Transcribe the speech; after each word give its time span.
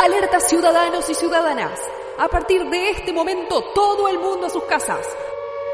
Alerta 0.00 0.38
ciudadanos 0.38 1.10
y 1.10 1.14
ciudadanas. 1.14 1.76
A 2.20 2.28
partir 2.28 2.62
de 2.70 2.90
este 2.90 3.12
momento, 3.12 3.64
todo 3.74 4.08
el 4.08 4.20
mundo 4.20 4.46
a 4.46 4.50
sus 4.50 4.62
casas. 4.62 5.04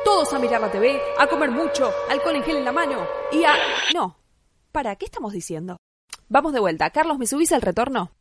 Todos 0.03 0.33
a 0.33 0.39
mirar 0.39 0.63
la 0.63 0.73
TV, 0.73 0.99
a 1.19 1.27
comer 1.27 1.51
mucho, 1.51 1.93
alcohol 2.09 2.37
en 2.37 2.43
gel 2.43 2.57
en 2.57 2.65
la 2.65 2.73
mano 2.73 3.07
y 3.31 3.45
a... 3.45 3.53
No. 3.93 4.17
¿Para 4.73 4.97
qué 4.97 5.05
estamos 5.05 5.35
diciendo? 5.35 5.77
Vamos 6.31 6.55
de 6.55 6.61
vuelta. 6.61 6.89
Carlos, 6.89 7.19
¿me 7.19 7.27
subís 7.27 7.53
al 7.53 7.61
retorno? 7.61 8.13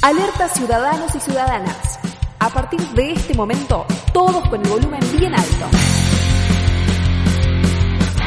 Alerta 0.00 0.48
ciudadanos 0.48 1.14
y 1.14 1.20
ciudadanas. 1.20 1.98
A 2.38 2.48
partir 2.48 2.80
de 2.80 3.12
este 3.12 3.34
momento, 3.34 3.84
todos 4.14 4.48
con 4.48 4.62
el 4.62 4.68
volumen 4.70 5.00
bien 5.18 5.34
alto. 5.34 5.66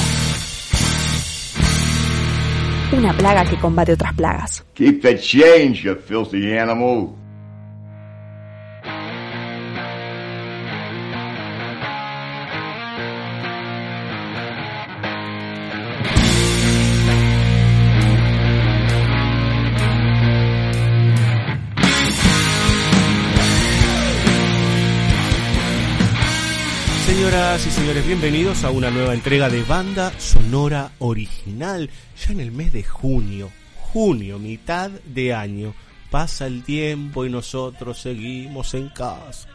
Una 2.97 3.13
plaga 3.15 3.45
que 3.45 3.57
combate 3.59 3.93
otras 3.93 4.13
plagas. 4.13 4.63
Keep 4.73 5.01
the 5.01 5.17
change, 5.19 5.83
you 5.83 5.95
filthy 5.95 6.57
animal. 6.57 7.15
Señoras 27.51 27.67
y 27.67 27.81
señores, 27.81 28.07
bienvenidos 28.07 28.63
a 28.63 28.71
una 28.71 28.89
nueva 28.89 29.13
entrega 29.13 29.49
de 29.49 29.61
Banda 29.63 30.17
Sonora 30.19 30.93
Original, 30.99 31.89
ya 32.25 32.31
en 32.31 32.39
el 32.39 32.53
mes 32.53 32.71
de 32.71 32.81
junio, 32.81 33.51
junio, 33.75 34.39
mitad 34.39 34.89
de 34.89 35.33
año. 35.33 35.73
Pasa 36.09 36.47
el 36.47 36.63
tiempo 36.63 37.25
y 37.25 37.29
nosotros 37.29 37.99
seguimos 37.99 38.73
en 38.73 38.87
casa. 38.87 39.49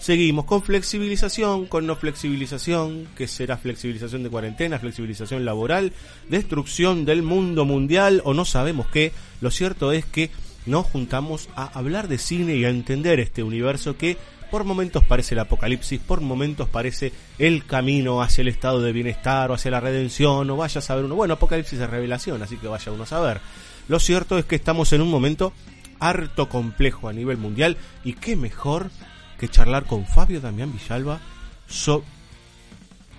Seguimos 0.00 0.46
con 0.46 0.64
flexibilización, 0.64 1.66
con 1.66 1.86
no 1.86 1.94
flexibilización, 1.94 3.06
que 3.16 3.28
será 3.28 3.56
flexibilización 3.56 4.24
de 4.24 4.30
cuarentena, 4.30 4.80
flexibilización 4.80 5.44
laboral, 5.44 5.92
destrucción 6.28 7.04
del 7.04 7.22
mundo 7.22 7.64
mundial 7.64 8.20
o 8.24 8.34
no 8.34 8.44
sabemos 8.44 8.88
qué. 8.88 9.12
Lo 9.40 9.52
cierto 9.52 9.92
es 9.92 10.04
que 10.04 10.32
nos 10.66 10.86
juntamos 10.86 11.48
a 11.54 11.66
hablar 11.78 12.08
de 12.08 12.18
cine 12.18 12.56
y 12.56 12.64
a 12.64 12.68
entender 12.68 13.20
este 13.20 13.44
universo 13.44 13.96
que 13.96 14.16
por 14.50 14.64
momentos 14.64 15.04
parece 15.04 15.34
el 15.34 15.40
apocalipsis, 15.40 16.00
por 16.00 16.20
momentos 16.20 16.68
parece 16.68 17.12
el 17.38 17.64
camino 17.66 18.22
hacia 18.22 18.42
el 18.42 18.48
estado 18.48 18.80
de 18.82 18.92
bienestar 18.92 19.50
o 19.50 19.54
hacia 19.54 19.70
la 19.70 19.80
redención, 19.80 20.48
o 20.50 20.56
vaya 20.56 20.78
a 20.78 20.82
saber 20.82 21.04
uno. 21.04 21.14
Bueno, 21.14 21.34
apocalipsis 21.34 21.78
es 21.80 21.90
revelación, 21.90 22.42
así 22.42 22.56
que 22.56 22.68
vaya 22.68 22.92
uno 22.92 23.02
a 23.04 23.06
saber. 23.06 23.40
Lo 23.88 23.98
cierto 24.00 24.38
es 24.38 24.44
que 24.44 24.56
estamos 24.56 24.92
en 24.92 25.00
un 25.02 25.10
momento 25.10 25.52
harto 26.00 26.48
complejo 26.48 27.08
a 27.08 27.12
nivel 27.12 27.38
mundial 27.38 27.76
y 28.04 28.12
qué 28.14 28.36
mejor 28.36 28.90
que 29.38 29.48
charlar 29.48 29.84
con 29.84 30.06
Fabio 30.06 30.40
Damián 30.40 30.72
Villalba 30.72 31.20
so- 31.66 32.04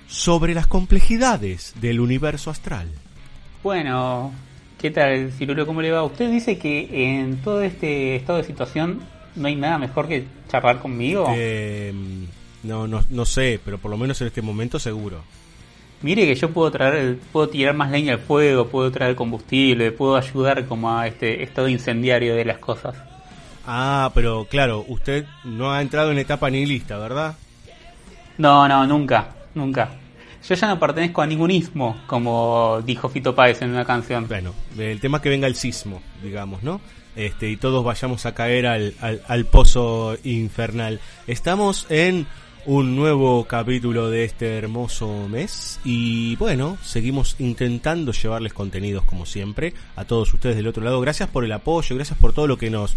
sobre 0.08 0.54
las 0.54 0.68
complejidades 0.68 1.74
del 1.82 2.00
universo 2.00 2.50
astral. 2.50 2.88
Bueno, 3.64 4.32
¿qué 4.78 4.92
tal, 4.92 5.32
Cirulo? 5.32 5.66
¿Cómo 5.66 5.82
le 5.82 5.92
va? 5.92 6.04
Usted 6.04 6.32
dice 6.32 6.58
que 6.58 6.90
en 7.20 7.38
todo 7.42 7.62
este 7.62 8.16
estado 8.16 8.38
de 8.40 8.44
situación 8.46 9.00
no 9.36 9.48
hay 9.48 9.56
nada 9.56 9.78
mejor 9.78 10.08
que 10.08 10.26
charlar 10.50 10.80
conmigo. 10.80 11.28
Eh, 11.36 11.94
no, 12.64 12.88
no, 12.88 13.04
no 13.10 13.26
sé, 13.26 13.60
pero 13.64 13.78
por 13.78 13.92
lo 13.92 13.98
menos 13.98 14.20
en 14.22 14.28
este 14.28 14.42
momento 14.42 14.80
seguro. 14.80 15.24
Mire 16.02 16.26
que 16.26 16.36
yo 16.36 16.50
puedo 16.52 16.72
traer, 16.72 17.18
puedo 17.32 17.50
tirar 17.50 17.76
más 17.76 17.92
leña 17.92 18.14
al 18.14 18.20
fuego, 18.20 18.68
puedo 18.68 18.90
traer 18.92 19.16
combustible, 19.16 19.92
puedo 19.92 20.16
ayudar 20.16 20.66
como 20.66 20.98
a 20.98 21.08
este 21.08 21.44
estado 21.44 21.68
incendiario 21.68 22.36
de 22.36 22.46
las 22.46 22.58
cosas. 22.58 22.96
Ah, 23.66 24.10
pero 24.16 24.48
claro, 24.50 24.86
usted 24.88 25.26
no 25.44 25.72
ha 25.72 25.82
entrado 25.82 26.12
en 26.12 26.20
etapa 26.20 26.50
nihilista, 26.50 26.98
¿verdad? 26.98 27.36
No, 28.38 28.68
no, 28.68 28.88
nunca, 28.88 29.36
nunca. 29.54 29.90
Yo 30.48 30.56
ya 30.56 30.68
no 30.70 30.80
pertenezco 30.80 31.22
a 31.22 31.28
ningún 31.28 31.52
ismo, 31.52 31.98
como 32.08 32.82
dijo 32.86 33.10
Fito 33.10 33.36
Páez 33.36 33.62
en 33.62 33.72
una 33.72 33.84
canción. 33.84 34.26
Bueno, 34.28 34.54
el 34.78 35.02
tema 35.02 35.18
es 35.18 35.24
que 35.24 35.30
venga 35.30 35.48
el 35.48 35.56
sismo, 35.56 36.02
digamos, 36.24 36.64
¿no? 36.64 36.80
Este, 37.16 37.50
y 37.50 37.58
todos 37.58 37.84
vayamos 37.84 38.26
a 38.26 38.34
caer 38.34 38.68
al, 38.68 38.94
al, 39.02 39.22
al 39.28 39.46
pozo 39.46 40.18
infernal. 40.24 41.00
Estamos 41.28 41.86
en 41.90 42.28
un 42.66 42.96
nuevo 42.96 43.46
capítulo 43.46 44.10
de 44.10 44.26
este 44.26 44.58
hermoso 44.58 45.28
mes 45.28 45.80
y 45.84 46.36
bueno, 46.36 46.78
seguimos 46.84 47.36
intentando 47.40 48.12
llevarles 48.12 48.54
contenidos 48.54 49.04
como 49.06 49.26
siempre 49.26 49.74
a 49.96 50.06
todos 50.06 50.34
ustedes 50.34 50.56
del 50.56 50.68
otro 50.68 50.84
lado. 50.84 51.02
Gracias 51.02 51.30
por 51.30 51.44
el 51.46 51.52
apoyo, 51.52 51.96
gracias 51.96 52.20
por 52.20 52.34
todo 52.34 52.48
lo 52.48 52.58
que 52.58 52.70
nos 52.70 52.96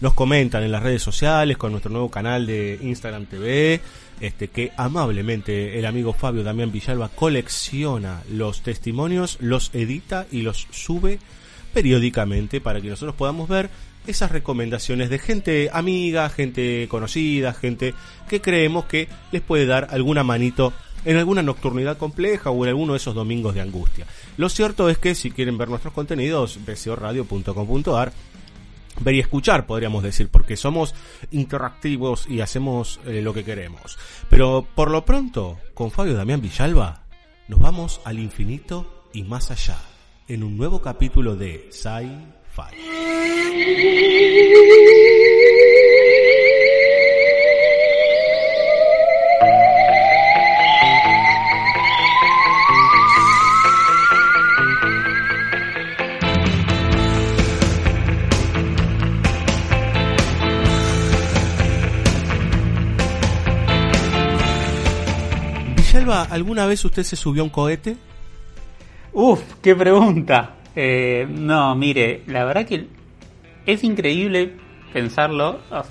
nos 0.00 0.12
comentan 0.12 0.62
en 0.62 0.72
las 0.72 0.82
redes 0.82 1.02
sociales 1.02 1.56
con 1.56 1.72
nuestro 1.72 1.90
nuevo 1.90 2.10
canal 2.10 2.46
de 2.46 2.78
Instagram 2.82 3.26
TV, 3.26 3.80
este 4.20 4.48
que 4.48 4.72
amablemente 4.76 5.78
el 5.78 5.86
amigo 5.86 6.12
Fabio 6.12 6.42
Damián 6.42 6.70
Villalba 6.70 7.08
colecciona 7.08 8.22
los 8.30 8.62
testimonios, 8.62 9.38
los 9.40 9.74
edita 9.74 10.26
y 10.30 10.42
los 10.42 10.66
sube 10.70 11.18
periódicamente 11.76 12.62
para 12.62 12.80
que 12.80 12.88
nosotros 12.88 13.14
podamos 13.14 13.50
ver 13.50 13.68
esas 14.06 14.30
recomendaciones 14.30 15.10
de 15.10 15.18
gente 15.18 15.68
amiga, 15.70 16.30
gente 16.30 16.88
conocida, 16.88 17.52
gente 17.52 17.92
que 18.30 18.40
creemos 18.40 18.86
que 18.86 19.10
les 19.30 19.42
puede 19.42 19.66
dar 19.66 19.88
alguna 19.90 20.24
manito 20.24 20.72
en 21.04 21.18
alguna 21.18 21.42
nocturnidad 21.42 21.98
compleja 21.98 22.48
o 22.48 22.64
en 22.64 22.70
alguno 22.70 22.94
de 22.94 22.96
esos 22.96 23.14
domingos 23.14 23.54
de 23.54 23.60
angustia. 23.60 24.06
Lo 24.38 24.48
cierto 24.48 24.88
es 24.88 24.96
que 24.96 25.14
si 25.14 25.30
quieren 25.30 25.58
ver 25.58 25.68
nuestros 25.68 25.92
contenidos, 25.92 26.58
bcoradio.com.ar 26.64 28.10
ver 29.00 29.14
y 29.14 29.20
escuchar, 29.20 29.66
podríamos 29.66 30.02
decir, 30.02 30.28
porque 30.28 30.56
somos 30.56 30.94
interactivos 31.30 32.26
y 32.26 32.40
hacemos 32.40 33.00
eh, 33.04 33.20
lo 33.20 33.34
que 33.34 33.44
queremos. 33.44 33.98
Pero 34.30 34.66
por 34.74 34.90
lo 34.90 35.04
pronto, 35.04 35.58
con 35.74 35.90
Fabio 35.90 36.14
Damián 36.14 36.40
Villalba, 36.40 37.02
nos 37.48 37.60
vamos 37.60 38.00
al 38.04 38.18
infinito 38.18 39.02
y 39.12 39.24
más 39.24 39.50
allá, 39.50 39.76
en 40.28 40.42
un 40.42 40.56
nuevo 40.56 40.80
capítulo 40.80 41.36
de 41.36 41.68
Sci-Fi. 41.70 42.96
¿alguna 66.30 66.66
vez 66.66 66.84
usted 66.84 67.02
se 67.02 67.16
subió 67.16 67.42
a 67.42 67.44
un 67.44 67.50
cohete? 67.50 67.96
Uf, 69.18 69.42
qué 69.62 69.74
pregunta. 69.74 70.56
Eh, 70.74 71.26
no, 71.30 71.74
mire, 71.74 72.22
la 72.26 72.44
verdad 72.44 72.66
que 72.66 72.86
es 73.66 73.84
increíble 73.84 74.56
pensarlo. 74.92 75.60
Ah, 75.70 75.84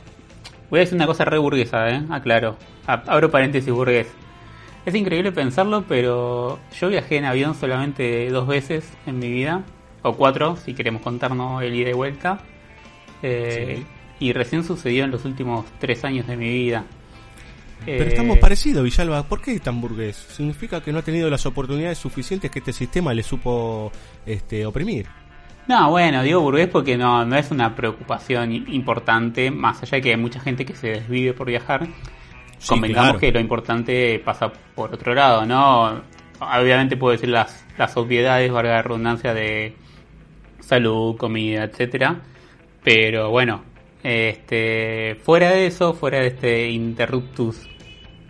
Voy 0.70 0.80
a 0.80 0.82
decir 0.82 0.96
una 0.98 1.08
cosa 1.08 1.26
re 1.26 1.38
burguesa, 1.40 1.90
¿eh? 1.90 2.04
Aclaro. 2.10 2.58
Abro 2.88 3.32
paréntesis 3.32 3.72
burgués. 3.74 4.08
Es 4.86 4.96
increíble 4.96 5.32
pensarlo, 5.32 5.86
pero 5.88 6.60
yo 6.80 6.90
viajé 6.90 7.18
en 7.18 7.26
avión 7.26 7.56
solamente 7.56 8.30
dos 8.32 8.48
veces 8.48 8.98
en 9.08 9.20
mi 9.20 9.30
vida. 9.32 9.64
O 10.04 10.16
cuatro, 10.18 10.58
si 10.58 10.76
queremos 10.76 11.02
contarnos 11.04 11.64
el 11.64 11.76
ida 11.76 11.92
y 11.92 11.94
vuelta. 11.94 12.40
Eh, 13.24 13.86
Y 14.20 14.34
recién 14.34 14.64
sucedió 14.64 15.06
en 15.06 15.12
los 15.12 15.26
últimos 15.26 15.66
tres 15.80 16.06
años 16.06 16.28
de 16.28 16.38
mi 16.38 16.50
vida. 16.50 16.86
Pero 17.86 18.04
Eh, 18.04 18.08
estamos 18.08 18.38
parecidos, 18.40 18.84
Villalba. 18.84 19.24
¿Por 19.24 19.42
qué 19.42 19.60
tan 19.60 19.80
burgués? 19.80 20.16
Significa 20.16 20.82
que 20.82 20.92
no 20.92 21.00
ha 21.00 21.04
tenido 21.04 21.30
las 21.30 21.46
oportunidades 21.46 21.98
suficientes 21.98 22.50
que 22.52 22.60
este 22.60 22.74
sistema 22.74 23.14
le 23.14 23.24
supo 23.24 23.92
este, 24.26 24.66
oprimir. 24.66 25.06
No, 25.68 25.90
bueno, 25.90 26.22
digo 26.24 26.42
burgués 26.42 26.68
porque 26.68 26.98
no, 26.98 27.26
no 27.26 27.36
es 27.36 27.50
una 27.52 27.76
preocupación 27.76 28.52
importante, 28.52 29.50
más 29.52 29.82
allá 29.82 29.98
de 29.98 30.02
que 30.02 30.10
hay 30.12 30.18
mucha 30.18 30.40
gente 30.40 30.66
que 30.66 30.76
se 30.76 30.90
desvive 30.90 31.34
por 31.34 31.48
viajar. 31.48 31.88
Sí, 32.58 32.70
Convengamos 32.70 33.12
claro. 33.12 33.20
que 33.20 33.32
lo 33.32 33.40
importante 33.40 34.20
pasa 34.24 34.52
por 34.76 34.94
otro 34.94 35.14
lado, 35.14 35.46
¿no? 35.46 36.02
Obviamente 36.40 36.98
puedo 36.98 37.14
decir 37.14 37.30
las, 37.30 37.66
las 37.78 37.96
obviedades, 37.98 38.52
valga 38.52 38.74
la 38.74 38.82
redundancia, 38.82 39.34
de 39.34 39.76
salud, 40.60 41.18
comida, 41.18 41.64
etcétera. 41.64 42.22
Pero 42.84 43.30
bueno, 43.32 43.64
este, 44.04 45.16
fuera 45.24 45.50
de 45.50 45.66
eso, 45.68 45.94
fuera 45.94 46.20
de 46.20 46.28
este 46.28 46.70
interruptus 46.70 47.68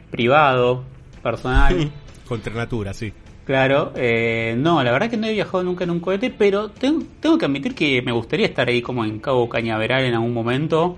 privado, 0.10 0.84
personal, 1.22 1.92
Contra 2.28 2.54
natura, 2.54 2.94
sí. 2.94 3.14
Claro, 3.46 3.94
eh, 3.96 4.56
no, 4.58 4.84
la 4.84 4.92
verdad 4.92 5.10
que 5.10 5.18
no 5.18 5.28
he 5.28 5.34
viajado 5.34 5.64
nunca 5.64 5.84
en 5.84 5.92
un 5.92 6.00
cohete, 6.00 6.32
pero 6.32 6.70
tengo, 6.72 7.06
tengo 7.20 7.38
que 7.38 7.46
admitir 7.46 7.76
que 7.76 8.02
me 8.02 8.12
gustaría 8.12 8.48
estar 8.48 8.68
ahí 8.68 8.82
como 8.82 9.06
en 9.06 9.20
Cabo 9.20 9.48
Cañaveral 9.48 10.04
en 10.04 10.16
algún 10.16 10.34
momento, 10.34 10.98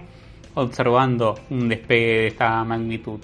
observando 0.53 1.37
un 1.49 1.67
despegue 1.67 2.19
de 2.19 2.27
esta 2.27 2.63
magnitud. 2.63 3.19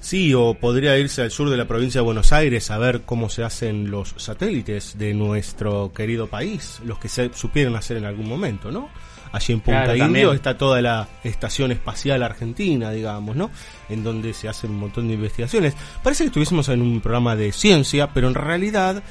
Sí, 0.00 0.32
o 0.34 0.54
podría 0.54 0.98
irse 0.98 1.22
al 1.22 1.30
sur 1.30 1.50
de 1.50 1.56
la 1.58 1.66
provincia 1.66 2.00
de 2.00 2.04
Buenos 2.04 2.32
Aires 2.32 2.70
a 2.70 2.78
ver 2.78 3.02
cómo 3.02 3.28
se 3.28 3.42
hacen 3.42 3.90
los 3.90 4.14
satélites 4.16 4.98
de 4.98 5.12
nuestro 5.12 5.92
querido 5.94 6.26
país, 6.26 6.80
los 6.84 6.98
que 6.98 7.08
se 7.08 7.30
supieron 7.34 7.76
hacer 7.76 7.98
en 7.98 8.06
algún 8.06 8.28
momento, 8.28 8.70
¿no? 8.70 8.88
Allí 9.34 9.52
en 9.52 9.60
Punta 9.60 9.94
Claro, 9.94 10.32
está 10.32 10.56
toda 10.56 10.80
la 10.80 11.08
estación 11.24 11.72
espacial 11.72 12.22
argentina, 12.22 12.92
digamos, 12.92 13.34
¿no? 13.34 13.50
En 13.88 14.04
donde 14.04 14.32
se 14.32 14.48
hacen 14.48 14.70
un 14.70 14.78
montón 14.78 15.08
de 15.08 15.14
investigaciones. 15.14 15.74
Parece 16.04 16.22
que 16.22 16.28
estuviésemos 16.28 16.68
en 16.68 16.80
un 16.80 17.00
programa 17.00 17.34
de 17.34 17.50
ciencia, 17.50 18.12
pero 18.14 18.28
en 18.28 18.34
realidad 18.34 19.02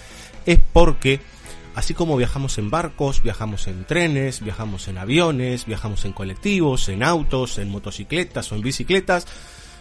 es 0.45 0.59
porque 0.71 1.19
Así 1.75 1.95
como 1.95 2.15
viajamos 2.15 2.59
en 2.59 2.69
barcos, 2.69 3.23
viajamos 3.23 3.67
en 3.67 3.83
trenes, 3.85 4.43
viajamos 4.43 4.87
en 4.87 4.99
aviones, 4.99 5.65
viajamos 5.65 6.05
en 6.05 6.13
colectivos, 6.13 6.87
en 6.87 7.01
autos, 7.01 7.57
en 7.57 7.69
motocicletas 7.69 8.51
o 8.51 8.55
en 8.55 8.61
bicicletas, 8.61 9.25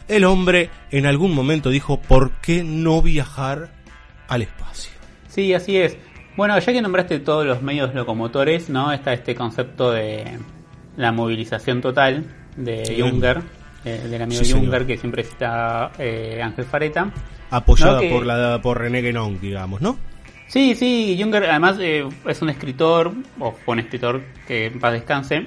el 0.09 0.25
hombre 0.25 0.71
en 0.91 1.05
algún 1.05 1.35
momento 1.35 1.69
dijo, 1.69 2.00
¿por 2.00 2.33
qué 2.41 2.65
no 2.65 3.03
viajar 3.03 3.75
al 4.27 4.41
espacio? 4.41 4.91
Sí, 5.29 5.53
así 5.53 5.77
es. 5.77 5.99
Bueno, 6.37 6.58
ya 6.58 6.73
que 6.73 6.81
nombraste 6.82 7.19
todos 7.20 7.44
los 7.46 7.62
medios 7.62 7.94
locomotores, 7.94 8.70
¿no? 8.70 8.93
Está 8.93 9.12
este 9.12 9.34
concepto 9.34 9.90
de 9.93 10.38
la 10.96 11.12
movilización 11.12 11.81
total 11.81 12.25
de 12.56 12.84
Sí. 12.87 13.00
Junger, 13.00 13.40
eh, 13.84 14.00
del 14.08 14.23
amigo 14.23 14.43
Sí. 14.44 14.52
Junger 14.52 14.87
que 14.87 14.96
siempre 14.96 15.25
cita 15.25 15.93
eh, 15.99 16.40
Ángel 16.43 16.64
Fareta. 16.64 17.11
Apoyada 17.50 17.94
No, 17.94 18.00
que- 18.00 18.08
por, 18.11 18.25
la, 18.25 18.61
por 18.62 18.79
René 18.81 19.02
Guénon, 19.02 19.38
digamos, 19.40 19.82
¿no? 19.82 19.99
Sí, 20.49 20.75
sí, 20.75 21.19
Junger 21.20 21.44
además 21.44 21.76
eh, 21.81 22.06
es 22.26 22.43
un 22.43 22.50
escritor, 22.50 23.12
o 23.38 23.52
fue 23.52 23.73
un 23.75 23.81
escritor 23.81 24.23
que 24.46 24.67
en 24.67 24.81
paz 24.81 24.93
descanse, 24.93 25.46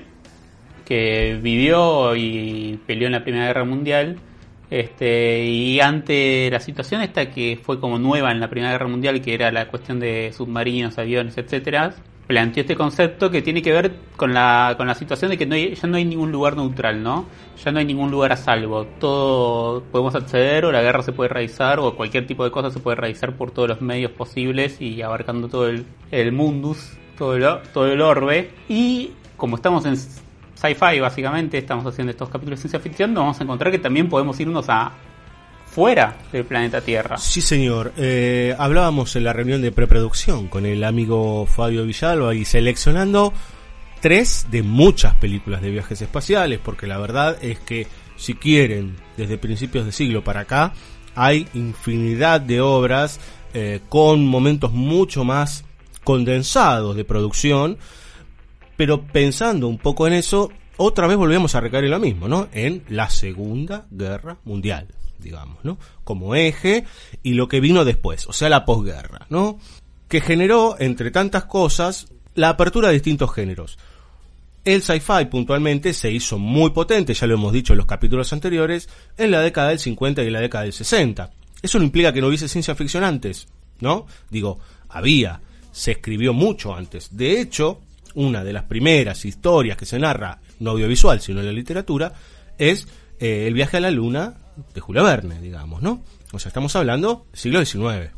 que 0.83 1.39
vivió 1.41 2.15
y 2.15 2.79
peleó 2.85 3.07
en 3.07 3.13
la 3.13 3.23
Primera 3.23 3.47
Guerra 3.47 3.65
Mundial. 3.65 4.17
Este, 4.75 5.45
y 5.45 5.79
ante 5.79 6.49
la 6.51 6.59
situación 6.59 7.01
esta 7.01 7.31
que 7.31 7.57
fue 7.63 7.79
como 7.79 7.97
nueva 7.97 8.31
en 8.33 8.41
la 8.41 8.49
Primera 8.49 8.73
Guerra 8.73 8.89
Mundial, 8.89 9.21
que 9.21 9.33
era 9.33 9.49
la 9.49 9.69
cuestión 9.69 10.01
de 10.01 10.33
submarinos, 10.35 10.97
aviones, 10.97 11.37
etcétera, 11.37 11.95
planteó 12.27 12.59
este 12.59 12.75
concepto 12.75 13.31
que 13.31 13.41
tiene 13.41 13.61
que 13.61 13.71
ver 13.71 13.93
con 14.17 14.33
la, 14.33 14.73
con 14.75 14.85
la 14.85 14.93
situación 14.93 15.31
de 15.31 15.37
que 15.37 15.45
no 15.45 15.55
hay- 15.55 15.75
ya 15.75 15.87
no 15.87 15.95
hay 15.95 16.03
ningún 16.03 16.29
lugar 16.29 16.57
neutral, 16.57 17.01
¿no? 17.01 17.25
Ya 17.63 17.71
no 17.71 17.79
hay 17.79 17.85
ningún 17.85 18.11
lugar 18.11 18.33
a 18.33 18.35
salvo. 18.35 18.85
Todo 18.99 19.81
podemos 19.83 20.13
acceder 20.13 20.65
o 20.65 20.73
la 20.73 20.81
guerra 20.81 21.03
se 21.03 21.13
puede 21.13 21.29
realizar 21.29 21.79
o 21.79 21.95
cualquier 21.95 22.27
tipo 22.27 22.43
de 22.43 22.51
cosa 22.51 22.69
se 22.69 22.79
puede 22.81 22.97
realizar 22.97 23.33
por 23.37 23.51
todos 23.51 23.69
los 23.69 23.81
medios 23.81 24.11
posibles 24.11 24.81
y 24.81 25.01
abarcando 25.01 25.47
todo 25.47 25.69
el, 25.69 25.85
el 26.11 26.33
mundus, 26.33 26.97
todo 27.17 27.35
el, 27.37 27.45
todo 27.73 27.87
el 27.89 28.01
orbe. 28.01 28.49
Y 28.67 29.11
como 29.37 29.55
estamos 29.55 29.85
en 29.85 29.95
sci-fi 30.55 30.99
básicamente, 30.99 31.57
estamos 31.57 31.85
haciendo 31.85 32.11
estos 32.11 32.29
capítulos 32.29 32.59
de 32.59 32.61
ciencia 32.61 32.79
ficción, 32.79 33.13
nos 33.13 33.21
vamos 33.21 33.39
a 33.39 33.43
encontrar 33.43 33.71
que 33.71 33.79
también 33.79 34.09
podemos 34.09 34.39
irnos 34.39 34.65
a 34.69 34.91
fuera 35.67 36.15
del 36.31 36.45
planeta 36.45 36.79
Tierra. 36.79 37.17
Sí, 37.17 37.41
señor. 37.41 37.91
Eh, 37.97 38.55
hablábamos 38.57 39.15
en 39.17 39.25
la 39.25 39.33
reunión 39.33 39.61
de 39.61 39.73
preproducción 39.73 40.47
con 40.47 40.65
el 40.65 40.83
amigo 40.85 41.45
Fabio 41.45 41.85
Villalba 41.85 42.33
y 42.33 42.45
seleccionando 42.45 43.33
tres 43.99 44.47
de 44.49 44.63
muchas 44.63 45.15
películas 45.15 45.61
de 45.61 45.71
viajes 45.71 46.01
espaciales, 46.01 46.59
porque 46.63 46.87
la 46.87 46.97
verdad 46.97 47.37
es 47.41 47.59
que 47.59 47.87
si 48.15 48.35
quieren, 48.35 48.95
desde 49.17 49.37
principios 49.37 49.85
de 49.85 49.91
siglo 49.91 50.23
para 50.23 50.41
acá, 50.41 50.73
hay 51.13 51.47
infinidad 51.53 52.39
de 52.39 52.61
obras 52.61 53.19
eh, 53.53 53.81
con 53.89 54.25
momentos 54.25 54.71
mucho 54.71 55.25
más 55.25 55.65
condensados 56.03 56.95
de 56.95 57.03
producción, 57.03 57.77
pero 58.77 59.03
pensando 59.03 59.67
un 59.67 59.77
poco 59.77 60.07
en 60.07 60.13
eso, 60.13 60.51
otra 60.77 61.07
vez 61.07 61.17
volvemos 61.17 61.55
a 61.55 61.61
recaer 61.61 61.85
en 61.85 61.91
lo 61.91 61.99
mismo, 61.99 62.27
¿no? 62.27 62.47
En 62.51 62.83
la 62.89 63.09
Segunda 63.09 63.85
Guerra 63.91 64.37
Mundial, 64.43 64.87
digamos, 65.19 65.63
¿no? 65.63 65.77
Como 66.03 66.35
eje 66.35 66.85
y 67.23 67.33
lo 67.33 67.47
que 67.47 67.59
vino 67.59 67.85
después, 67.85 68.27
o 68.27 68.33
sea, 68.33 68.49
la 68.49 68.65
posguerra, 68.65 69.25
¿no? 69.29 69.59
Que 70.07 70.21
generó, 70.21 70.75
entre 70.79 71.11
tantas 71.11 71.45
cosas, 71.45 72.07
la 72.35 72.49
apertura 72.49 72.89
de 72.89 72.95
distintos 72.95 73.33
géneros. 73.33 73.77
El 74.65 74.81
sci-fi 74.81 75.25
puntualmente 75.29 75.93
se 75.93 76.11
hizo 76.11 76.39
muy 76.39 76.71
potente, 76.71 77.13
ya 77.13 77.27
lo 77.27 77.35
hemos 77.35 77.53
dicho 77.53 77.73
en 77.73 77.77
los 77.77 77.85
capítulos 77.85 78.33
anteriores, 78.33 78.89
en 79.17 79.31
la 79.31 79.41
década 79.41 79.69
del 79.69 79.79
50 79.79 80.23
y 80.23 80.29
la 80.29 80.41
década 80.41 80.63
del 80.63 80.73
60. 80.73 81.31
Eso 81.61 81.77
no 81.77 81.85
implica 81.85 82.11
que 82.11 82.19
no 82.19 82.27
hubiese 82.27 82.47
ciencia 82.47 82.75
ficción 82.75 83.03
antes, 83.03 83.47
¿no? 83.79 84.07
Digo, 84.29 84.59
había, 84.89 85.39
se 85.71 85.91
escribió 85.91 86.33
mucho 86.33 86.75
antes. 86.75 87.15
De 87.15 87.39
hecho, 87.39 87.79
una 88.15 88.43
de 88.43 88.53
las 88.53 88.63
primeras 88.63 89.23
historias 89.25 89.77
que 89.77 89.85
se 89.85 89.99
narra, 89.99 90.39
no 90.59 90.71
audiovisual, 90.71 91.21
sino 91.21 91.39
en 91.41 91.45
la 91.45 91.51
literatura, 91.51 92.13
es 92.57 92.87
eh, 93.19 93.45
el 93.47 93.53
viaje 93.53 93.77
a 93.77 93.81
la 93.81 93.91
luna 93.91 94.35
de 94.73 94.81
Julio 94.81 95.03
Verne, 95.03 95.39
digamos, 95.41 95.81
¿no? 95.81 96.01
O 96.31 96.39
sea, 96.39 96.49
estamos 96.49 96.75
hablando 96.75 97.25
siglo 97.33 97.63
XIX. 97.63 98.11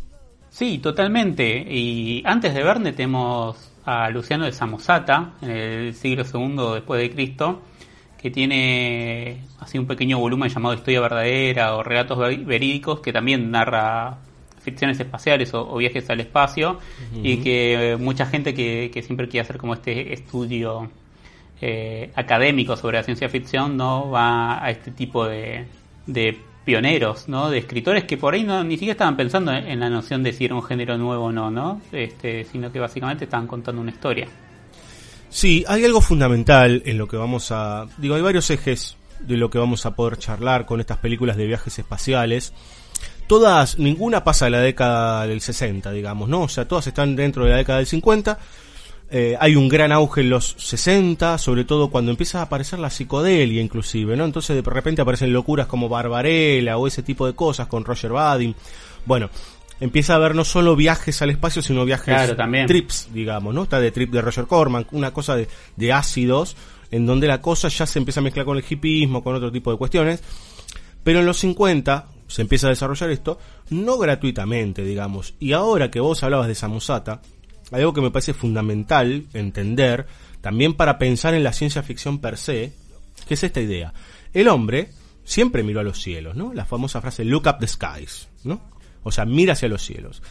Sí, 0.49 0.77
totalmente. 0.79 1.57
Y 1.69 2.21
antes 2.25 2.53
de 2.53 2.63
Verne 2.63 2.93
tenemos 2.93 3.71
a 3.85 4.09
Luciano 4.09 4.45
de 4.45 4.51
Samosata, 4.51 5.33
en 5.41 5.49
el 5.51 5.93
siglo 5.93 6.23
II 6.31 6.73
después 6.75 6.99
de 7.01 7.11
Cristo, 7.11 7.61
que 8.21 8.31
tiene 8.31 9.41
así 9.59 9.77
un 9.77 9.85
pequeño 9.87 10.17
volumen 10.19 10.49
llamado 10.49 10.73
Historia 10.75 11.01
Verdadera 11.01 11.75
o 11.75 11.83
Relatos 11.83 12.17
Ver- 12.17 12.43
Verídicos, 12.45 12.99
que 13.01 13.13
también 13.13 13.51
narra 13.51 14.17
ficciones 14.67 14.99
espaciales 14.99 15.53
o, 15.53 15.59
o 15.73 15.77
viajes 15.77 16.09
al 16.09 16.19
espacio, 16.19 16.79
y 17.23 17.37
que 17.37 17.93
eh, 17.93 17.97
mucha 17.97 18.25
gente 18.25 18.53
que, 18.53 18.91
que 18.93 19.01
siempre 19.01 19.27
quiere 19.29 19.43
hacer 19.45 19.57
como 19.57 19.73
este 19.73 20.13
estudio 20.13 20.89
eh, 21.61 22.11
académico 22.15 22.75
sobre 22.75 22.97
la 22.97 23.03
ciencia 23.03 23.29
ficción 23.29 23.77
no 23.77 24.09
va 24.09 24.63
a 24.63 24.69
este 24.69 24.91
tipo 24.91 25.25
de, 25.25 25.65
de 26.05 26.37
pioneros, 26.65 27.29
¿no? 27.29 27.49
De 27.49 27.59
escritores 27.59 28.03
que 28.03 28.17
por 28.17 28.33
ahí 28.33 28.43
no 28.43 28.61
ni 28.63 28.75
siquiera 28.75 28.91
estaban 28.91 29.15
pensando 29.15 29.53
en, 29.53 29.65
en 29.71 29.79
la 29.79 29.89
noción 29.89 30.21
de 30.21 30.33
si 30.33 30.43
era 30.45 30.55
un 30.55 30.63
género 30.63 30.97
nuevo 30.97 31.25
o 31.25 31.31
no, 31.31 31.49
¿no? 31.49 31.81
Este, 31.91 32.43
sino 32.43 32.69
que 32.71 32.79
básicamente 32.79 33.23
estaban 33.23 33.47
contando 33.47 33.81
una 33.81 33.91
historia. 33.91 34.27
Sí, 35.29 35.63
hay 35.67 35.85
algo 35.85 36.01
fundamental 36.01 36.81
en 36.85 36.97
lo 36.97 37.07
que 37.07 37.17
vamos 37.17 37.51
a... 37.51 37.85
Digo, 37.97 38.15
hay 38.15 38.21
varios 38.21 38.49
ejes 38.49 38.97
de 39.19 39.35
lo 39.37 39.49
que 39.49 39.59
vamos 39.59 39.85
a 39.85 39.95
poder 39.95 40.17
charlar 40.17 40.65
con 40.65 40.79
estas 40.79 40.99
películas 40.99 41.37
de 41.37 41.47
viajes 41.47 41.79
espaciales. 41.79 42.53
Todas, 43.27 43.77
ninguna 43.77 44.23
pasa 44.23 44.45
de 44.45 44.51
la 44.51 44.59
década 44.59 45.27
del 45.27 45.41
60, 45.41 45.91
digamos, 45.91 46.29
¿no? 46.29 46.43
O 46.43 46.49
sea, 46.49 46.67
todas 46.67 46.87
están 46.87 47.15
dentro 47.15 47.43
de 47.43 47.51
la 47.51 47.57
década 47.57 47.79
del 47.79 47.87
50. 47.87 48.39
Eh, 49.09 49.35
hay 49.39 49.55
un 49.55 49.67
gran 49.69 49.91
auge 49.91 50.21
en 50.21 50.29
los 50.29 50.55
60, 50.57 51.37
sobre 51.37 51.63
todo 51.65 51.89
cuando 51.89 52.11
empieza 52.11 52.39
a 52.39 52.43
aparecer 52.43 52.79
la 52.79 52.89
psicodelia 52.89 53.61
inclusive, 53.61 54.15
¿no? 54.17 54.25
Entonces 54.25 54.55
de 54.55 54.69
repente 54.69 55.01
aparecen 55.01 55.31
locuras 55.33 55.67
como 55.67 55.87
Barbarella 55.89 56.77
o 56.77 56.87
ese 56.87 57.03
tipo 57.03 57.25
de 57.25 57.33
cosas 57.33 57.67
con 57.67 57.85
Roger 57.85 58.11
Vadim. 58.11 58.53
Bueno, 59.05 59.29
empieza 59.79 60.13
a 60.13 60.15
haber 60.17 60.35
no 60.35 60.43
solo 60.43 60.75
viajes 60.75 61.21
al 61.21 61.29
espacio, 61.29 61.61
sino 61.61 61.85
viajes 61.85 62.13
Claro, 62.13 62.35
también. 62.35 62.67
trips, 62.67 63.07
digamos, 63.13 63.53
¿no? 63.53 63.63
Está 63.63 63.79
de 63.79 63.91
trip 63.91 64.11
de 64.11 64.21
Roger 64.21 64.45
Corman, 64.45 64.87
una 64.91 65.11
cosa 65.11 65.35
de, 65.35 65.47
de 65.75 65.93
ácidos, 65.93 66.55
en 66.91 67.05
donde 67.05 67.27
la 67.27 67.41
cosa 67.41 67.67
ya 67.69 67.85
se 67.85 67.99
empieza 67.99 68.19
a 68.19 68.23
mezclar 68.23 68.45
con 68.45 68.57
el 68.57 68.63
hipismo, 68.69 69.23
con 69.23 69.35
otro 69.35 69.51
tipo 69.51 69.71
de 69.71 69.77
cuestiones. 69.77 70.21
Pero 71.03 71.19
en 71.19 71.25
los 71.25 71.37
50, 71.37 72.07
se 72.27 72.41
empieza 72.41 72.67
a 72.67 72.71
desarrollar 72.71 73.09
esto, 73.09 73.39
no 73.69 73.97
gratuitamente, 73.97 74.83
digamos. 74.83 75.35
Y 75.39 75.53
ahora 75.53 75.89
que 75.89 75.99
vos 75.99 76.23
hablabas 76.23 76.47
de 76.47 76.55
Samosata, 76.55 77.21
hay 77.71 77.81
algo 77.81 77.93
que 77.93 78.01
me 78.01 78.11
parece 78.11 78.33
fundamental 78.33 79.25
entender, 79.33 80.05
también 80.41 80.73
para 80.73 80.97
pensar 80.97 81.33
en 81.33 81.43
la 81.43 81.53
ciencia 81.53 81.83
ficción 81.83 82.19
per 82.19 82.37
se, 82.37 82.73
que 83.27 83.33
es 83.33 83.43
esta 83.43 83.61
idea. 83.61 83.93
El 84.33 84.47
hombre 84.47 84.89
siempre 85.23 85.63
miró 85.63 85.81
a 85.81 85.83
los 85.83 86.01
cielos, 86.01 86.35
¿no? 86.35 86.53
La 86.53 86.65
famosa 86.65 87.01
frase 87.01 87.25
look 87.25 87.47
up 87.47 87.57
the 87.59 87.67
skies, 87.67 88.29
¿no? 88.43 88.61
O 89.03 89.11
sea, 89.11 89.25
mira 89.25 89.53
hacia 89.53 89.69
los 89.69 89.81
cielos. 89.81 90.21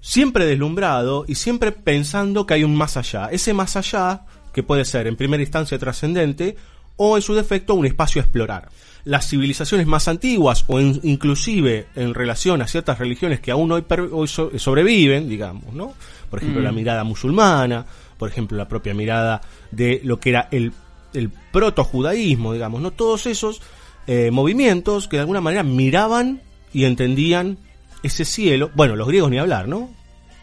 Siempre 0.00 0.46
deslumbrado 0.46 1.24
y 1.26 1.34
siempre 1.34 1.72
pensando 1.72 2.46
que 2.46 2.54
hay 2.54 2.64
un 2.64 2.76
más 2.76 2.96
allá. 2.96 3.28
Ese 3.30 3.52
más 3.52 3.76
allá, 3.76 4.24
que 4.52 4.62
puede 4.62 4.84
ser 4.84 5.06
en 5.06 5.16
primera 5.16 5.42
instancia 5.42 5.78
trascendente, 5.78 6.56
o 6.96 7.16
en 7.16 7.22
su 7.22 7.34
defecto 7.34 7.74
un 7.74 7.86
espacio 7.86 8.20
a 8.20 8.24
explorar. 8.24 8.68
Las 9.04 9.28
civilizaciones 9.28 9.86
más 9.86 10.08
antiguas 10.08 10.64
o 10.66 10.80
inclusive 10.80 11.86
en 11.94 12.12
relación 12.12 12.60
a 12.60 12.66
ciertas 12.66 12.98
religiones 12.98 13.40
que 13.40 13.52
aún 13.52 13.70
hoy, 13.70 13.84
sobreviven, 14.28 15.28
digamos, 15.28 15.72
¿no? 15.74 15.94
Por 16.28 16.40
ejemplo, 16.40 16.60
la 16.60 16.72
mm. 16.72 16.74
mirada 16.74 17.04
musulmana, 17.04 17.86
por 18.18 18.28
ejemplo, 18.28 18.58
la 18.58 18.66
propia 18.66 18.94
mirada 18.94 19.40
de 19.70 20.00
lo 20.02 20.18
que 20.18 20.30
era 20.30 20.48
el, 20.50 20.72
el 21.14 21.30
proto-judaísmo, 21.52 22.52
digamos, 22.52 22.80
¿no? 22.80 22.90
Todos 22.90 23.26
esos 23.26 23.62
eh, 24.08 24.30
movimientos 24.32 25.08
que 25.08 25.16
de 25.16 25.22
alguna 25.22 25.40
manera 25.40 25.62
miraban 25.62 26.40
y 26.72 26.84
entendían 26.84 27.58
ese 28.02 28.24
cielo, 28.24 28.70
bueno, 28.74 28.96
los 28.96 29.08
griegos 29.08 29.30
ni 29.30 29.38
hablar, 29.38 29.68
¿no? 29.68 29.90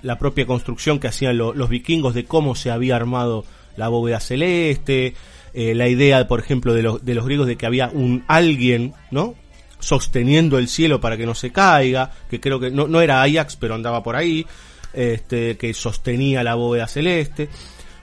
La 0.02 0.20
propia 0.20 0.46
construcción 0.46 1.00
que 1.00 1.08
hacían 1.08 1.38
los 1.38 1.70
vikingos 1.70 2.14
de 2.14 2.26
cómo 2.26 2.56
se 2.56 2.72
había 2.72 2.96
armado 2.96 3.46
la 3.78 3.88
bóveda 3.88 4.20
celeste, 4.20 5.16
eh, 5.54 5.76
la 5.76 5.88
idea, 5.88 6.28
por 6.28 6.40
ejemplo, 6.40 6.74
de, 6.74 7.00
de 7.02 7.16
los 7.16 7.26
griegos 7.26 7.48
de 7.48 7.56
que 7.56 7.66
había 7.66 7.90
un 7.90 8.24
alguien, 8.28 8.94
¿no? 9.12 9.36
Sosteniendo 9.80 10.58
el 10.58 10.68
cielo 10.68 11.00
para 11.02 11.18
que 11.18 11.26
no 11.26 11.36
se 11.36 11.52
caiga, 11.52 12.12
que 12.30 12.40
creo 12.40 12.60
que 12.60 12.72
no, 12.72 12.88
no 12.88 13.02
era 13.02 13.22
Ajax, 13.22 13.56
pero 13.58 13.76
andaba 13.76 14.02
por 14.02 14.16
ahí, 14.16 14.46
este, 14.94 15.58
que 15.58 15.74
sostenía 15.74 16.44
la 16.44 16.56
bóveda 16.56 16.88
celeste. 16.88 17.50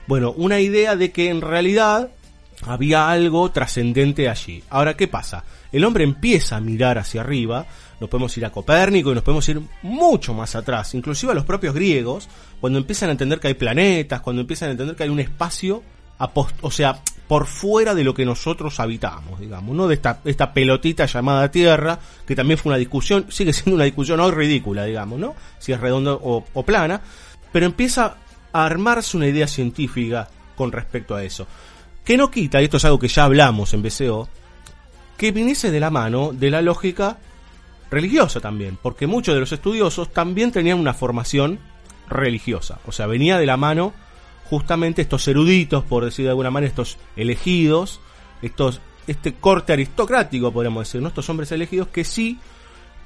Bueno, 0.07 0.31
una 0.31 0.59
idea 0.59 0.95
de 0.95 1.11
que 1.11 1.29
en 1.29 1.41
realidad 1.41 2.11
había 2.63 3.09
algo 3.09 3.51
trascendente 3.51 4.29
allí. 4.29 4.63
Ahora, 4.69 4.95
¿qué 4.95 5.07
pasa? 5.07 5.43
El 5.71 5.83
hombre 5.85 6.03
empieza 6.03 6.57
a 6.57 6.61
mirar 6.61 6.97
hacia 6.97 7.21
arriba, 7.21 7.65
nos 7.99 8.09
podemos 8.09 8.35
ir 8.37 8.45
a 8.45 8.51
Copérnico 8.51 9.11
y 9.11 9.15
nos 9.15 9.23
podemos 9.23 9.47
ir 9.49 9.61
mucho 9.83 10.33
más 10.33 10.55
atrás, 10.55 10.93
inclusive 10.93 11.31
a 11.31 11.35
los 11.35 11.45
propios 11.45 11.73
griegos, 11.73 12.27
cuando 12.59 12.79
empiezan 12.79 13.09
a 13.09 13.13
entender 13.13 13.39
que 13.39 13.47
hay 13.47 13.53
planetas, 13.53 14.21
cuando 14.21 14.41
empiezan 14.41 14.69
a 14.69 14.71
entender 14.71 14.95
que 14.95 15.03
hay 15.03 15.09
un 15.09 15.19
espacio, 15.19 15.81
o 16.61 16.71
sea, 16.71 17.01
por 17.31 17.45
fuera 17.45 17.95
de 17.95 18.03
lo 18.03 18.13
que 18.13 18.25
nosotros 18.25 18.81
habitamos, 18.81 19.39
digamos, 19.39 19.73
¿no? 19.73 19.87
De 19.87 19.93
esta, 19.93 20.19
esta 20.25 20.53
pelotita 20.53 21.05
llamada 21.05 21.49
Tierra, 21.49 21.97
que 22.27 22.35
también 22.35 22.57
fue 22.57 22.71
una 22.71 22.77
discusión, 22.77 23.27
sigue 23.29 23.53
siendo 23.53 23.75
una 23.75 23.85
discusión 23.85 24.19
hoy 24.19 24.31
ridícula, 24.31 24.83
digamos, 24.83 25.17
¿no? 25.17 25.33
Si 25.57 25.71
es 25.71 25.79
redonda 25.79 26.11
o, 26.11 26.43
plana, 26.65 26.99
pero 27.53 27.65
empieza 27.65 28.17
a 28.51 28.65
armarse 28.65 29.15
una 29.15 29.27
idea 29.27 29.47
científica 29.47 30.27
con 30.57 30.73
respecto 30.73 31.15
a 31.15 31.23
eso. 31.23 31.47
Que 32.03 32.17
no 32.17 32.29
quita, 32.29 32.61
y 32.61 32.65
esto 32.65 32.75
es 32.75 32.83
algo 32.83 32.99
que 32.99 33.07
ya 33.07 33.23
hablamos 33.23 33.73
en 33.73 33.81
BCO, 33.81 34.27
que 35.15 35.31
viniese 35.31 35.71
de 35.71 35.79
la 35.79 35.89
mano 35.89 36.31
de 36.33 36.51
la 36.51 36.61
lógica 36.61 37.17
religiosa 37.89 38.41
también, 38.41 38.77
porque 38.81 39.07
muchos 39.07 39.33
de 39.33 39.39
los 39.39 39.53
estudiosos 39.53 40.11
también 40.11 40.51
tenían 40.51 40.79
una 40.79 40.93
formación 40.93 41.59
religiosa, 42.09 42.79
o 42.85 42.91
sea, 42.91 43.07
venía 43.07 43.37
de 43.37 43.45
la 43.45 43.55
mano 43.55 43.93
justamente 44.51 45.01
estos 45.01 45.25
eruditos, 45.29 45.85
por 45.85 46.03
decir 46.03 46.25
de 46.25 46.31
alguna 46.31 46.51
manera, 46.51 46.67
estos 46.67 46.97
elegidos, 47.15 48.01
estos, 48.41 48.81
este 49.07 49.35
corte 49.35 49.71
aristocrático, 49.71 50.51
podríamos 50.51 50.85
decir, 50.85 51.01
¿no? 51.01 51.07
estos 51.07 51.29
hombres 51.29 51.53
elegidos 51.53 51.87
que 51.87 52.03
sí, 52.03 52.37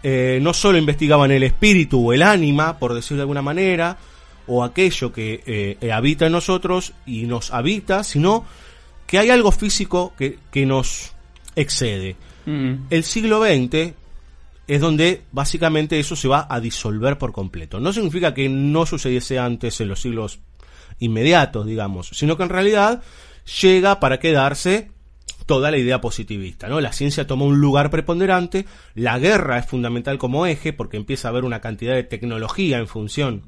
eh, 0.02 0.40
no 0.42 0.56
solo 0.56 0.80
investigaban 0.80 1.30
el 1.30 1.44
espíritu 1.44 2.04
o 2.04 2.14
el 2.14 2.24
ánima, 2.24 2.80
por 2.80 2.96
decir 2.96 3.16
de 3.18 3.22
alguna 3.22 3.44
manera, 3.44 3.96
o 4.48 4.64
aquello 4.64 5.14
que 5.14 5.44
eh, 5.46 5.92
habita 5.92 6.26
en 6.26 6.32
nosotros 6.32 6.94
y 7.06 7.28
nos 7.28 7.54
habita, 7.54 8.04
sino 8.04 8.44
que 9.06 9.20
hay 9.20 9.30
algo 9.30 9.52
físico 9.52 10.14
que, 10.18 10.40
que 10.50 10.66
nos 10.66 11.14
excede. 11.56 12.16
Mm. 12.48 12.88
El 12.90 13.04
siglo 13.04 13.46
XX 13.46 13.94
es 14.68 14.82
donde 14.82 15.22
básicamente 15.32 16.00
eso 16.00 16.16
se 16.16 16.28
va 16.28 16.48
a 16.50 16.60
disolver 16.60 17.20
por 17.20 17.32
completo. 17.32 17.80
No 17.80 17.94
significa 17.94 18.34
que 18.34 18.50
no 18.50 18.88
sucediese 18.88 19.38
antes 19.38 19.80
en 19.80 19.90
los 19.90 20.02
siglos 20.02 20.40
inmediatos, 21.00 21.66
digamos, 21.66 22.10
sino 22.10 22.38
que 22.38 22.44
en 22.44 22.50
realidad 22.50 23.04
llega 23.62 24.00
para 24.00 24.20
quedarse 24.20 24.92
toda 25.46 25.70
la 25.70 25.78
idea 25.78 26.02
positivista, 26.02 26.68
¿no? 26.68 26.82
La 26.82 26.92
ciencia 26.92 27.28
toma 27.28 27.46
un 27.46 27.60
lugar 27.60 27.92
preponderante, 27.92 28.66
la 28.96 29.20
guerra 29.20 29.60
es 29.60 29.66
fundamental 29.66 30.18
como 30.18 30.46
eje 30.46 30.74
porque 30.74 30.98
empieza 30.98 31.28
a 31.28 31.32
haber 31.32 31.46
una 31.46 31.62
cantidad 31.62 31.94
de 31.94 32.04
tecnología 32.04 32.80
en 32.80 32.88
función 32.88 33.44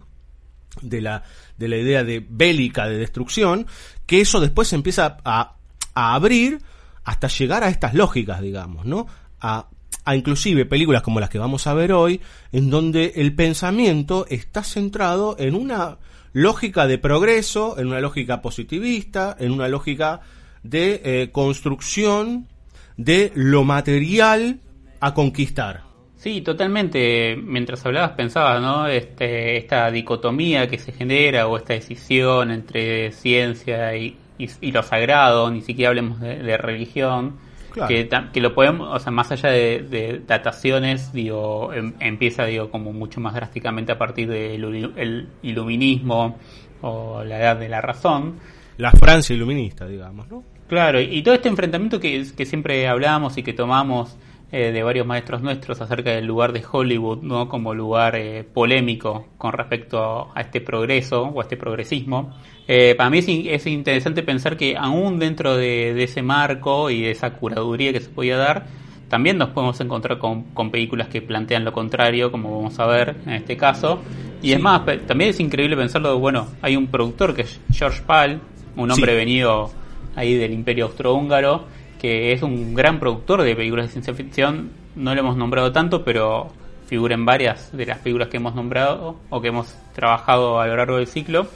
de 0.82 1.02
la, 1.02 1.24
de 1.58 1.68
la 1.68 1.78
idea 1.78 2.04
de 2.04 2.24
bélica 2.28 2.88
de 2.88 2.98
destrucción, 2.98 3.66
que 4.06 4.22
eso 4.22 4.40
después 4.40 4.68
se 4.68 4.76
empieza 4.76 5.18
a, 5.26 5.56
a 5.96 6.14
abrir 6.14 6.60
hasta 7.04 7.28
llegar 7.30 7.64
a 7.64 7.70
estas 7.70 7.96
lógicas, 7.96 8.42
digamos, 8.42 8.86
¿no? 8.86 9.08
A, 9.40 9.68
a 10.06 10.16
inclusive 10.16 10.66
películas 10.66 11.02
como 11.02 11.20
las 11.20 11.30
que 11.30 11.40
vamos 11.40 11.66
a 11.66 11.74
ver 11.74 11.94
hoy, 11.94 12.22
en 12.52 12.70
donde 12.70 13.14
el 13.16 13.34
pensamiento 13.34 14.26
está 14.30 14.64
centrado 14.64 15.36
en 15.40 15.56
una 15.56 15.98
lógica 16.38 16.86
de 16.86 17.00
progreso, 17.00 17.80
en 17.80 17.88
una 17.88 18.00
lógica 18.00 18.44
positivista, 18.44 19.36
en 19.40 19.52
una 19.52 19.68
lógica 19.68 20.22
de 20.62 21.02
eh, 21.04 21.32
construcción 21.32 22.48
de 22.96 23.32
lo 23.34 23.64
material 23.64 24.60
a 25.00 25.16
conquistar. 25.16 25.82
Sí, 26.16 26.42
totalmente. 26.42 27.36
Mientras 27.36 27.84
hablabas 27.88 28.12
pensaba, 28.12 28.60
¿no? 28.60 28.88
Este, 28.88 29.58
esta 29.58 29.90
dicotomía 29.90 30.68
que 30.68 30.78
se 30.78 30.92
genera 30.92 31.48
o 31.48 31.58
esta 31.58 31.74
decisión 31.74 32.52
entre 32.52 33.12
ciencia 33.14 33.96
y, 33.96 34.16
lo 34.62 34.84
sagrado, 34.84 35.50
ni 35.50 35.64
siquiera 35.64 35.90
hablemos 35.90 36.20
de 36.20 36.58
religión, 36.58 37.38
que, 37.86 38.42
lo 38.42 38.54
podemos, 38.54 38.96
o 38.96 39.00
sea, 39.00 39.12
más 39.12 39.32
allá 39.32 39.50
de, 39.50 40.22
dataciones, 40.26 41.12
digo, 41.14 41.74
em, 41.74 41.94
empieza, 42.00 42.46
digo, 42.46 42.72
como 42.72 42.94
mucho 42.94 43.20
más 43.20 43.34
drásticamente 43.34 43.92
a 43.92 43.98
partir 43.98 44.28
del 44.30 45.28
iluminismo 45.42 46.38
o 46.82 47.24
la 47.24 47.40
edad 47.40 47.58
de 47.58 47.70
la 47.70 47.82
razón. 47.82 48.40
La 48.78 48.92
Francia 48.92 49.36
iluminista, 49.36 49.88
digamos, 49.88 50.28
¿no? 50.30 50.44
Claro, 50.68 51.00
y 51.00 51.22
todo 51.22 51.34
este 51.34 51.48
enfrentamiento 51.48 52.00
que, 52.00 52.26
que 52.36 52.46
siempre 52.46 52.88
hablamos 52.88 53.38
y 53.38 53.44
que 53.44 53.54
tomamos 53.54 54.18
eh, 54.50 54.72
de 54.72 54.82
varios 54.82 55.06
maestros 55.06 55.42
nuestros 55.42 55.82
acerca 55.82 56.12
del 56.12 56.26
lugar 56.26 56.54
de 56.54 56.64
Hollywood 56.70 57.22
¿no? 57.22 57.50
como 57.50 57.74
lugar 57.74 58.16
eh, 58.16 58.46
polémico 58.46 59.28
con 59.38 59.52
respecto 59.52 60.32
a 60.34 60.40
este 60.40 60.62
progreso 60.62 61.24
o 61.24 61.42
a 61.42 61.44
este 61.44 61.58
progresismo. 61.58 62.34
Eh, 62.68 62.96
para 62.98 63.10
mí 63.10 63.20
es, 63.20 63.66
interesante 63.66 64.24
pensar 64.24 64.58
que 64.58 64.76
aún 64.76 65.20
dentro 65.20 65.56
de, 65.56 66.04
ese 66.04 66.22
marco 66.22 66.90
y 66.90 67.02
de 67.02 67.12
esa 67.12 67.32
curaduría 67.32 67.94
que 67.94 68.02
se 68.02 68.10
podía 68.10 68.36
dar, 68.38 68.66
también 69.08 69.38
nos 69.38 69.50
podemos 69.50 69.80
encontrar 69.80 70.18
con, 70.20 70.44
películas 70.70 71.08
que 71.08 71.22
plantean 71.22 71.64
lo 71.64 71.72
contrario, 71.72 72.30
como 72.30 72.58
vamos 72.58 72.78
a 72.80 72.86
ver 72.86 73.16
en 73.26 73.34
este 73.34 73.56
caso. 73.56 74.02
Y 74.42 74.52
es 74.52 74.60
más, 74.60 74.82
también 75.08 75.30
es 75.30 75.40
increíble 75.40 75.78
pensarlo, 75.78 76.20
bueno, 76.20 76.48
hay 76.62 76.76
un 76.76 76.88
productor 76.88 77.34
que 77.34 77.44
es 77.44 77.60
George 77.72 78.02
Pal, 78.06 78.42
un 78.76 78.92
hombre 78.92 79.16
venido 79.16 79.72
ahí 80.16 80.36
del 80.36 80.52
imperio 80.52 80.86
austrohúngaro, 80.86 81.66
que 82.02 82.34
es 82.34 82.44
un 82.44 82.76
gran 82.76 83.00
productor 83.00 83.44
de 83.44 83.56
películas 83.56 83.88
de 83.88 83.92
ciencia 83.94 84.14
ficción. 84.14 84.72
No 84.96 85.16
lo 85.16 85.22
hemos 85.22 85.38
nombrado 85.38 85.72
tanto, 85.72 86.04
pero 86.04 86.50
figura 86.86 87.16
en 87.16 87.26
varias 87.26 87.76
de 87.76 87.86
las 87.86 88.00
películas 88.00 88.28
que 88.28 88.38
hemos 88.38 88.56
nombrado 88.56 89.16
o 89.30 89.42
que 89.42 89.48
hemos 89.48 89.74
trabajado 89.94 90.60
a 90.60 90.68
lo 90.68 90.76
largo 90.76 90.98
del 90.98 91.08
ciclo 91.08 91.48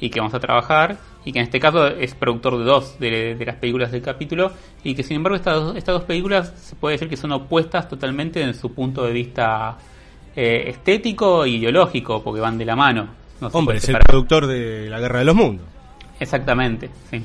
y 0.00 0.10
que 0.10 0.20
vamos 0.20 0.34
a 0.34 0.40
trabajar 0.40 0.98
y 1.24 1.32
que 1.32 1.38
en 1.40 1.44
este 1.44 1.60
caso 1.60 1.86
es 1.86 2.14
productor 2.14 2.58
de 2.58 2.64
dos 2.64 2.98
de, 2.98 3.36
las 3.44 3.56
películas 3.56 3.92
del 3.92 4.02
capítulo 4.02 4.52
y 4.84 4.94
que 4.94 5.02
sin 5.02 5.16
embargo 5.16 5.36
estas 5.36 5.54
dos, 5.54 5.76
estas 5.76 5.94
dos 5.94 6.04
películas 6.04 6.52
se 6.56 6.76
puede 6.76 6.94
decir 6.94 7.08
que 7.08 7.16
son 7.16 7.32
opuestas 7.32 7.88
totalmente 7.88 8.40
en 8.42 8.54
su 8.54 8.72
punto 8.72 9.04
de 9.04 9.12
vista 9.12 9.76
eh, 10.34 10.64
estético 10.68 11.44
e 11.44 11.50
ideológico 11.50 12.22
porque 12.22 12.40
van 12.40 12.56
de 12.58 12.64
la 12.64 12.76
mano. 12.76 13.08
Hombre, 13.52 13.78
es 13.78 13.88
el 13.88 13.98
productor 13.98 14.46
de 14.46 14.88
La 14.88 14.98
Guerra 14.98 15.20
de 15.20 15.24
los 15.24 15.34
Mundos. 15.34 15.66
Exactamente, 16.18 16.90
sí. 17.10 17.22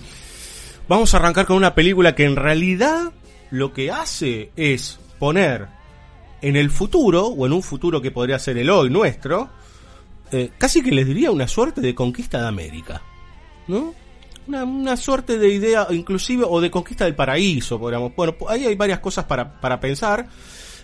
Vamos 0.87 1.13
a 1.13 1.17
arrancar 1.17 1.45
con 1.45 1.57
una 1.57 1.73
película 1.73 2.13
que 2.13 2.25
en 2.25 2.35
realidad 2.35 3.11
lo 3.51 3.73
que 3.73 3.91
hace 3.91 4.51
es 4.55 4.99
poner 5.17 5.67
en 6.41 6.55
el 6.57 6.69
futuro, 6.69 7.27
o 7.27 7.45
en 7.45 7.53
un 7.53 7.63
futuro 7.63 8.01
que 8.01 8.11
podría 8.11 8.37
ser 8.37 8.57
el 8.57 8.69
hoy 8.69 8.89
nuestro, 8.89 9.49
eh, 10.33 10.51
casi 10.57 10.81
que 10.81 10.91
les 10.91 11.05
diría 11.05 11.29
una 11.31 11.47
suerte 11.47 11.79
de 11.79 11.93
conquista 11.93 12.41
de 12.41 12.47
América. 12.47 13.01
¿No? 13.67 13.93
Una, 14.47 14.97
suerte 14.97 15.37
de 15.37 15.47
idea, 15.47 15.87
inclusive, 15.91 16.43
o 16.45 16.59
de 16.59 16.69
conquista 16.69 17.05
del 17.05 17.15
paraíso, 17.15 17.79
podríamos. 17.79 18.13
Bueno, 18.15 18.35
ahí 18.49 18.65
hay 18.65 18.75
varias 18.75 18.99
cosas 18.99 19.25
para, 19.25 19.61
para 19.61 19.79
pensar. 19.79 20.27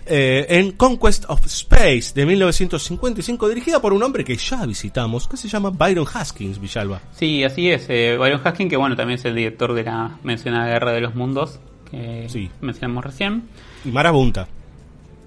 Eh, 0.06 0.46
en 0.50 0.72
Conquest 0.72 1.26
of 1.28 1.46
Space 1.46 2.14
de 2.16 2.26
1955, 2.26 3.50
dirigida 3.50 3.82
por 3.82 3.92
un 3.92 4.02
hombre 4.02 4.24
que 4.24 4.36
ya 4.38 4.66
visitamos, 4.66 5.28
que 5.28 5.36
se 5.36 5.48
llama 5.50 5.72
Byron 5.72 6.06
Haskins, 6.12 6.60
Villalba. 6.60 7.02
Sí, 7.12 7.44
así 7.44 7.70
es. 7.70 7.86
Eh, 7.90 8.16
Byron 8.18 8.42
Haskins, 8.44 8.70
que 8.70 8.78
bueno, 8.78 8.96
también 8.96 9.20
es 9.20 9.26
el 9.26 9.36
director 9.36 9.74
de 9.74 9.84
la 9.84 10.18
mencionada 10.24 10.68
Guerra 10.68 10.94
de 10.94 11.02
los 11.02 11.16
Mundos, 11.16 11.60
que 11.92 12.28
mencionamos 12.62 13.04
recién. 13.04 13.50
Y 13.84 13.90
Marabunta. 13.90 14.48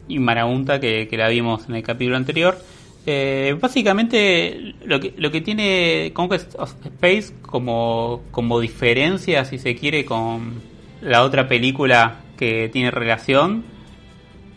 y 0.09 0.19
Marabunta 0.19 0.81
que, 0.81 1.07
que 1.07 1.17
la 1.17 1.29
vimos 1.29 1.69
en 1.69 1.75
el 1.75 1.83
capítulo 1.83 2.17
anterior. 2.17 2.57
Eh, 3.05 3.57
básicamente 3.61 4.75
lo 4.85 5.01
que, 5.01 5.13
lo 5.17 5.31
que 5.31 5.41
tiene 5.41 6.13
Conquest 6.15 6.55
of 6.59 6.75
Space 6.85 7.35
como, 7.43 8.23
como 8.31 8.61
diferencia, 8.61 9.45
si 9.45 9.59
se 9.59 9.75
quiere, 9.75 10.05
con 10.05 10.61
la 11.01 11.23
otra 11.23 11.49
película 11.49 12.21
que 12.37 12.69
tiene 12.73 12.91
relación, 12.91 13.65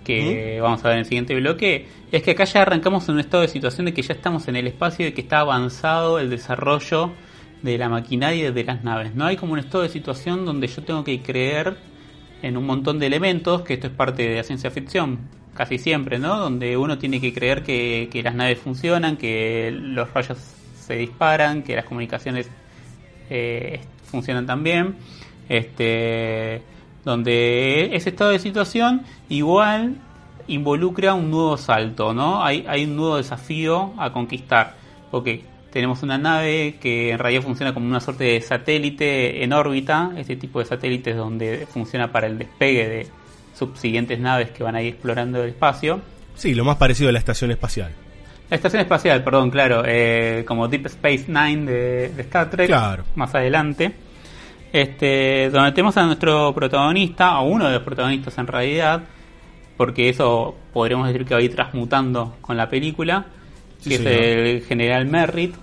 que 0.04 0.60
vamos 0.62 0.86
a 0.86 0.90
ver 0.90 0.98
en 0.98 1.00
el 1.00 1.06
siguiente 1.06 1.36
bloque, 1.36 1.88
es 2.12 2.22
que 2.22 2.32
acá 2.32 2.44
ya 2.44 2.62
arrancamos 2.62 3.10
en 3.10 3.16
un 3.16 3.22
estado 3.22 3.42
de 3.42 3.50
situación 3.50 3.88
de 3.88 3.94
que 3.94 4.04
ya 4.04 4.14
estamos 4.14 4.48
en 4.48 4.56
el 4.56 4.68
espacio 4.68 5.08
y 5.08 5.12
que 5.14 5.22
está 5.22 5.40
avanzado 5.40 6.20
el 6.20 6.30
desarrollo 6.30 7.12
de 7.64 7.78
la 7.80 7.90
maquinaria 7.90 8.50
y 8.50 8.52
de 8.52 8.64
las 8.64 8.84
naves. 8.84 9.16
No 9.16 9.26
hay 9.26 9.38
como 9.38 9.54
un 9.54 9.60
estado 9.60 9.84
de 9.84 9.90
situación 9.90 10.46
donde 10.46 10.68
yo 10.68 10.84
tengo 10.84 11.04
que 11.04 11.22
creer 11.22 11.78
en 12.42 12.58
un 12.58 12.66
montón 12.66 13.00
de 13.00 13.08
elementos, 13.08 13.62
que 13.62 13.76
esto 13.76 13.88
es 13.88 13.94
parte 13.94 14.28
de 14.28 14.36
la 14.36 14.44
ciencia 14.44 14.72
ficción, 14.72 15.20
casi 15.54 15.78
siempre, 15.78 16.20
¿no? 16.20 16.38
Donde 16.38 16.78
uno 16.78 16.98
tiene 16.98 17.20
que 17.22 17.34
creer 17.34 17.64
que, 17.64 18.22
las 18.24 18.36
naves 18.36 18.60
funcionan, 18.60 19.18
que 19.18 19.72
los 19.72 20.14
rayos 20.14 20.38
se 20.78 20.96
disparan, 20.96 21.64
que 21.64 21.76
las 21.76 21.86
comunicaciones 21.86 22.50
eh, 23.30 23.80
funcionan 24.04 24.46
también. 24.46 24.96
Este, 25.48 26.62
donde 27.04 27.96
ese 27.96 28.10
estado 28.10 28.32
de 28.32 28.40
situación 28.40 29.04
igual 29.30 29.96
involucra 30.48 31.14
un 31.14 31.32
nuevo 31.32 31.58
salto, 31.58 32.14
¿no? 32.14 32.44
Hay, 32.44 32.66
hay 32.68 32.86
un 32.86 32.96
nuevo 32.96 33.18
desafío 33.18 33.94
a 33.98 34.12
conquistar. 34.12 34.76
Porque 35.12 35.44
tenemos 35.76 36.04
una 36.04 36.18
nave 36.18 36.76
que 36.80 37.12
en 37.12 37.20
realidad 37.20 37.42
funciona 37.42 37.74
como 37.74 37.86
una 37.86 38.00
suerte 38.00 38.24
de 38.24 38.40
satélite 38.40 39.44
en 39.44 39.52
órbita, 39.52 40.14
este 40.16 40.38
tipo 40.38 40.60
de 40.60 40.66
satélites 40.66 41.18
donde 41.18 41.68
funciona 41.70 42.14
para 42.14 42.28
el 42.28 42.38
despegue 42.38 42.88
de 42.88 43.08
subsiguientes 43.54 44.18
naves 44.18 44.52
que 44.52 44.64
van 44.64 44.78
a 44.78 44.82
ir 44.82 44.94
explorando 44.94 45.44
el 45.44 45.50
espacio. 45.50 46.00
Sí, 46.36 46.56
lo 46.56 46.64
más 46.64 46.78
parecido 46.78 47.10
a 47.10 47.12
la 47.12 47.20
estación 47.20 47.52
espacial. 47.52 47.92
La 48.50 48.56
estación 48.56 48.82
espacial, 48.84 49.22
perdón, 49.22 49.52
claro, 49.52 49.84
eh, 49.86 50.46
como 50.48 50.70
Deep 50.70 50.86
Space 50.86 51.26
Nine 51.28 51.70
de, 51.70 52.10
de 52.10 52.22
Star 52.22 52.50
Trek, 52.50 52.68
Claro. 52.68 53.04
más 53.16 53.36
adelante. 53.36 53.92
Este, 54.72 55.50
donde 55.50 55.74
tenemos 55.74 55.98
a 55.98 56.06
nuestro 56.06 56.54
protagonista, 56.56 57.38
o 57.40 57.48
uno 57.50 57.66
de 57.68 57.74
los 57.74 57.84
protagonistas 57.84 58.38
en 58.38 58.48
realidad, 58.48 59.02
porque 59.76 60.08
eso 60.08 60.56
podríamos 60.72 61.08
decir 61.08 61.26
que 61.26 61.34
va 61.34 61.42
a 61.42 61.44
ir 61.44 61.54
transmutando 61.54 62.38
con 62.40 62.56
la 62.56 62.70
película, 62.70 63.26
Sí, 63.82 63.90
que 63.90 63.98
señor. 63.98 64.14
es 64.14 64.38
el 64.56 64.62
general 64.68 65.06
Merritt. 65.08 65.56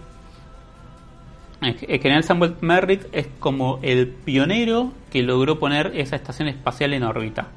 El 1.62 2.00
general 2.00 2.25
Samuel 2.25 2.57
Merritt 2.61 3.02
es 3.12 3.26
como 3.38 3.78
el 3.83 4.09
pionero 4.09 4.92
que 5.11 5.23
logró 5.23 5.59
poner 5.59 5.92
esa 5.95 6.16
estación 6.16 6.49
espacial 6.49 6.92
en 6.92 7.04
órbita. 7.04 7.49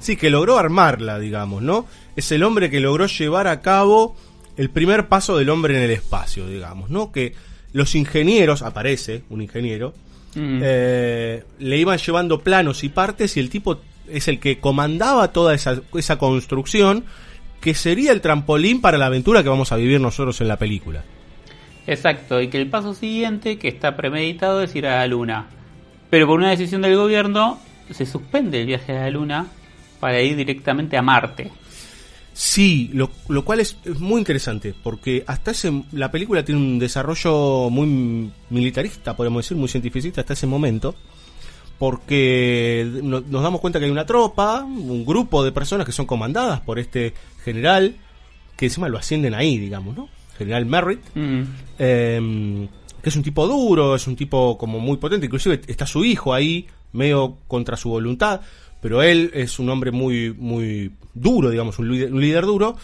Sí, 0.00 0.16
que 0.16 0.30
logró 0.30 0.58
armarla, 0.58 1.18
digamos, 1.18 1.62
¿no? 1.62 1.86
Es 2.16 2.30
el 2.32 2.42
hombre 2.42 2.68
que 2.70 2.80
logró 2.80 3.06
llevar 3.06 3.46
a 3.46 3.60
cabo 3.60 4.16
el 4.56 4.68
primer 4.68 5.08
paso 5.08 5.36
del 5.38 5.48
hombre 5.48 5.76
en 5.76 5.82
el 5.82 5.90
espacio, 5.90 6.46
digamos, 6.46 6.90
¿no? 6.90 7.10
Que 7.12 7.34
los 7.72 7.94
ingenieros, 7.94 8.62
aparece 8.62 9.22
un 9.30 9.40
ingeniero, 9.42 9.94
Mm. 10.34 10.60
eh, 10.62 11.44
le 11.58 11.76
iban 11.76 11.98
llevando 11.98 12.40
planos 12.40 12.84
y 12.84 12.88
partes 12.88 13.36
y 13.36 13.40
el 13.40 13.50
tipo 13.50 13.80
es 14.08 14.28
el 14.28 14.40
que 14.40 14.58
comandaba 14.60 15.28
toda 15.30 15.54
esa, 15.54 15.82
esa 15.94 16.16
construcción 16.16 17.04
que 17.60 17.74
sería 17.74 18.12
el 18.12 18.22
trampolín 18.22 18.80
para 18.80 18.96
la 18.96 19.06
aventura 19.06 19.42
que 19.42 19.50
vamos 19.50 19.72
a 19.72 19.76
vivir 19.76 20.00
nosotros 20.00 20.40
en 20.40 20.48
la 20.48 20.56
película. 20.58 21.04
Exacto, 21.86 22.40
y 22.40 22.48
que 22.48 22.58
el 22.58 22.68
paso 22.70 22.94
siguiente 22.94 23.58
que 23.58 23.68
está 23.68 23.96
premeditado 23.96 24.62
es 24.62 24.74
ir 24.76 24.86
a 24.86 24.96
la 24.98 25.06
Luna. 25.06 25.46
Pero 26.10 26.26
por 26.26 26.38
una 26.38 26.50
decisión 26.50 26.82
del 26.82 26.96
gobierno 26.96 27.58
se 27.90 28.06
suspende 28.06 28.60
el 28.60 28.66
viaje 28.66 28.96
a 28.96 29.02
la 29.02 29.10
Luna 29.10 29.46
para 29.98 30.20
ir 30.22 30.36
directamente 30.36 30.96
a 30.96 31.02
Marte. 31.02 31.50
Sí, 32.34 32.90
lo, 32.94 33.10
lo 33.28 33.44
cual 33.44 33.60
es, 33.60 33.76
muy 33.98 34.18
interesante, 34.18 34.74
porque 34.82 35.22
hasta 35.26 35.50
ese, 35.50 35.82
la 35.92 36.10
película 36.10 36.44
tiene 36.44 36.60
un 36.60 36.78
desarrollo 36.78 37.68
muy 37.68 38.30
militarista, 38.48 39.14
podemos 39.16 39.44
decir, 39.44 39.56
muy 39.56 39.68
cientificista 39.68 40.22
hasta 40.22 40.32
ese 40.32 40.46
momento, 40.46 40.94
porque 41.78 42.88
no- 43.02 43.20
nos 43.20 43.42
damos 43.42 43.60
cuenta 43.60 43.78
que 43.78 43.84
hay 43.86 43.90
una 43.90 44.06
tropa, 44.06 44.62
un 44.64 45.04
grupo 45.04 45.44
de 45.44 45.52
personas 45.52 45.84
que 45.84 45.92
son 45.92 46.06
comandadas 46.06 46.60
por 46.60 46.78
este 46.78 47.12
general, 47.44 47.96
que 48.56 48.66
encima 48.66 48.88
lo 48.88 48.98
ascienden 48.98 49.34
ahí, 49.34 49.58
digamos, 49.58 49.96
¿no? 49.96 50.08
General 50.38 50.64
Merritt, 50.66 51.00
Mm. 51.14 51.42
eh, 51.78 52.68
que 53.02 53.08
es 53.08 53.16
un 53.16 53.22
tipo 53.22 53.46
duro, 53.46 53.94
es 53.96 54.06
un 54.06 54.16
tipo 54.16 54.56
como 54.56 54.78
muy 54.78 54.96
potente, 54.96 55.26
inclusive 55.26 55.60
está 55.66 55.86
su 55.86 56.04
hijo 56.04 56.32
ahí, 56.32 56.66
medio 56.92 57.38
contra 57.48 57.76
su 57.76 57.88
voluntad, 57.90 58.40
pero 58.80 59.02
él 59.02 59.30
es 59.34 59.58
un 59.58 59.68
hombre 59.70 59.90
muy, 59.90 60.32
muy 60.32 60.92
duro, 61.14 61.50
digamos, 61.50 61.78
un 61.78 61.90
líder, 61.90 62.12
un 62.12 62.20
líder 62.20 62.44
duro, 62.46 62.76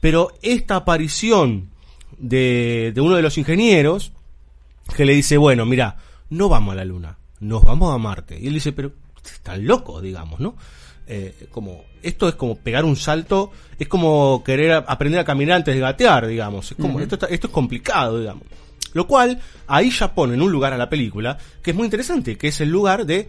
pero 0.00 0.30
esta 0.42 0.76
aparición 0.76 1.70
de, 2.18 2.92
de 2.94 3.00
uno 3.00 3.16
de 3.16 3.22
los 3.22 3.38
ingenieros, 3.38 4.12
que 4.96 5.04
le 5.04 5.14
dice, 5.14 5.36
bueno, 5.36 5.66
mira, 5.66 5.96
no 6.30 6.48
vamos 6.48 6.72
a 6.72 6.76
la 6.76 6.84
luna, 6.84 7.18
nos 7.40 7.62
vamos 7.64 7.92
a 7.94 7.98
Marte. 7.98 8.38
Y 8.40 8.46
él 8.46 8.54
dice, 8.54 8.72
pero 8.72 8.92
están 9.24 9.66
locos, 9.66 10.00
digamos, 10.02 10.38
¿no? 10.38 10.54
Eh, 11.08 11.46
como 11.52 11.84
esto 12.02 12.28
es 12.28 12.34
como 12.34 12.56
pegar 12.56 12.84
un 12.84 12.96
salto, 12.96 13.52
es 13.78 13.86
como 13.88 14.42
querer 14.44 14.72
a- 14.72 14.78
aprender 14.78 15.20
a 15.20 15.24
caminar 15.24 15.56
antes 15.56 15.74
de 15.74 15.80
gatear, 15.80 16.26
digamos. 16.26 16.70
Es 16.72 16.76
como, 16.76 16.98
esto, 17.00 17.14
está- 17.16 17.26
esto 17.26 17.46
es 17.46 17.52
complicado, 17.52 18.18
digamos. 18.18 18.42
Lo 18.92 19.06
cual 19.06 19.38
ahí 19.66 19.90
ya 19.90 20.14
pone 20.14 20.34
en 20.34 20.42
un 20.42 20.50
lugar 20.50 20.72
a 20.72 20.76
la 20.78 20.88
película 20.88 21.36
que 21.62 21.70
es 21.72 21.76
muy 21.76 21.84
interesante, 21.84 22.36
que 22.38 22.48
es 22.48 22.60
el 22.60 22.70
lugar 22.70 23.06
de 23.06 23.28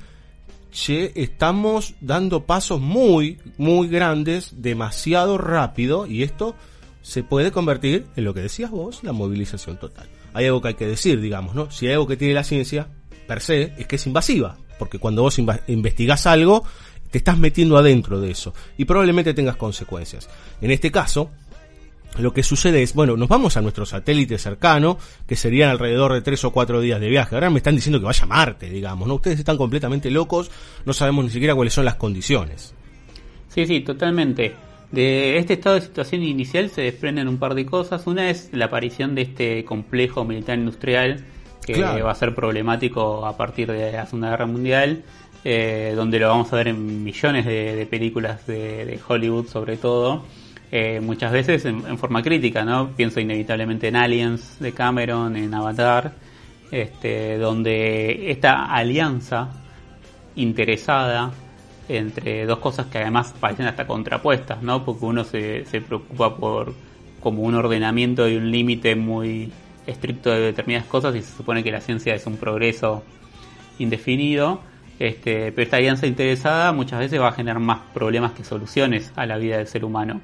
che, 0.72 1.12
estamos 1.16 1.96
dando 2.02 2.46
pasos 2.46 2.80
muy, 2.82 3.40
muy 3.58 3.88
grandes, 3.88 4.62
demasiado 4.62 5.38
rápido, 5.38 6.06
y 6.08 6.24
esto 6.24 6.56
se 7.02 7.24
puede 7.24 7.52
convertir 7.52 8.06
en 8.16 8.24
lo 8.26 8.34
que 8.34 8.42
decías 8.42 8.70
vos, 8.70 9.04
la 9.04 9.14
movilización 9.14 9.78
total. 9.78 10.08
Hay 10.34 10.46
algo 10.46 10.62
que 10.62 10.68
hay 10.70 10.74
que 10.76 10.88
decir, 10.88 11.22
digamos, 11.22 11.56
¿no? 11.56 11.72
Si 11.72 11.88
hay 11.88 11.94
algo 11.94 12.08
que 12.08 12.18
tiene 12.18 12.34
la 12.34 12.44
ciencia, 12.44 12.88
per 13.28 13.42
se, 13.42 13.74
es 13.78 13.88
que 13.88 13.96
es 13.96 14.06
invasiva, 14.08 14.58
porque 14.78 15.00
cuando 15.00 15.22
vos 15.22 15.40
investigás 15.68 16.28
algo, 16.28 16.64
te 17.12 17.18
estás 17.20 17.38
metiendo 17.38 17.78
adentro 17.78 18.20
de 18.20 18.32
eso, 18.32 18.54
y 18.78 18.86
probablemente 18.86 19.34
tengas 19.34 19.56
consecuencias. 19.56 20.30
En 20.62 20.72
este 20.72 20.92
caso, 20.92 21.30
lo 22.20 22.34
que 22.34 22.42
sucede 22.42 22.82
es, 22.82 22.94
bueno, 22.94 23.16
nos 23.16 23.28
vamos 23.30 23.58
a 23.58 23.62
nuestro 23.62 23.86
satélite 23.86 24.38
cercano, 24.38 24.98
que 25.28 25.36
serían 25.36 25.70
alrededor 25.70 26.14
de 26.14 26.22
tres 26.22 26.44
o 26.46 26.52
cuatro 26.52 26.82
días 26.82 27.00
de 27.00 27.10
viaje. 27.10 27.36
Ahora 27.36 27.50
me 27.50 27.58
están 27.58 27.76
diciendo 27.76 28.00
que 28.00 28.06
vaya 28.06 28.24
a 28.24 28.28
Marte, 28.28 28.70
digamos, 28.70 29.08
¿no? 29.08 29.16
Ustedes 29.16 29.40
están 29.40 29.58
completamente 29.58 30.10
locos, 30.10 30.50
no 30.86 30.94
sabemos 30.94 31.26
ni 31.26 31.32
siquiera 31.32 31.54
cuáles 31.54 31.74
son 31.74 31.86
las 31.86 31.96
condiciones. 31.96 32.74
Sí, 33.50 33.66
sí, 33.68 33.82
totalmente. 33.82 34.56
De 34.92 35.38
este 35.38 35.54
estado 35.54 35.76
de 35.76 35.82
situación 35.82 36.24
inicial 36.24 36.70
se 36.70 36.82
desprenden 36.82 37.28
un 37.28 37.38
par 37.38 37.56
de 37.56 37.66
cosas. 37.66 38.08
Una 38.08 38.30
es 38.30 38.50
la 38.54 38.66
aparición 38.66 39.16
de 39.16 39.24
este 39.24 39.66
complejo 39.66 40.24
militar 40.24 40.58
industrial 40.58 41.26
que 41.66 41.74
Claro. 41.74 42.06
va 42.06 42.12
a 42.12 42.16
ser 42.16 42.34
problemático 42.34 43.26
a 43.26 43.36
partir 43.36 43.70
de 43.70 43.92
la 43.92 44.06
Segunda 44.06 44.30
Guerra 44.30 44.46
Mundial, 44.46 45.04
eh, 45.44 45.94
donde 45.96 46.20
lo 46.20 46.28
vamos 46.30 46.52
a 46.52 46.56
ver 46.58 46.70
en 46.70 47.04
millones 47.04 47.46
de, 47.46 47.88
películas 47.90 48.46
de, 48.48 48.86
de 48.86 49.00
Hollywood 49.08 49.48
sobre 49.48 49.78
todo. 49.78 50.24
Eh, 50.72 51.00
muchas 51.02 51.32
veces 51.32 51.64
en, 51.66 51.86
en 51.88 51.98
forma 51.98 52.22
crítica, 52.22 52.66
¿no? 52.66 52.90
Pienso 52.90 53.20
inevitablemente 53.20 53.88
en 53.88 53.96
Aliens 53.96 54.58
de 54.60 54.74
Cameron, 54.74 55.38
en 55.38 55.54
Avatar, 55.54 56.14
este, 56.72 57.38
donde 57.38 58.32
esta 58.32 58.66
alianza 58.66 59.50
interesada 60.36 61.32
entre 61.90 62.46
dos 62.46 62.60
cosas 62.60 62.88
que 62.88 62.98
además 62.98 63.34
parecen 63.40 63.66
hasta 63.68 63.88
contrapuestas, 63.88 64.62
¿no? 64.62 64.84
Porque 64.84 65.06
uno 65.06 65.24
se, 65.24 65.66
se 65.66 65.80
preocupa 65.80 66.36
por 66.36 66.74
como 67.22 67.44
un 67.44 67.56
ordenamiento 67.56 68.28
y 68.28 68.36
un 68.36 68.52
límite 68.52 68.96
muy 68.96 69.52
estricto 69.86 70.30
de 70.30 70.40
determinadas 70.42 70.88
cosas 70.88 71.16
y 71.16 71.22
se 71.22 71.36
supone 71.36 71.64
que 71.64 71.72
la 71.72 71.82
ciencia 71.82 72.14
es 72.14 72.26
un 72.28 72.38
progreso 72.38 73.04
indefinido. 73.80 74.62
Este, 75.00 75.52
pero 75.52 75.64
esta 75.64 75.78
alianza 75.78 76.08
interesada 76.08 76.72
muchas 76.74 77.00
veces 77.00 77.20
va 77.22 77.28
a 77.30 77.32
generar 77.34 77.60
más 77.60 77.80
problemas 77.94 78.32
que 78.32 78.44
soluciones 78.44 79.12
a 79.16 79.26
la 79.26 79.38
vida 79.38 79.58
del 79.58 79.68
ser 79.68 79.86
humano. 79.86 80.22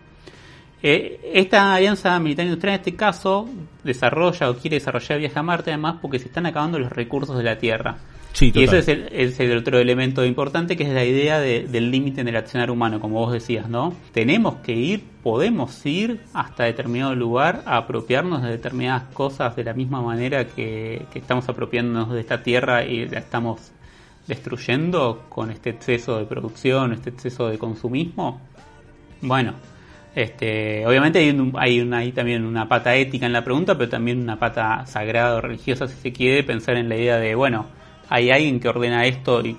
Eh, 0.81 1.31
esta 1.33 1.75
alianza 1.75 2.19
militar 2.19 2.45
industrial 2.45 2.73
en 2.75 2.79
este 2.81 2.95
caso 2.95 3.47
desarrolla 3.85 4.49
o 4.49 4.55
quiere 4.57 4.75
desarrollar 4.77 5.19
viaje 5.19 5.39
a 5.39 5.43
Marte 5.43 5.71
además 5.71 5.95
porque 6.01 6.19
se 6.19 6.25
están 6.25 6.45
acabando 6.45 6.77
los 6.77 6.91
recursos 6.91 7.37
de 7.37 7.43
la 7.43 7.57
Tierra. 7.57 7.97
Sí, 8.33 8.51
y 8.53 8.63
ese 8.63 8.79
es 8.79 8.87
el, 8.87 9.07
es 9.11 9.39
el 9.39 9.55
otro 9.55 9.77
elemento 9.77 10.25
importante 10.25 10.75
que 10.75 10.83
es 10.83 10.89
la 10.89 11.05
idea 11.05 11.39
de- 11.39 11.67
del 11.67 11.91
límite 11.91 12.19
en 12.21 12.27
el 12.27 12.35
accionar 12.35 12.71
humano, 12.71 12.99
como 12.99 13.19
vos 13.19 13.31
decías, 13.31 13.69
¿no? 13.69 13.93
Tenemos 14.11 14.55
que 14.55 14.73
ir, 14.73 15.03
podemos 15.21 15.85
ir 15.85 16.19
hasta 16.33 16.63
determinado 16.63 17.13
lugar 17.15 17.61
a 17.67 17.77
apropiarnos 17.77 18.41
de 18.41 18.49
determinadas 18.49 19.03
cosas 19.13 19.55
de 19.55 19.63
la 19.63 19.73
misma 19.75 20.01
manera 20.01 20.47
que, 20.47 21.05
que 21.13 21.19
estamos 21.19 21.47
apropiándonos 21.47 22.11
de 22.11 22.19
esta 22.21 22.41
Tierra 22.41 22.83
y 22.83 23.07
la 23.07 23.19
estamos 23.19 23.71
destruyendo 24.27 25.25
con 25.29 25.51
este 25.51 25.71
exceso 25.71 26.17
de 26.17 26.25
producción, 26.25 26.93
este 26.93 27.09
exceso 27.09 27.47
de 27.49 27.57
consumismo. 27.57 28.41
Bueno, 29.21 29.53
este, 30.15 30.85
obviamente 30.85 31.19
hay, 31.19 31.29
un- 31.31 31.53
hay 31.57 31.79
una, 31.81 32.03
también 32.13 32.45
una 32.45 32.67
pata 32.67 32.95
ética 32.95 33.25
en 33.25 33.33
la 33.33 33.43
pregunta, 33.43 33.77
pero 33.77 33.89
también 33.89 34.19
una 34.21 34.37
pata 34.39 34.85
sagrada 34.85 35.35
o 35.37 35.41
religiosa, 35.41 35.87
si 35.87 35.95
se 35.95 36.11
quiere, 36.13 36.43
pensar 36.43 36.75
en 36.77 36.89
la 36.89 36.95
idea 36.95 37.17
de, 37.17 37.35
bueno, 37.35 37.65
hay 38.09 38.29
alguien 38.31 38.59
que 38.59 38.67
ordena 38.69 39.05
esto 39.05 39.41
y 39.45 39.57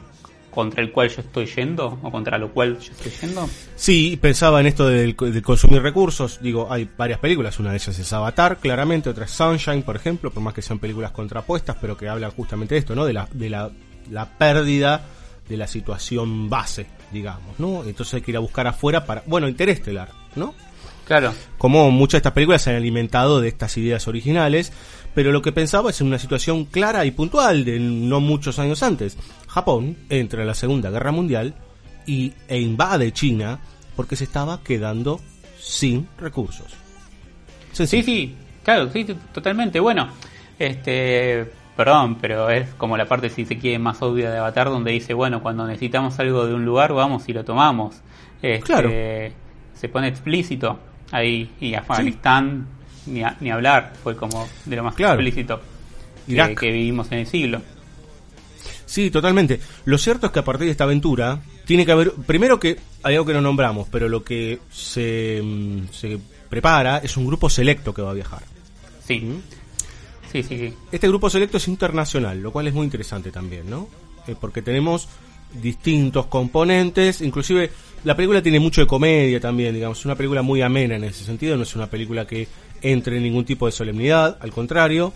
contra 0.50 0.82
el 0.82 0.92
cual 0.92 1.08
yo 1.08 1.20
estoy 1.22 1.46
yendo 1.46 1.98
o 2.00 2.10
contra 2.12 2.38
lo 2.38 2.50
cual 2.52 2.78
yo 2.78 2.92
estoy 2.92 3.10
yendo. 3.20 3.48
Sí, 3.74 4.16
pensaba 4.22 4.60
en 4.60 4.66
esto 4.68 4.86
del, 4.88 5.16
de 5.16 5.42
consumir 5.42 5.82
recursos. 5.82 6.38
Digo, 6.40 6.68
hay 6.70 6.88
varias 6.96 7.18
películas. 7.18 7.58
Una 7.58 7.70
de 7.70 7.76
ellas 7.78 7.98
es 7.98 8.12
Avatar, 8.12 8.58
claramente. 8.58 9.10
Otra 9.10 9.24
es 9.24 9.32
Sunshine, 9.32 9.82
por 9.82 9.96
ejemplo, 9.96 10.30
por 10.30 10.40
más 10.44 10.54
que 10.54 10.62
sean 10.62 10.78
películas 10.78 11.10
contrapuestas, 11.10 11.76
pero 11.80 11.96
que 11.96 12.08
hablan 12.08 12.30
justamente 12.30 12.76
de 12.76 12.78
esto, 12.78 12.94
¿no? 12.94 13.04
De 13.04 13.12
la, 13.12 13.28
de 13.32 13.50
la, 13.50 13.68
la 14.10 14.38
pérdida 14.38 15.02
de 15.48 15.56
la 15.56 15.66
situación 15.66 16.48
base, 16.48 16.86
digamos, 17.12 17.58
¿no? 17.58 17.84
Entonces 17.84 18.14
hay 18.14 18.22
que 18.22 18.30
ir 18.30 18.36
a 18.36 18.40
buscar 18.40 18.66
afuera 18.66 19.04
para. 19.04 19.22
Bueno, 19.26 19.48
Interestelar, 19.48 20.10
¿no? 20.36 20.54
Claro. 21.06 21.34
Como 21.58 21.90
muchas 21.90 22.12
de 22.12 22.18
estas 22.18 22.32
películas 22.32 22.62
se 22.62 22.70
han 22.70 22.76
alimentado 22.76 23.40
de 23.40 23.48
estas 23.48 23.76
ideas 23.76 24.08
originales, 24.08 24.72
pero 25.14 25.32
lo 25.32 25.42
que 25.42 25.52
pensaba 25.52 25.90
es 25.90 26.00
en 26.00 26.06
una 26.06 26.18
situación 26.18 26.64
clara 26.64 27.04
y 27.04 27.10
puntual 27.10 27.64
de 27.64 27.78
no 27.78 28.20
muchos 28.20 28.58
años 28.58 28.82
antes. 28.82 29.18
Japón 29.46 29.96
entra 30.08 30.40
en 30.40 30.46
la 30.46 30.54
Segunda 30.54 30.90
Guerra 30.90 31.12
Mundial 31.12 31.54
y, 32.06 32.32
e 32.48 32.60
invade 32.60 33.12
China 33.12 33.60
porque 33.96 34.16
se 34.16 34.24
estaba 34.24 34.62
quedando 34.62 35.20
sin 35.60 36.08
recursos. 36.18 36.74
Sí, 37.72 37.86
sí, 37.86 38.34
claro, 38.62 38.90
sí, 38.90 39.06
totalmente. 39.32 39.80
Bueno, 39.80 40.08
este, 40.58 41.50
perdón, 41.76 42.16
pero 42.20 42.50
es 42.50 42.68
como 42.74 42.96
la 42.96 43.06
parte, 43.06 43.28
si 43.30 43.44
se 43.44 43.58
quiere, 43.58 43.78
más 43.78 44.00
obvia 44.02 44.30
de 44.30 44.38
Avatar, 44.38 44.68
donde 44.68 44.92
dice, 44.92 45.14
bueno, 45.14 45.42
cuando 45.42 45.66
necesitamos 45.66 46.18
algo 46.18 46.46
de 46.46 46.54
un 46.54 46.64
lugar, 46.64 46.92
vamos 46.92 47.28
y 47.28 47.32
lo 47.32 47.44
tomamos. 47.44 47.96
Este, 48.42 48.60
Claro. 48.64 48.90
Se 49.74 49.88
pone 49.88 50.08
explícito 50.08 50.78
ahí, 51.10 51.50
y 51.60 51.74
Afganistán, 51.74 52.66
ni, 53.06 53.22
a- 53.22 53.36
ni 53.40 53.50
hablar, 53.50 53.92
fue 54.02 54.16
como 54.16 54.46
de 54.64 54.76
lo 54.76 54.84
más 54.84 54.94
Claro. 54.94 55.14
explícito 55.20 55.60
que 56.26 56.70
vivimos 56.70 57.10
en 57.12 57.18
el 57.18 57.26
siglo. 57.26 57.60
Sí, 58.86 59.10
totalmente. 59.10 59.60
Lo 59.84 59.98
cierto 59.98 60.26
es 60.26 60.32
que 60.32 60.38
a 60.38 60.44
partir 60.44 60.66
de 60.66 60.70
esta 60.70 60.84
aventura 60.84 61.40
tiene 61.64 61.84
que 61.84 61.92
haber, 61.92 62.12
primero 62.12 62.60
que 62.60 62.78
hay 63.02 63.14
algo 63.14 63.26
que 63.26 63.32
no 63.34 63.40
nombramos, 63.40 63.88
pero 63.90 64.08
lo 64.08 64.22
que 64.22 64.60
se, 64.70 65.40
mm, 65.42 65.88
se 65.92 66.18
prepara 66.48 66.98
es 66.98 67.16
un 67.16 67.26
grupo 67.26 67.50
selecto 67.50 67.92
que 67.92 68.02
va 68.02 68.10
a 68.10 68.14
viajar. 68.14 68.42
Sí, 69.06 69.20
¿Mm? 69.20 69.40
Este 70.38 71.08
grupo 71.08 71.30
selecto 71.30 71.58
es 71.58 71.68
internacional, 71.68 72.40
lo 72.40 72.50
cual 72.52 72.66
es 72.66 72.74
muy 72.74 72.84
interesante 72.84 73.30
también, 73.30 73.70
¿no? 73.70 73.88
Eh, 74.26 74.34
porque 74.40 74.62
tenemos 74.62 75.08
distintos 75.52 76.26
componentes, 76.26 77.20
inclusive 77.20 77.70
la 78.02 78.16
película 78.16 78.42
tiene 78.42 78.58
mucho 78.58 78.80
de 78.80 78.86
comedia 78.86 79.38
también, 79.38 79.74
digamos, 79.74 80.00
es 80.00 80.04
una 80.04 80.16
película 80.16 80.42
muy 80.42 80.62
amena 80.62 80.96
en 80.96 81.04
ese 81.04 81.24
sentido, 81.24 81.56
no 81.56 81.62
es 81.62 81.76
una 81.76 81.88
película 81.88 82.26
que 82.26 82.48
entre 82.82 83.16
en 83.16 83.22
ningún 83.22 83.44
tipo 83.44 83.66
de 83.66 83.72
solemnidad, 83.72 84.38
al 84.40 84.50
contrario, 84.50 85.12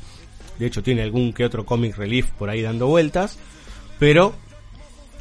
de 0.58 0.66
hecho 0.66 0.82
tiene 0.82 1.02
algún 1.02 1.32
que 1.32 1.44
otro 1.44 1.66
comic 1.66 1.96
relief 1.96 2.30
por 2.30 2.50
ahí 2.50 2.62
dando 2.62 2.86
vueltas, 2.86 3.38
pero 3.98 4.34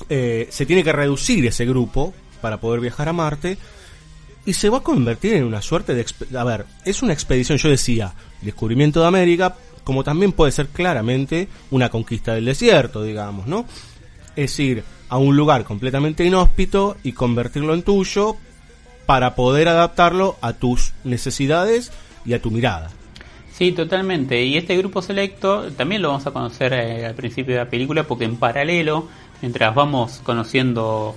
eh, 0.10 0.47
se 0.51 0.65
tiene 0.65 0.83
que 0.83 0.93
reducir 0.93 1.45
ese 1.45 1.65
grupo 1.65 2.13
para 2.41 2.60
poder 2.60 2.79
viajar 2.79 3.10
a 3.10 3.13
Marte 3.13 3.57
y 4.45 4.53
se 4.53 4.69
va 4.69 4.77
a 4.77 4.83
convertir 4.83 5.33
en 5.33 5.43
una 5.43 5.62
suerte 5.62 5.93
de... 5.93 6.05
A 6.38 6.43
ver, 6.43 6.65
es 6.86 7.01
una 7.01 7.12
expedición, 7.12 7.57
yo 7.57 7.69
decía, 7.69 8.13
descubrimiento 8.41 9.01
de 9.01 9.07
América, 9.07 9.57
como 9.88 10.04
también 10.04 10.34
puede 10.34 10.52
ser 10.52 10.67
claramente 10.67 11.47
una 11.71 11.88
conquista 11.88 12.36
del 12.36 12.43
desierto, 12.43 13.04
digamos, 13.04 13.47
¿no? 13.47 13.63
Es 14.36 14.60
ir 14.60 14.84
a 15.08 15.17
un 15.17 15.38
lugar 15.38 15.63
completamente 15.63 16.26
inhóspito 16.26 16.97
y 17.04 17.13
convertirlo 17.13 17.73
en 17.73 17.84
tuyo 17.84 18.36
para 19.06 19.34
poder 19.34 19.69
adaptarlo 19.69 20.36
a 20.41 20.52
tus 20.52 20.91
necesidades 21.06 21.93
y 22.26 22.34
a 22.34 22.41
tu 22.41 22.52
mirada. 22.52 22.89
Sí, 23.54 23.71
totalmente. 23.71 24.43
Y 24.43 24.58
este 24.58 24.76
grupo 24.76 25.02
selecto 25.02 25.71
también 25.71 26.02
lo 26.02 26.10
vamos 26.10 26.28
a 26.28 26.32
conocer 26.32 26.73
eh, 26.73 27.06
al 27.06 27.15
principio 27.15 27.54
de 27.54 27.62
la 27.62 27.69
película 27.69 28.04
porque 28.04 28.26
en 28.26 28.36
paralelo, 28.36 29.08
mientras 29.41 29.73
vamos 29.73 30.19
conociendo 30.21 31.15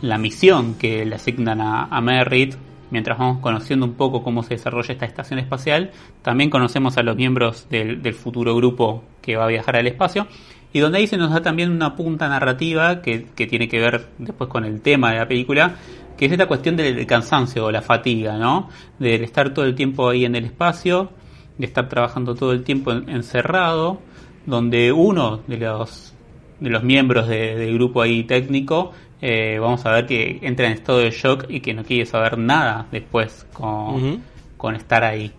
la 0.00 0.16
misión 0.16 0.74
que 0.74 1.04
le 1.04 1.16
asignan 1.16 1.60
a, 1.60 1.86
a 1.86 2.00
Merritt, 2.00 2.54
mientras 2.90 3.18
vamos 3.18 3.40
conociendo 3.40 3.86
un 3.86 3.94
poco 3.94 4.22
cómo 4.22 4.42
se 4.42 4.54
desarrolla 4.54 4.92
esta 4.92 5.06
estación 5.06 5.38
espacial, 5.38 5.90
también 6.22 6.50
conocemos 6.50 6.96
a 6.98 7.02
los 7.02 7.16
miembros 7.16 7.68
del, 7.70 8.00
futuro 8.14 8.54
grupo 8.56 9.04
que 9.22 9.36
va 9.36 9.44
a 9.44 9.48
viajar 9.48 9.76
al 9.76 9.86
espacio. 9.86 10.26
Y 10.72 10.78
donde 10.78 10.98
ahí 10.98 11.06
se 11.06 11.16
nos 11.16 11.30
da 11.32 11.40
también 11.42 11.70
una 11.70 11.96
punta 11.96 12.28
narrativa 12.28 13.02
que, 13.02 13.26
que 13.34 13.46
tiene 13.46 13.68
que 13.68 13.80
ver 13.80 14.06
después 14.18 14.48
con 14.48 14.64
el 14.64 14.80
tema 14.80 15.10
de 15.12 15.18
la 15.18 15.26
película, 15.26 15.74
que 16.16 16.26
es 16.26 16.32
esta 16.32 16.46
cuestión 16.46 16.76
del 16.76 17.04
cansancio 17.06 17.66
o 17.66 17.70
la 17.72 17.82
fatiga, 17.82 18.36
¿no? 18.38 18.68
Del 18.98 19.24
estar 19.24 19.52
todo 19.52 19.64
el 19.64 19.74
tiempo 19.74 20.08
ahí 20.08 20.24
en 20.24 20.36
el 20.36 20.44
espacio, 20.44 21.10
de 21.58 21.66
estar 21.66 21.88
trabajando 21.88 22.34
todo 22.34 22.52
el 22.52 22.62
tiempo 22.62 22.92
en- 22.92 23.08
encerrado, 23.08 24.00
donde 24.46 24.92
uno 24.92 25.40
de 25.46 25.56
los 25.58 26.14
de 26.60 26.68
los 26.68 26.82
miembros 26.82 27.26
de- 27.26 27.56
del 27.56 27.74
grupo 27.74 28.02
ahí 28.02 28.22
técnico 28.24 28.92
eh, 29.22 29.58
vamos 29.60 29.84
a 29.86 29.90
ver 29.92 30.06
que 30.06 30.38
entra 30.42 30.66
en 30.66 30.72
estado 30.72 30.98
de 30.98 31.10
shock 31.10 31.46
y 31.48 31.60
que 31.60 31.74
no 31.74 31.84
quiere 31.84 32.06
saber 32.06 32.38
nada 32.38 32.86
después 32.90 33.46
con, 33.52 34.22
con 34.56 34.76
estar 34.76 35.04
ahí. 35.04 35.32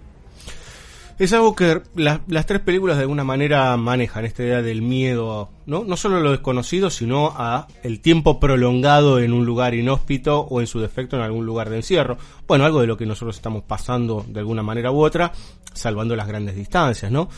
Es 1.19 1.33
algo 1.33 1.55
que 1.55 1.81
la- 1.93 2.21
las 2.27 2.47
tres 2.47 2.61
películas 2.61 2.97
de 2.97 3.03
alguna 3.03 3.23
manera 3.23 3.77
manejan 3.77 4.25
esta 4.25 4.41
idea 4.41 4.63
del 4.63 4.81
miedo, 4.81 5.49
¿no? 5.67 5.83
No 5.83 5.95
solo 5.95 6.17
a 6.17 6.19
lo 6.19 6.31
desconocido, 6.31 6.89
sino 6.89 7.27
a 7.35 7.67
el 7.83 7.99
tiempo 8.01 8.39
prolongado 8.39 9.19
en 9.19 9.31
un 9.31 9.45
lugar 9.45 9.75
inhóspito 9.75 10.39
o 10.41 10.61
en 10.61 10.67
su 10.67 10.79
defecto 10.79 11.17
en 11.17 11.21
algún 11.21 11.45
lugar 11.45 11.69
de 11.69 11.75
encierro. 11.77 12.17
Bueno, 12.47 12.65
algo 12.65 12.81
de 12.81 12.87
lo 12.87 12.97
que 12.97 13.05
nosotros 13.05 13.35
estamos 13.35 13.61
pasando 13.63 14.25
de 14.27 14.39
alguna 14.39 14.63
manera 14.63 14.91
u 14.91 14.99
otra, 15.03 15.31
salvando 15.73 16.15
las 16.15 16.27
grandes 16.27 16.55
distancias, 16.55 17.11
¿no? 17.11 17.29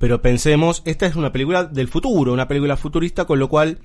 Pero 0.00 0.20
pensemos, 0.20 0.82
esta 0.84 1.06
es 1.06 1.14
una 1.14 1.30
película 1.30 1.62
del 1.64 1.86
futuro, 1.86 2.32
una 2.32 2.48
película 2.48 2.76
futurista, 2.76 3.26
con 3.26 3.38
lo 3.38 3.48
cual 3.48 3.78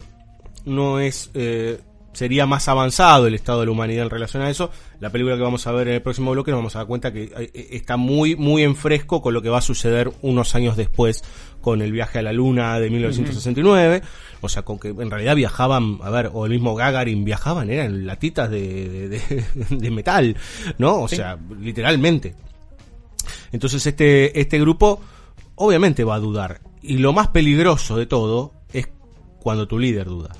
no 0.65 0.99
es 0.99 1.29
eh, 1.35 1.81
sería 2.15 2.45
más 2.47 2.67
avanzado 2.67 3.27
el 3.27 3.35
estado 3.35 3.59
de 3.59 3.67
la 3.67 3.71
humanidad 3.73 4.03
en 4.05 4.09
relación 4.09 4.41
a 4.41 4.49
eso. 4.49 4.71
La 4.99 5.11
película 5.11 5.35
que 5.35 5.43
vamos 5.43 5.67
a 5.67 5.71
ver 5.71 5.87
en 5.89 5.93
el 5.95 6.01
próximo 6.01 6.31
bloque 6.31 6.49
nos 6.51 6.57
vamos 6.59 6.75
a 6.75 6.79
dar 6.79 6.87
cuenta 6.87 7.13
que 7.13 7.31
eh, 7.37 7.67
está 7.71 7.97
muy 7.97 8.35
muy 8.35 8.63
en 8.63 8.75
fresco 8.75 9.21
con 9.21 9.33
lo 9.33 9.41
que 9.41 9.49
va 9.49 9.59
a 9.59 9.61
suceder 9.61 10.11
unos 10.21 10.55
años 10.55 10.75
después 10.77 11.23
con 11.61 11.81
el 11.81 11.91
viaje 11.91 12.19
a 12.19 12.21
la 12.21 12.31
luna 12.33 12.79
de 12.79 12.89
1969, 12.89 14.01
o 14.41 14.49
sea, 14.49 14.63
con 14.63 14.77
que 14.79 14.89
en 14.89 15.09
realidad 15.11 15.35
viajaban, 15.35 15.99
a 16.03 16.09
ver, 16.11 16.29
o 16.33 16.45
el 16.45 16.51
mismo 16.51 16.75
Gagarin 16.75 17.25
viajaban 17.25 17.69
eran 17.69 18.05
latitas 18.05 18.49
de, 18.49 18.89
de, 18.89 19.09
de- 19.09 19.45
de 19.77 19.91
metal, 19.91 20.35
¿no? 20.77 21.01
O 21.01 21.07
Sí. 21.07 21.15
sea, 21.17 21.37
literalmente. 21.59 22.35
Entonces 23.51 23.85
este, 23.85 24.39
este 24.39 24.59
grupo 24.59 25.01
obviamente 25.55 26.03
va 26.03 26.15
a 26.15 26.19
dudar. 26.19 26.61
Y 26.81 26.97
lo 26.99 27.13
más 27.13 27.29
peligroso 27.29 27.97
de 27.97 28.05
todo 28.05 28.53
es 28.71 28.87
cuando 29.39 29.67
tu 29.67 29.79
líder 29.79 30.05
duda. 30.05 30.35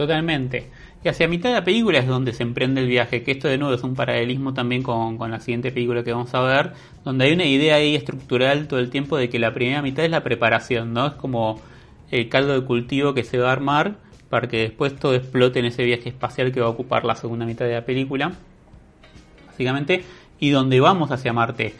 Totalmente. 0.00 0.70
Y 1.04 1.10
hacia 1.10 1.28
mitad 1.28 1.50
de 1.50 1.56
la 1.56 1.62
película 1.62 1.98
es 1.98 2.06
donde 2.06 2.32
se 2.32 2.42
emprende 2.42 2.80
el 2.80 2.86
viaje, 2.86 3.22
que 3.22 3.32
esto 3.32 3.48
de 3.48 3.58
nuevo 3.58 3.74
es 3.74 3.82
un 3.82 3.94
paralelismo 3.94 4.54
también 4.54 4.82
con, 4.82 5.18
con 5.18 5.30
la 5.30 5.40
siguiente 5.40 5.72
película 5.72 6.02
que 6.02 6.10
vamos 6.10 6.32
a 6.32 6.40
ver, 6.40 6.72
donde 7.04 7.26
hay 7.26 7.34
una 7.34 7.44
idea 7.44 7.74
ahí 7.74 7.96
estructural 7.96 8.66
todo 8.66 8.80
el 8.80 8.88
tiempo 8.88 9.18
de 9.18 9.28
que 9.28 9.38
la 9.38 9.52
primera 9.52 9.82
mitad 9.82 10.02
es 10.02 10.10
la 10.10 10.22
preparación, 10.22 10.94
¿no? 10.94 11.08
Es 11.08 11.12
como 11.12 11.60
el 12.10 12.30
caldo 12.30 12.58
de 12.58 12.64
cultivo 12.64 13.12
que 13.12 13.24
se 13.24 13.36
va 13.36 13.50
a 13.50 13.52
armar 13.52 13.96
para 14.30 14.48
que 14.48 14.60
después 14.60 14.96
todo 14.96 15.14
explote 15.14 15.58
en 15.58 15.66
ese 15.66 15.84
viaje 15.84 16.08
espacial 16.08 16.50
que 16.50 16.62
va 16.62 16.68
a 16.68 16.70
ocupar 16.70 17.04
la 17.04 17.14
segunda 17.14 17.44
mitad 17.44 17.66
de 17.66 17.74
la 17.74 17.84
película, 17.84 18.32
básicamente, 19.48 20.02
y 20.38 20.48
donde 20.48 20.80
vamos 20.80 21.10
hacia 21.10 21.34
Marte. 21.34 21.74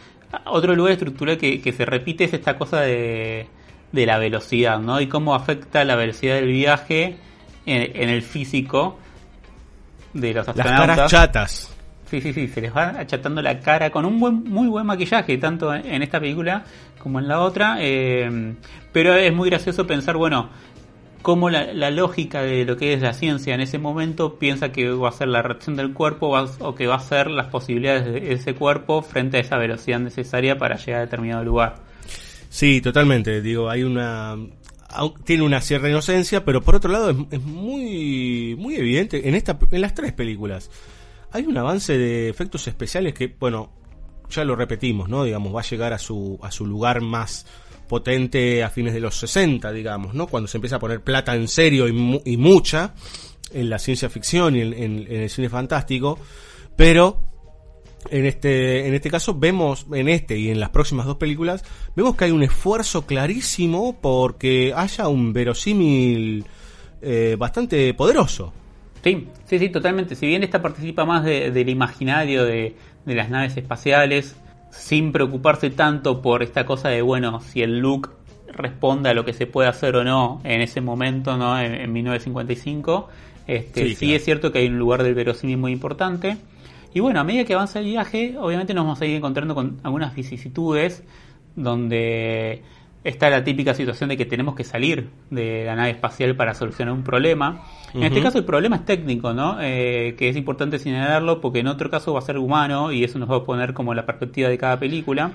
Otro 0.45 0.75
lugar 0.75 0.91
estructural 0.91 1.39
que, 1.39 1.59
que 1.59 1.73
se 1.73 1.85
repite 1.85 2.25
es 2.25 2.33
esta 2.35 2.55
cosa 2.55 2.81
de, 2.81 3.47
de 3.91 4.05
la 4.05 4.19
velocidad, 4.19 4.79
¿no? 4.79 5.01
Y 5.01 5.07
cómo 5.07 5.33
afecta 5.33 5.83
la 5.85 5.95
velocidad 5.95 6.35
del 6.35 6.51
viaje 6.51 7.17
en, 7.65 7.95
en 8.01 8.09
el 8.09 8.21
físico 8.21 8.97
de 10.13 10.33
los 10.33 10.47
Las 10.47 10.57
astronautas. 10.57 10.95
caras 10.95 11.11
chatas. 11.11 11.75
Sí, 12.09 12.19
sí, 12.19 12.33
sí, 12.33 12.47
se 12.49 12.59
les 12.59 12.75
va 12.75 12.89
achatando 12.99 13.41
la 13.41 13.59
cara 13.61 13.89
con 13.89 14.03
un 14.05 14.19
buen, 14.19 14.43
muy 14.43 14.67
buen 14.67 14.85
maquillaje, 14.85 15.37
tanto 15.37 15.73
en 15.73 15.85
en 15.85 16.03
esta 16.03 16.19
película 16.19 16.63
como 16.99 17.19
en 17.19 17.27
la 17.27 17.39
otra. 17.39 17.77
eh, 17.79 18.53
pero 18.91 19.13
es 19.15 19.33
muy 19.33 19.49
gracioso 19.49 19.87
pensar, 19.87 20.17
bueno, 20.17 20.49
cómo 21.21 21.49
la, 21.49 21.71
la 21.71 21.89
lógica 21.91 22.41
de 22.41 22.65
lo 22.65 22.75
que 22.75 22.93
es 22.93 23.01
la 23.01 23.13
ciencia 23.13 23.55
en 23.55 23.61
ese 23.61 23.77
momento 23.77 24.37
piensa 24.39 24.73
que 24.73 24.89
va 24.89 25.07
a 25.07 25.11
ser 25.13 25.29
la 25.29 25.41
reacción 25.41 25.77
del 25.77 25.93
cuerpo 25.93 26.29
va- 26.31 26.49
o 26.59 26.75
que 26.75 26.87
va 26.87 26.95
a 26.95 26.99
ser 26.99 27.29
las 27.31 27.47
posibilidades 27.47 28.05
de 28.11 28.33
ese 28.33 28.55
cuerpo 28.55 29.01
frente 29.03 29.37
a 29.37 29.39
esa 29.39 29.57
velocidad 29.57 29.99
necesaria 29.99 30.57
para 30.57 30.75
llegar 30.75 31.01
a 31.01 31.05
determinado 31.05 31.43
lugar. 31.45 31.75
Sí, 32.49 32.81
totalmente. 32.81 33.41
Digo, 33.41 33.69
hay 33.69 33.83
una. 33.83 34.35
Tiene 35.23 35.43
una 35.43 35.61
cierta 35.61 35.89
inocencia, 35.89 36.43
pero 36.45 36.61
por 36.61 36.75
otro 36.75 36.91
lado 36.91 37.09
es, 37.31 37.41
muy, 37.41 38.55
muy 38.57 38.75
evidente. 38.75 39.27
En, 39.27 39.35
esta, 39.35 39.57
en 39.71 39.81
las 39.81 39.93
tres 39.93 40.13
películas 40.13 40.69
hay 41.31 41.45
un 41.45 41.57
avance 41.57 41.97
de 41.97 42.29
efectos 42.29 42.67
especiales 42.67 43.13
que, 43.13 43.27
bueno, 43.39 43.71
ya 44.29 44.43
lo 44.43 44.55
repetimos, 44.55 45.09
¿no? 45.09 45.23
Digamos, 45.23 45.55
va 45.55 45.61
a 45.61 45.63
llegar 45.63 45.93
a 45.93 45.97
su, 45.97 46.39
a 46.41 46.51
su 46.51 46.65
lugar 46.65 47.01
más 47.01 47.45
potente 47.87 48.63
a 48.63 48.69
fines 48.69 48.93
de 48.93 49.01
los 49.01 49.15
60, 49.19 49.71
digamos, 49.73 50.13
¿no? 50.13 50.27
Cuando 50.27 50.47
se 50.47 50.57
empieza 50.57 50.77
a 50.77 50.79
poner 50.79 51.01
plata 51.01 51.35
en 51.35 51.47
serio 51.47 51.87
y, 51.87 51.91
mu- 51.91 52.21
y 52.25 52.37
mucha 52.37 52.93
en 53.53 53.69
la 53.69 53.79
ciencia 53.79 54.09
ficción 54.09 54.55
y 54.55 54.61
en- 54.61 54.73
en 54.73 55.21
el 55.23 55.29
cine 55.29 55.49
fantástico, 55.49 56.17
pero 56.77 57.21
en 58.09 58.25
este, 58.25 58.87
en 58.87 58.93
este 58.93 59.09
caso 59.09 59.35
vemos, 59.37 59.85
en 59.93 60.09
este 60.09 60.37
y 60.37 60.49
en 60.49 60.59
las 60.59 60.69
próximas 60.69 61.05
dos 61.05 61.17
películas, 61.17 61.63
vemos 61.95 62.15
que 62.15 62.25
hay 62.25 62.31
un 62.31 62.43
esfuerzo 62.43 63.05
clarísimo 63.05 63.97
porque 64.01 64.73
haya 64.75 65.07
un 65.07 65.33
verosímil 65.33 66.45
eh, 67.01 67.35
bastante 67.37 67.93
poderoso. 67.93 68.53
Sí, 69.03 69.27
sí, 69.45 69.59
sí, 69.59 69.69
totalmente. 69.69 70.15
Si 70.15 70.27
bien 70.27 70.43
esta 70.43 70.61
participa 70.61 71.05
más 71.05 71.23
de- 71.23 71.51
del 71.51 71.69
imaginario 71.69 72.43
de, 72.45 72.75
de 73.05 73.15
las 73.15 73.29
naves 73.29 73.57
espaciales, 73.57 74.35
sin 74.71 75.11
preocuparse 75.11 75.69
tanto 75.69 76.21
por 76.21 76.43
esta 76.43 76.65
cosa 76.65 76.89
de, 76.89 77.01
bueno, 77.01 77.41
si 77.41 77.61
el 77.61 77.79
look 77.79 78.11
responde 78.53 79.09
a 79.09 79.13
lo 79.13 79.25
que 79.25 79.33
se 79.33 79.47
puede 79.47 79.69
hacer 79.69 79.95
o 79.95 80.03
no 80.03 80.41
en 80.43 80.61
ese 80.61 80.81
momento, 80.81 81.37
¿no? 81.37 81.59
En, 81.59 81.73
en 81.73 81.91
1955. 81.93 83.09
Este, 83.47 83.83
Sí, 83.85 83.89
sí, 83.95 84.05
claro. 84.05 84.15
es 84.17 84.23
cierto 84.25 84.51
que 84.51 84.59
hay 84.59 84.67
un 84.67 84.77
lugar 84.77 85.03
del 85.03 85.15
verosímil 85.15 85.57
muy 85.57 85.71
importante. 85.71 86.37
Y 86.93 86.99
bueno, 86.99 87.19
a 87.19 87.23
medida 87.23 87.45
que 87.45 87.53
avanza 87.53 87.79
el 87.79 87.85
viaje, 87.85 88.35
obviamente 88.37 88.73
nos 88.73 88.83
vamos 88.85 89.01
a 89.01 89.05
ir 89.05 89.15
encontrando 89.15 89.55
con 89.55 89.79
algunas 89.83 90.13
vicisitudes 90.13 91.03
donde 91.55 92.61
está 93.03 93.29
la 93.29 93.43
típica 93.43 93.73
situación 93.73 94.09
de 94.09 94.17
que 94.17 94.25
tenemos 94.25 94.55
que 94.55 94.63
salir 94.63 95.09
de 95.29 95.63
la 95.65 95.75
nave 95.75 95.91
espacial 95.91 96.35
para 96.35 96.53
solucionar 96.53 96.93
un 96.93 97.03
problema. 97.03 97.63
En 97.93 98.03
este 98.03 98.21
caso 98.21 98.37
el 98.37 98.45
problema 98.45 98.75
es 98.77 98.85
técnico, 98.85 99.33
¿no? 99.33 99.57
Eh, 99.61 100.15
que 100.17 100.29
es 100.29 100.37
importante 100.37 100.77
señalarlo 100.79 101.41
porque 101.41 101.59
en 101.59 101.67
otro 101.67 101.89
caso 101.89 102.13
va 102.13 102.19
a 102.19 102.23
ser 102.23 102.37
humano 102.37 102.91
y 102.91 103.03
eso 103.03 103.17
nos 103.19 103.29
va 103.29 103.37
a 103.37 103.43
poner 103.43 103.73
como 103.73 103.93
la 103.93 104.05
perspectiva 104.05 104.49
de 104.49 104.57
cada 104.57 104.79
película. 104.79 105.31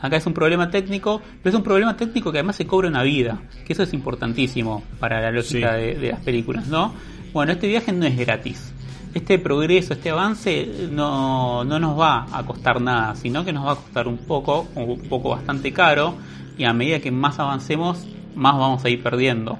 Acá 0.00 0.16
es 0.16 0.26
un 0.26 0.34
problema 0.34 0.70
técnico, 0.70 1.20
pero 1.42 1.50
es 1.50 1.56
un 1.56 1.62
problema 1.64 1.96
técnico 1.96 2.30
que 2.32 2.38
además 2.38 2.56
se 2.56 2.66
cobra 2.66 2.88
una 2.88 3.02
vida, 3.02 3.42
que 3.64 3.72
eso 3.72 3.82
es 3.84 3.92
importantísimo 3.94 4.82
para 5.00 5.20
la 5.20 5.30
lógica 5.30 5.74
Sí. 5.76 5.80
de, 5.80 5.94
de 5.94 6.08
las 6.10 6.20
películas, 6.20 6.68
¿no? 6.68 6.92
Bueno, 7.32 7.52
este 7.52 7.66
viaje 7.66 7.92
no 7.92 8.04
es 8.06 8.16
gratis. 8.16 8.71
Este 9.14 9.38
progreso, 9.38 9.92
este 9.92 10.10
avance 10.10 10.88
no, 10.90 11.64
no 11.64 11.78
nos 11.78 11.98
va 11.98 12.26
a 12.32 12.42
costar 12.46 12.80
nada, 12.80 13.14
sino 13.14 13.44
que 13.44 13.52
nos 13.52 13.66
va 13.66 13.72
a 13.72 13.76
costar 13.76 14.08
un 14.08 14.16
poco, 14.18 14.66
un 14.74 15.00
poco 15.08 15.30
bastante 15.30 15.70
caro, 15.72 16.14
y 16.56 16.64
a 16.64 16.72
medida 16.72 17.00
que 17.00 17.10
más 17.10 17.38
avancemos, 17.38 18.06
más 18.34 18.54
vamos 18.56 18.84
a 18.84 18.88
ir 18.88 19.02
perdiendo. 19.02 19.58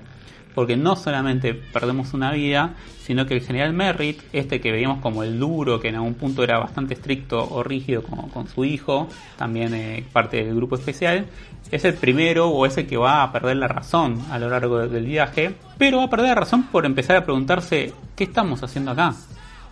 Porque 0.55 0.77
no 0.77 0.97
solamente 0.97 1.55
perdemos 1.55 2.13
una 2.15 2.31
vida, 2.33 2.75
sino 3.03 3.27
que 3.27 3.35
el 3.35 3.41
general 3.43 3.73
Merritt, 3.75 4.21
este 4.33 4.61
que 4.61 4.71
veíamos 4.73 5.01
como 5.01 5.23
el 5.23 5.39
duro, 5.39 5.81
que 5.81 5.89
en 5.89 5.97
algún 5.97 6.15
punto 6.15 6.43
era 6.45 6.59
bastante 6.59 6.95
estricto 6.95 7.47
o 7.51 7.63
rígido 7.63 8.03
con, 8.03 8.29
con 8.31 8.49
su 8.49 8.65
hijo, 8.65 9.09
también 9.37 9.75
eh, 9.75 10.05
parte 10.13 10.45
del 10.45 10.55
grupo 10.55 10.77
especial, 10.77 11.27
es 11.71 11.85
el 11.87 11.95
primero 11.95 12.49
o 12.49 12.65
es 12.67 12.77
el 12.79 12.87
que 12.87 12.97
va 12.99 13.23
a 13.23 13.33
perder 13.33 13.57
la 13.57 13.69
razón 13.69 14.19
a 14.31 14.39
lo 14.39 14.49
largo 14.51 14.79
de- 14.79 14.89
del 14.89 15.07
viaje, 15.07 15.55
pero 15.79 15.99
va 15.99 16.05
a 16.05 16.11
perder 16.11 16.29
la 16.29 16.35
razón 16.37 16.65
por 16.65 16.85
empezar 16.87 17.17
a 17.17 17.25
preguntarse, 17.25 17.93
¿qué 18.15 18.25
estamos 18.25 18.63
haciendo 18.63 18.91
acá? 18.93 19.15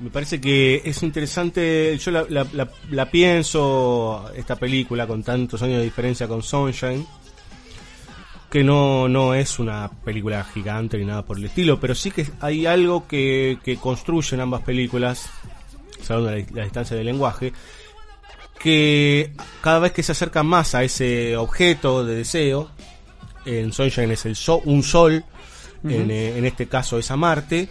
Me 0.01 0.09
parece 0.11 0.41
que 0.41 0.81
es 0.85 1.03
interesante, 1.03 1.97
yo 1.99 2.11
la, 2.11 2.25
la- 2.29 2.47
la- 2.55 2.71
la 2.91 3.11
pienso, 3.11 4.31
esta 4.35 4.57
película 4.57 5.07
con 5.07 5.23
tantos 5.23 5.61
años 5.63 5.79
de 5.79 5.85
diferencia 5.85 6.27
con 6.27 6.43
Sunshine, 6.43 7.07
que 8.51 8.65
no, 8.65 9.09
no 9.09 9.35
es 9.35 9.59
una 9.59 9.91
película 10.05 10.43
gigante 10.43 10.97
ni 10.99 11.05
nada 11.05 11.25
por 11.25 11.37
el 11.37 11.45
estilo, 11.45 11.79
pero 11.79 11.95
sí 11.95 12.11
que 12.11 12.27
hay 12.41 12.65
algo 12.67 13.07
que, 13.07 13.59
que 13.63 13.77
construyen 13.77 14.41
ambas 14.41 14.63
películas, 14.63 15.29
salvando 16.03 16.31
la, 16.55 16.65
distancia 16.65 16.97
del 16.97 17.07
lenguaje, 17.07 17.53
que 18.59 19.33
cada 19.61 19.79
vez 19.81 19.93
que 19.93 20.03
se 20.03 20.13
acercan 20.13 20.47
más 20.47 20.75
a 20.75 20.83
ese 20.83 21.37
objeto 21.37 22.05
de 22.05 22.17
deseo, 22.17 22.71
en 23.45 23.73
Sunshine 23.73 24.11
es 24.13 24.25
el 24.27 24.35
sol, 24.37 24.61
un 24.65 24.83
sol, 24.83 25.25
en, 25.85 26.11
eh, 26.11 26.37
en 26.37 26.45
este 26.45 26.67
caso 26.67 26.99
es 26.99 27.11
a 27.11 27.17
Marte, 27.17 27.69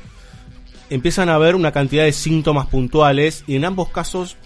empiezan 0.89 1.29
a 1.29 1.35
haber 1.35 1.55
una 1.55 1.71
cantidad 1.71 2.03
de 2.03 2.11
síntomas 2.11 2.67
puntuales 2.67 3.43
y 3.47 3.55
en 3.55 3.65
ambos 3.65 3.89
casos 3.89 4.37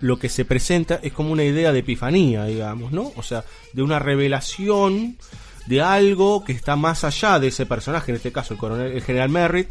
lo 0.00 0.18
que 0.18 0.28
se 0.28 0.44
presenta 0.44 1.00
es 1.02 1.12
como 1.12 1.32
una 1.32 1.44
idea 1.44 1.72
de 1.72 1.78
epifanía, 1.80 2.44
digamos, 2.44 2.92
¿no? 2.92 3.12
O 3.16 3.22
sea, 3.22 3.44
de 3.72 3.82
una 3.82 3.98
revelación 3.98 5.16
de 5.66 5.80
algo 5.80 6.44
que 6.44 6.52
está 6.52 6.76
más 6.76 7.04
allá 7.04 7.38
de 7.38 7.48
ese 7.48 7.64
personaje, 7.64 8.12
en 8.12 8.16
este 8.16 8.32
caso 8.32 8.54
el 8.54 8.60
coronel, 8.60 8.92
el 8.92 9.02
general 9.02 9.30
Merritt, 9.30 9.70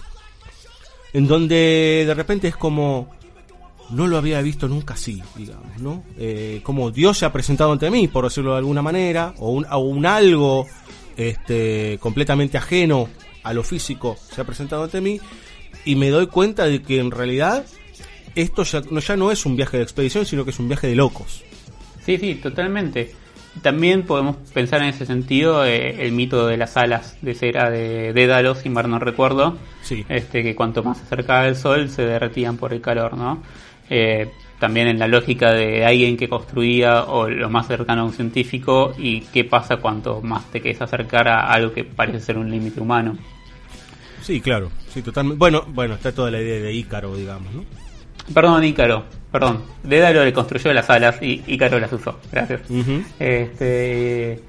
en 1.14 1.28
donde 1.28 2.04
de 2.08 2.14
repente 2.14 2.48
es 2.48 2.56
como 2.56 3.12
no 3.90 4.08
lo 4.08 4.18
había 4.18 4.42
visto 4.42 4.68
nunca 4.68 4.96
así, 4.96 5.22
digamos, 5.36 5.78
¿no? 5.80 6.04
Eh, 6.18 6.62
como 6.64 6.90
Dios 6.90 7.20
se 7.20 7.26
ha 7.26 7.34
presentado 7.34 7.72
ante 7.72 7.92
mí, 7.92 8.08
por 8.08 8.24
decirlo 8.24 8.54
de 8.54 8.58
alguna 8.58 8.82
manera, 8.82 9.34
o 9.38 9.52
un, 9.52 9.66
o 9.70 9.78
un 9.80 10.06
algo 10.06 10.66
este, 11.16 12.00
completamente 12.00 12.58
ajeno 12.58 13.08
a 13.44 13.54
lo 13.54 13.62
físico 13.62 14.16
se 14.34 14.42
ha 14.42 14.46
presentado 14.46 14.84
ante 14.84 15.02
mí, 15.02 15.20
y 15.86 15.96
me 15.96 16.10
doy 16.10 16.28
cuenta 16.28 16.66
de 16.66 16.82
que 16.82 17.00
en 17.00 17.12
realidad 17.12 17.66
esto 18.36 18.64
ya 18.64 18.82
no, 18.90 19.00
ya 19.00 19.16
no 19.16 19.32
es 19.32 19.46
un 19.46 19.56
viaje 19.56 19.78
de 19.78 19.84
expedición, 19.84 20.26
sino 20.26 20.44
que 20.44 20.52
es 20.52 20.60
un 20.60 20.68
viaje 20.68 20.88
de 20.88 20.96
locos. 20.96 21.44
Sí, 22.06 22.18
sí, 22.18 22.36
totalmente. 22.36 23.12
También 23.62 24.04
podemos 24.04 24.38
pensar 24.52 24.82
en 24.82 24.90
ese 24.90 25.06
sentido 25.06 25.64
eh, 25.64 26.04
el 26.04 26.12
mito 26.12 26.48
de 26.48 26.58
las 26.58 26.76
alas 26.76 27.18
de 27.22 27.36
cera 27.36 27.70
de 27.70 28.12
Dédalo, 28.12 28.56
si 28.56 28.70
mal 28.70 28.90
no 28.90 28.98
recuerdo. 28.98 29.58
Sí. 29.84 30.04
Este, 30.10 30.42
que 30.42 30.56
cuanto 30.56 30.84
más 30.84 30.98
se 30.98 31.04
acercaba 31.04 31.48
el 31.48 31.56
sol 31.56 31.90
se 31.90 32.02
derretían 32.04 32.58
por 32.58 32.74
el 32.74 32.82
calor, 32.82 33.16
¿no? 33.16 33.44
Eh, 33.90 34.32
también 34.60 34.88
en 34.88 34.98
la 34.98 35.08
lógica 35.08 35.52
de 35.52 35.86
alguien 35.86 36.18
que 36.18 36.30
construía 36.30 37.04
o 37.04 37.30
lo 37.30 37.50
más 37.50 37.68
cercano 37.68 38.02
a 38.02 38.06
un 38.06 38.14
científico 38.14 38.94
y 38.98 39.22
qué 39.22 39.44
pasa 39.44 39.78
cuanto 39.78 40.22
más 40.22 40.50
te 40.52 40.62
quieres 40.62 40.82
acercar 40.82 41.28
a 41.28 41.52
algo 41.52 41.74
que 41.74 41.84
parece 41.84 42.22
ser 42.22 42.38
un 42.38 42.50
límite 42.50 42.80
humano. 42.80 43.18
Sí, 44.24 44.40
claro, 44.42 44.72
sí, 44.90 45.02
totalmente. 45.02 45.38
Bueno, 45.38 45.64
bueno, 45.68 45.94
está 45.96 46.12
toda 46.12 46.32
la 46.32 46.42
idea 46.42 46.60
de 46.62 46.74
Ícaro, 46.74 47.16
digamos, 47.16 47.54
¿no? 47.54 47.64
Perdón, 48.34 48.64
Ícaro, 48.64 49.04
perdón. 49.32 49.62
Dédalo 49.84 50.24
le 50.24 50.32
construyó 50.34 50.72
las 50.74 50.90
alas 50.90 51.22
y 51.22 51.44
Ícaro 51.46 51.78
las 51.80 51.92
usó. 51.92 52.18
Gracias. 52.32 52.62
Este, 53.20 54.40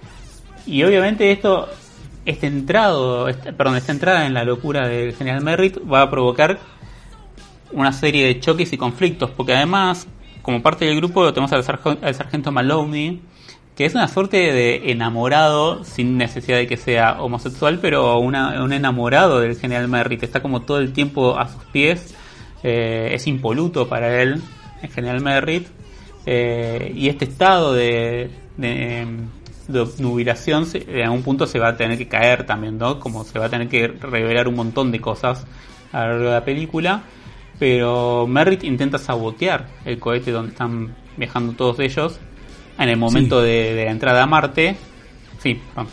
y 0.66 0.82
obviamente 0.84 1.30
esto, 1.32 1.68
este 2.24 2.46
entrado, 2.46 3.28
este- 3.28 3.52
perdón, 3.52 3.76
esta 3.76 3.90
entrada 3.92 4.26
en 4.26 4.34
la 4.34 4.44
locura 4.44 4.86
del 4.88 5.14
general 5.14 5.42
Merritt 5.42 5.78
va 5.92 6.02
a 6.02 6.10
provocar 6.10 6.58
una 7.72 7.92
serie 7.92 8.26
de 8.26 8.38
choques 8.38 8.72
y 8.72 8.76
conflictos, 8.78 9.30
porque 9.30 9.54
además, 9.54 10.06
como 10.42 10.62
parte 10.62 10.84
del 10.84 10.96
grupo, 10.96 11.32
tenemos 11.32 11.52
al, 11.52 11.64
sarjo- 11.64 11.98
al 12.00 12.14
sargento 12.14 12.52
Maloney, 12.52 13.20
que 13.76 13.84
es 13.86 13.94
una 13.94 14.06
suerte 14.08 14.36
de 14.36 14.90
enamorado, 14.92 15.82
sin 15.84 16.16
necesidad 16.16 16.58
de 16.58 16.66
que 16.66 16.76
sea 16.76 17.20
homosexual, 17.22 17.78
pero 17.82 18.18
una- 18.18 18.62
un 18.62 18.72
enamorado 18.72 19.40
del 19.40 19.56
general 19.56 19.88
Merritt, 19.88 20.22
está 20.22 20.40
como 20.40 20.62
todo 20.62 20.78
el 20.78 20.92
tiempo 20.92 21.36
a 21.38 21.48
sus 21.48 21.64
pies, 21.64 22.14
eh, 22.62 23.10
es 23.12 23.26
impoluto 23.26 23.88
para 23.88 24.22
él, 24.22 24.40
el 24.82 24.90
general 24.90 25.20
Merritt, 25.20 25.66
eh, 26.26 26.92
y 26.94 27.08
este 27.08 27.24
estado 27.24 27.74
de, 27.74 28.30
de, 28.56 29.06
de 29.68 29.80
obnubilación 29.80 30.66
en 30.72 31.02
algún 31.04 31.22
punto 31.22 31.46
se 31.46 31.58
va 31.58 31.68
a 31.68 31.76
tener 31.76 31.98
que 31.98 32.06
caer 32.08 32.46
también, 32.46 32.78
¿no? 32.78 33.00
Como 33.00 33.24
se 33.24 33.38
va 33.38 33.46
a 33.46 33.48
tener 33.48 33.68
que 33.68 33.88
revelar 33.88 34.46
un 34.48 34.54
montón 34.54 34.92
de 34.92 35.00
cosas 35.00 35.46
a 35.92 36.02
lo 36.04 36.08
largo 36.12 36.24
de 36.26 36.30
la 36.32 36.44
película, 36.44 37.02
pero 37.58 38.26
Merritt 38.26 38.64
intenta 38.64 38.98
sabotear 38.98 39.66
el 39.84 39.98
cohete 39.98 40.30
donde 40.30 40.52
están 40.52 40.94
viajando 41.16 41.52
todos 41.54 41.78
ellos 41.80 42.18
en 42.78 42.88
el 42.88 42.96
momento 42.96 43.40
de, 43.40 43.74
de 43.74 43.84
la 43.84 43.90
entrada 43.90 44.22
a 44.22 44.26
Marte. 44.26 44.76
Sí, 45.38 45.60
vamos. 45.74 45.92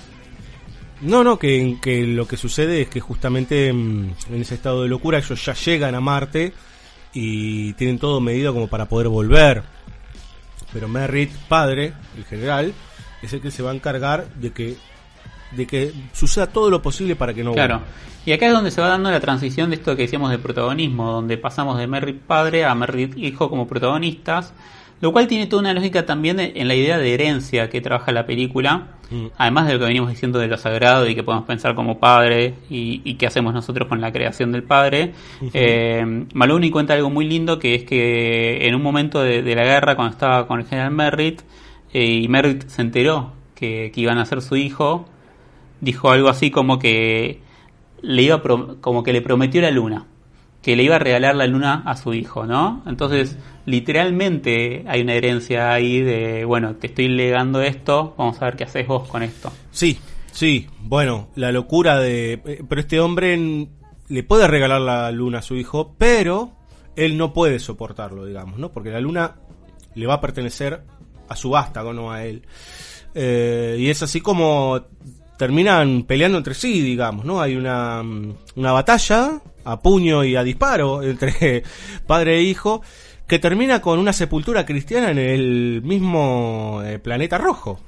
No, 1.02 1.24
no, 1.24 1.40
que, 1.40 1.78
que 1.82 2.06
lo 2.06 2.28
que 2.28 2.38
sucede 2.38 2.82
es 2.84 2.90
que 2.90 3.00
justamente 3.00 3.74
mm, 3.74 4.14
en 4.34 4.42
ese 4.42 4.56
estado 4.56 4.84
de 4.84 4.90
locura 4.90 5.18
ellos 5.18 5.44
ya 5.44 5.54
llegan 5.54 5.96
a 5.96 6.00
Marte 6.00 6.54
y 7.14 7.74
tienen 7.74 7.98
todo 8.00 8.22
medido 8.22 8.54
como 8.54 8.68
para 8.68 8.86
poder 8.88 9.08
volver. 9.08 9.64
Pero 10.72 10.88
Merritt, 10.88 11.32
padre, 11.50 11.94
el 12.18 12.24
general, 12.26 12.74
es 13.22 13.34
el 13.34 13.42
que 13.42 13.52
se 13.52 13.64
va 13.64 13.72
a 13.72 13.76
encargar 13.76 14.28
de 14.36 14.52
que 14.52 14.78
de 15.52 15.68
que 15.68 15.92
suceda 16.14 16.48
todo 16.48 16.70
lo 16.70 16.82
posible 16.82 17.18
para 17.18 17.34
que 17.34 17.44
no 17.44 17.52
Claro. 17.52 17.80
vuelva. 17.80 17.92
Y 18.26 18.32
acá 18.32 18.48
es 18.48 18.54
donde 18.54 18.72
se 18.72 18.80
va 18.80 18.88
dando 18.88 19.12
la 19.12 19.20
transición 19.20 19.70
de 19.70 19.76
esto 19.76 19.98
que 19.98 20.04
decíamos 20.04 20.32
de 20.32 20.38
protagonismo, 20.38 21.12
donde 21.12 21.38
pasamos 21.38 21.78
de 21.78 21.88
Merritt 21.88 22.22
padre 22.22 22.64
a 22.64 22.74
Merritt 22.74 23.18
hijo 23.18 23.50
como 23.50 23.68
protagonistas, 23.68 24.54
lo 25.02 25.12
cual 25.12 25.28
tiene 25.28 25.48
toda 25.48 25.62
una 25.62 25.74
lógica 25.74 26.06
también 26.06 26.40
en 26.40 26.68
la 26.68 26.76
idea 26.76 26.98
de 26.98 27.14
herencia 27.14 27.70
que 27.70 27.82
trabaja 27.82 28.12
la 28.12 28.26
película, 28.26 28.88
Mm. 29.12 29.26
además 29.38 29.68
de 29.68 29.74
lo 29.74 29.80
que 29.80 29.86
venimos 29.88 30.10
diciendo 30.10 30.40
de 30.40 30.48
lo 30.48 30.56
sagrado 30.58 31.06
y 31.06 31.16
que 31.16 31.22
podemos 31.24 31.46
pensar 31.46 31.76
como 31.76 32.00
padre 32.00 32.54
y, 32.70 33.02
y 33.04 33.16
qué 33.16 33.28
hacemos 33.28 33.54
nosotros 33.54 33.90
con 33.90 34.00
la 34.00 34.10
creación 34.14 34.54
del 34.54 34.64
padre. 34.64 35.12
eh, 35.54 36.26
Maloney 36.34 36.70
cuenta 36.70 36.94
algo 36.94 37.10
muy 37.10 37.28
lindo 37.28 37.60
que 37.60 37.76
es 37.76 37.84
que 37.84 38.66
en 38.66 38.74
un 38.74 38.82
momento 38.82 39.22
de, 39.22 39.42
de 39.44 39.54
la 39.54 39.64
guerra, 39.66 39.98
cuando 39.98 40.14
estaba 40.14 40.48
con 40.48 40.62
el 40.62 40.66
general 40.66 40.92
Merritt, 40.92 41.42
eh, 41.94 42.06
y 42.06 42.28
Merritt 42.30 42.68
se 42.70 42.82
enteró 42.82 43.34
que, 43.54 43.92
que 43.94 44.00
iban 44.00 44.18
a 44.18 44.26
ser 44.26 44.42
su 44.42 44.56
hijo, 44.56 45.06
dijo 45.82 46.10
algo 46.10 46.30
así 46.30 46.50
como 46.50 46.80
que 46.80 47.42
le 48.02 48.22
iba 48.22 48.42
como 48.80 49.04
que 49.04 49.12
le 49.12 49.22
prometió 49.22 49.62
la 49.62 49.72
luna 49.72 50.06
que 50.62 50.76
le 50.76 50.84
iba 50.84 50.96
a 50.98 51.00
regalar 51.00 51.36
la 51.36 51.48
luna 51.48 51.82
a 51.86 51.96
su 51.98 52.14
hijo, 52.14 52.46
¿no? 52.46 52.84
Entonces, 52.86 53.38
literalmente 53.66 54.84
hay 54.88 55.02
una 55.02 55.14
herencia 55.14 55.74
ahí 55.74 56.02
de, 56.02 56.46
bueno, 56.46 56.76
te 56.76 56.88
estoy 56.88 57.08
legando 57.08 57.62
esto, 57.62 58.14
vamos 58.18 58.42
a 58.42 58.46
ver 58.46 58.56
qué 58.56 58.64
haces 58.66 58.88
vos 58.88 59.08
con 59.08 59.24
esto. 59.24 59.52
Sí, 59.72 59.98
sí, 60.32 60.68
bueno, 60.82 61.30
la 61.36 61.52
locura 61.52 62.00
de... 62.00 62.34
eh, 62.46 62.64
Pero 62.68 62.82
este 62.82 63.00
hombre 63.00 63.68
le 64.08 64.24
puede 64.24 64.48
regalar 64.48 64.82
la 64.82 65.12
luna 65.12 65.40
a 65.40 65.42
su 65.42 65.56
hijo, 65.56 65.96
pero 65.98 66.52
él 66.96 67.18
no 67.18 67.34
puede 67.34 67.60
soportarlo, 67.60 68.26
digamos, 68.26 68.60
¿no? 68.60 68.72
Porque 68.72 68.92
la 68.92 69.00
luna 69.00 69.36
le 69.96 70.06
va 70.06 70.16
a 70.16 70.22
pertenecer 70.22 70.84
a 71.28 71.36
su 71.36 71.50
vástago, 71.50 71.94
no 71.94 72.12
a 72.12 72.24
él. 72.26 72.44
Eh, 73.16 73.78
y 73.80 73.90
es 73.90 74.04
así 74.04 74.22
como 74.22 74.80
terminan 75.38 76.04
peleando 76.04 76.38
entre 76.38 76.54
sí, 76.54 76.82
digamos, 76.82 77.26
¿no? 77.26 77.42
Hay 77.42 77.56
una, 77.56 78.04
mm, 78.04 78.34
una 78.58 78.72
batalla 78.74 79.42
a 79.64 79.82
puño 79.82 80.24
y 80.24 80.36
a 80.36 80.44
disparo 80.44 81.04
entre 81.04 81.64
padre 82.08 82.38
e 82.38 82.42
hijo 82.44 82.82
que 83.28 83.40
termina 83.40 83.82
con 83.82 84.00
una 84.00 84.14
sepultura 84.14 84.66
cristiana 84.66 85.12
en 85.12 85.18
el 85.18 85.82
mismo 85.84 86.82
eh, 86.84 87.00
planeta 87.00 87.38
rojo. 87.38 87.80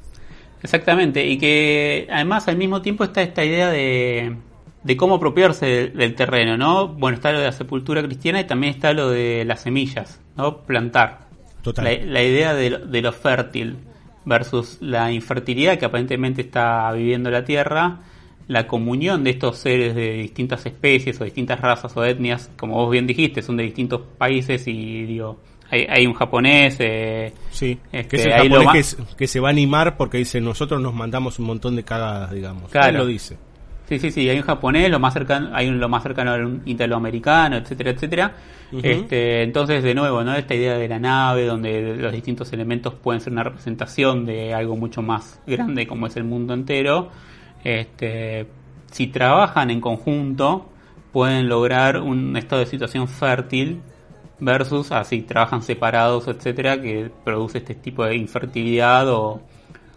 Exactamente, 0.62 1.28
y 1.28 1.38
que 1.38 2.08
además 2.10 2.48
al 2.48 2.56
mismo 2.56 2.82
tiempo 2.82 3.04
está 3.04 3.22
esta 3.22 3.44
idea 3.44 3.70
de, 3.70 4.38
de 4.84 4.98
cómo 4.98 5.16
apropiarse 5.16 5.66
del, 5.66 5.98
del 5.98 6.16
terreno, 6.16 6.58
¿no? 6.58 6.88
Bueno, 6.88 7.16
está 7.16 7.34
lo 7.34 7.40
de 7.40 7.46
la 7.46 7.52
sepultura 7.52 8.02
cristiana 8.02 8.40
y 8.40 8.46
también 8.46 8.74
está 8.74 8.94
lo 8.94 9.10
de 9.10 9.44
las 9.44 9.62
semillas, 9.62 10.22
¿no? 10.38 10.60
Plantar. 10.60 11.28
Total. 11.62 11.84
La, 11.84 12.06
la 12.06 12.24
idea 12.24 12.54
de, 12.54 12.78
de 12.78 13.02
lo 13.02 13.12
fértil 13.12 13.76
versus 14.26 14.78
la 14.80 15.12
infertilidad 15.12 15.78
que 15.78 15.86
aparentemente 15.86 16.42
está 16.42 16.92
viviendo 16.94 17.30
la 17.30 17.44
Tierra, 17.44 18.00
la 18.48 18.68
comunión 18.68 19.24
de 19.24 19.32
estos 19.32 19.58
seres 19.58 19.96
de 19.96 20.14
distintas 20.14 20.66
especies 20.66 21.20
o 21.22 21.24
distintas 21.24 21.60
razas 21.62 21.96
o 21.96 22.04
etnias, 22.06 22.52
como 22.58 22.76
vos 22.76 22.92
bien 22.92 23.08
dijiste, 23.08 23.42
son 23.42 23.58
de 23.58 23.64
distintos 23.64 24.02
países 24.18 24.68
y 24.68 25.04
digo, 25.06 25.40
hay, 25.70 25.86
hay 25.90 26.06
un 26.06 26.14
japonés, 26.14 26.76
eh, 26.80 27.34
Sí, 27.52 27.78
este, 27.92 28.08
que 28.10 28.16
es 28.18 28.26
el 28.28 28.34
ahí 28.34 28.50
lo 28.50 28.56
japonés 28.62 28.66
ma- 28.66 28.74
que, 28.74 28.80
es- 28.80 28.98
que 29.18 29.28
se 29.28 29.40
va 29.40 29.48
a 29.48 29.52
animar 29.52 29.96
porque 29.98 30.18
dice 30.18 30.42
nosotros 30.42 30.82
nos 30.82 30.94
mandamos 30.94 31.40
un 31.40 31.46
montón 31.46 31.76
de 31.76 31.84
cagadas, 31.84 32.32
digamos. 32.32 32.70
Claro. 32.72 32.90
Él 32.90 32.98
lo 32.98 33.06
dice. 33.06 33.38
Sí, 33.88 34.00
sí, 34.00 34.12
sí, 34.12 34.30
hay 34.30 34.38
un 34.38 34.44
japonés, 34.44 34.90
lo 34.90 34.98
más 35.00 35.14
cercano, 35.14 35.50
hay 35.54 35.68
un, 35.68 35.80
lo 35.80 35.90
más 35.90 36.04
cercano 36.04 36.32
a 36.32 36.38
un 36.38 36.62
italoamericano, 36.66 37.58
etcétera, 37.58 37.92
etcétera. 37.92 38.34
Este, 38.82 39.44
entonces, 39.44 39.84
de 39.84 39.94
nuevo, 39.94 40.24
¿no? 40.24 40.34
Esta 40.36 40.56
idea 40.56 40.78
de 40.78 40.88
la 40.88 40.98
nave, 41.00 41.46
donde 41.46 41.96
los 41.98 42.12
distintos 42.12 42.52
elementos 42.54 42.94
pueden 42.96 43.22
ser 43.22 43.34
una 43.34 43.44
representación 43.44 44.26
de 44.26 44.54
algo 44.54 44.76
mucho 44.76 45.02
más 45.02 45.40
grande 45.46 45.86
como 45.86 46.08
es 46.08 46.16
el 46.18 46.24
mundo 46.24 46.54
entero. 46.54 47.10
Este, 47.64 48.48
si 48.92 49.08
trabajan 49.08 49.70
en 49.72 49.82
conjunto, 49.82 50.70
pueden 51.12 51.48
lograr 51.48 52.00
un 52.00 52.36
estado 52.38 52.62
de 52.62 52.68
situación 52.68 53.08
fértil 53.08 53.82
versus 54.40 54.92
así 54.92 55.22
trabajan 55.22 55.62
separados, 55.62 56.28
etcétera, 56.28 56.82
que 56.82 57.10
produce 57.24 57.60
este 57.60 57.76
tipo 57.76 58.04
de 58.06 58.16
infertilidad 58.16 59.10
o, 59.10 59.42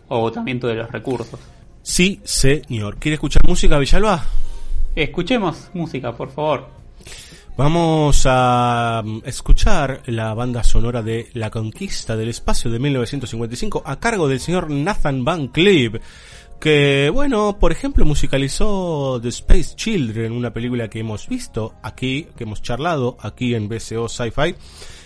o 0.09 0.17
agotamiento 0.17 0.69
de 0.69 0.75
los 0.75 0.91
recursos. 0.91 1.41
Sí, 1.83 2.21
señor. 2.25 2.99
¿Quiere 2.99 3.15
escuchar 3.15 3.43
música, 3.47 3.79
Villalba? 3.79 4.25
Escuchemos 4.95 5.71
música, 5.75 6.13
por 6.13 6.31
favor. 6.31 6.77
Vamos 7.57 8.25
a 8.27 9.03
mm, 9.03 9.21
escuchar 9.25 10.03
la 10.07 10.35
banda 10.35 10.63
sonora 10.63 11.03
de 11.03 11.31
La 11.33 11.49
Conquista 11.49 12.17
del 12.17 12.29
Espacio 12.29 12.71
de 12.71 12.79
1955 12.79 13.83
a 13.87 13.97
cargo 13.99 14.29
del 14.29 14.41
señor 14.41 14.71
Nathan 14.71 15.25
Van 15.25 15.49
Cleave, 15.49 16.03
que, 16.61 17.11
bueno, 17.12 17.59
por 17.59 17.73
ejemplo, 17.73 18.05
musicalizó 18.05 19.19
The 19.21 19.29
Space 19.29 19.75
Children, 19.77 20.33
una 20.33 20.53
película 20.53 20.88
que 20.88 21.01
hemos 21.01 21.29
visto 21.29 21.75
aquí, 21.83 22.29
que 22.37 22.45
hemos 22.45 22.62
charlado 22.62 23.16
aquí 23.21 23.55
en 23.55 23.69
BCO 23.69 24.09
Sci-Fi, 24.09 24.55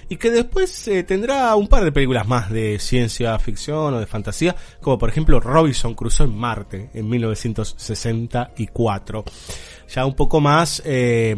y 0.08 0.16
que 0.16 0.30
después 0.30 0.88
eh, 0.88 1.04
tendrá 1.04 1.54
un 1.54 1.68
par 1.68 1.84
de 1.84 1.92
películas 1.92 2.26
más 2.26 2.50
de 2.50 2.80
ciencia 2.80 3.38
ficción 3.38 3.94
o 3.94 4.00
de 4.00 4.06
fantasía, 4.06 4.56
como 4.80 4.98
por 4.98 5.08
ejemplo 5.08 5.38
Robinson 5.38 5.94
Crusoe 5.94 6.26
en 6.26 6.36
Marte 6.36 6.90
en 6.94 7.08
1964 7.08 9.24
ya 9.88 10.04
un 10.06 10.14
poco 10.14 10.40
más 10.40 10.82
eh, 10.84 11.34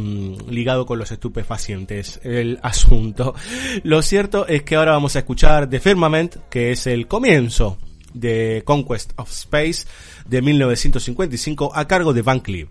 ligado 0.49 0.87
con 0.87 0.99
los 0.99 1.11
estupefacientes 1.11 2.21
el 2.23 2.61
asunto. 2.63 3.35
Lo 3.83 4.03
cierto 4.03 4.47
es 4.47 4.63
que 4.63 4.77
ahora 4.77 4.93
vamos 4.93 5.17
a 5.17 5.21
escuchar 5.21 5.69
The 5.69 5.81
Firmament, 5.81 6.37
que 6.51 6.73
es 6.73 6.87
el 6.87 7.09
comienzo 7.09 7.79
de 8.15 8.63
Conquest 8.65 9.13
of 9.17 9.31
Space 9.31 9.85
de 10.29 10.43
1955 10.43 11.71
a 11.75 11.87
cargo 11.87 12.13
de 12.13 12.23
Van 12.23 12.41
Cleave. 12.41 12.71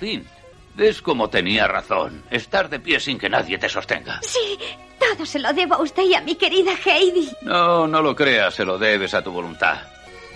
Fin. 0.00 0.26
¿Ves 0.74 1.02
cómo 1.02 1.28
tenía 1.28 1.68
razón? 1.68 2.24
Estar 2.30 2.68
de 2.70 2.80
pie 2.80 2.98
sin 3.00 3.18
que 3.18 3.28
nadie 3.28 3.58
te 3.58 3.68
sostenga. 3.68 4.20
Sí, 4.22 4.58
todo 4.98 5.26
se 5.26 5.38
lo 5.38 5.52
debo 5.52 5.74
a 5.74 5.82
usted 5.82 6.02
y 6.04 6.14
a 6.14 6.20
mi 6.22 6.34
querida 6.36 6.72
Heidi. 6.84 7.28
No, 7.42 7.86
no 7.86 8.00
lo 8.02 8.16
creas, 8.16 8.54
se 8.54 8.64
lo 8.64 8.78
debes 8.78 9.12
a 9.14 9.22
tu 9.22 9.30
voluntad. 9.30 9.78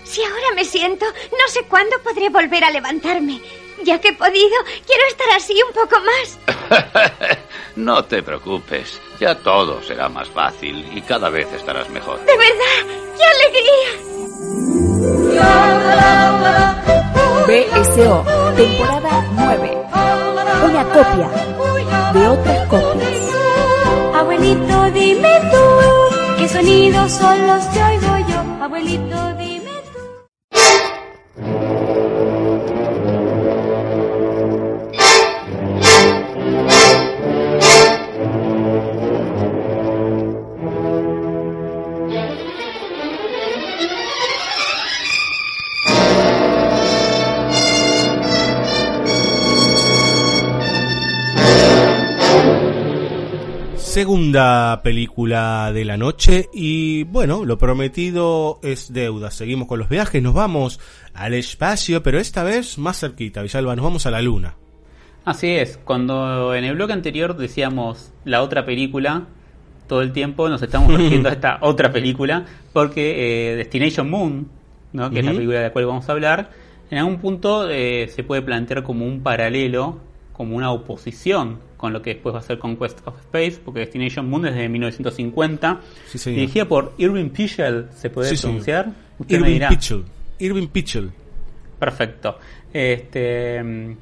Si 0.03 0.21
ahora 0.23 0.53
me 0.55 0.63
siento, 0.63 1.05
no 1.05 1.47
sé 1.47 1.63
cuándo 1.63 1.97
podré 2.03 2.29
volver 2.29 2.63
a 2.63 2.69
levantarme. 2.69 3.41
Ya 3.83 3.99
que 3.99 4.09
he 4.09 4.13
podido, 4.13 4.55
quiero 4.85 5.03
estar 5.09 5.29
así 5.35 5.59
un 5.67 5.73
poco 5.73 5.97
más. 6.01 6.39
No 7.75 8.05
te 8.05 8.23
preocupes. 8.23 9.01
Ya 9.19 9.35
todo 9.35 9.83
será 9.83 10.07
más 10.07 10.29
fácil 10.29 10.87
y 10.95 11.01
cada 11.01 11.29
vez 11.29 11.51
estarás 11.51 11.89
mejor. 11.89 12.19
¡De 12.23 12.37
verdad! 12.37 12.85
¡Qué 13.17 13.23
alegría! 13.25 14.15
BSO, 17.47 18.25
temporada 18.57 19.23
9. 19.35 19.77
Una 20.67 20.83
copia 20.85 21.29
de 22.13 22.27
otras 22.27 22.67
copias. 22.67 23.35
Abuelito, 24.15 24.91
dime 24.91 25.39
tú, 25.51 26.37
¿qué 26.39 26.49
sonidos 26.49 27.11
son 27.11 27.47
los 27.47 27.63
que 27.65 27.83
oigo 27.83 28.17
yo? 28.29 28.63
Abuelito, 28.63 29.33
dime 29.37 29.64
Segunda 53.95 54.81
película 54.83 55.71
de 55.73 55.85
la 55.85 55.95
noche 55.95 56.49
y 56.51 57.05
bueno, 57.05 57.45
lo 57.45 57.57
prometido 57.57 58.59
es 58.61 58.91
deuda. 58.91 59.31
Seguimos 59.31 59.69
con 59.69 59.79
los 59.79 59.87
viajes, 59.87 60.21
nos 60.21 60.33
vamos 60.33 60.81
al 61.13 61.33
espacio, 61.33 62.03
pero 62.03 62.19
esta 62.19 62.43
vez 62.43 62.77
más 62.77 62.99
cerquita, 62.99 63.41
Villalba, 63.41 63.73
nos 63.73 63.85
vamos 63.85 64.05
a 64.05 64.11
la 64.11 64.21
luna. 64.21 64.57
Así 65.23 65.47
es, 65.47 65.77
cuando 65.77 66.53
en 66.53 66.65
el 66.65 66.75
bloque 66.75 66.91
anterior 66.91 67.37
decíamos 67.37 68.11
la 68.25 68.41
otra 68.41 68.65
película, 68.65 69.27
todo 69.87 70.01
el 70.01 70.11
tiempo 70.11 70.49
nos 70.49 70.61
estamos 70.61 70.91
refiriendo 70.97 71.29
a 71.29 71.31
esta 71.31 71.59
otra 71.61 71.93
película, 71.93 72.45
porque 72.73 73.53
eh, 73.53 73.55
Destination 73.55 74.09
Moon, 74.09 74.49
¿no? 74.91 75.09
que 75.09 75.19
es 75.19 75.25
la 75.25 75.31
película 75.31 75.59
de 75.59 75.63
la 75.67 75.71
cual 75.71 75.85
vamos 75.85 76.09
a 76.09 76.11
hablar, 76.11 76.49
en 76.91 76.97
algún 76.97 77.19
punto 77.19 77.69
eh, 77.69 78.09
se 78.09 78.25
puede 78.25 78.41
plantear 78.41 78.83
como 78.83 79.05
un 79.05 79.23
paralelo, 79.23 80.01
como 80.35 80.55
una 80.55 80.71
oposición 80.71 81.59
con 81.77 81.93
lo 81.93 82.01
que 82.01 82.13
después 82.15 82.33
va 82.35 82.39
a 82.39 82.41
ser 82.43 82.57
Conquest 82.59 82.99
of 83.07 83.15
Space, 83.19 83.59
porque 83.63 83.81
Destination 83.81 84.29
Moon 84.29 84.45
es 84.47 84.55
de 84.55 84.67
1950, 84.69 85.81
Sí, 86.07 86.31
dirigida 86.31 86.65
por 86.65 86.93
Irving 86.97 87.29
Pichel, 87.29 87.87
¿se 87.95 88.09
puede 88.09 88.35
Sí, 88.35 88.41
pronunciar? 88.41 88.91
Usted 89.19 89.39
me 89.39 89.47
Irving 89.47 89.53
dirá. 89.53 89.69
Pichel. 89.69 90.03
Irving 90.39 90.67
Pichel. 90.67 91.11
Perfecto. 91.79 92.37
Este, 92.73 93.95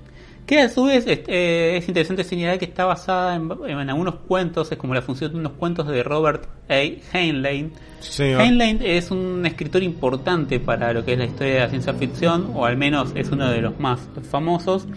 que 0.46 0.60
a 0.60 0.70
su 0.70 0.84
vez 0.86 1.06
este, 1.08 1.32
eh, 1.34 1.78
es 1.78 1.88
interesante 1.88 2.24
señalar 2.24 2.60
que 2.60 2.66
está 2.66 2.86
basada 2.86 3.36
en, 3.36 3.50
en 3.68 3.90
algunos 3.90 4.16
cuentos, 4.28 4.72
es 4.72 4.78
como 4.78 4.94
la 4.94 5.02
función 5.02 5.32
de 5.32 5.38
unos 5.40 5.54
cuentos 5.54 5.88
de 5.88 6.04
Robert 6.04 6.46
A. 6.70 6.74
Heinlein. 7.18 7.72
Heinlein 8.20 8.80
es 8.84 9.12
un 9.12 9.46
escritor 9.46 9.84
importante 9.84 10.60
para 10.60 10.92
lo 10.94 11.06
que 11.06 11.14
es 11.14 11.20
la 11.20 11.26
historia 11.26 11.54
de 11.54 11.60
la 11.62 11.70
ciencia 11.70 11.94
ficción, 11.94 12.52
o 12.56 12.66
al 12.66 12.76
menos 12.78 13.12
es 13.16 13.30
uno 13.30 13.50
de 13.50 13.62
los 13.62 13.80
más 13.80 14.02
famosos. 14.30 14.88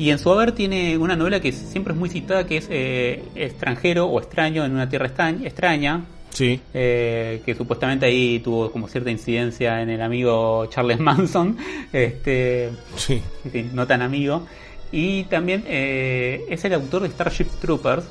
Y 0.00 0.08
en 0.08 0.18
su 0.18 0.32
haber 0.32 0.52
tiene 0.52 0.96
una 0.96 1.14
novela 1.14 1.40
que 1.40 1.52
siempre 1.52 1.92
es 1.92 1.98
muy 1.98 2.08
citada, 2.08 2.46
que 2.46 2.56
es 2.56 2.68
eh, 2.70 3.22
Extranjero 3.34 4.06
o 4.06 4.18
Extraño 4.18 4.64
en 4.64 4.72
una 4.72 4.88
tierra 4.88 5.08
extraña, 5.44 6.04
Sí. 6.30 6.58
eh, 6.72 7.42
que 7.44 7.54
supuestamente 7.54 8.06
ahí 8.06 8.38
tuvo 8.38 8.72
como 8.72 8.88
cierta 8.88 9.10
incidencia 9.10 9.82
en 9.82 9.90
el 9.90 10.00
amigo 10.00 10.64
Charles 10.70 10.98
Manson, 11.06 11.58
este, 11.92 12.70
Sí. 12.96 13.20
en 13.44 13.50
fin, 13.50 13.70
no 13.74 13.86
tan 13.86 14.00
amigo. 14.00 14.46
Y 14.90 15.24
también 15.24 15.64
eh, 15.66 16.46
es 16.48 16.64
el 16.64 16.72
autor 16.72 17.02
de 17.02 17.08
Starship 17.10 17.48
Troopers, 17.60 18.04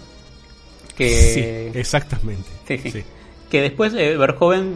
que, 0.95 1.09
Sí, 1.73 1.79
exactamente. 1.79 2.47
Sí, 2.67 2.77
sí. 2.77 2.91
Sí. 2.91 3.03
que 3.49 3.61
después 3.61 3.93
Verhoeven, 3.95 4.75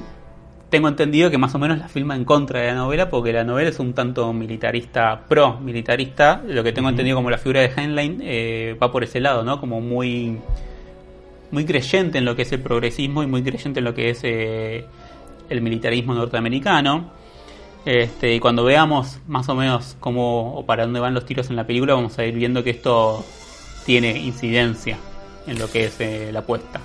tengo 0.74 0.88
entendido 0.88 1.30
que 1.30 1.38
más 1.38 1.53
o 1.53 1.59
menos 1.59 1.78
la 1.78 1.88
filma 1.88 2.15
en 2.15 2.26
contra 2.26 2.61
de 2.61 2.69
la 2.69 2.74
novela, 2.74 3.07
porque 3.11 3.32
la 3.32 3.43
novela 3.43 3.69
es 3.69 3.78
un 3.78 3.93
tanto 3.93 4.34
militarista, 4.34 5.24
pro 5.28 5.59
militarista, 5.59 6.41
lo 6.47 6.63
que 6.63 6.71
tengo 6.71 6.89
entendido 6.89 7.15
como 7.15 7.30
la 7.30 7.38
figura 7.38 7.61
de 7.61 7.71
Heinlein 7.78 8.19
eh, 8.24 8.76
va 8.82 8.91
por 8.91 9.03
ese 9.03 9.19
lado, 9.19 9.43
¿no? 9.43 9.59
Como 9.59 9.82
muy 9.82 10.39
muy 11.51 11.63
creyente 11.65 12.17
en 12.17 12.26
lo 12.26 12.36
que 12.36 12.41
es 12.41 12.51
el 12.53 12.61
progresismo 12.61 13.21
y 13.21 13.28
muy 13.28 13.43
creyente 13.43 13.82
en 13.82 13.84
lo 13.84 13.93
que 13.93 14.09
es 14.09 14.21
eh, 14.24 14.84
el 15.47 15.61
militarismo 15.61 16.15
norteamericano. 16.15 17.11
Este, 17.86 18.34
y 18.34 18.39
cuando 18.39 18.63
veamos 18.63 19.19
más 19.28 19.47
o 19.49 19.53
menos 19.53 19.95
cómo 19.99 20.55
o 20.55 20.65
para 20.65 20.86
dónde 20.86 20.99
van 20.99 21.13
los 21.13 21.24
tiros 21.24 21.51
en 21.51 21.55
la 21.55 21.67
película, 21.67 21.93
vamos 21.93 22.17
a 22.17 22.26
ir 22.26 22.34
viendo 22.34 22.63
que 22.63 22.71
esto 22.71 23.24
tiene 23.86 24.17
incidencia 24.17 24.97
en 25.45 25.59
lo 25.59 25.69
que 25.69 25.86
es 25.86 26.01
eh, 26.01 26.32
la 26.34 26.39
apuesta. 26.39 26.82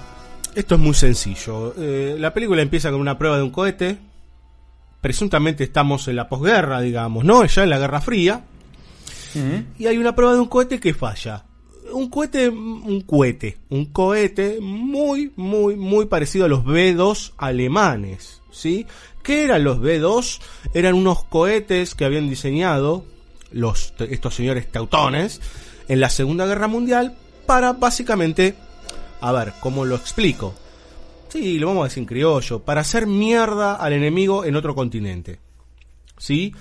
Esto 0.54 0.74
es 0.74 0.80
muy 0.80 0.94
sencillo. 0.94 1.74
Eh, 1.78 2.16
la 2.18 2.32
película 2.34 2.62
empieza 2.62 2.90
con 2.90 3.00
una 3.00 3.18
prueba 3.18 3.36
de 3.36 3.42
un 3.42 3.50
cohete. 3.50 3.98
Presuntamente 5.00 5.64
estamos 5.64 6.08
en 6.08 6.16
la 6.16 6.28
posguerra, 6.28 6.80
digamos, 6.80 7.24
¿no? 7.24 7.44
Ya 7.44 7.62
en 7.62 7.70
la 7.70 7.78
Guerra 7.78 8.00
Fría. 8.00 8.44
Y 9.78 9.86
hay 9.86 9.98
una 9.98 10.16
prueba 10.16 10.34
de 10.34 10.40
un 10.40 10.48
cohete 10.48 10.80
que 10.80 10.94
falla. 10.94 11.44
Un 11.92 12.10
cohete, 12.10 12.48
un 12.48 13.02
cohete, 13.02 13.58
un 13.70 13.86
cohete 13.86 14.58
muy, 14.60 15.32
muy, 15.36 15.76
muy 15.76 16.06
parecido 16.06 16.44
a 16.44 16.48
los 16.48 16.64
B-2 16.64 17.32
alemanes, 17.38 18.42
¿sí? 18.50 18.86
¿Qué 19.22 19.44
eran 19.44 19.64
los 19.64 19.80
B-2? 19.80 20.40
Eran 20.74 20.94
unos 20.94 21.24
cohetes 21.24 21.94
que 21.94 22.04
habían 22.04 22.28
diseñado 22.28 23.04
los, 23.52 23.94
estos 23.98 24.34
señores 24.34 24.70
teutones 24.70 25.40
en 25.88 26.00
la 26.00 26.10
Segunda 26.10 26.46
Guerra 26.46 26.68
Mundial 26.68 27.16
para 27.46 27.72
básicamente, 27.72 28.54
a 29.20 29.32
ver, 29.32 29.52
¿cómo 29.60 29.84
lo 29.84 29.96
explico? 29.96 30.54
Sí, 31.28 31.58
lo 31.58 31.68
vamos 31.68 31.82
a 31.82 31.84
decir 31.84 32.02
en 32.02 32.06
criollo, 32.06 32.60
para 32.60 32.80
hacer 32.80 33.06
mierda 33.06 33.74
al 33.74 33.92
enemigo 33.92 34.44
en 34.44 34.56
otro 34.56 34.74
continente. 34.74 35.40
¿Sí? 36.16 36.54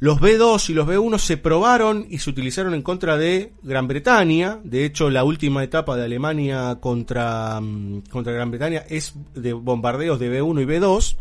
Los 0.00 0.20
B2 0.20 0.70
y 0.70 0.74
los 0.74 0.86
B1 0.86 1.18
se 1.18 1.36
probaron 1.36 2.06
y 2.08 2.18
se 2.18 2.30
utilizaron 2.30 2.72
en 2.74 2.82
contra 2.82 3.16
de 3.16 3.52
Gran 3.64 3.88
Bretaña. 3.88 4.60
De 4.62 4.84
hecho, 4.84 5.10
la 5.10 5.24
última 5.24 5.64
etapa 5.64 5.96
de 5.96 6.04
Alemania 6.04 6.78
contra, 6.80 7.60
mm, 7.60 8.02
contra 8.08 8.32
Gran 8.32 8.52
Bretaña 8.52 8.84
es 8.88 9.14
de 9.34 9.52
bombardeos 9.52 10.20
de 10.20 10.30
B1 10.30 10.62
y 10.62 10.66
B2. 10.66 11.16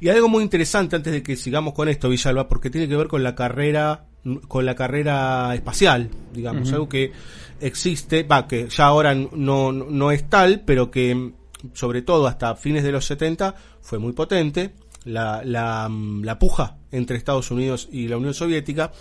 Y 0.00 0.08
algo 0.08 0.28
muy 0.28 0.42
interesante 0.42 0.96
antes 0.96 1.12
de 1.12 1.22
que 1.22 1.36
sigamos 1.36 1.74
con 1.74 1.88
esto, 1.88 2.08
Villalba, 2.08 2.48
porque 2.48 2.70
tiene 2.70 2.88
que 2.88 2.96
ver 2.96 3.08
con 3.08 3.22
la 3.22 3.34
carrera, 3.34 4.06
con 4.48 4.66
la 4.66 4.74
carrera 4.74 5.54
espacial, 5.54 6.10
digamos, 6.32 6.72
algo 6.72 6.88
que 6.88 7.12
existe, 7.60 8.24
va, 8.24 8.48
que 8.48 8.68
ya 8.68 8.86
ahora 8.86 9.14
no, 9.14 9.72
no 9.72 10.10
es 10.10 10.28
tal, 10.28 10.62
pero 10.64 10.90
que 10.90 11.32
sobre 11.74 12.02
todo 12.02 12.26
hasta 12.26 12.56
fines 12.56 12.82
de 12.82 12.92
los 12.92 13.06
70 13.06 13.54
fue 13.80 13.98
muy 13.98 14.12
potente, 14.12 14.74
la, 15.04 15.42
la, 15.44 15.90
la 16.22 16.38
puja 16.38 16.78
entre 16.90 17.16
Estados 17.16 17.50
Unidos 17.50 17.88
y 17.90 18.08
la 18.08 18.16
Unión 18.16 18.34
Soviética, 18.34 18.92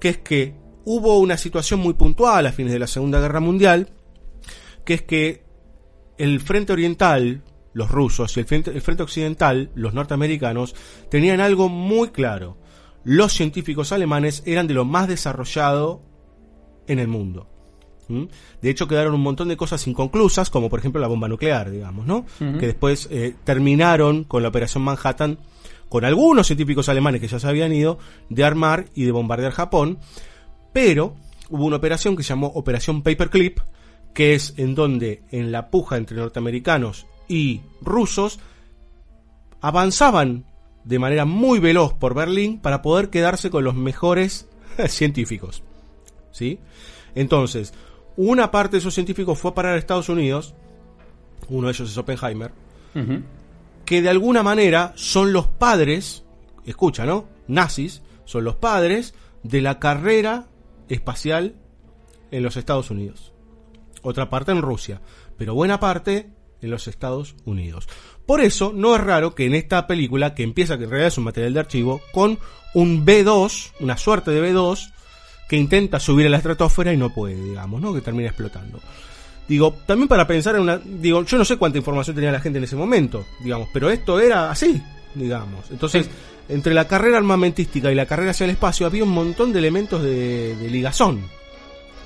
que 0.00 0.08
es 0.08 0.18
que 0.18 0.54
hubo 0.84 1.18
una 1.18 1.36
situación 1.36 1.80
muy 1.80 1.94
puntual 1.94 2.46
a 2.46 2.52
fines 2.52 2.72
de 2.72 2.78
la 2.78 2.86
Segunda 2.86 3.20
Guerra 3.20 3.40
Mundial, 3.40 3.90
que 4.84 4.94
es 4.94 5.02
que 5.02 5.44
el 6.18 6.40
frente 6.40 6.72
oriental, 6.72 7.42
los 7.74 7.90
rusos, 7.90 8.36
y 8.36 8.40
el 8.40 8.46
frente, 8.46 8.70
el 8.70 8.80
frente 8.80 9.02
occidental, 9.02 9.70
los 9.74 9.92
norteamericanos, 9.92 10.74
tenían 11.10 11.40
algo 11.40 11.68
muy 11.68 12.08
claro. 12.08 12.56
Los 13.04 13.34
científicos 13.34 13.92
alemanes 13.92 14.42
eran 14.46 14.66
de 14.66 14.74
lo 14.74 14.86
más 14.86 15.08
desarrollado 15.08 16.00
en 16.86 16.98
el 16.98 17.08
mundo. 17.08 17.48
¿Mm? 18.08 18.24
De 18.62 18.70
hecho, 18.70 18.86
quedaron 18.86 19.14
un 19.14 19.22
montón 19.22 19.48
de 19.48 19.56
cosas 19.56 19.86
inconclusas, 19.86 20.50
como 20.50 20.70
por 20.70 20.78
ejemplo 20.78 21.00
la 21.00 21.08
bomba 21.08 21.28
nuclear, 21.28 21.70
digamos, 21.70 22.06
¿no? 22.06 22.26
Que 22.38 22.66
después 22.66 23.08
eh, 23.10 23.34
terminaron 23.44 24.24
con 24.24 24.42
la 24.42 24.48
Operación 24.48 24.84
Manhattan, 24.84 25.38
con 25.88 26.04
algunos 26.04 26.46
científicos 26.46 26.88
alemanes 26.88 27.20
que 27.20 27.28
ya 27.28 27.38
se 27.38 27.48
habían 27.48 27.72
ido, 27.72 27.98
de 28.28 28.44
armar 28.44 28.86
y 28.94 29.04
de 29.04 29.12
bombardear 29.12 29.52
Japón. 29.52 29.98
Pero 30.72 31.16
hubo 31.50 31.64
una 31.64 31.76
operación 31.76 32.16
que 32.16 32.22
se 32.22 32.30
llamó 32.30 32.48
Operación 32.48 33.02
Paperclip, 33.02 33.60
que 34.12 34.34
es 34.34 34.54
en 34.56 34.74
donde 34.74 35.22
en 35.30 35.50
la 35.50 35.70
puja 35.70 35.96
entre 35.96 36.16
norteamericanos 36.16 37.06
y 37.28 37.62
rusos 37.80 38.40
avanzaban 39.60 40.44
de 40.84 40.98
manera 40.98 41.24
muy 41.24 41.58
veloz 41.58 41.94
por 41.94 42.14
Berlín 42.14 42.58
para 42.60 42.82
poder 42.82 43.10
quedarse 43.10 43.50
con 43.50 43.64
los 43.64 43.74
mejores 43.74 44.48
científicos. 44.88 45.62
¿Sí? 46.30 46.58
Entonces, 47.14 47.72
una 48.16 48.50
parte 48.50 48.72
de 48.72 48.78
esos 48.78 48.94
científicos 48.94 49.38
fue 49.38 49.52
a 49.52 49.54
parar 49.54 49.74
a 49.74 49.78
Estados 49.78 50.08
Unidos, 50.08 50.54
uno 51.48 51.68
de 51.68 51.72
ellos 51.72 51.90
es 51.90 51.96
Oppenheimer, 51.96 52.52
que 53.84 54.02
de 54.02 54.08
alguna 54.08 54.42
manera 54.42 54.92
son 54.96 55.32
los 55.32 55.46
padres, 55.46 56.24
escucha, 56.64 57.04
¿no? 57.04 57.28
Nazis, 57.48 58.02
son 58.24 58.44
los 58.44 58.56
padres 58.56 59.14
de 59.42 59.60
la 59.60 59.78
carrera 59.78 60.46
espacial 60.88 61.54
en 62.30 62.42
los 62.42 62.56
Estados 62.56 62.90
Unidos. 62.90 63.32
Otra 64.02 64.28
parte 64.28 64.52
en 64.52 64.62
Rusia, 64.62 65.00
pero 65.36 65.54
buena 65.54 65.80
parte 65.80 66.30
en 66.64 66.70
los 66.70 66.88
Estados 66.88 67.34
Unidos. 67.44 67.88
Por 68.26 68.40
eso 68.40 68.72
no 68.74 68.96
es 68.96 69.02
raro 69.02 69.34
que 69.34 69.46
en 69.46 69.54
esta 69.54 69.86
película, 69.86 70.34
que 70.34 70.42
empieza, 70.42 70.78
que 70.78 70.84
en 70.84 70.90
realidad 70.90 71.08
es 71.08 71.18
un 71.18 71.24
material 71.24 71.54
de 71.54 71.60
archivo, 71.60 72.00
con 72.12 72.38
un 72.74 73.04
B2, 73.06 73.72
una 73.80 73.96
suerte 73.96 74.30
de 74.30 74.52
B2, 74.52 74.92
que 75.48 75.56
intenta 75.56 76.00
subir 76.00 76.26
a 76.26 76.30
la 76.30 76.38
estratosfera 76.38 76.92
y 76.92 76.96
no 76.96 77.10
puede, 77.10 77.36
digamos, 77.36 77.80
¿no? 77.80 77.94
Que 77.94 78.00
termina 78.00 78.28
explotando. 78.28 78.80
Digo, 79.46 79.76
también 79.86 80.08
para 80.08 80.26
pensar 80.26 80.54
en 80.54 80.62
una. 80.62 80.78
Digo, 80.78 81.22
yo 81.24 81.36
no 81.36 81.44
sé 81.44 81.58
cuánta 81.58 81.76
información 81.76 82.16
tenía 82.16 82.32
la 82.32 82.40
gente 82.40 82.58
en 82.58 82.64
ese 82.64 82.76
momento, 82.76 83.26
digamos, 83.42 83.68
pero 83.72 83.90
esto 83.90 84.18
era 84.18 84.50
así, 84.50 84.82
digamos. 85.14 85.70
Entonces, 85.70 86.08
entre 86.48 86.72
la 86.72 86.88
carrera 86.88 87.18
armamentística 87.18 87.92
y 87.92 87.94
la 87.94 88.06
carrera 88.06 88.30
hacia 88.30 88.44
el 88.44 88.50
espacio 88.50 88.86
había 88.86 89.04
un 89.04 89.10
montón 89.10 89.52
de 89.52 89.58
elementos 89.58 90.02
de, 90.02 90.56
de 90.56 90.70
ligazón. 90.70 91.20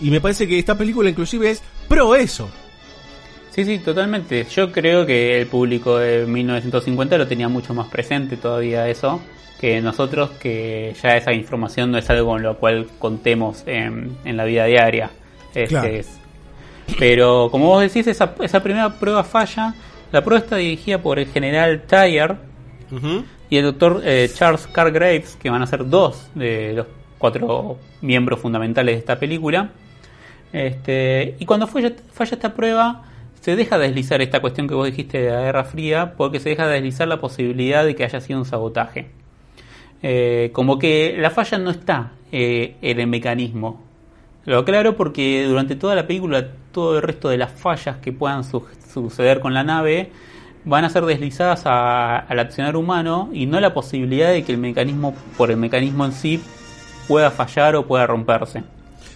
Y 0.00 0.10
me 0.10 0.20
parece 0.20 0.48
que 0.48 0.58
esta 0.58 0.76
película, 0.76 1.10
inclusive, 1.10 1.50
es 1.50 1.62
pro 1.88 2.16
eso. 2.16 2.50
Sí, 3.58 3.64
sí, 3.64 3.78
totalmente. 3.80 4.44
Yo 4.44 4.70
creo 4.70 5.04
que 5.04 5.40
el 5.40 5.48
público 5.48 5.98
de 5.98 6.26
1950 6.26 7.18
lo 7.18 7.26
tenía 7.26 7.48
mucho 7.48 7.74
más 7.74 7.88
presente 7.88 8.36
todavía 8.36 8.88
eso 8.88 9.20
que 9.60 9.80
nosotros, 9.80 10.30
que 10.40 10.94
ya 11.02 11.16
esa 11.16 11.32
información 11.32 11.90
no 11.90 11.98
es 11.98 12.08
algo 12.08 12.28
con 12.30 12.42
lo 12.44 12.56
cual 12.58 12.86
contemos 13.00 13.64
en, 13.66 14.16
en 14.24 14.36
la 14.36 14.44
vida 14.44 14.64
diaria. 14.66 15.10
Este, 15.56 15.66
Claro. 15.66 15.88
es- 15.88 16.20
pero 17.00 17.48
como 17.50 17.66
vos 17.66 17.82
decís, 17.82 18.06
esa, 18.06 18.32
esa 18.40 18.62
primera 18.62 18.90
prueba 18.96 19.24
falla. 19.24 19.74
La 20.12 20.22
prueba 20.22 20.44
está 20.44 20.54
dirigida 20.54 20.98
por 21.02 21.18
el 21.18 21.26
general 21.26 21.82
Tyre 21.88 22.36
y 23.50 23.56
el 23.56 23.64
doctor 23.64 24.02
eh, 24.04 24.30
Charles 24.32 24.68
Cargraves, 24.68 25.34
que 25.34 25.50
van 25.50 25.62
a 25.62 25.66
ser 25.66 25.88
dos 25.88 26.28
de 26.36 26.74
los 26.74 26.86
cuatro 27.18 27.76
miembros 28.02 28.38
fundamentales 28.38 28.94
de 28.94 28.98
esta 29.00 29.18
película. 29.18 29.70
Este, 30.52 31.34
y 31.40 31.44
cuando 31.44 31.66
falla, 31.66 31.92
falla 32.12 32.34
esta 32.36 32.54
prueba, 32.54 33.02
se 33.40 33.56
deja 33.56 33.78
deslizar 33.78 34.20
esta 34.20 34.40
cuestión 34.40 34.68
que 34.68 34.74
vos 34.74 34.86
dijiste 34.86 35.18
de 35.20 35.30
la 35.30 35.40
Guerra 35.42 35.64
Fría, 35.64 36.14
porque 36.16 36.40
se 36.40 36.50
deja 36.50 36.66
deslizar 36.68 37.08
la 37.08 37.20
posibilidad 37.20 37.84
de 37.84 37.94
que 37.94 38.04
haya 38.04 38.20
sido 38.20 38.38
un 38.38 38.44
sabotaje. 38.44 39.10
Eh, 40.02 40.50
como 40.52 40.78
que 40.78 41.16
la 41.18 41.30
falla 41.30 41.58
no 41.58 41.70
está 41.70 42.12
eh, 42.30 42.76
en 42.82 43.00
el 43.00 43.06
mecanismo. 43.06 43.82
Lo 44.44 44.58
aclaro 44.60 44.96
porque 44.96 45.44
durante 45.46 45.76
toda 45.76 45.94
la 45.94 46.06
película, 46.06 46.48
todo 46.72 46.96
el 46.96 47.02
resto 47.02 47.28
de 47.28 47.36
las 47.38 47.52
fallas 47.52 47.96
que 47.98 48.12
puedan 48.12 48.44
su- 48.44 48.64
suceder 48.92 49.40
con 49.40 49.54
la 49.54 49.64
nave 49.64 50.10
van 50.64 50.84
a 50.84 50.90
ser 50.90 51.04
deslizadas 51.04 51.62
a- 51.66 52.18
al 52.18 52.38
accionar 52.38 52.76
humano 52.76 53.28
y 53.32 53.46
no 53.46 53.60
la 53.60 53.74
posibilidad 53.74 54.30
de 54.30 54.44
que 54.44 54.52
el 54.52 54.58
mecanismo, 54.58 55.14
por 55.36 55.50
el 55.50 55.56
mecanismo 55.56 56.04
en 56.04 56.12
sí, 56.12 56.40
pueda 57.08 57.30
fallar 57.30 57.74
o 57.76 57.86
pueda 57.86 58.06
romperse. 58.06 58.62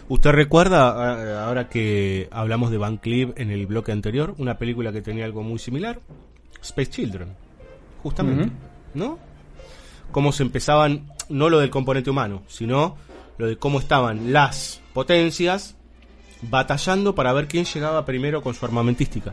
¿Usted 0.09 0.31
recuerda, 0.33 1.45
ahora 1.47 1.69
que 1.69 2.29
hablamos 2.31 2.71
de 2.71 2.79
Van 2.79 2.97
Cleef 2.99 3.31
en 3.37 3.51
el 3.51 3.67
bloque 3.67 3.93
anterior, 3.93 4.35
una 4.39 4.59
película 4.59 4.93
que 4.93 5.01
tenía 5.03 5.25
algo 5.25 5.43
muy 5.43 5.59
similar? 5.59 6.01
Space 6.61 6.91
Children, 6.91 7.29
justamente. 8.03 8.51
¿no? 8.95 9.19
Cómo 10.11 10.33
se 10.33 10.43
empezaban, 10.43 11.09
no 11.29 11.49
lo 11.49 11.59
del 11.59 11.71
componente 11.71 12.11
humano, 12.11 12.43
sino 12.49 12.97
lo 13.39 13.47
de 13.47 13.57
cómo 13.57 13.79
estaban 13.79 14.33
las 14.33 14.81
potencias 14.93 15.77
batallando 16.43 17.15
para 17.15 17.33
ver 17.33 17.47
quién 17.49 17.65
llegaba 17.65 18.05
primero 18.05 18.43
con 18.43 18.55
su 18.55 18.65
armamentística. 18.67 19.33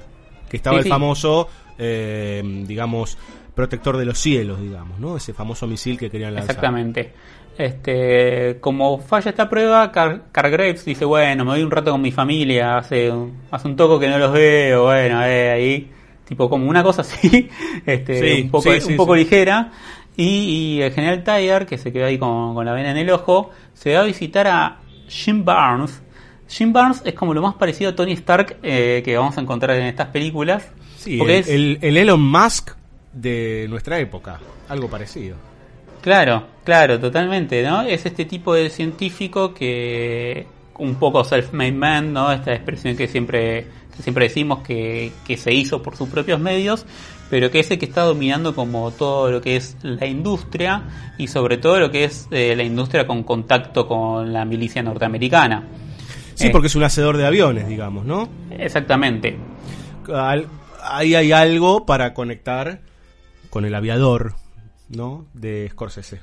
Que 0.49 0.57
estaba 0.57 0.76
Sí, 0.78 0.80
el 0.80 0.84
sí. 0.86 0.89
famoso, 0.89 1.49
eh, 1.78 2.63
digamos, 2.65 3.17
protector 3.53 3.97
de 3.97 4.05
los 4.05 4.17
cielos, 4.17 4.61
digamos, 4.61 4.99
¿no? 4.99 5.17
Ese 5.17 5.34
famoso 5.34 5.67
misil 5.67 5.97
que 5.97 6.09
querían 6.09 6.34
lanzar. 6.34 6.51
Exactamente. 6.51 7.13
Este, 7.60 8.57
como 8.62 8.99
falla 8.99 9.32
esta 9.32 9.49
prueba, 9.49 9.91
Car 9.91 10.22
Cargraves 10.32 10.86
dice, 10.86 11.03
bueno, 11.03 11.43
me 11.43 11.51
voy 11.51 11.62
un 11.62 11.70
rato 11.70 11.91
con 11.91 12.01
mi 12.01 12.10
familia, 12.12 12.78
hace 12.78 13.12
un, 13.12 13.34
hace 13.51 13.68
un 13.68 13.76
toco 13.76 13.99
que 13.99 14.07
no 14.07 14.18
los 14.18 14.32
veo, 14.32 14.86
bueno, 14.86 15.22
eh, 15.26 15.49
ahí, 15.51 15.91
tipo 16.26 16.49
como 16.49 16.70
una 16.70 16.82
cosa 16.84 17.01
así, 17.01 17.49
este, 17.86 18.20
Sí, 18.38 18.41
un 18.43 18.49
poco, 18.49 18.72
sí, 18.72 18.80
sí, 18.80 18.91
un 18.91 18.95
poco 18.97 19.14
sí. 19.16 19.20
ligera. 19.20 19.72
Y, 20.16 20.78
y 20.78 20.82
el 20.82 20.93
general 20.93 21.22
Tiger, 21.24 21.66
que 21.66 21.78
se 21.78 21.91
quedó 21.91 22.05
ahí 22.05 22.18
con, 22.18 22.53
con 22.55 22.66
la 22.66 22.72
vena 22.72 22.91
en 22.91 22.97
el 22.97 23.10
ojo, 23.10 23.51
se 23.74 23.93
va 23.93 24.01
a 24.01 24.05
visitar 24.05 24.47
a 24.47 24.80
Jim 25.10 25.43
Barnes. 25.43 26.01
Jim 26.47 26.72
Barnes 26.72 27.01
es 27.03 27.14
como 27.14 27.34
lo 27.34 27.41
más 27.41 27.55
parecido 27.55 27.91
a 27.91 27.95
Tony 27.95 28.14
Stark 28.14 28.55
eh, 28.64 29.01
que 29.03 29.18
vamos 29.18 29.38
a 29.38 29.41
encontrar 29.41 29.76
en 29.78 29.86
estas 29.88 30.07
películas. 30.07 30.66
Sí, 30.97 31.20
el, 31.22 31.30
es- 31.30 31.49
el- 31.49 31.78
el 31.82 31.97
Elon 31.97 32.22
Musk 32.22 32.72
de 33.12 33.68
nuestra 33.70 33.99
época, 33.99 34.39
algo 34.70 34.89
parecido. 34.89 35.36
Claro, 36.01 36.43
claro, 36.63 36.99
totalmente, 36.99 37.61
¿no? 37.63 37.81
Es 37.81 38.05
este 38.05 38.25
tipo 38.25 38.53
de 38.53 38.69
científico 38.69 39.53
que 39.53 40.47
un 40.77 40.95
poco 40.95 41.23
self-made 41.23 41.73
man, 41.73 42.13
¿no? 42.13 42.31
Esta 42.31 42.53
expresión 42.53 42.95
que 42.95 43.07
siempre 43.07 43.67
que 43.95 44.03
siempre 44.03 44.25
decimos 44.29 44.59
que, 44.59 45.11
que 45.27 45.35
se 45.35 45.53
hizo 45.53 45.83
por 45.83 45.97
sus 45.97 46.07
propios 46.07 46.39
medios, 46.39 46.85
pero 47.29 47.51
que 47.51 47.59
es 47.59 47.69
el 47.69 47.79
que 47.79 47.85
está 47.85 48.03
dominando 48.03 48.55
como 48.55 48.91
todo 48.91 49.29
lo 49.29 49.41
que 49.41 49.57
es 49.57 49.75
la 49.81 50.05
industria 50.05 50.83
y 51.17 51.27
sobre 51.27 51.57
todo 51.57 51.79
lo 51.81 51.91
que 51.91 52.05
es 52.05 52.29
eh, 52.31 52.55
la 52.55 52.63
industria 52.63 53.05
con 53.05 53.23
contacto 53.23 53.85
con 53.87 54.31
la 54.31 54.45
milicia 54.45 54.81
norteamericana. 54.81 55.67
Sí, 56.33 56.47
Eh, 56.47 56.49
porque 56.49 56.67
es 56.67 56.75
un 56.75 56.83
hacedor 56.83 57.17
de 57.17 57.25
aviones, 57.27 57.67
digamos, 57.67 58.05
¿no? 58.05 58.29
Exactamente. 58.51 59.35
Al- 60.13 60.47
ahí 60.81 61.15
hay 61.15 61.33
algo 61.33 61.85
para 61.85 62.13
conectar 62.13 62.79
con 63.49 63.65
el 63.65 63.75
aviador, 63.75 64.35
¿no? 64.89 65.25
De 65.33 65.69
Scorsese. 65.69 66.21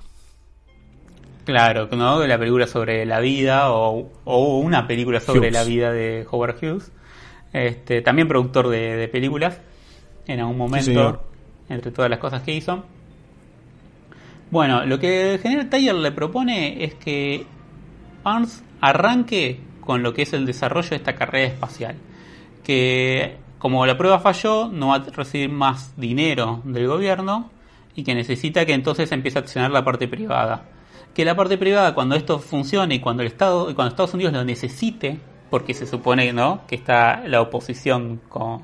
Claro, 1.45 1.89
¿no? 1.93 2.27
La 2.27 2.39
película 2.39 2.67
sobre 2.67 3.07
la 3.07 3.21
vida 3.21 3.73
o, 3.73 4.11
o 4.25 4.59
una 4.59 4.87
película 4.89 5.21
sobre 5.21 5.49
Hughes. 5.49 5.53
la 5.53 5.65
vida 5.65 5.93
de 5.93 6.27
Howard 6.31 6.57
Hughes. 6.61 6.93
Este, 7.53 8.03
también 8.03 8.27
productor 8.29 8.69
de, 8.69 8.97
de 8.97 9.09
películas 9.09 9.61
en 10.27 10.41
algún 10.41 10.59
momento, 10.59 11.23
entre 11.69 11.93
todas 11.93 12.11
las 12.11 12.19
cosas 12.19 12.43
que 12.43 12.53
hizo. 12.53 12.85
Bueno, 14.51 14.85
lo 14.85 14.99
que 14.99 15.35
el 15.35 15.39
general 15.41 15.69
Tyler 15.71 15.95
le 15.95 16.13
propone 16.13 16.85
es 16.85 16.95
que 16.95 17.47
Barnes 18.23 18.63
arranque 18.81 19.61
con 19.81 20.03
lo 20.03 20.13
que 20.13 20.23
es 20.23 20.33
el 20.33 20.47
desarrollo 20.47 20.91
de 20.91 20.97
esta 20.97 21.15
carrera 21.15 21.47
espacial. 21.47 21.97
Que 22.65 23.37
como 23.59 23.87
la 23.87 23.97
prueba 23.97 24.19
falló, 24.19 24.69
no 24.69 24.89
va 24.89 24.97
a 24.97 25.05
recibir 25.05 25.51
más 25.51 25.95
dinero 25.97 26.61
del 26.65 26.89
gobierno 26.89 27.51
y 27.97 28.05
que 28.05 28.15
necesita 28.15 28.65
que 28.67 28.75
entonces 28.75 29.11
empiece 29.11 29.39
a 29.39 29.41
accionar 29.41 29.71
la 29.71 29.83
parte 29.83 30.07
privada. 30.07 30.65
Que 31.15 31.25
la 31.25 31.35
parte 31.35 31.57
privada, 31.57 31.95
cuando 31.95 32.15
esto 32.15 32.39
funcione 32.39 32.97
y 32.97 33.01
cuando 33.01 33.23
el 33.23 33.29
Estado, 33.29 33.71
y 33.71 33.75
cuando 33.75 33.91
Estados 33.91 34.13
Unidos 34.13 34.35
lo 34.35 34.45
necesite, 34.45 35.19
porque 35.51 35.73
se 35.73 35.87
supone 35.87 36.33
¿no? 36.35 36.61
que 36.69 36.75
está 36.75 37.27
la 37.27 37.41
oposición 37.41 38.21
con, 38.29 38.63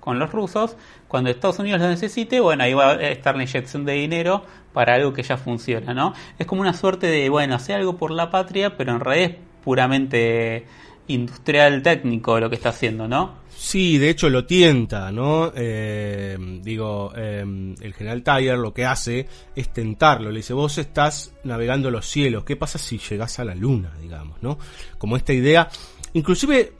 con 0.00 0.18
los 0.18 0.32
rusos, 0.32 0.76
cuando 1.08 1.28
Estados 1.28 1.58
Unidos 1.58 1.80
lo 1.80 1.88
necesite, 1.88 2.40
bueno, 2.40 2.64
ahí 2.64 2.72
va 2.72 2.92
a 2.92 3.02
estar 3.10 3.36
la 3.36 3.42
inyección 3.42 3.84
de 3.84 3.92
dinero 3.92 4.44
para 4.72 4.94
algo 4.94 5.12
que 5.12 5.22
ya 5.22 5.36
funciona, 5.36 5.92
¿no? 5.92 6.14
Es 6.38 6.46
como 6.46 6.62
una 6.62 6.72
suerte 6.72 7.08
de, 7.08 7.28
bueno, 7.28 7.56
hacer 7.56 7.76
algo 7.76 7.96
por 7.96 8.12
la 8.12 8.30
patria, 8.30 8.76
pero 8.76 8.92
en 8.92 9.00
realidad 9.00 9.30
es 9.32 9.36
puramente 9.64 10.66
industrial 11.08 11.82
técnico 11.82 12.38
lo 12.38 12.48
que 12.48 12.56
está 12.56 12.70
haciendo, 12.70 13.08
¿no? 13.08 13.34
Sí, 13.62 13.98
de 13.98 14.08
hecho 14.08 14.30
lo 14.30 14.46
tienta, 14.46 15.12
¿no? 15.12 15.52
Eh, 15.54 16.34
digo, 16.62 17.12
eh, 17.14 17.40
el 17.42 17.92
general 17.92 18.22
Tyler 18.22 18.56
lo 18.56 18.72
que 18.72 18.86
hace 18.86 19.28
es 19.54 19.70
tentarlo. 19.70 20.30
Le 20.30 20.38
dice, 20.38 20.54
vos 20.54 20.78
estás 20.78 21.34
navegando 21.44 21.90
los 21.90 22.06
cielos, 22.06 22.44
¿qué 22.44 22.56
pasa 22.56 22.78
si 22.78 22.96
llegás 22.96 23.38
a 23.38 23.44
la 23.44 23.54
luna, 23.54 23.92
digamos, 24.00 24.42
¿no? 24.42 24.58
Como 24.96 25.14
esta 25.14 25.34
idea, 25.34 25.68
inclusive 26.14 26.72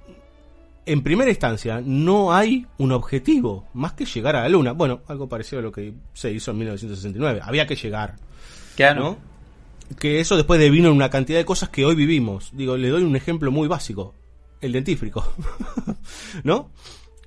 en 0.86 1.02
primera 1.02 1.28
instancia 1.28 1.82
no 1.84 2.32
hay 2.32 2.66
un 2.78 2.92
objetivo 2.92 3.68
más 3.74 3.92
que 3.92 4.06
llegar 4.06 4.34
a 4.36 4.40
la 4.40 4.48
luna. 4.48 4.72
Bueno, 4.72 5.02
algo 5.06 5.28
parecido 5.28 5.60
a 5.60 5.62
lo 5.62 5.72
que 5.72 5.92
se 6.14 6.32
hizo 6.32 6.50
en 6.50 6.58
1969. 6.60 7.40
Había 7.44 7.66
que 7.66 7.76
llegar, 7.76 8.16
Claro. 8.74 9.02
¿no? 9.02 9.18
Que 9.98 10.20
eso 10.20 10.34
después 10.34 10.58
devino 10.58 10.88
en 10.88 10.94
una 10.94 11.10
cantidad 11.10 11.38
de 11.38 11.44
cosas 11.44 11.68
que 11.68 11.84
hoy 11.84 11.94
vivimos. 11.94 12.48
Digo, 12.54 12.78
le 12.78 12.88
doy 12.88 13.02
un 13.02 13.16
ejemplo 13.16 13.50
muy 13.50 13.68
básico. 13.68 14.14
El 14.60 14.72
dentífrico. 14.72 15.24
¿No? 16.44 16.70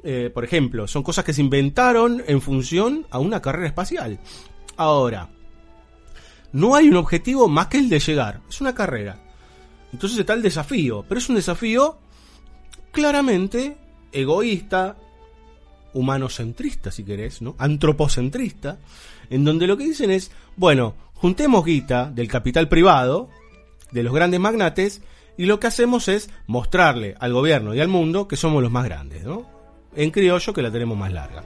Eh, 0.03 0.29
por 0.33 0.43
ejemplo, 0.43 0.87
son 0.87 1.01
cosas 1.01 1.23
que 1.23 1.33
se 1.33 1.41
inventaron 1.41 2.23
en 2.27 2.41
función 2.41 3.07
a 3.09 3.19
una 3.19 3.41
carrera 3.41 3.67
espacial. 3.67 4.19
Ahora, 4.75 5.29
no 6.51 6.75
hay 6.75 6.89
un 6.89 6.97
objetivo 6.97 7.47
más 7.47 7.67
que 7.67 7.77
el 7.77 7.89
de 7.89 7.99
llegar. 7.99 8.41
Es 8.49 8.61
una 8.61 8.75
carrera. 8.75 9.17
Entonces 9.91 10.19
está 10.19 10.33
el 10.33 10.41
desafío. 10.41 11.05
Pero 11.07 11.19
es 11.19 11.29
un 11.29 11.35
desafío 11.35 11.97
claramente 12.91 13.77
egoísta, 14.11 14.97
humanocentrista, 15.93 16.91
si 16.91 17.03
querés, 17.03 17.41
¿no? 17.41 17.55
Antropocentrista, 17.57 18.79
en 19.29 19.43
donde 19.43 19.67
lo 19.67 19.77
que 19.77 19.85
dicen 19.85 20.11
es, 20.11 20.31
bueno, 20.55 20.95
juntemos 21.13 21.65
guita 21.65 22.11
del 22.11 22.27
capital 22.27 22.69
privado, 22.69 23.29
de 23.91 24.03
los 24.03 24.13
grandes 24.13 24.39
magnates, 24.39 25.01
y 25.37 25.45
lo 25.45 25.59
que 25.59 25.67
hacemos 25.67 26.07
es 26.07 26.29
mostrarle 26.47 27.15
al 27.19 27.33
gobierno 27.33 27.73
y 27.73 27.79
al 27.79 27.87
mundo 27.87 28.27
que 28.27 28.35
somos 28.35 28.61
los 28.61 28.71
más 28.71 28.85
grandes, 28.85 29.23
¿no? 29.23 29.45
En 29.95 30.11
criollo 30.11 30.53
que 30.53 30.61
la 30.61 30.71
tenemos 30.71 30.97
más 30.97 31.11
larga. 31.11 31.43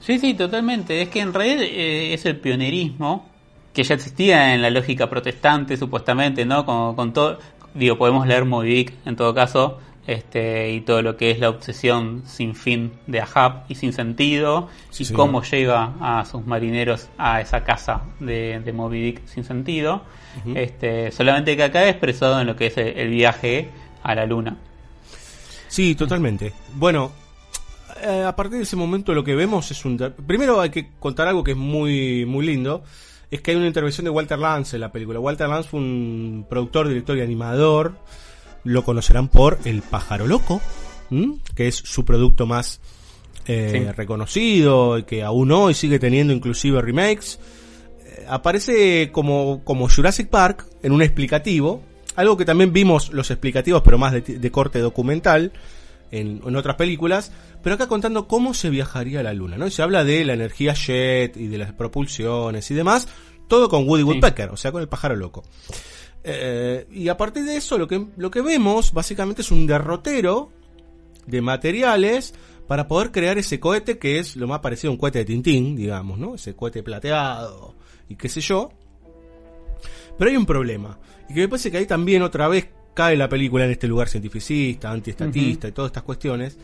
Sí, 0.00 0.18
sí, 0.18 0.34
totalmente. 0.34 1.02
Es 1.02 1.08
que 1.08 1.20
en 1.20 1.32
realidad 1.32 1.62
eh, 1.62 2.14
es 2.14 2.26
el 2.26 2.38
pionerismo 2.38 3.26
que 3.72 3.82
ya 3.82 3.94
existía 3.94 4.54
en 4.54 4.62
la 4.62 4.70
lógica 4.70 5.10
protestante, 5.10 5.76
supuestamente, 5.76 6.44
¿no? 6.46 6.64
Con, 6.64 7.12
todo, 7.12 7.38
digo, 7.74 7.98
podemos 7.98 8.26
leer 8.26 8.44
Moby 8.44 8.74
Dick 8.74 8.94
en 9.04 9.16
todo 9.16 9.34
caso, 9.34 9.78
este, 10.06 10.72
y 10.72 10.80
todo 10.82 11.02
lo 11.02 11.16
que 11.16 11.30
es 11.30 11.38
la 11.40 11.48
obsesión 11.50 12.22
sin 12.26 12.54
fin 12.54 12.92
de 13.06 13.20
Ahab 13.20 13.64
y 13.68 13.74
sin 13.74 13.92
sentido, 13.92 14.68
Sí, 14.90 15.04
y 15.08 15.12
cómo 15.12 15.42
lleva 15.42 15.94
a 16.00 16.24
sus 16.24 16.46
marineros 16.46 17.08
a 17.18 17.40
esa 17.40 17.64
casa 17.64 18.02
de, 18.20 18.60
de 18.60 18.72
Moby 18.72 19.00
Dick 19.02 19.26
sin 19.26 19.44
sentido. 19.44 20.02
este, 20.54 21.10
solamente 21.12 21.56
que 21.56 21.62
acá 21.64 21.84
es 21.84 21.90
expresado 21.90 22.40
en 22.40 22.46
lo 22.46 22.56
que 22.56 22.66
es 22.66 22.76
el, 22.76 22.88
el 22.98 23.08
viaje 23.10 23.68
a 24.02 24.14
la 24.14 24.26
luna. 24.26 24.56
Sí, 25.68 25.94
totalmente. 25.94 26.52
Bueno, 26.74 27.10
eh, 28.02 28.22
a 28.26 28.34
partir 28.36 28.58
de 28.58 28.62
ese 28.64 28.76
momento 28.76 29.14
lo 29.14 29.24
que 29.24 29.34
vemos 29.34 29.70
es 29.70 29.84
un... 29.84 29.96
Primero 30.26 30.60
hay 30.60 30.70
que 30.70 30.90
contar 30.98 31.28
algo 31.28 31.42
que 31.42 31.52
es 31.52 31.56
muy, 31.56 32.24
muy 32.26 32.46
lindo. 32.46 32.82
Es 33.30 33.40
que 33.40 33.50
hay 33.50 33.56
una 33.56 33.66
intervención 33.66 34.04
de 34.04 34.10
Walter 34.10 34.38
Lance 34.38 34.76
en 34.76 34.82
la 34.82 34.92
película. 34.92 35.18
Walter 35.18 35.48
Lance 35.48 35.68
fue 35.68 35.80
un 35.80 36.46
productor, 36.48 36.88
director 36.88 37.16
y 37.16 37.22
animador. 37.22 37.96
Lo 38.66 38.84
conocerán 38.84 39.28
por 39.28 39.58
El 39.64 39.80
pájaro 39.82 40.26
loco, 40.26 40.60
¿m? 41.10 41.38
que 41.54 41.68
es 41.68 41.76
su 41.76 42.04
producto 42.04 42.46
más 42.46 42.80
eh, 43.46 43.68
Sí. 43.86 43.92
reconocido 43.92 44.98
y 44.98 45.04
que 45.04 45.22
aún 45.22 45.52
hoy 45.52 45.72
sigue 45.74 45.98
teniendo 45.98 46.32
inclusive 46.32 46.82
remakes. 46.82 47.38
Eh, 48.04 48.26
aparece 48.28 49.10
como, 49.12 49.62
como 49.64 49.88
Jurassic 49.88 50.28
Park 50.28 50.66
en 50.82 50.92
un 50.92 51.00
explicativo. 51.02 51.82
Algo 52.16 52.36
que 52.36 52.44
también 52.44 52.72
vimos 52.72 53.12
los 53.12 53.30
explicativos, 53.30 53.82
pero 53.84 53.98
más 53.98 54.12
de, 54.12 54.20
de 54.22 54.50
corte 54.50 54.78
documental 54.80 55.52
en, 56.10 56.40
en 56.44 56.56
otras 56.56 56.76
películas. 56.76 57.30
Pero 57.62 57.74
acá 57.74 57.86
contando 57.88 58.26
cómo 58.26 58.54
se 58.54 58.70
viajaría 58.70 59.20
a 59.20 59.22
la 59.22 59.32
Luna, 59.34 59.56
¿no? 59.58 59.66
Y 59.66 59.70
se 59.70 59.82
habla 59.82 60.02
de 60.04 60.24
la 60.24 60.32
energía 60.34 60.72
jet 60.74 61.36
y 61.36 61.46
de 61.48 61.58
las 61.58 61.72
propulsiones 61.72 62.70
y 62.70 62.74
demás. 62.74 63.06
Todo 63.48 63.68
con 63.68 63.88
Woody 63.88 64.02
Woodpecker, 64.02 64.50
o 64.50 64.56
sea, 64.56 64.72
con 64.72 64.82
el 64.82 64.88
pájaro 64.88 65.14
loco. 65.14 65.44
Eh, 66.28 66.88
y 66.90 67.08
a 67.08 67.16
partir 67.16 67.44
de 67.44 67.56
eso, 67.56 67.78
lo 67.78 67.86
que, 67.86 68.04
lo 68.16 68.32
que 68.32 68.40
vemos 68.40 68.92
básicamente 68.92 69.42
es 69.42 69.52
un 69.52 69.64
derrotero 69.64 70.50
de 71.24 71.40
materiales 71.40 72.34
para 72.66 72.88
poder 72.88 73.12
crear 73.12 73.38
ese 73.38 73.60
cohete 73.60 73.96
que 73.96 74.18
es 74.18 74.34
lo 74.34 74.48
más 74.48 74.58
parecido 74.58 74.90
a 74.90 74.94
un 74.94 74.98
cohete 74.98 75.20
de 75.20 75.24
Tintín, 75.24 75.76
digamos, 75.76 76.18
¿no? 76.18 76.34
Ese 76.34 76.56
cohete 76.56 76.82
plateado 76.82 77.76
y 78.08 78.16
qué 78.16 78.28
sé 78.28 78.40
yo. 78.40 78.70
Pero 80.18 80.28
hay 80.28 80.36
un 80.36 80.46
problema. 80.46 80.98
Y 81.28 81.34
que 81.34 81.40
me 81.42 81.48
parece 81.48 81.70
que 81.70 81.78
ahí 81.78 81.86
también 81.86 82.22
otra 82.22 82.48
vez 82.48 82.70
cae 82.92 83.16
la 83.16 83.28
película 83.28 83.64
en 83.64 83.70
este 83.70 83.86
lugar 83.86 84.08
cientificista, 84.08 84.90
antiestatista 84.90 85.68
y 85.68 85.72
todas 85.72 85.90
estas 85.90 86.02
cuestiones. 86.02 86.58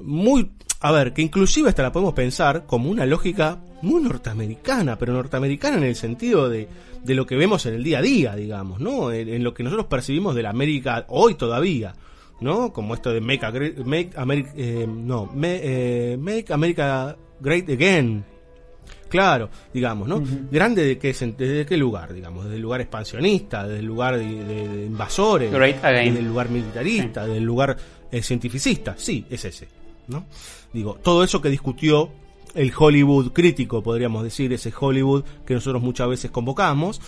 Muy, 0.00 0.50
a 0.80 0.92
ver, 0.92 1.12
que 1.12 1.22
inclusive 1.22 1.68
hasta 1.68 1.82
la 1.82 1.92
podemos 1.92 2.14
pensar 2.14 2.64
como 2.66 2.90
una 2.90 3.06
lógica 3.06 3.58
muy 3.82 4.02
norteamericana, 4.02 4.96
pero 4.98 5.12
norteamericana 5.12 5.76
en 5.78 5.84
el 5.84 5.96
sentido 5.96 6.48
de, 6.48 6.68
de 7.02 7.14
lo 7.14 7.26
que 7.26 7.36
vemos 7.36 7.64
en 7.66 7.74
el 7.74 7.84
día 7.84 7.98
a 7.98 8.02
día, 8.02 8.34
digamos, 8.36 8.80
¿no? 8.80 9.10
En, 9.12 9.28
en 9.28 9.42
lo 9.44 9.54
que 9.54 9.62
nosotros 9.62 9.86
percibimos 9.86 10.34
de 10.34 10.42
la 10.42 10.50
América 10.50 11.04
hoy 11.08 11.34
todavía, 11.34 11.94
¿no? 12.40 12.72
Como 12.72 12.94
esto 12.94 13.10
de 13.12 13.20
Make, 13.20 13.46
a 13.46 13.50
Great- 13.50 13.78
make 13.84 14.10
America, 14.16 14.50
eh, 14.56 14.86
no, 14.88 15.30
me- 15.34 15.60
eh, 15.62 16.16
Make 16.18 16.52
America 16.52 17.16
Great 17.40 17.68
Again, 17.70 18.24
Claro, 19.08 19.48
digamos, 19.72 20.08
¿no? 20.08 20.20
Grande 20.50 20.84
de 20.84 20.98
qué, 20.98 21.12
desde 21.12 21.64
qué 21.64 21.76
lugar, 21.76 22.12
digamos, 22.12 22.44
desde 22.44 22.56
el 22.56 22.62
lugar 22.62 22.80
expansionista, 22.80 23.64
desde 23.66 23.78
el 23.80 23.86
lugar 23.86 24.18
de, 24.18 24.24
de- 24.24 24.68
de 24.68 24.86
invasores, 24.86 25.50
Great 25.52 25.84
again. 25.84 26.06
desde 26.06 26.18
el 26.20 26.26
lugar 26.28 26.48
militarista, 26.50 27.24
del 27.26 27.44
lugar 27.44 27.76
eh, 28.10 28.20
cientificista, 28.22 28.94
sí, 28.98 29.24
es 29.30 29.44
ese, 29.44 29.68
¿no? 30.08 30.26
Digo, 30.76 30.98
todo 31.02 31.24
eso 31.24 31.40
que 31.40 31.48
discutió 31.48 32.10
el 32.54 32.70
Hollywood 32.76 33.32
crítico, 33.32 33.82
podríamos 33.82 34.22
decir, 34.22 34.52
ese 34.52 34.70
Hollywood 34.78 35.24
que 35.46 35.54
nosotros 35.54 35.82
muchas 35.82 36.06
veces 36.06 36.30
convocamos, 36.30 37.00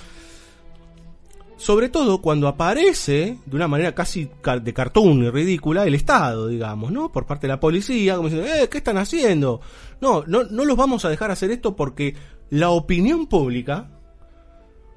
sobre 1.58 1.90
todo 1.90 2.22
cuando 2.22 2.48
aparece 2.48 3.36
de 3.44 3.56
una 3.56 3.68
manera 3.68 3.94
casi 3.94 4.30
de 4.62 4.72
cartoon 4.72 5.24
y 5.24 5.28
ridícula 5.28 5.84
el 5.84 5.94
Estado, 5.94 6.48
digamos, 6.48 6.90
¿no? 6.90 7.12
Por 7.12 7.26
parte 7.26 7.46
de 7.46 7.52
la 7.52 7.60
policía, 7.60 8.16
como 8.16 8.30
diciendo, 8.30 8.50
eh, 8.50 8.70
¿qué 8.70 8.78
están 8.78 8.96
haciendo? 8.96 9.60
No, 10.00 10.24
no, 10.26 10.44
no 10.44 10.64
los 10.64 10.76
vamos 10.78 11.04
a 11.04 11.10
dejar 11.10 11.30
hacer 11.30 11.50
esto 11.50 11.76
porque 11.76 12.16
la 12.48 12.70
opinión 12.70 13.26
pública 13.26 13.90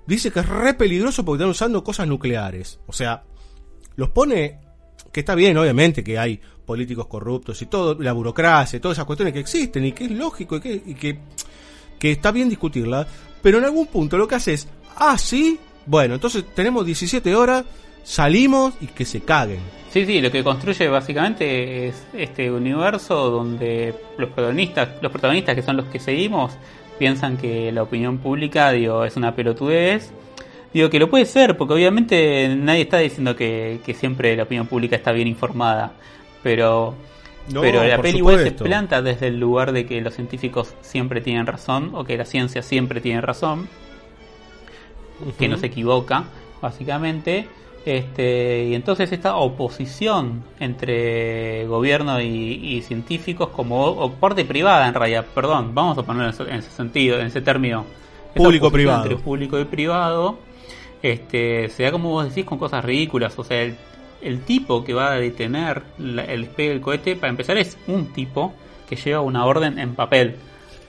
dice 0.07 0.31
que 0.31 0.39
es 0.39 0.47
re 0.47 0.75
peligroso 0.75 1.25
porque 1.25 1.41
están 1.41 1.51
usando 1.51 1.83
cosas 1.83 2.07
nucleares. 2.07 2.79
O 2.87 2.93
sea, 2.93 3.25
los 3.97 4.07
pone, 4.11 4.61
que 5.11 5.19
está 5.19 5.35
bien, 5.35 5.57
obviamente, 5.57 6.05
que 6.05 6.17
hay 6.17 6.39
políticos 6.71 7.05
corruptos 7.07 7.61
y 7.61 7.65
todo, 7.65 8.01
la 8.01 8.13
burocracia, 8.13 8.79
todas 8.79 8.95
esas 8.97 9.05
cuestiones 9.05 9.33
que 9.33 9.41
existen 9.41 9.83
y 9.83 9.91
que 9.91 10.05
es 10.05 10.11
lógico 10.11 10.55
y 10.55 10.61
que, 10.61 10.81
y 10.85 10.93
que, 10.93 11.17
que 11.99 12.11
está 12.13 12.31
bien 12.31 12.47
discutirla, 12.47 13.05
pero 13.41 13.57
en 13.57 13.65
algún 13.65 13.87
punto 13.87 14.17
lo 14.17 14.25
que 14.25 14.35
hace 14.35 14.53
es, 14.53 14.69
ah, 14.95 15.17
sí, 15.17 15.59
bueno, 15.85 16.13
entonces 16.13 16.45
tenemos 16.55 16.85
17 16.85 17.35
horas, 17.35 17.65
salimos 18.05 18.73
y 18.79 18.87
que 18.87 19.03
se 19.03 19.19
caguen. 19.19 19.59
Sí, 19.89 20.05
sí, 20.05 20.21
lo 20.21 20.31
que 20.31 20.45
construye 20.45 20.87
básicamente 20.87 21.89
es 21.89 22.07
este 22.13 22.49
universo 22.49 23.29
donde 23.29 23.93
los 24.17 24.29
protagonistas, 24.29 24.87
los 25.01 25.11
protagonistas 25.11 25.53
que 25.53 25.61
son 25.61 25.75
los 25.75 25.87
que 25.87 25.99
seguimos, 25.99 26.53
piensan 26.97 27.35
que 27.35 27.69
la 27.73 27.83
opinión 27.83 28.19
pública, 28.19 28.71
digo, 28.71 29.03
es 29.03 29.17
una 29.17 29.35
pelotudez. 29.35 30.09
Digo 30.73 30.89
que 30.89 30.99
lo 30.99 31.09
puede 31.09 31.25
ser, 31.25 31.57
porque 31.57 31.73
obviamente 31.73 32.47
nadie 32.55 32.83
está 32.83 32.99
diciendo 32.99 33.35
que, 33.35 33.81
que 33.85 33.93
siempre 33.93 34.37
la 34.37 34.43
opinión 34.43 34.67
pública 34.67 34.95
está 34.95 35.11
bien 35.11 35.27
informada, 35.27 35.91
pero 36.43 36.95
No, 37.53 37.61
pero 37.61 37.83
la 37.83 38.01
peli 38.01 38.19
igual 38.19 38.39
se 38.39 38.51
planta 38.51 39.01
desde 39.01 39.27
el 39.27 39.39
lugar 39.39 39.71
de 39.71 39.85
que 39.85 40.01
los 40.01 40.13
científicos 40.13 40.73
siempre 40.81 41.21
tienen 41.21 41.45
razón 41.45 41.91
o 41.93 42.03
que 42.03 42.17
la 42.17 42.25
ciencia 42.25 42.61
siempre 42.61 43.01
tiene 43.01 43.21
razón 43.21 43.67
que 45.37 45.47
no 45.47 45.57
se 45.57 45.67
equivoca, 45.67 46.25
básicamente. 46.61 47.47
Este, 47.83 48.65
y 48.69 48.75
entonces 48.75 49.11
esta 49.11 49.37
oposición 49.37 50.43
entre 50.59 51.65
gobierno 51.65 52.21
y, 52.21 52.27
y 52.27 52.81
científicos 52.83 53.49
como 53.49 53.83
o 53.85 54.11
parte 54.11 54.45
privada 54.45 54.87
en 54.87 54.93
realidad, 54.93 55.25
perdón, 55.33 55.73
vamos 55.73 55.97
a 55.97 56.03
ponerlo 56.03 56.27
en 56.27 56.33
ese, 56.33 56.43
en 56.43 56.59
ese 56.59 56.69
sentido, 56.69 57.19
en 57.19 57.27
ese 57.27 57.41
término. 57.41 57.85
Esta 58.27 58.43
Público 58.43 58.67
oposición 58.67 58.73
privado. 58.73 59.03
Entre 59.03 59.17
público 59.23 59.59
y 59.59 59.65
privado, 59.65 60.37
este, 61.01 61.69
se 61.69 61.83
da 61.83 61.91
como 61.91 62.09
vos 62.09 62.29
decís 62.29 62.45
con 62.45 62.59
cosas 62.59 62.85
ridículas, 62.85 63.37
o 63.39 63.43
sea, 63.43 63.63
el, 63.63 63.75
el 64.21 64.41
tipo 64.41 64.83
que 64.83 64.93
va 64.93 65.11
a 65.13 65.15
detener 65.15 65.83
la- 65.97 66.23
el 66.25 66.41
despegue 66.45 66.69
del 66.69 66.81
cohete, 66.81 67.15
para 67.15 67.29
empezar 67.29 67.57
es 67.57 67.77
un 67.87 68.07
tipo 68.07 68.53
que 68.89 68.95
lleva 68.95 69.21
una 69.21 69.45
orden 69.45 69.79
en 69.79 69.95
papel 69.95 70.35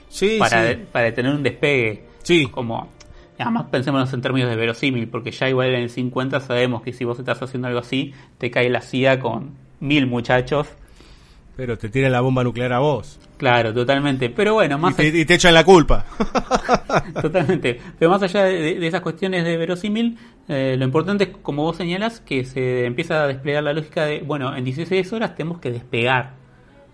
Sí, 0.09 0.35
para, 0.39 0.73
sí. 0.73 0.79
para 0.91 1.05
detener 1.05 1.33
un 1.33 1.41
despegue. 1.43 2.03
Sí. 2.23 2.47
Como, 2.47 2.89
además 3.39 3.65
pensémonos 3.71 4.13
en 4.13 4.21
términos 4.21 4.49
de 4.49 4.55
verosímil, 4.55 5.07
porque 5.07 5.31
ya 5.31 5.49
igual 5.49 5.69
en 5.73 5.81
el 5.83 5.89
50 5.89 6.39
sabemos 6.39 6.81
que 6.83 6.93
si 6.93 7.03
vos 7.05 7.17
estás 7.19 7.41
haciendo 7.41 7.67
algo 7.67 7.79
así, 7.79 8.13
te 8.37 8.51
cae 8.51 8.69
la 8.69 8.81
CIA 8.81 9.19
con 9.19 9.51
mil 9.79 10.05
muchachos. 10.07 10.67
Pero 11.55 11.77
te 11.77 11.87
tiran 11.89 12.11
la 12.11 12.21
bomba 12.21 12.43
nuclear 12.43 12.73
a 12.73 12.79
vos. 12.79 13.19
Claro, 13.37 13.73
totalmente. 13.73 14.29
Pero 14.29 14.53
bueno, 14.55 14.77
Y 14.77 14.79
más 14.79 14.95
te, 14.95 15.07
y 15.07 15.25
te 15.25 15.35
echan 15.35 15.53
la 15.53 15.63
culpa. 15.63 16.05
Totalmente. 17.21 17.79
Pero 17.99 18.09
más 18.11 18.21
allá 18.23 18.45
de, 18.45 18.75
de 18.79 18.87
esas 18.87 19.01
cuestiones 19.01 19.43
de 19.43 19.57
verosímil, 19.57 20.17
eh, 20.47 20.75
lo 20.77 20.85
importante 20.85 21.25
es, 21.25 21.29
como 21.41 21.63
vos 21.63 21.77
señalas, 21.77 22.19
que 22.19 22.43
se 22.45 22.85
empieza 22.85 23.23
a 23.23 23.27
desplegar 23.27 23.63
la 23.63 23.73
lógica 23.73 24.05
de, 24.05 24.21
bueno, 24.21 24.55
en 24.55 24.63
16 24.65 25.13
horas 25.13 25.35
tenemos 25.35 25.59
que 25.59 25.71
despegar. 25.71 26.33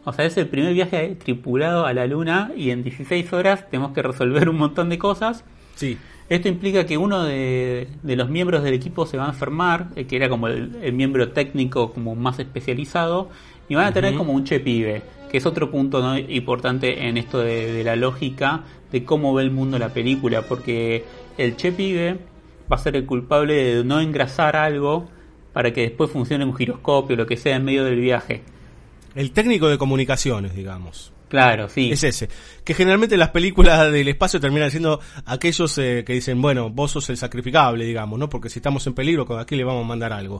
O 0.06 0.14
sea, 0.14 0.26
es 0.26 0.38
el 0.38 0.48
primer 0.48 0.74
viaje 0.74 1.16
tripulado 1.16 1.86
a 1.86 1.94
la 1.94 2.06
Luna 2.08 2.52
y 2.56 2.72
en 2.72 2.84
16 2.84 3.34
horas 3.34 3.70
tenemos 3.70 3.92
que 3.92 4.02
resolver 4.02 4.50
un 4.50 4.58
montón 4.58 4.90
de 4.90 4.98
cosas. 4.98 5.44
Sí. 5.76 5.98
Esto 6.30 6.48
implica 6.48 6.86
que 6.86 6.98
uno 6.98 7.24
de, 7.24 7.88
de 8.04 8.16
los 8.16 8.30
miembros 8.30 8.64
del 8.64 8.76
equipo 8.76 9.08
se 9.08 9.18
va 9.18 9.26
a 9.26 9.30
enfermar, 9.30 9.88
eh, 9.96 10.06
que 10.06 10.16
era 10.16 10.30
como 10.30 10.48
el, 10.48 10.78
el 10.84 10.94
miembro 10.94 11.32
técnico 11.32 11.92
como 11.92 12.16
más 12.16 12.38
especializado, 12.38 13.30
y 13.68 13.76
van 13.76 13.86
a 13.86 13.94
tener 13.94 14.16
como 14.16 14.34
un 14.34 14.44
che 14.44 14.60
pibe, 14.60 15.02
que 15.32 15.38
es 15.38 15.46
otro 15.46 15.70
punto 15.70 16.02
¿no? 16.02 16.18
importante 16.18 17.08
en 17.08 17.18
esto 17.18 17.40
de, 17.40 17.72
de 17.72 17.84
la 17.84 17.96
lógica 17.96 18.64
de 18.92 19.04
cómo 19.04 19.34
ve 19.34 19.44
el 19.44 19.52
mundo 19.52 19.78
la 19.78 19.90
película, 19.90 20.44
porque 20.44 21.04
el 21.38 21.56
che 21.56 21.72
pibe 21.72 22.18
va 22.72 22.76
a 22.76 22.80
ser 22.80 22.96
el 22.96 23.06
culpable 23.06 23.54
de 23.76 23.84
no 23.84 24.00
engrasar 24.00 24.56
algo 24.56 25.08
para 25.54 25.74
que 25.74 25.82
después 25.82 26.12
funcione 26.12 26.46
un 26.46 26.56
giroscopio 26.56 27.16
o 27.16 27.18
lo 27.18 27.26
que 27.26 27.38
sea 27.38 27.56
en 27.56 27.66
medio 27.66 27.84
del 27.84 28.00
viaje. 28.00 28.42
El 29.16 29.32
técnico 29.32 29.68
de 29.68 29.78
comunicaciones, 29.78 30.54
digamos. 30.56 31.12
Claro, 31.30 31.70
sí. 31.70 31.92
Es 31.92 32.04
ese. 32.04 32.28
Que 32.64 32.74
generalmente 32.74 33.16
las 33.16 33.30
películas 33.30 33.92
del 33.92 34.08
espacio 34.08 34.40
terminan 34.40 34.72
siendo 34.72 35.00
aquellos 35.26 35.78
eh, 35.78 36.04
que 36.06 36.14
dicen, 36.14 36.42
bueno, 36.42 36.72
vos 36.72 36.90
sos 36.92 37.08
el 37.12 37.18
sacrificable, 37.18 37.86
digamos, 37.86 38.18
¿no? 38.18 38.30
Porque 38.30 38.50
si 38.50 38.58
estamos 38.58 38.86
en 38.88 38.94
peligro, 38.96 39.28
con 39.28 39.40
aquí 39.40 39.56
le 39.56 39.64
vamos 39.64 39.86
a 39.86 39.88
mandar 39.88 40.12
algo. 40.12 40.38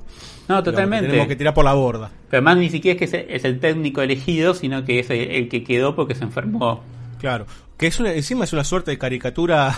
No, 0.48 0.56
Digamos, 0.56 0.64
totalmente. 0.64 1.08
Tenemos 1.08 1.28
que 1.28 1.36
tirar 1.36 1.54
por 1.54 1.66
la 1.66 1.74
borda. 1.74 2.10
Pero 2.30 2.40
además 2.40 2.58
ni 2.58 2.70
siquiera 2.70 2.94
es 3.00 3.12
que 3.12 3.18
es- 3.18 3.26
es 3.30 3.46
el 3.46 3.60
técnico 3.60 4.02
elegido, 4.02 4.56
sino 4.56 4.84
que 4.84 4.98
es 5.00 5.10
el, 5.12 5.20
el 5.30 5.48
que 5.50 5.64
quedó 5.64 5.96
porque 5.96 6.16
se 6.16 6.24
enfermó. 6.24 6.84
Claro. 7.20 7.46
Que 7.80 7.88
es 7.88 8.00
una, 8.00 8.14
encima 8.14 8.44
es 8.44 8.54
una 8.54 8.64
suerte 8.66 8.92
de 8.92 8.98
caricatura, 8.98 9.76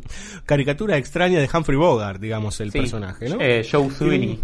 caricatura 0.46 0.96
extraña 0.98 1.38
de 1.40 1.48
Humphrey 1.52 1.78
Bogart, 1.78 2.20
digamos, 2.20 2.60
el 2.60 2.72
Sí. 2.72 2.78
personaje, 2.80 3.28
¿no? 3.28 3.36
Eh, 3.40 3.66
Joe 3.70 3.90
Sweeney. 3.90 4.40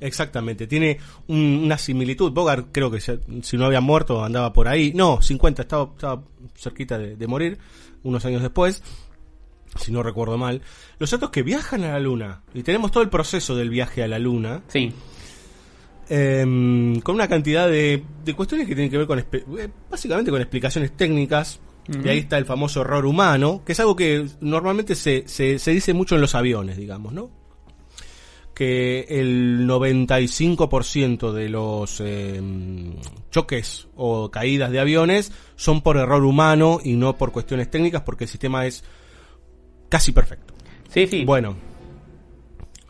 Exactamente, 0.00 0.66
tiene 0.66 0.98
un- 1.28 1.62
una 1.64 1.78
similitud. 1.78 2.32
Bogart 2.32 2.66
creo 2.72 2.90
que 2.90 2.98
ya- 2.98 3.16
si 3.42 3.56
no 3.56 3.64
había 3.66 3.80
muerto 3.80 4.22
andaba 4.24 4.52
por 4.52 4.66
ahí. 4.68 4.92
No, 4.94 5.22
50, 5.22 5.62
estaba, 5.62 5.84
estaba 5.94 6.22
cerquita 6.56 6.98
de, 6.98 7.16
de 7.16 7.26
morir 7.26 7.56
unos 8.02 8.24
años 8.24 8.42
después, 8.42 8.82
si 9.80 9.92
no 9.92 10.02
recuerdo 10.02 10.36
mal. 10.36 10.60
Lo 10.98 11.06
cierto 11.06 11.26
es 11.26 11.32
que 11.32 11.42
viajan 11.44 11.84
a 11.84 11.92
la 11.92 12.00
luna 12.00 12.42
y 12.52 12.62
tenemos 12.64 12.90
todo 12.90 13.02
el 13.04 13.08
proceso 13.10 13.54
del 13.56 13.70
viaje 13.70 14.02
a 14.02 14.08
la 14.08 14.18
luna. 14.18 14.62
Sí. 14.68 14.92
Em, 16.08 17.00
con 17.00 17.14
una 17.14 17.28
cantidad 17.28 17.66
de, 17.68 18.02
de 18.24 18.34
cuestiones 18.34 18.66
que 18.68 18.74
tienen 18.74 18.90
que 18.90 18.98
ver 18.98 19.06
con 19.06 19.18
eh, 19.20 19.68
básicamente 19.90 20.30
con 20.30 20.40
explicaciones 20.40 20.94
técnicas. 20.96 21.60
Y 21.86 22.08
ahí 22.08 22.18
está 22.18 22.38
el 22.38 22.46
famoso 22.46 22.80
error 22.80 23.04
humano, 23.04 23.62
que 23.64 23.72
es 23.72 23.80
algo 23.80 23.94
que 23.94 24.26
normalmente 24.40 24.94
se, 24.94 25.24
se, 25.26 25.58
se 25.58 25.70
dice 25.70 25.92
mucho 25.92 26.14
en 26.14 26.22
los 26.22 26.34
aviones, 26.34 26.76
digamos, 26.76 27.12
¿no? 27.12 27.30
que 28.54 29.06
el 29.08 29.66
95% 29.68 31.32
de 31.32 31.48
los 31.48 32.00
eh, 32.00 32.40
choques 33.30 33.88
o 33.96 34.30
caídas 34.30 34.70
de 34.70 34.78
aviones 34.78 35.32
son 35.56 35.82
por 35.82 35.96
error 35.96 36.24
humano 36.24 36.78
y 36.82 36.94
no 36.94 37.18
por 37.18 37.32
cuestiones 37.32 37.68
técnicas 37.68 38.02
porque 38.02 38.24
el 38.24 38.30
sistema 38.30 38.64
es 38.64 38.84
casi 39.88 40.12
perfecto. 40.12 40.54
Sí, 40.88 41.08
sí. 41.08 41.24
Bueno, 41.24 41.56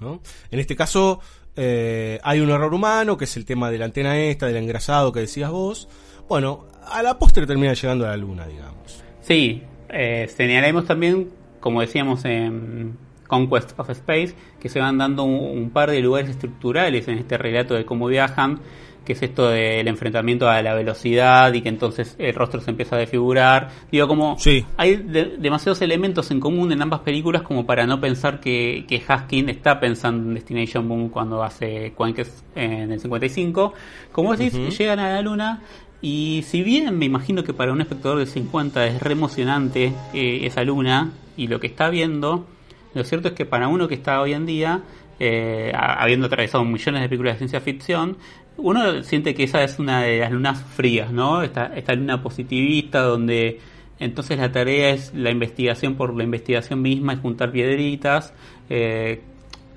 ¿no? 0.01 0.21
en 0.51 0.61
este 0.61 0.77
caso 0.77 1.21
eh, 1.57 2.21
hay 2.23 2.41
un 2.41 2.51
error 2.51 2.75
humano 2.75 3.17
que 3.17 3.25
es 3.25 3.37
el 3.39 3.47
tema 3.47 3.71
de 3.71 3.79
la 3.79 3.87
antena 3.87 4.19
esta, 4.19 4.47
del 4.47 4.57
engrasado 4.57 5.13
que 5.13 5.21
decías 5.21 5.51
vos. 5.51 5.89
Bueno, 6.29 6.65
a 6.87 7.03
la 7.03 7.19
postre 7.19 7.47
termina 7.47 7.75
llegando 7.75 8.07
a 8.07 8.11
la 8.11 8.17
luna, 8.17 8.47
digamos. 8.47 9.03
Sí, 9.21 9.63
eh, 9.89 10.29
señalaremos 10.35 10.87
también, 10.87 11.31
como 11.61 11.81
decíamos 11.81 12.25
en 12.25 12.97
Conquest 13.27 13.79
of 13.79 13.91
Space, 13.91 14.35
que 14.61 14.69
se 14.69 14.81
van 14.81 14.99
dando 14.99 15.25
un, 15.25 15.59
un, 15.59 15.71
par 15.71 15.91
de 15.91 16.01
lugares 16.01 16.31
estructurales 16.31 17.09
en 17.09 17.19
este 17.19 17.37
relato 17.39 17.75
de 17.75 17.85
cómo 17.85 18.07
viajan, 18.07 18.61
que 19.05 19.13
es 19.13 19.23
esto 19.23 19.49
del 19.49 19.87
enfrentamiento 19.87 20.49
a 20.49 20.63
la 20.63 20.75
velocidad 20.75 21.53
y 21.53 21.61
que 21.61 21.69
entonces 21.69 22.17
el 22.19 22.35
rostro 22.35 22.61
se 22.61 22.71
empieza 22.71 22.97
a 22.97 22.99
desfigurar. 22.99 23.69
Digo, 23.93 24.09
como 24.09 24.39
sí. 24.39 24.65
hay 24.77 24.97
de, 24.97 25.37
demasiados 25.39 25.83
elementos 25.83 26.31
en 26.31 26.41
común 26.41 26.73
en 26.73 26.81
ambas 26.83 27.01
películas 27.01 27.43
como 27.43 27.67
para 27.67 27.87
no 27.87 28.01
pensar 28.01 28.41
que, 28.41 28.85
que 28.89 29.01
Haskin 29.01 29.49
está 29.51 29.79
pensando 29.79 30.29
en 30.29 30.35
Destination 30.35 30.87
Moon 30.89 31.11
cuando 31.11 31.43
hace 31.43 31.93
Conquest 31.95 32.45
en 32.57 32.93
el 32.93 33.01
55. 33.01 33.75
Como 34.11 34.37
decís, 34.37 34.55
uh 34.55 34.59
-huh. 34.59 34.79
llegan 34.79 34.99
a 35.01 35.13
la 35.13 35.23
luna 35.23 35.63
y 36.05 36.43
si 36.43 36.63
bien 36.63 36.99
me 36.99 37.07
imagino 37.07 37.45
que 37.45 37.55
para 37.55 37.73
un 37.73 37.81
espectador 37.81 38.19
de 38.19 38.27
50 38.27 38.89
es 38.89 39.01
re 39.03 39.13
emocionante 39.13 39.95
eh, 40.13 40.41
esa 40.43 40.63
luna 40.63 41.13
y 41.35 41.47
lo 41.47 41.61
que 41.61 41.67
está 41.67 41.89
viendo, 41.89 42.45
lo 42.93 43.05
cierto 43.05 43.29
es 43.29 43.35
que 43.35 43.47
para 43.47 43.69
uno 43.69 43.89
que 43.89 43.95
está 43.95 44.21
hoy 44.21 44.35
en 44.35 44.45
día, 44.45 44.83
eh, 45.19 45.73
habiendo 45.75 46.27
atravesado 46.27 46.63
millones 46.63 47.01
de 47.01 47.09
películas 47.09 47.37
de 47.37 47.39
ciencia 47.39 47.63
ficción, 47.63 48.19
uno 48.59 49.03
siente 49.03 49.35
que 49.35 49.45
esa 49.45 49.65
es 49.65 49.79
una 49.79 50.03
de 50.03 50.19
las 50.19 50.31
lunas 50.31 50.63
frías, 50.77 51.11
¿no? 51.11 51.43
Esta, 51.43 51.75
esta 51.75 51.95
luna 51.95 52.23
positivista 52.23 53.01
donde 53.01 53.61
entonces 53.99 54.37
la 54.37 54.53
tarea 54.53 54.91
es 54.91 55.15
la 55.15 55.31
investigación 55.31 55.95
por 55.95 56.15
la 56.15 56.25
investigación 56.25 56.83
misma, 56.83 57.15
es 57.15 57.21
juntar 57.21 57.51
piedritas, 57.51 58.35
eh, 58.69 59.23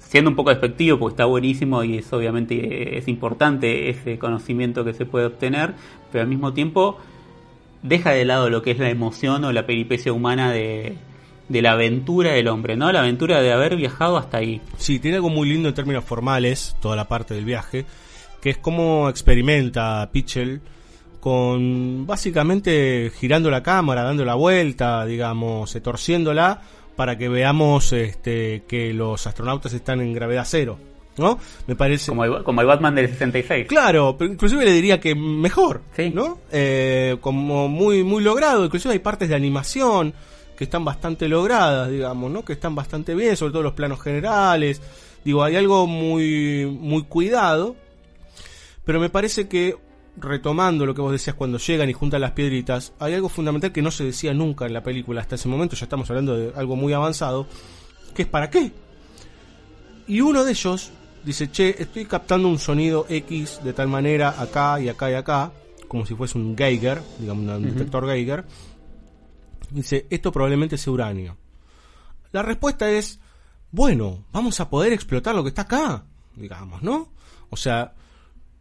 siendo 0.08 0.30
un 0.30 0.36
poco 0.36 0.50
despectivo 0.52 0.98
porque 0.98 1.14
está 1.14 1.26
buenísimo 1.26 1.84
y 1.84 1.98
es 1.98 2.12
obviamente 2.14 2.98
es 2.98 3.08
importante 3.08 3.90
ese 3.90 4.18
conocimiento 4.18 4.86
que 4.86 4.94
se 4.94 5.06
puede 5.06 5.26
obtener, 5.26 5.74
pero 6.12 6.24
al 6.24 6.30
mismo 6.30 6.54
tiempo 6.54 6.98
deja 7.84 8.12
de 8.12 8.26
lado 8.26 8.50
lo 8.50 8.62
que 8.62 8.72
es 8.72 8.80
la 8.80 8.90
emoción 8.90 9.44
o 9.44 9.52
la 9.52 9.66
peripecia 9.66 10.14
humana 10.14 10.52
de, 10.52 10.98
de 11.50 11.62
la 11.62 11.74
aventura 11.74 12.32
del 12.32 12.48
hombre, 12.48 12.76
¿no? 12.76 12.92
La 12.92 13.00
aventura 13.00 13.42
de 13.42 13.52
haber 13.52 13.76
viajado 13.76 14.18
hasta 14.18 14.38
ahí. 14.38 14.62
Sí, 14.78 15.00
tiene 15.00 15.18
algo 15.18 15.30
muy 15.30 15.50
lindo 15.50 15.70
en 15.70 15.76
términos 15.76 16.04
formales, 16.04 16.76
toda 16.82 16.96
la 16.96 17.08
parte 17.08 17.34
del 17.34 17.46
viaje, 17.46 17.86
que 18.42 18.50
es 18.50 18.58
cómo 18.58 19.10
experimenta 19.10 20.10
Pitchell 20.12 20.62
con 21.20 22.06
básicamente 22.06 23.12
girando 23.18 23.50
la 23.50 23.64
cámara, 23.64 24.04
dando 24.04 24.24
la 24.24 24.36
vuelta, 24.36 25.06
digamos, 25.06 25.76
eh, 25.76 25.82
torciéndola 25.82 26.62
para 26.96 27.18
que 27.18 27.30
veamos 27.30 27.94
este, 27.94 28.64
que 28.68 28.94
los 28.94 29.28
astronautas 29.28 29.74
están 29.74 30.02
en 30.02 30.14
gravedad 30.14 30.46
cero. 30.46 30.78
¿No? 31.18 31.40
Me 31.66 31.76
parece. 31.76 32.10
Como 32.10 32.26
el, 32.26 32.44
como 32.44 32.62
el 32.62 32.68
Batman 32.68 32.96
del 32.96 33.08
66. 33.08 33.68
Claro, 33.68 34.16
pero 34.18 34.32
inclusive 34.32 34.66
le 34.66 34.72
diría 34.72 35.00
que 35.00 35.16
mejor. 35.16 35.82
Sí. 35.96 36.12
¿No? 36.14 36.40
Eh, 36.52 37.18
como 37.22 37.68
muy, 37.68 38.04
muy 38.04 38.24
logrado. 38.24 38.66
Inclusive 38.66 38.94
hay 38.94 39.00
partes 39.00 39.30
de 39.30 39.36
animación 39.36 40.14
que 40.58 40.64
están 40.64 40.84
bastante 40.84 41.28
logradas, 41.28 41.90
digamos, 41.90 42.32
¿no? 42.32 42.44
Que 42.44 42.54
están 42.54 42.76
bastante 42.76 43.14
bien, 43.16 43.38
sobre 43.38 43.52
todo 43.52 43.64
los 43.64 43.74
planos 43.74 44.02
generales. 44.02 44.82
Digo, 45.24 45.44
hay 45.44 45.56
algo 45.56 45.88
muy, 45.88 46.66
muy 46.66 47.04
cuidado. 47.04 47.76
Pero 48.84 49.00
me 49.00 49.10
parece 49.10 49.48
que, 49.48 49.76
retomando 50.16 50.86
lo 50.86 50.96
que 50.96 51.02
vos 51.02 51.12
decías 51.12 51.36
cuando 51.36 51.58
llegan 51.58 51.90
y 51.90 51.94
juntan 51.94 52.22
las 52.22 52.32
piedritas, 52.32 52.94
hay 53.00 53.14
algo 53.14 53.30
fundamental 53.30 53.72
que 53.72 53.82
no 53.82 53.92
se 53.92 54.06
decía 54.06 54.34
nunca 54.34 54.66
en 54.66 54.74
la 54.74 54.82
película 54.82 55.22
hasta 55.22 55.36
ese 55.36 55.48
momento, 55.48 55.76
ya 55.76 55.86
estamos 55.86 56.10
hablando 56.10 56.36
de 56.36 56.54
algo 56.56 56.76
muy 56.76 56.94
avanzado, 56.94 57.48
que 58.16 58.24
es 58.24 58.28
para 58.28 58.50
qué. 58.50 58.72
Y 60.08 60.22
uno 60.22 60.46
de 60.46 60.52
ellos 60.52 60.92
dice, 61.28 61.52
che, 61.52 61.76
estoy 61.78 62.06
captando 62.06 62.48
un 62.48 62.58
sonido 62.58 63.06
X 63.10 63.62
de 63.62 63.74
tal 63.74 63.90
manera 63.90 64.42
acá 64.42 64.80
y 64.80 64.88
acá 64.88 65.12
y 65.12 65.16
acá, 65.16 65.52
como 65.90 66.06
si 66.06 66.16
fuese 66.16 66.38
un 66.38 66.56
Geiger, 66.56 67.02
digamos, 67.20 67.44
un 67.44 67.50
uh 67.50 67.60
-huh. 67.60 67.74
detector 67.74 68.08
Geiger. 68.08 68.46
Dice, 69.70 70.08
esto 70.10 70.32
probablemente 70.32 70.78
sea 70.78 70.94
uranio. 70.94 71.36
La 72.32 72.44
respuesta 72.44 72.90
es, 72.90 73.20
bueno, 73.72 74.24
vamos 74.32 74.62
a 74.62 74.70
poder 74.70 74.94
explotar 74.94 75.36
lo 75.36 75.44
que 75.44 75.50
está 75.50 75.64
acá, 75.64 76.06
digamos, 76.34 76.82
¿no? 76.82 77.10
O 77.50 77.58
sea, 77.58 77.94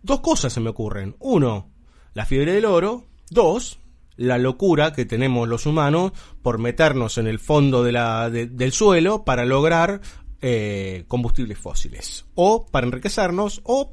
dos 0.03 0.21
cosas 0.21 0.53
se 0.53 0.61
me 0.61 0.71
ocurren. 0.71 1.15
Uno, 1.21 1.71
la 2.15 2.27
fiebre 2.27 2.53
del 2.53 2.65
oro. 2.65 3.05
Dos, 3.31 3.79
la 4.17 4.39
locura 4.39 4.93
que 4.93 5.05
tenemos 5.05 5.49
los 5.49 5.67
humanos 5.67 6.13
por 6.43 6.59
meternos 6.59 7.19
en 7.19 7.29
el 7.29 7.39
fondo 7.39 7.85
de 7.85 7.93
la, 7.93 8.29
de, 8.31 8.47
del 8.47 8.73
suelo 8.73 9.25
para 9.25 9.45
lograr 9.45 10.01
eh, 10.41 11.05
combustibles 11.09 11.59
fósiles. 11.59 12.27
O 12.35 12.67
para 12.67 12.87
enriquecernos 12.87 13.61
o 13.65 13.93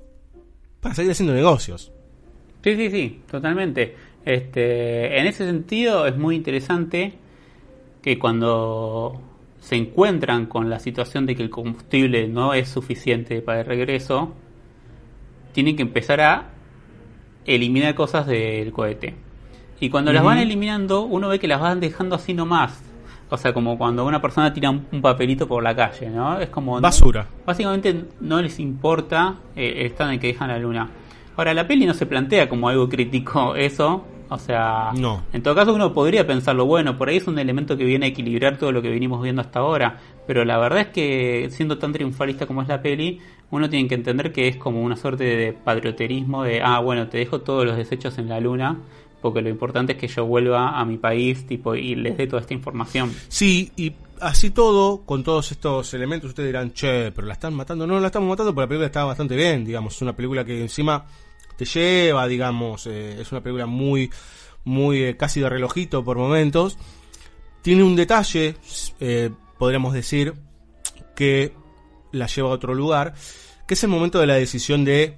para 0.80 0.96
seguir 0.96 1.12
haciendo 1.12 1.34
negocios. 1.34 1.92
Sí, 2.64 2.76
sí, 2.76 2.90
sí, 2.90 3.22
totalmente. 3.30 3.96
Este, 4.26 5.20
en 5.20 5.28
ese 5.28 5.46
sentido 5.46 6.08
es 6.08 6.18
muy 6.18 6.36
interesante 6.36 7.14
que 8.02 8.18
cuando 8.20 9.22
se 9.60 9.76
encuentran 9.76 10.46
con 10.46 10.70
la 10.70 10.80
situación 10.80 11.26
de 11.26 11.36
que 11.36 11.44
el 11.44 11.50
combustible 11.50 12.28
no 12.28 12.54
es 12.54 12.70
suficiente 12.70 13.42
para 13.42 13.62
el 13.62 13.66
regreso, 13.66 14.34
tienen 15.54 15.76
que 15.76 15.84
empezar 15.84 16.20
a 16.22 16.50
eliminar 17.46 17.96
cosas 17.96 18.28
del 18.28 18.72
cohete. 18.72 19.16
Y 19.80 19.90
cuando 19.90 20.12
uh 20.12 20.14
-huh. 20.14 20.16
las 20.16 20.24
van 20.24 20.38
eliminando, 20.40 21.04
uno 21.04 21.30
ve 21.30 21.40
que 21.40 21.48
las 21.48 21.62
van 21.62 21.80
dejando 21.80 22.16
así 22.16 22.34
nomás. 22.34 22.82
O 23.34 23.38
sea, 23.38 23.52
como 23.52 23.80
cuando 23.80 24.06
una 24.06 24.22
persona 24.22 24.54
tira 24.54 24.70
un, 24.70 24.86
un 24.92 25.02
papelito 25.02 25.48
por 25.48 25.64
la 25.64 25.76
calle, 25.76 26.08
¿no? 26.08 26.40
Es 26.40 26.50
como... 26.50 26.80
Basura. 26.80 27.24
No, 27.24 27.46
básicamente 27.48 28.06
no 28.22 28.40
les 28.40 28.60
importa 28.60 29.38
eh, 29.56 29.74
el 29.78 29.86
estado 29.88 30.12
en 30.12 30.14
el 30.14 30.20
que 30.20 30.28
dejan 30.28 30.50
la 30.50 30.60
luna. 30.60 30.88
Ahora, 31.36 31.52
la 31.56 31.66
peli 31.66 31.88
no 31.88 31.96
se 31.96 32.06
plantea 32.06 32.48
como 32.48 32.70
algo 32.70 32.88
crítico 32.88 33.56
eso. 33.56 34.06
O 34.30 34.38
sea, 34.38 34.92
no. 34.96 35.24
en 35.34 35.42
todo 35.42 35.56
caso 35.56 35.74
uno 35.74 35.94
podría 35.94 36.28
pensarlo, 36.28 36.68
bueno, 36.68 36.96
por 36.98 37.10
ahí 37.10 37.18
es 37.18 37.28
un 37.28 37.40
elemento 37.40 37.76
que 37.76 37.86
viene 37.86 38.06
a 38.06 38.10
equilibrar 38.10 38.58
todo 38.58 38.72
lo 38.72 38.84
que 38.84 38.90
venimos 38.90 39.20
viendo 39.24 39.42
hasta 39.42 39.62
ahora. 39.62 39.98
Pero 40.28 40.46
la 40.46 40.60
verdad 40.60 40.82
es 40.82 40.88
que 40.90 41.48
siendo 41.50 41.80
tan 41.80 41.92
triunfalista 41.92 42.46
como 42.46 42.62
es 42.62 42.68
la 42.68 42.84
peli, 42.84 43.20
uno 43.50 43.68
tiene 43.68 43.90
que 43.90 43.96
entender 43.96 44.32
que 44.32 44.48
es 44.48 44.58
como 44.58 44.84
una 44.84 44.96
suerte 44.96 45.24
de 45.24 45.54
patrioterismo 45.54 46.44
de, 46.44 46.62
ah, 46.62 46.80
bueno, 46.82 47.08
te 47.08 47.18
dejo 47.18 47.42
todos 47.42 47.66
los 47.66 47.78
desechos 47.78 48.20
en 48.20 48.30
la 48.30 48.40
luna 48.40 48.78
porque 49.24 49.42
lo 49.42 49.48
importante 49.48 49.94
es 49.94 49.98
que 49.98 50.10
yo 50.10 50.26
vuelva 50.26 50.78
a 50.78 50.84
mi 50.84 50.98
país 50.98 51.48
tipo 51.48 51.76
y 51.76 51.96
les 51.96 52.18
dé 52.18 52.28
toda 52.28 52.42
esta 52.42 52.54
información. 52.54 53.16
Sí, 53.30 53.72
y 53.78 53.94
así 54.20 54.52
todo, 54.52 55.06
con 55.06 55.24
todos 55.24 55.50
estos 55.54 55.94
elementos, 55.94 56.32
ustedes 56.32 56.50
dirán, 56.50 56.74
che, 56.74 57.10
pero 57.14 57.26
la 57.26 57.34
están 57.36 57.54
matando. 57.54 57.88
No, 57.88 58.02
la 58.02 58.08
estamos 58.08 58.28
matando, 58.28 58.54
pero 58.54 58.66
la 58.66 58.68
película 58.68 58.88
está 58.88 59.06
bastante 59.06 59.38
bien, 59.38 59.64
digamos. 59.64 59.96
Es 59.96 60.02
una 60.02 60.14
película 60.14 60.44
que 60.44 60.60
encima 60.60 61.06
te 61.56 61.64
lleva, 61.64 62.28
digamos. 62.28 62.86
Eh, 62.88 63.22
es 63.22 63.32
una 63.32 63.40
película 63.40 63.66
muy, 63.66 64.12
muy 64.66 65.04
eh, 65.04 65.16
casi 65.16 65.40
de 65.40 65.48
relojito 65.48 66.04
por 66.04 66.18
momentos. 66.18 66.78
Tiene 67.62 67.82
un 67.82 67.96
detalle, 67.96 68.58
eh, 69.00 69.30
podríamos 69.58 69.94
decir, 69.94 70.34
que 71.16 71.54
la 72.12 72.28
lleva 72.28 72.50
a 72.50 72.52
otro 72.52 72.74
lugar, 72.74 73.14
que 73.66 73.76
es 73.76 73.84
el 73.86 73.90
momento 73.90 74.20
de 74.20 74.28
la 74.28 74.34
decisión 74.34 74.84
de 74.84 75.18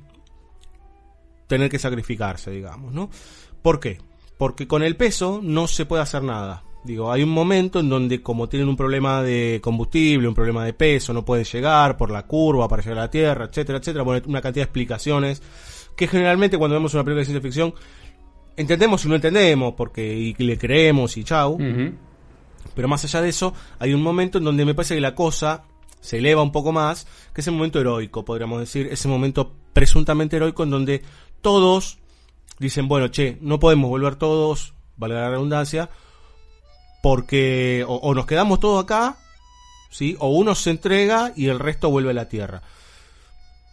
tener 1.48 1.72
que 1.72 1.80
sacrificarse, 1.80 2.52
digamos, 2.52 2.94
¿no? 2.94 3.10
¿Por 3.66 3.80
qué? 3.80 3.98
Porque 4.38 4.68
con 4.68 4.84
el 4.84 4.96
peso 4.96 5.40
no 5.42 5.66
se 5.66 5.88
puede 5.88 6.04
hacer 6.04 6.22
nada. 6.22 6.64
Digo, 6.84 7.12
hay 7.12 7.24
un 7.24 7.32
momento 7.32 7.80
en 7.80 7.90
donde 7.90 8.22
como 8.22 8.48
tienen 8.48 8.70
un 8.70 8.78
problema 8.78 9.24
de 9.24 9.60
combustible, 9.60 10.28
un 10.28 10.36
problema 10.36 10.64
de 10.64 10.74
peso, 10.74 11.14
no 11.14 11.26
pueden 11.26 11.46
llegar 11.46 11.98
por 11.98 12.12
la 12.12 12.28
curva 12.28 12.68
para 12.68 12.84
llegar 12.84 13.00
a 13.00 13.02
la 13.02 13.10
Tierra, 13.10 13.46
etcétera, 13.46 13.80
etcétera. 13.80 14.04
Bueno, 14.04 14.24
una 14.28 14.40
cantidad 14.40 14.66
de 14.66 14.66
explicaciones 14.66 15.42
que 15.96 16.08
generalmente 16.08 16.60
cuando 16.60 16.76
vemos 16.76 16.94
una 16.94 17.04
película 17.04 17.22
de 17.22 17.26
ciencia 17.26 17.42
ficción 17.42 17.74
entendemos 18.56 19.04
y 19.04 19.10
no 19.10 19.16
entendemos 19.16 19.74
porque 19.74 20.14
y 20.16 20.36
le 20.36 20.60
creemos 20.60 21.18
y 21.18 21.24
chau. 21.24 21.54
Uh 21.54 21.58
-huh. 21.58 21.94
Pero 22.76 22.88
más 22.88 23.04
allá 23.04 23.24
de 23.24 23.30
eso, 23.30 23.52
hay 23.80 23.96
un 23.96 24.04
momento 24.04 24.38
en 24.38 24.44
donde 24.44 24.64
me 24.64 24.76
parece 24.76 24.94
que 24.94 25.02
la 25.02 25.16
cosa 25.16 25.64
se 26.02 26.20
eleva 26.20 26.44
un 26.44 26.52
poco 26.52 26.72
más, 26.72 27.08
que 27.34 27.42
es 27.42 27.48
el 27.48 27.56
momento 27.56 27.80
heroico, 27.80 28.24
podríamos 28.24 28.60
decir, 28.60 28.90
ese 28.92 29.08
momento 29.08 29.56
presuntamente 29.74 30.36
heroico 30.36 30.62
en 30.62 30.70
donde 30.70 31.02
todos 31.42 31.98
dicen, 32.60 32.88
bueno, 32.88 33.10
che, 33.10 33.38
no 33.42 33.60
podemos 33.60 33.90
volver 33.90 34.16
todos, 34.16 34.74
valga 34.98 35.22
la 35.22 35.30
redundancia, 35.30 35.90
porque 37.02 37.86
o, 37.88 37.96
o, 37.96 38.14
nos 38.14 38.26
quedamos 38.26 38.60
todos 38.60 38.84
acá, 38.84 39.18
¿sí? 39.90 40.16
O 40.20 40.30
uno 40.30 40.56
se 40.56 40.72
entrega 40.72 41.34
y 41.36 41.48
el 41.48 41.60
resto 41.60 41.90
vuelve 41.90 42.12
a 42.12 42.16
la 42.16 42.30
Tierra. 42.30 42.62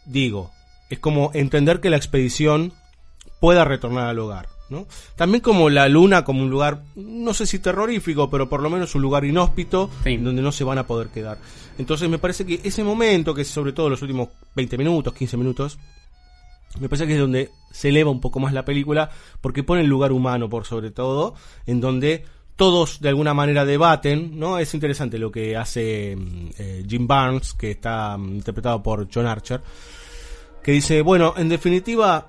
Digo, 0.05 0.51
es 0.91 0.99
como 0.99 1.30
entender 1.33 1.80
que 1.80 1.91
la 1.91 1.97
expedición 1.97 2.72
pueda 3.41 3.64
retornar 3.64 4.09
al 4.09 4.18
hogar, 4.18 4.49
¿no? 4.68 4.87
También 5.16 5.41
como 5.41 5.70
la 5.70 5.89
Luna 5.89 6.24
como 6.24 6.43
un 6.43 6.51
lugar 6.51 6.83
no 6.95 7.35
sé 7.35 7.47
si 7.47 7.59
terrorífico, 7.59 8.30
pero 8.30 8.49
por 8.49 8.62
lo 8.62 8.70
menos 8.70 8.95
un 8.95 9.03
lugar 9.03 9.24
inhóspito 9.24 9.91
donde 10.05 10.43
no 10.43 10.53
se 10.53 10.64
van 10.64 10.78
a 10.78 10.87
poder 10.87 11.09
quedar. 11.09 11.39
Entonces 11.78 12.09
me 12.09 12.18
parece 12.18 12.45
que 12.45 12.61
ese 12.62 12.85
momento, 12.85 13.35
que 13.35 13.43
es 13.43 13.49
sobre 13.49 13.72
todo 13.72 13.89
los 13.89 14.03
últimos 14.03 14.28
20 14.55 14.78
minutos, 14.78 15.14
15 15.14 15.37
minutos, 15.39 15.78
me 16.80 16.88
parece 16.88 17.06
que 17.06 17.14
es 17.14 17.20
donde 17.20 17.50
se 17.70 17.88
eleva 17.88 18.10
un 18.10 18.20
poco 18.20 18.40
más 18.40 18.52
la 18.52 18.64
película, 18.64 19.10
porque 19.40 19.62
pone 19.62 19.82
el 19.82 19.88
lugar 19.88 20.12
humano 20.12 20.48
por 20.48 20.64
sobre 20.64 20.90
todo, 20.90 21.34
en 21.66 21.80
donde 21.80 22.24
todos 22.56 23.00
de 23.00 23.08
alguna 23.08 23.34
manera 23.34 23.64
debaten, 23.64 24.38
¿no? 24.38 24.58
Es 24.58 24.74
interesante 24.74 25.18
lo 25.18 25.30
que 25.32 25.56
hace 25.56 26.16
mm, 26.16 26.48
eh, 26.58 26.84
Jim 26.86 27.06
Barnes, 27.06 27.54
que 27.54 27.72
está 27.72 28.16
mm, 28.16 28.34
interpretado 28.36 28.82
por 28.82 29.08
John 29.12 29.26
Archer, 29.26 29.60
que 30.62 30.72
dice, 30.72 31.02
bueno, 31.02 31.34
en 31.36 31.48
definitiva, 31.48 32.28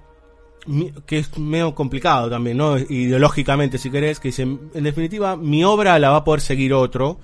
que 1.05 1.19
es 1.19 1.37
medio 1.37 1.75
complicado 1.75 2.29
también, 2.29 2.57
¿no? 2.57 2.77
Ideológicamente, 2.77 3.77
si 3.77 3.91
querés, 3.91 4.19
que 4.19 4.29
dice, 4.29 4.43
en 4.43 4.83
definitiva, 4.83 5.35
mi 5.35 5.63
obra 5.63 5.99
la 5.99 6.09
va 6.09 6.17
a 6.17 6.23
poder 6.23 6.41
seguir 6.41 6.73
otro, 6.73 7.19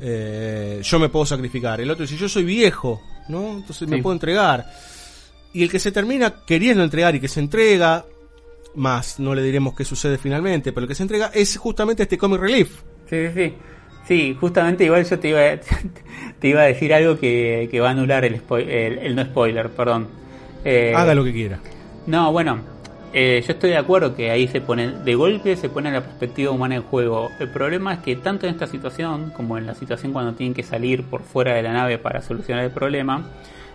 eh, 0.00 0.80
yo 0.82 0.98
me 0.98 1.08
puedo 1.08 1.26
sacrificar. 1.26 1.80
El 1.80 1.90
otro 1.90 2.04
dice, 2.04 2.16
yo 2.16 2.28
soy 2.28 2.44
viejo, 2.44 3.00
¿no? 3.28 3.56
Entonces 3.56 3.88
me 3.88 4.02
puedo 4.02 4.12
entregar. 4.12 4.66
Y 5.54 5.62
el 5.62 5.70
que 5.70 5.78
se 5.78 5.92
termina 5.92 6.44
queriendo 6.44 6.84
entregar 6.84 7.14
y 7.14 7.20
que 7.20 7.28
se 7.28 7.40
entrega, 7.40 8.04
más 8.74 9.18
no 9.18 9.34
le 9.34 9.42
diremos 9.42 9.74
qué 9.74 9.84
sucede 9.84 10.18
finalmente, 10.18 10.72
pero 10.72 10.84
el 10.84 10.88
que 10.88 10.94
se 10.94 11.04
entrega 11.04 11.30
es 11.32 11.56
justamente 11.56 12.02
este 12.02 12.18
comic 12.18 12.40
relief. 12.40 12.82
Sí, 13.08 13.28
sí, 13.28 13.32
sí. 13.34 13.54
Sí, 14.06 14.36
justamente 14.38 14.84
igual 14.84 15.04
yo 15.04 15.18
te 15.18 15.28
iba 15.28 15.40
a, 15.40 15.58
te 16.38 16.48
iba 16.48 16.60
a 16.60 16.64
decir 16.64 16.92
algo 16.92 17.18
que, 17.18 17.70
va 17.80 17.88
a 17.88 17.90
anular 17.92 18.24
el, 18.24 18.42
el, 18.50 19.16
no 19.16 19.24
spoiler, 19.24 19.70
perdón. 19.70 20.08
Eh, 20.64 20.92
Haga 20.94 21.14
lo 21.14 21.24
que 21.24 21.32
quiera. 21.32 21.60
No, 22.06 22.30
bueno, 22.30 22.60
eh, 23.14 23.42
yo 23.46 23.52
estoy 23.52 23.70
de 23.70 23.76
acuerdo 23.76 24.14
que 24.14 24.30
ahí 24.30 24.48
se 24.48 24.60
pone, 24.60 24.88
de 24.88 25.14
golpe 25.14 25.56
se 25.56 25.68
pone 25.68 25.90
la 25.90 26.02
perspectiva 26.02 26.50
humana 26.50 26.74
en 26.74 26.82
juego. 26.82 27.30
El 27.38 27.48
problema 27.48 27.94
es 27.94 28.00
que 28.00 28.16
tanto 28.16 28.46
en 28.46 28.52
esta 28.52 28.66
situación 28.66 29.30
como 29.30 29.56
en 29.56 29.66
la 29.66 29.74
situación 29.74 30.12
cuando 30.12 30.34
tienen 30.34 30.52
que 30.52 30.64
salir 30.64 31.04
por 31.04 31.22
fuera 31.22 31.54
de 31.54 31.62
la 31.62 31.72
nave 31.72 31.96
para 31.98 32.20
solucionar 32.20 32.64
el 32.64 32.72
problema, 32.72 33.30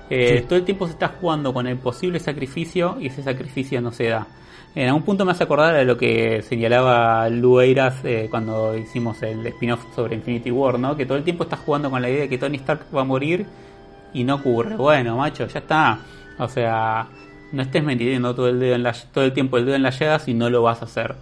eh, 0.09 0.43
todo 0.47 0.57
el 0.57 0.65
tiempo 0.65 0.87
se 0.87 0.93
está 0.93 1.09
jugando 1.19 1.53
con 1.53 1.67
el 1.67 1.77
posible 1.77 2.19
sacrificio 2.19 2.97
y 2.99 3.07
ese 3.07 3.23
sacrificio 3.23 3.81
no 3.81 3.91
se 3.91 4.05
da. 4.05 4.27
En 4.75 4.87
algún 4.87 5.03
punto 5.03 5.25
me 5.25 5.31
hace 5.31 5.43
acordar 5.43 5.75
a 5.75 5.83
lo 5.83 5.97
que 5.97 6.43
señalaba 6.43 7.27
Lou 7.29 7.59
Eiras 7.59 8.03
eh, 8.03 8.27
cuando 8.29 8.77
hicimos 8.77 9.21
el 9.23 9.45
spin-off 9.47 9.83
sobre 9.95 10.15
Infinity 10.15 10.51
War, 10.51 10.77
¿no? 10.77 10.95
Que 10.95 11.05
todo 11.05 11.17
el 11.17 11.23
tiempo 11.23 11.43
estás 11.43 11.59
jugando 11.59 11.89
con 11.89 12.01
la 12.01 12.09
idea 12.09 12.21
de 12.21 12.29
que 12.29 12.37
Tony 12.37 12.57
Stark 12.57 12.85
va 12.95 13.01
a 13.01 13.03
morir 13.03 13.45
y 14.13 14.23
no 14.23 14.35
ocurre. 14.35 14.75
Bueno, 14.75 15.17
macho, 15.17 15.47
ya 15.47 15.59
está. 15.59 15.99
O 16.37 16.47
sea, 16.47 17.07
no 17.51 17.61
estés 17.61 17.83
metiendo 17.83 18.35
todo 18.35 18.49
el, 18.49 18.59
dedo 18.59 18.75
en 18.75 18.83
la, 18.83 18.93
todo 18.93 19.23
el 19.23 19.33
tiempo 19.33 19.57
el 19.57 19.65
dedo 19.65 19.75
en 19.75 19.83
la 19.83 19.89
llaga 19.89 20.19
si 20.19 20.33
no 20.33 20.49
lo 20.49 20.61
vas 20.61 20.81
a 20.81 20.85
hacer. 20.85 21.15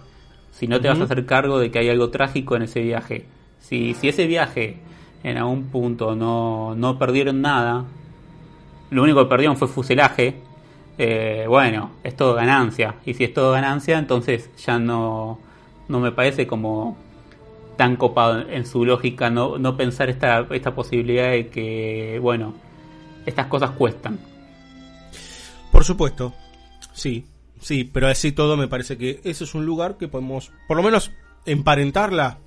Si 0.50 0.66
no 0.66 0.80
te 0.80 0.88
vas 0.88 1.00
a 1.00 1.04
hacer 1.04 1.24
cargo 1.24 1.58
de 1.58 1.70
que 1.70 1.78
hay 1.78 1.88
algo 1.88 2.10
trágico 2.10 2.56
en 2.56 2.62
ese 2.62 2.82
viaje. 2.82 3.26
Si, 3.60 3.94
si 3.94 4.08
ese 4.08 4.26
viaje 4.26 4.78
en 5.22 5.38
algún 5.38 5.64
punto 5.64 6.14
no, 6.14 6.74
no 6.74 6.98
perdieron 6.98 7.40
nada, 7.40 7.84
lo 8.90 9.02
único 9.02 9.22
que 9.22 9.28
perdieron 9.28 9.56
fue 9.56 9.68
fuselaje, 9.68 10.36
eh, 10.98 11.44
bueno, 11.48 11.92
es 12.02 12.16
todo 12.16 12.34
ganancia. 12.34 12.96
Y 13.04 13.14
si 13.14 13.24
es 13.24 13.34
todo 13.34 13.52
ganancia, 13.52 13.98
entonces 13.98 14.50
ya 14.56 14.78
no, 14.78 15.38
no 15.88 16.00
me 16.00 16.12
parece 16.12 16.46
como 16.46 16.96
tan 17.76 17.96
copado 17.96 18.40
en 18.40 18.66
su 18.66 18.84
lógica 18.84 19.30
no, 19.30 19.56
no 19.56 19.76
pensar 19.76 20.10
esta, 20.10 20.46
esta 20.50 20.74
posibilidad 20.74 21.30
de 21.30 21.46
que, 21.46 22.18
bueno, 22.20 22.54
estas 23.24 23.46
cosas 23.46 23.70
cuestan. 23.70 24.18
Por 25.70 25.84
supuesto, 25.84 26.34
sí, 26.92 27.24
sí, 27.60 27.84
pero 27.84 28.08
así 28.08 28.32
todo 28.32 28.56
me 28.56 28.66
parece 28.66 28.98
que 28.98 29.20
ese 29.22 29.44
es 29.44 29.54
un 29.54 29.64
lugar 29.64 29.96
que 29.96 30.08
podemos, 30.08 30.50
por 30.66 30.76
lo 30.76 30.82
menos, 30.82 31.12
emparentarla 31.46 32.38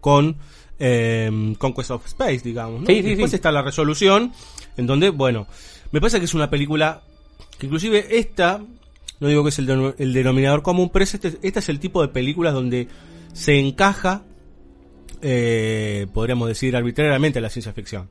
con 0.00 0.36
eh, 0.78 1.54
Conquest 1.58 1.90
of 1.90 2.06
Space, 2.06 2.40
digamos. 2.40 2.82
¿no? 2.82 2.86
Después 2.86 3.32
está 3.32 3.52
la 3.52 3.62
resolución, 3.62 4.32
en 4.76 4.86
donde, 4.86 5.10
bueno, 5.10 5.46
me 5.92 6.00
parece 6.00 6.18
que 6.18 6.24
es 6.24 6.34
una 6.34 6.50
película 6.50 7.02
que 7.58 7.66
inclusive 7.66 8.18
esta, 8.18 8.60
no 9.20 9.28
digo 9.28 9.42
que 9.42 9.50
es 9.50 9.58
el, 9.58 9.94
el 9.98 10.12
denominador 10.12 10.62
común, 10.62 10.90
pero 10.92 11.04
este, 11.04 11.28
este, 11.28 11.58
es 11.58 11.68
el 11.68 11.80
tipo 11.80 12.02
de 12.02 12.08
películas 12.08 12.54
donde 12.54 12.88
se 13.32 13.58
encaja, 13.58 14.22
eh, 15.22 16.06
podríamos 16.12 16.48
decir 16.48 16.76
arbitrariamente, 16.76 17.40
la 17.40 17.50
ciencia 17.50 17.72
ficción. 17.72 18.10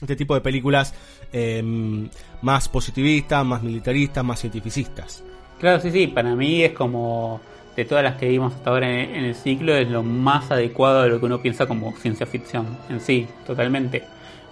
Este 0.00 0.16
tipo 0.16 0.34
de 0.34 0.40
películas 0.40 0.94
em, 1.30 2.08
más 2.40 2.70
positivistas, 2.70 3.44
más 3.44 3.62
militaristas, 3.62 4.24
más 4.24 4.40
cientificistas. 4.40 5.22
Claro, 5.58 5.78
sí, 5.78 5.90
sí, 5.90 6.06
para 6.06 6.34
mí 6.34 6.62
es 6.62 6.72
como 6.72 7.42
de 7.76 7.84
todas 7.84 8.04
las 8.04 8.16
que 8.16 8.28
vimos 8.28 8.54
hasta 8.54 8.70
ahora 8.70 8.90
en, 8.90 9.24
el 9.24 9.34
ciclo, 9.34 9.74
es 9.74 9.88
lo 9.88 10.02
más 10.02 10.50
adecuado 10.50 11.02
de 11.02 11.08
lo 11.08 11.20
que 11.20 11.26
uno 11.26 11.40
piensa 11.40 11.66
como 11.66 11.96
ciencia 11.96 12.26
ficción 12.26 12.66
en 12.88 13.00
sí, 13.00 13.26
totalmente. 13.46 14.02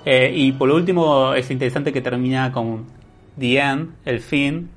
Eh, 0.05 0.33
y 0.35 0.53
por 0.53 0.71
último, 0.71 1.35
es 1.35 1.51
interesante 1.51 1.93
que 1.93 2.01
termina 2.01 2.53
con 2.53 2.87
The 3.39 3.59
End, 3.59 3.91
el 4.05 4.21
fin 4.21 4.71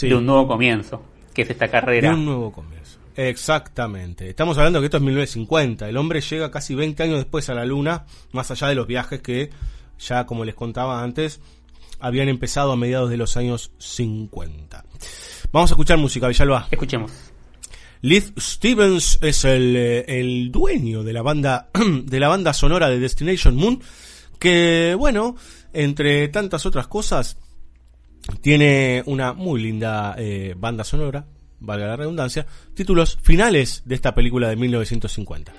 de 0.00 0.14
un 0.14 0.26
nuevo 0.26 0.48
comienzo, 0.48 1.02
que 1.32 1.42
es 1.42 1.50
esta 1.50 1.68
carrera. 1.68 2.10
De 2.10 2.14
un 2.14 2.24
nuevo 2.24 2.50
comienzo. 2.50 2.98
Exactamente. 3.16 4.28
Estamos 4.28 4.58
hablando 4.58 4.80
que 4.80 4.86
esto 4.86 4.96
es 4.96 5.02
1950. 5.02 5.88
El 5.88 5.96
hombre 5.96 6.20
llega 6.20 6.50
casi 6.50 6.74
20 6.74 7.02
años 7.02 7.18
después 7.18 7.48
a 7.48 7.54
la 7.54 7.64
Luna, 7.64 8.06
más 8.32 8.50
allá 8.50 8.68
de 8.68 8.74
los 8.74 8.86
viajes 8.86 9.20
que 9.20 9.50
ya, 9.98 10.26
como 10.26 10.44
les 10.44 10.54
contaba 10.54 11.02
antes, 11.02 11.40
habían 12.00 12.28
empezado 12.28 12.72
a 12.72 12.76
mediados 12.76 13.10
de 13.10 13.16
los 13.16 13.36
años 13.36 13.70
50. 13.78 14.84
Vamos 15.52 15.70
a 15.70 15.74
escuchar 15.74 15.98
música, 15.98 16.26
Villalba. 16.26 16.66
Escuchemos. 16.70 17.33
Liz 18.04 18.34
Stevens 18.38 19.18
es 19.22 19.46
el, 19.46 19.74
eh, 19.74 20.04
el, 20.20 20.52
dueño 20.52 21.02
de 21.02 21.14
la 21.14 21.22
banda 21.22 21.70
de 22.04 22.20
la 22.20 22.28
banda 22.28 22.52
sonora 22.52 22.90
de 22.90 22.98
Destination 22.98 23.56
Moon, 23.56 23.80
que 24.38 24.94
bueno, 24.94 25.36
entre 25.72 26.28
tantas 26.28 26.66
otras 26.66 26.86
cosas, 26.86 27.38
tiene 28.42 29.02
una 29.06 29.32
muy 29.32 29.62
linda 29.62 30.16
eh, 30.18 30.54
banda 30.54 30.84
sonora, 30.84 31.24
valga 31.60 31.86
la 31.86 31.96
redundancia, 31.96 32.46
títulos 32.74 33.16
finales 33.22 33.80
de 33.86 33.94
esta 33.94 34.14
película 34.14 34.50
de 34.50 34.56
1950. 34.56 35.54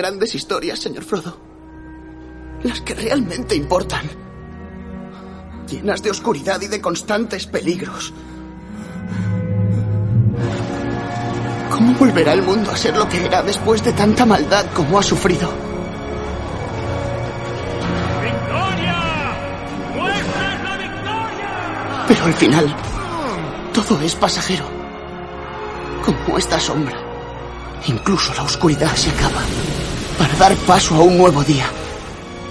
Grandes 0.00 0.34
historias, 0.34 0.78
señor 0.78 1.04
Frodo. 1.04 1.36
Las 2.62 2.80
que 2.80 2.94
realmente 2.94 3.54
importan. 3.54 4.08
Llenas 5.68 6.02
de 6.02 6.10
oscuridad 6.10 6.58
y 6.62 6.68
de 6.68 6.80
constantes 6.80 7.46
peligros. 7.46 8.14
¿Cómo 11.70 11.92
Volverá 11.98 12.32
el 12.32 12.40
mundo 12.40 12.70
a 12.70 12.76
ser 12.78 12.96
lo 12.96 13.06
que 13.10 13.22
era 13.26 13.42
después 13.42 13.84
de 13.84 13.92
tanta 13.92 14.24
maldad 14.24 14.64
como 14.72 14.98
ha 14.98 15.02
sufrido. 15.02 15.52
Pero 22.08 22.24
al 22.24 22.34
final, 22.34 22.74
todo 23.74 24.00
es 24.00 24.14
pasajero. 24.14 24.64
Como 26.02 26.38
esta 26.38 26.58
sombra. 26.58 26.96
Incluso 27.86 28.32
la 28.32 28.44
oscuridad 28.44 28.94
se 28.94 29.10
acaba 29.10 29.42
dar 30.40 30.56
paso 30.66 30.94
a 30.94 31.02
un 31.02 31.18
nuevo 31.18 31.44
día. 31.44 31.66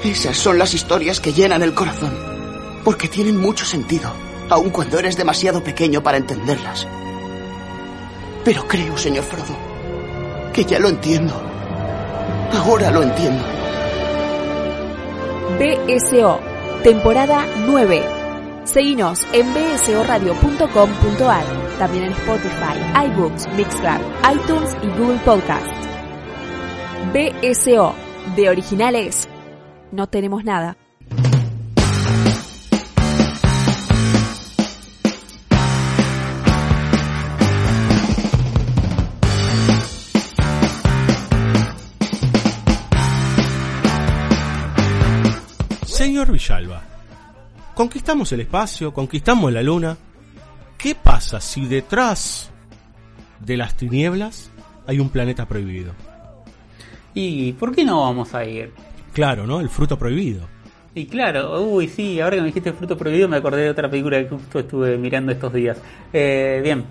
Esas 0.04 0.38
son 0.38 0.60
las 0.60 0.76
historias 0.76 1.20
que 1.20 1.34
llenan 1.34 1.64
el 1.64 1.74
corazón, 1.74 2.16
porque 2.84 3.08
tienen 3.08 3.36
mucho 3.36 3.66
sentido, 3.66 4.12
aun 4.48 4.70
cuando 4.70 5.00
eres 5.00 5.18
demasiado 5.18 5.64
pequeño 5.64 6.04
para 6.04 6.20
entenderlas. 6.20 6.88
Pero 8.46 8.68
creo, 8.68 8.96
señor 8.96 9.24
Frodo, 9.24 9.58
que 10.54 10.64
ya 10.66 10.78
lo 10.78 10.88
entiendo. 10.88 11.34
Ahora 12.54 12.92
lo 12.92 13.02
entiendo. 13.02 13.44
BSO, 15.58 16.40
temporada 16.84 17.44
9. 17.66 18.04
Seguinos 18.66 19.26
en 19.34 19.52
bsoradio.com.ar, 19.52 21.44
también 21.80 22.04
en 22.04 22.12
Spotify, 22.12 22.78
iBooks, 23.08 23.48
Mixcloud, 23.56 24.02
iTunes 24.32 24.78
y 24.84 24.90
Google 24.90 25.18
Podcast. 25.26 25.99
BSO, 27.12 27.96
de 28.36 28.50
originales, 28.50 29.28
no 29.92 30.06
tenemos 30.06 30.44
nada. 30.44 30.78
Señor 45.88 46.32
Villalba, 46.32 46.84
conquistamos 47.74 48.32
el 48.34 48.42
espacio, 48.42 48.94
conquistamos 48.94 49.52
la 49.52 49.64
luna. 49.64 49.98
¿Qué 50.78 50.94
pasa 50.94 51.42
si 51.42 51.66
detrás 51.66 52.52
de 53.40 53.58
las 53.58 53.76
tinieblas 53.76 54.52
hay 54.86 55.00
un 55.00 55.10
planeta 55.10 55.48
prohibido? 55.48 56.09
¿Y 57.14 57.54
por 57.54 57.74
qué 57.76 57.84
no 57.84 58.02
vamos 58.02 58.34
a 58.36 58.44
ir? 58.46 58.72
Claro, 59.14 59.46
¿no? 59.48 59.60
El 59.60 59.70
fruto 59.70 59.98
prohibido. 59.98 60.48
Y 60.96 61.06
claro, 61.06 61.62
uy, 61.62 61.88
sí, 61.88 62.20
ahora 62.20 62.36
que 62.38 62.42
me 62.42 62.48
dijiste 62.48 62.70
el 62.70 62.76
fruto 62.76 62.98
prohibido 62.98 63.28
me 63.28 63.38
acordé 63.38 63.62
de 63.64 63.70
otra 63.70 63.90
película 63.90 64.20
que 64.22 64.30
justo 64.30 64.60
estuve 64.60 64.98
mirando 64.98 65.32
estos 65.32 65.54
días. 65.54 65.78
Eh, 66.12 66.60
bien, 66.64 66.84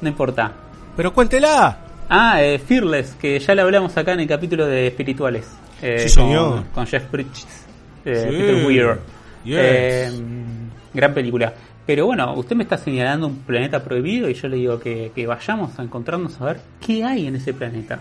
no 0.00 0.08
importa. 0.08 0.52
Pero 0.96 1.12
cuéntela. 1.12 1.78
Ah, 2.08 2.42
eh, 2.42 2.58
Fearless, 2.58 3.14
que 3.20 3.38
ya 3.38 3.54
le 3.54 3.62
hablamos 3.62 3.96
acá 3.96 4.12
en 4.12 4.20
el 4.20 4.28
capítulo 4.28 4.66
de 4.66 4.86
espirituales. 4.86 5.48
Eh, 5.82 6.00
Sí, 6.00 6.08
señor. 6.10 6.50
Con, 6.56 6.64
con 6.72 6.86
Jeff 6.86 7.10
Bridges, 7.10 7.66
eh, 8.04 8.26
Sí. 8.30 8.36
Peter 8.36 8.66
Weir. 8.66 8.98
Yes. 9.44 9.56
Eh, 9.58 10.10
gran 10.94 11.12
película. 11.14 11.52
Pero 11.86 12.06
bueno, 12.06 12.34
usted 12.34 12.56
me 12.56 12.64
está 12.64 12.76
señalando 12.78 13.26
un 13.28 13.36
planeta 13.38 13.82
prohibido 13.82 14.28
y 14.28 14.34
yo 14.34 14.48
le 14.48 14.56
digo 14.56 14.78
que, 14.80 15.12
que 15.14 15.26
vayamos 15.26 15.78
a 15.78 15.82
encontrarnos 15.82 16.40
a 16.40 16.46
ver 16.46 16.60
qué 16.84 17.04
hay 17.04 17.26
en 17.26 17.36
ese 17.36 17.54
planeta. 17.54 18.00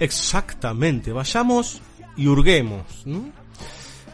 Exactamente, 0.00 1.12
vayamos 1.12 1.80
y 2.16 2.26
hurguemos. 2.26 3.02
¿no? 3.04 3.30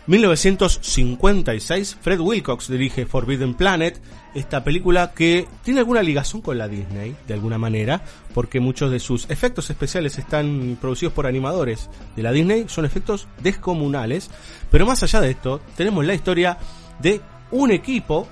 1956, 0.07 1.99
Fred 2.01 2.19
Wilcox 2.19 2.69
dirige 2.69 3.07
Forbidden 3.07 3.55
Planet, 3.55 4.01
esta 4.35 4.65
película 4.65 5.13
que 5.13 5.47
tiene 5.63 5.81
alguna 5.81 6.03
ligación 6.03 6.43
con 6.43 6.59
la 6.59 6.67
Disney, 6.67 7.15
de 7.29 7.35
alguna 7.35 7.59
manera, 7.59 8.03
porque 8.35 8.59
muchos 8.59 8.91
de 8.91 8.99
sus 8.99 9.31
efectos 9.31 9.71
especiales 9.71 10.19
están 10.19 10.77
producidos 10.81 11.13
por 11.13 11.27
animadores 11.27 11.89
de 12.17 12.23
la 12.23 12.33
Disney, 12.33 12.65
son 12.69 12.85
efectos 12.85 13.29
descomunales, 13.43 14.29
pero 14.71 14.87
más 14.87 15.03
allá 15.05 15.21
de 15.21 15.31
esto, 15.31 15.61
tenemos 15.77 16.05
la 16.05 16.15
historia 16.15 16.59
de 16.99 17.21
un 17.53 17.71
equipo 17.71 18.27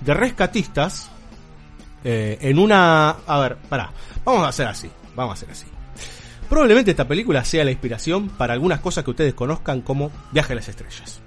de 0.00 0.12
rescatistas 0.12 1.10
eh, 2.04 2.36
en 2.42 2.58
una... 2.58 3.16
A 3.26 3.38
ver, 3.38 3.56
pará, 3.56 3.92
vamos 4.24 4.44
a 4.44 4.48
hacer 4.48 4.66
así, 4.66 4.90
vamos 5.16 5.30
a 5.30 5.34
hacer 5.34 5.50
así. 5.50 5.77
Probablemente 6.48 6.90
esta 6.92 7.06
película 7.06 7.44
sea 7.44 7.64
la 7.64 7.70
inspiración 7.70 8.28
para 8.30 8.54
algunas 8.54 8.80
cosas 8.80 9.04
que 9.04 9.10
ustedes 9.10 9.34
conozcan 9.34 9.82
como 9.82 10.10
Viaje 10.32 10.52
a 10.54 10.56
las 10.56 10.68
Estrellas. 10.68 11.20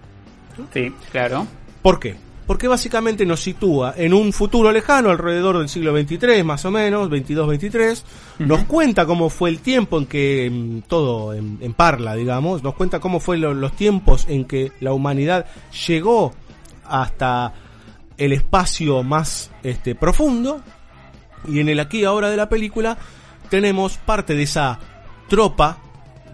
Sí, 0.74 0.92
claro. 1.12 1.46
¿Por 1.82 2.00
qué? 2.00 2.16
Porque 2.48 2.68
básicamente 2.68 3.26
nos 3.26 3.40
sitúa 3.40 3.94
en 3.96 4.14
un 4.14 4.34
futuro 4.34 4.72
lejano, 4.72 5.10
alrededor 5.10 5.58
del 5.60 5.70
siglo 5.70 5.96
XXIII, 5.96 6.44
más 6.44 6.66
o 6.66 6.72
menos, 6.72 7.10
22-23. 7.10 8.04
Nos 8.40 8.64
cuenta 8.66 9.06
cómo 9.06 9.30
fue 9.30 9.50
el 9.52 9.60
tiempo 9.60 9.98
en 10.00 10.06
que 10.08 10.50
mm, 10.52 10.80
todo 10.90 11.34
en, 11.34 11.60
en 11.62 11.74
parla, 11.74 12.16
digamos. 12.16 12.62
Nos 12.64 12.74
cuenta 12.74 13.00
cómo 13.00 13.20
fue 13.20 13.38
lo- 13.38 13.54
los 13.54 13.74
tiempos 13.74 14.26
en 14.28 14.46
que 14.46 14.72
la 14.82 14.92
humanidad 14.92 15.46
llegó 15.88 16.34
hasta 16.84 17.54
el 18.18 18.34
espacio 18.34 19.02
más 19.04 19.52
este, 19.64 19.96
profundo. 19.96 20.62
Y 21.48 21.60
en 21.60 21.70
el 21.70 21.80
aquí 21.80 22.00
y 22.00 22.04
ahora 22.06 22.30
de 22.30 22.38
la 22.38 22.50
película 22.50 22.98
tenemos 23.50 23.98
parte 23.98 24.36
de 24.36 24.44
esa 24.44 24.78
tropa 25.32 25.78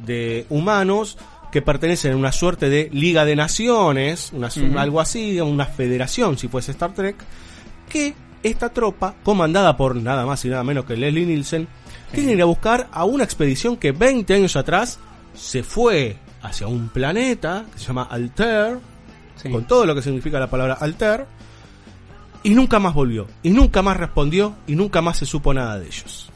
de 0.03 0.47
humanos 0.49 1.19
que 1.51 1.61
pertenecen 1.61 2.13
a 2.13 2.15
una 2.17 2.31
suerte 2.31 2.67
de 2.67 2.89
Liga 2.91 3.25
de 3.25 3.35
Naciones, 3.35 4.31
una, 4.33 4.49
algo 4.81 4.99
así, 4.99 5.39
una 5.39 5.65
federación 5.65 6.35
si 6.35 6.47
fuese 6.47 6.71
Star 6.71 6.95
Trek, 6.95 7.15
que 7.87 8.15
esta 8.41 8.69
tropa, 8.69 9.13
comandada 9.23 9.77
por 9.77 9.95
nada 9.95 10.25
más 10.25 10.43
y 10.45 10.49
nada 10.49 10.63
menos 10.63 10.85
que 10.85 10.97
Leslie 10.97 11.27
Nielsen, 11.27 11.67
tiene 12.11 12.29
que 12.29 12.35
ir 12.37 12.41
a 12.41 12.45
buscar 12.45 12.87
a 12.91 13.05
una 13.05 13.23
expedición 13.23 13.77
que 13.77 13.91
20 13.91 14.33
años 14.33 14.55
atrás 14.55 14.97
se 15.35 15.61
fue 15.61 16.17
hacia 16.41 16.65
un 16.65 16.89
planeta 16.89 17.65
que 17.71 17.77
se 17.77 17.85
llama 17.85 18.07
Alter, 18.09 18.79
con 19.51 19.65
todo 19.65 19.85
lo 19.85 19.93
que 19.93 20.01
significa 20.01 20.39
la 20.39 20.49
palabra 20.49 20.73
Alter, 20.73 21.27
y 22.41 22.49
nunca 22.49 22.79
más 22.79 22.95
volvió, 22.95 23.27
y 23.43 23.51
nunca 23.51 23.83
más 23.83 23.95
respondió, 23.95 24.55
y 24.65 24.73
nunca 24.73 25.03
más 25.03 25.17
se 25.17 25.27
supo 25.27 25.53
nada 25.53 25.77
de 25.77 25.85
ellos. 25.85 26.31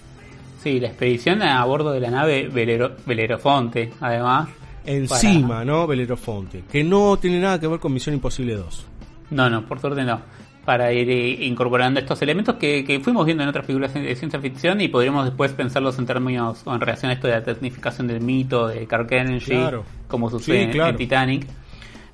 Sí, 0.62 0.80
la 0.80 0.88
expedición 0.89 1.41
a 1.41 1.64
bordo 1.66 1.91
de 1.91 1.99
la 1.99 2.12
nave 2.12 2.49
Velero- 2.51 2.95
Belerofonte, 3.05 3.91
además. 3.99 4.49
Encima, 4.86 5.64
¿no? 5.66 5.88
Belerofonte, 5.88 6.64
que 6.72 6.84
no 6.84 7.18
tiene 7.18 7.39
nada 7.39 7.59
que 7.59 7.68
ver 7.68 7.80
con 7.80 7.93
Misión 7.93 8.16
Imposible 8.16 8.55
2. 8.55 8.86
No, 9.32 9.49
no, 9.49 9.66
por 9.66 9.80
suerte 9.80 10.03
no. 10.03 10.22
Para 10.66 10.93
ir 10.93 11.09
eh, 11.09 11.45
incorporando 11.45 11.99
estos 11.99 12.22
elementos 12.22 12.55
que, 12.55 12.84
que 12.84 12.99
fuimos 12.99 13.26
viendo 13.26 13.41
en 13.43 13.49
otras 13.49 13.66
películas 13.66 13.93
de 13.95 14.16
ciencia 14.16 14.39
ficción 14.39 14.80
y 14.82 14.88
podríamos 14.89 15.26
después 15.26 15.51
pensarlos 15.53 15.97
en 15.97 16.05
términos 16.05 16.62
o 16.66 16.74
en 16.76 16.80
relación 16.80 17.09
a 17.09 17.14
esto 17.16 17.28
de 17.28 17.34
la 17.34 17.43
tecnificación 17.43 18.07
del 18.07 18.22
mito 18.22 18.68
de 18.68 18.88
Kirk 18.88 19.12
Energy, 19.12 19.51
Claro. 19.51 19.84
como 20.07 20.30
sucede 20.30 20.57
Sí, 20.57 20.64
en- 20.66 20.72
claro. 20.72 20.89
en 20.91 20.97
Titanic. 20.97 21.47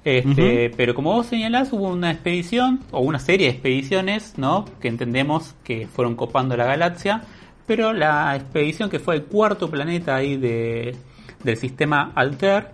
Este, 0.06 0.68
Ujú. 0.68 0.76
Pero 0.78 0.96
como 0.96 1.12
vos 1.14 1.26
señalás, 1.26 1.74
hubo 1.74 1.90
una 1.90 2.12
expedición 2.12 2.80
o 2.92 3.02
una 3.02 3.20
serie 3.20 3.48
de 3.48 3.54
expediciones, 3.54 4.36
¿no? 4.38 4.64
Que 4.80 4.88
entendemos 4.88 5.56
que 5.66 5.88
fueron 5.88 6.16
copando 6.16 6.56
la 6.56 6.66
galaxia, 6.66 7.24
pero 7.68 7.94
la 7.94 8.36
expedición 8.36 8.90
que 8.90 8.98
fue 9.00 9.16
el 9.16 9.24
cuarto 9.26 9.70
planeta 9.70 10.16
ahí 10.16 10.38
de, 10.38 10.96
del 11.44 11.58
sistema 11.58 12.12
Alter 12.16 12.70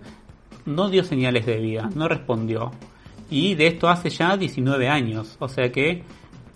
no 0.66 0.88
dio 0.88 1.04
señales 1.04 1.44
de 1.44 1.56
vida, 1.56 1.90
no 1.94 2.08
respondió. 2.08 2.72
Y 3.28 3.54
de 3.54 3.66
esto 3.66 3.88
hace 3.88 4.08
ya 4.10 4.36
19 4.36 4.88
años. 4.88 5.36
O 5.40 5.48
sea 5.48 5.70
que 5.72 6.02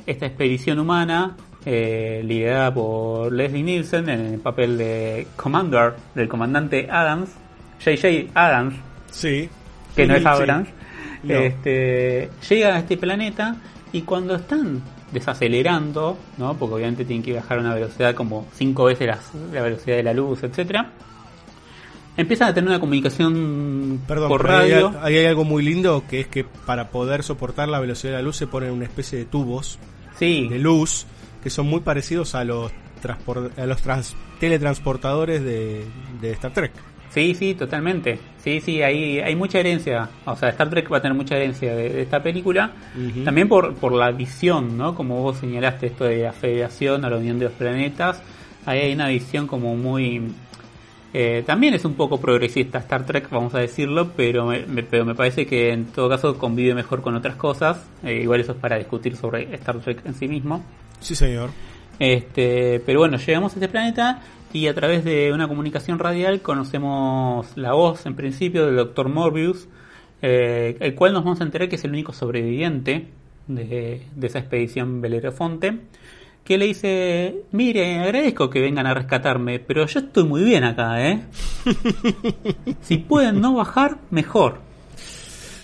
esta 0.07 0.27
expedición 0.27 0.79
humana, 0.79 1.37
eh, 1.67 2.23
liderada 2.25 2.73
por 2.73 3.33
Leslie 3.33 3.63
Nielsen 3.63 4.09
en 4.09 4.21
el 4.35 4.41
papel 4.41 4.79
de 4.79 5.27
Commander, 5.37 5.95
del 6.15 6.29
comandante 6.29 6.89
Adams, 6.91 7.31
JJ 7.85 8.31
Adams, 8.35 8.75
Sí. 9.11 9.49
que 9.97 10.07
no 10.07 10.15
es 10.15 10.23
Sí. 10.23 10.29
Abrams, 10.29 10.69
No. 11.25 11.35
este, 11.35 12.31
llega 12.49 12.77
a 12.77 12.79
este 12.79 12.97
planeta 12.97 13.57
y 13.93 14.03
cuando 14.03 14.37
están 14.37 14.81
desacelerando, 15.13 16.19
¿no? 16.37 16.55
porque 16.55 16.75
obviamente 16.77 17.05
tienen 17.05 17.23
que 17.23 17.33
bajar 17.35 17.59
a 17.59 17.61
una 17.61 17.75
velocidad 17.75 18.15
como 18.15 18.47
5 18.55 18.85
veces 18.85 19.09
la 19.53 19.63
velocidad 19.63 19.97
de 19.97 20.03
la 20.03 20.13
luz, 20.15 20.43
etcétera 20.43 20.93
Empiezan 22.17 22.49
a 22.49 22.55
tener 22.55 22.69
una 22.71 22.81
comunicación 22.81 24.01
Perdón, 24.09 24.29
por 24.29 24.43
pero 24.43 24.57
ahí 24.59 24.73
hay, 24.73 24.83
radio. 24.83 24.95
ahí 25.03 25.17
hay 25.19 25.27
algo 25.27 25.45
muy 25.45 25.63
lindo 25.63 26.03
que 26.11 26.21
es 26.21 26.27
que 26.27 26.43
para 26.45 26.89
poder 26.89 27.23
soportar 27.23 27.69
la 27.69 27.79
velocidad 27.79 28.13
de 28.15 28.17
la 28.19 28.23
luz 28.23 28.37
se 28.37 28.49
ponen 28.49 28.73
una 28.73 28.85
especie 28.87 29.19
de 29.19 29.25
tubos 29.25 29.79
Sí. 30.19 30.49
de 30.49 30.59
luz 30.59 31.07
que 31.45 31.49
son 31.51 31.67
muy 31.69 31.79
parecidos 31.81 32.35
a 32.35 32.43
los 32.43 32.73
a 33.57 33.67
los 33.67 33.81
trans- 33.81 34.17
teletransportadores 34.41 35.45
de, 35.45 35.85
de 36.21 36.33
Star 36.33 36.53
Trek. 36.53 36.73
Sí, 37.19 37.35
sí, 37.35 37.55
totalmente. 37.55 38.19
Sí, 38.39 38.61
sí, 38.61 38.81
hay, 38.81 39.19
hay 39.19 39.35
mucha 39.35 39.59
herencia. 39.59 40.09
O 40.25 40.37
sea, 40.37 40.51
Star 40.51 40.71
Trek 40.71 40.91
va 40.93 40.99
a 40.99 41.03
tener 41.03 41.17
mucha 41.17 41.37
herencia 41.37 41.75
de, 41.75 41.89
de 41.91 42.03
esta 42.03 42.23
película. 42.23 42.71
También 43.25 43.49
por, 43.49 43.75
por 43.75 43.93
la 43.93 44.13
visión, 44.13 44.79
¿no? 44.79 44.95
Como 44.95 45.21
vos 45.21 45.39
señalaste 45.39 45.87
esto 45.89 46.05
de 46.05 46.23
la 46.23 46.33
federación 46.33 47.05
a 47.05 47.11
la 47.11 47.17
unión 47.17 47.41
de 47.41 47.47
los 47.47 47.55
planetas. 47.55 48.23
Ahí 48.67 48.81
hay 48.81 48.93
una 48.93 49.09
visión 49.09 49.49
como 49.49 49.75
muy... 49.75 50.31
eh, 51.13 51.43
también 51.45 51.75
es 51.75 51.85
un 51.85 51.95
poco 51.95 52.21
progresista 52.21 52.79
Star 52.79 53.05
Trek, 53.05 53.29
vamos 53.31 53.53
a 53.55 53.59
decirlo, 53.59 54.13
pero 54.17 54.47
me, 54.47 54.65
me- 54.67 54.85
pero 54.85 55.05
me 55.05 55.15
parece 55.17 55.45
que 55.47 55.73
en 55.73 55.87
todo 55.87 56.09
caso 56.09 56.39
convive 56.39 56.73
mejor 56.75 57.03
con 57.03 57.17
otras 57.17 57.35
cosas. 57.35 57.85
Eh, 58.05 58.21
igual 58.23 58.41
eso 58.41 58.53
es 58.53 58.59
para 58.59 58.77
discutir 58.79 59.17
sobre 59.17 59.53
Star 59.57 59.81
Trek 59.81 60.03
en 60.07 60.15
sí 60.15 60.29
mismo. 60.29 60.63
Sí, 61.01 61.17
señor. 61.17 61.51
Este, 61.99 62.81
pero 62.87 63.01
bueno, 63.01 63.17
llegamos 63.17 63.53
a 63.53 63.55
este 63.57 63.69
planeta 63.69 64.23
y 64.53 64.67
a 64.67 64.75
través 64.75 65.05
de 65.05 65.33
una 65.33 65.49
comunicación 65.49 65.99
radial 65.99 66.41
conocemos 66.41 67.57
la 67.57 67.73
voz 67.73 68.07
en 68.07 68.15
principio 68.15 68.67
del 68.67 68.77
Dr. 68.77 69.09
Morbius, 69.09 69.69
eh, 70.23 70.77
el 70.81 70.95
cual 70.95 71.13
nos 71.13 71.25
vamos 71.25 71.41
a 71.41 71.45
enterar 71.45 71.69
que 71.69 71.77
es 71.77 71.85
el 71.85 71.91
único 71.91 72.13
sobreviviente 72.13 73.09
de, 73.47 74.03
de 74.15 74.27
esa 74.27 74.39
expedición 74.39 75.01
Belerofonte, 75.01 75.79
que 76.45 76.57
le 76.57 76.67
dice, 76.67 77.43
mire, 77.53 77.99
agradezco 77.99 78.49
que 78.49 78.61
vengan 78.61 78.87
a 78.87 78.95
rescatarme, 78.95 79.59
pero 79.59 79.87
yo 79.87 80.01
estoy 80.01 80.25
muy 80.25 80.43
bien 80.45 80.65
acá, 80.65 81.07
¿eh? 81.07 81.21
si 82.81 82.97
pueden 82.97 83.41
no 83.41 83.55
bajar, 83.55 83.99
mejor. 84.11 84.61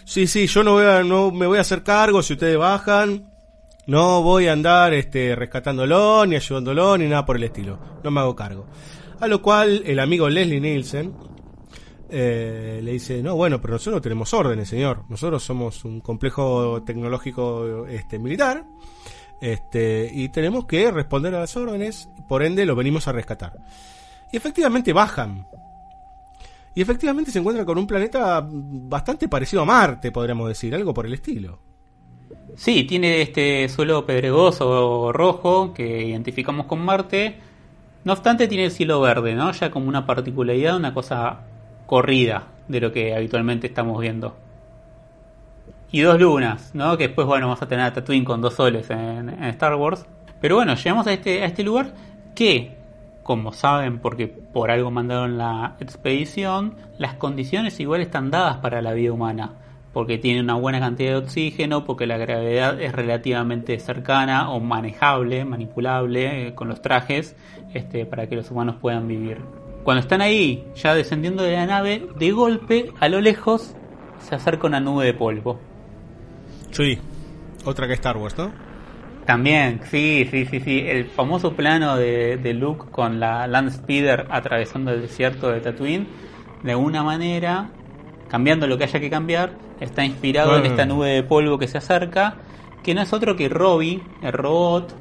Sí, 0.04 0.26
sí, 0.26 0.46
yo 0.46 0.62
no, 0.62 0.74
voy 0.74 0.84
a, 0.84 1.02
no 1.02 1.30
me 1.30 1.46
voy 1.46 1.56
a 1.56 1.62
hacer 1.62 1.82
cargo 1.82 2.22
si 2.22 2.34
ustedes 2.34 2.58
bajan. 2.58 3.33
No 3.86 4.22
voy 4.22 4.46
a 4.46 4.52
andar 4.52 4.94
este, 4.94 5.36
rescatándolo, 5.36 6.24
ni 6.26 6.36
ayudándolo, 6.36 6.96
ni 6.96 7.06
nada 7.06 7.26
por 7.26 7.36
el 7.36 7.44
estilo. 7.44 7.78
No 8.02 8.10
me 8.10 8.20
hago 8.20 8.34
cargo. 8.34 8.66
A 9.20 9.26
lo 9.28 9.42
cual 9.42 9.82
el 9.84 10.00
amigo 10.00 10.28
Leslie 10.28 10.60
Nielsen 10.60 11.14
eh, 12.08 12.80
le 12.82 12.92
dice, 12.92 13.22
no, 13.22 13.34
bueno, 13.34 13.60
pero 13.60 13.74
nosotros 13.74 13.96
no 13.96 14.00
tenemos 14.00 14.32
órdenes, 14.32 14.68
señor. 14.68 15.04
Nosotros 15.08 15.42
somos 15.42 15.84
un 15.84 16.00
complejo 16.00 16.82
tecnológico 16.82 17.86
este, 17.86 18.18
militar 18.18 18.64
este, 19.40 20.10
y 20.12 20.30
tenemos 20.30 20.64
que 20.64 20.90
responder 20.90 21.34
a 21.34 21.40
las 21.40 21.56
órdenes, 21.56 22.08
por 22.28 22.42
ende 22.42 22.64
lo 22.64 22.74
venimos 22.74 23.06
a 23.08 23.12
rescatar. 23.12 23.58
Y 24.32 24.36
efectivamente 24.36 24.92
bajan. 24.92 25.46
Y 26.74 26.80
efectivamente 26.80 27.30
se 27.30 27.38
encuentran 27.38 27.66
con 27.66 27.76
un 27.76 27.86
planeta 27.86 28.46
bastante 28.48 29.28
parecido 29.28 29.62
a 29.62 29.66
Marte, 29.66 30.10
podríamos 30.10 30.48
decir, 30.48 30.74
algo 30.74 30.94
por 30.94 31.04
el 31.06 31.14
estilo. 31.14 31.73
Sí, 32.56 32.84
tiene 32.84 33.20
este 33.20 33.68
suelo 33.68 34.06
pedregoso 34.06 35.12
rojo 35.12 35.74
que 35.74 36.04
identificamos 36.04 36.66
con 36.66 36.84
Marte. 36.84 37.36
No 38.04 38.12
obstante, 38.12 38.46
tiene 38.46 38.66
el 38.66 38.70
cielo 38.70 39.00
verde, 39.00 39.34
¿no? 39.34 39.50
Ya 39.50 39.70
como 39.70 39.88
una 39.88 40.06
particularidad, 40.06 40.76
una 40.76 40.94
cosa 40.94 41.40
corrida 41.86 42.48
de 42.68 42.80
lo 42.80 42.92
que 42.92 43.14
habitualmente 43.14 43.66
estamos 43.66 44.00
viendo. 44.00 44.36
Y 45.90 46.00
dos 46.00 46.20
lunas, 46.20 46.70
¿no? 46.74 46.96
Que 46.96 47.08
después, 47.08 47.26
bueno, 47.26 47.46
vamos 47.46 47.62
a 47.62 47.68
tener 47.68 47.86
a 47.86 47.92
Tatooine 47.92 48.24
con 48.24 48.40
dos 48.40 48.54
soles 48.54 48.88
en, 48.90 49.30
Star 49.44 49.74
Wars. 49.74 50.06
Pero 50.40 50.56
bueno, 50.56 50.74
llegamos 50.74 51.06
a 51.08 51.12
este, 51.12 51.42
a 51.42 51.46
este 51.46 51.64
lugar 51.64 51.94
que, 52.36 52.76
como 53.24 53.52
saben, 53.52 53.98
porque 53.98 54.28
por 54.28 54.70
algo 54.70 54.90
mandaron 54.92 55.38
la 55.38 55.76
expedición, 55.80 56.76
las 56.98 57.14
condiciones 57.14 57.80
igual 57.80 58.00
están 58.00 58.30
dadas 58.30 58.58
para 58.58 58.80
la 58.80 58.92
vida 58.92 59.12
humana 59.12 59.54
porque 59.94 60.18
tiene 60.18 60.40
una 60.40 60.54
buena 60.54 60.80
cantidad 60.80 61.12
de 61.12 61.16
oxígeno, 61.18 61.84
porque 61.84 62.06
la 62.06 62.18
gravedad 62.18 62.82
es 62.82 62.92
relativamente 62.92 63.78
cercana 63.78 64.50
o 64.50 64.58
manejable, 64.58 65.44
manipulable 65.44 66.48
eh, 66.48 66.54
con 66.54 66.68
los 66.68 66.82
trajes, 66.82 67.36
este, 67.72 68.04
para 68.04 68.26
que 68.28 68.34
los 68.34 68.50
humanos 68.50 68.76
puedan 68.80 69.06
vivir. 69.06 69.38
Cuando 69.84 70.00
están 70.00 70.20
ahí, 70.20 70.64
ya 70.74 70.94
descendiendo 70.94 71.44
de 71.44 71.52
la 71.52 71.66
nave, 71.66 72.08
de 72.18 72.32
golpe, 72.32 72.92
a 72.98 73.08
lo 73.08 73.20
lejos, 73.20 73.76
se 74.18 74.34
acerca 74.34 74.66
una 74.66 74.80
nube 74.80 75.06
de 75.06 75.14
polvo. 75.14 75.60
Sí, 76.72 76.98
otra 77.64 77.86
que 77.86 77.92
Star 77.92 78.16
Wars, 78.16 78.36
¿no? 78.36 78.50
También, 79.26 79.80
sí, 79.90 80.26
sí, 80.28 80.44
sí, 80.46 80.58
sí. 80.58 80.84
El 80.86 81.04
famoso 81.06 81.54
plano 81.54 81.96
de, 81.96 82.36
de 82.36 82.52
Luke 82.52 82.90
con 82.90 83.20
la 83.20 83.46
Land 83.46 83.70
Speeder 83.70 84.26
atravesando 84.28 84.90
el 84.90 85.02
desierto 85.02 85.50
de 85.50 85.60
Tatooine, 85.60 86.08
de 86.64 86.72
alguna 86.72 87.04
manera 87.04 87.70
cambiando 88.34 88.66
lo 88.66 88.76
que 88.76 88.82
haya 88.82 88.98
que 88.98 89.10
cambiar, 89.10 89.52
está 89.78 90.04
inspirado 90.04 90.58
en 90.58 90.66
esta 90.66 90.84
nube 90.84 91.08
de 91.10 91.22
polvo 91.22 91.56
que 91.56 91.68
se 91.68 91.78
acerca, 91.78 92.34
que 92.82 92.92
no 92.92 93.00
es 93.00 93.12
otro 93.12 93.36
que 93.36 93.48
Robbie, 93.48 94.02
el 94.22 94.32
robot. 94.32 94.92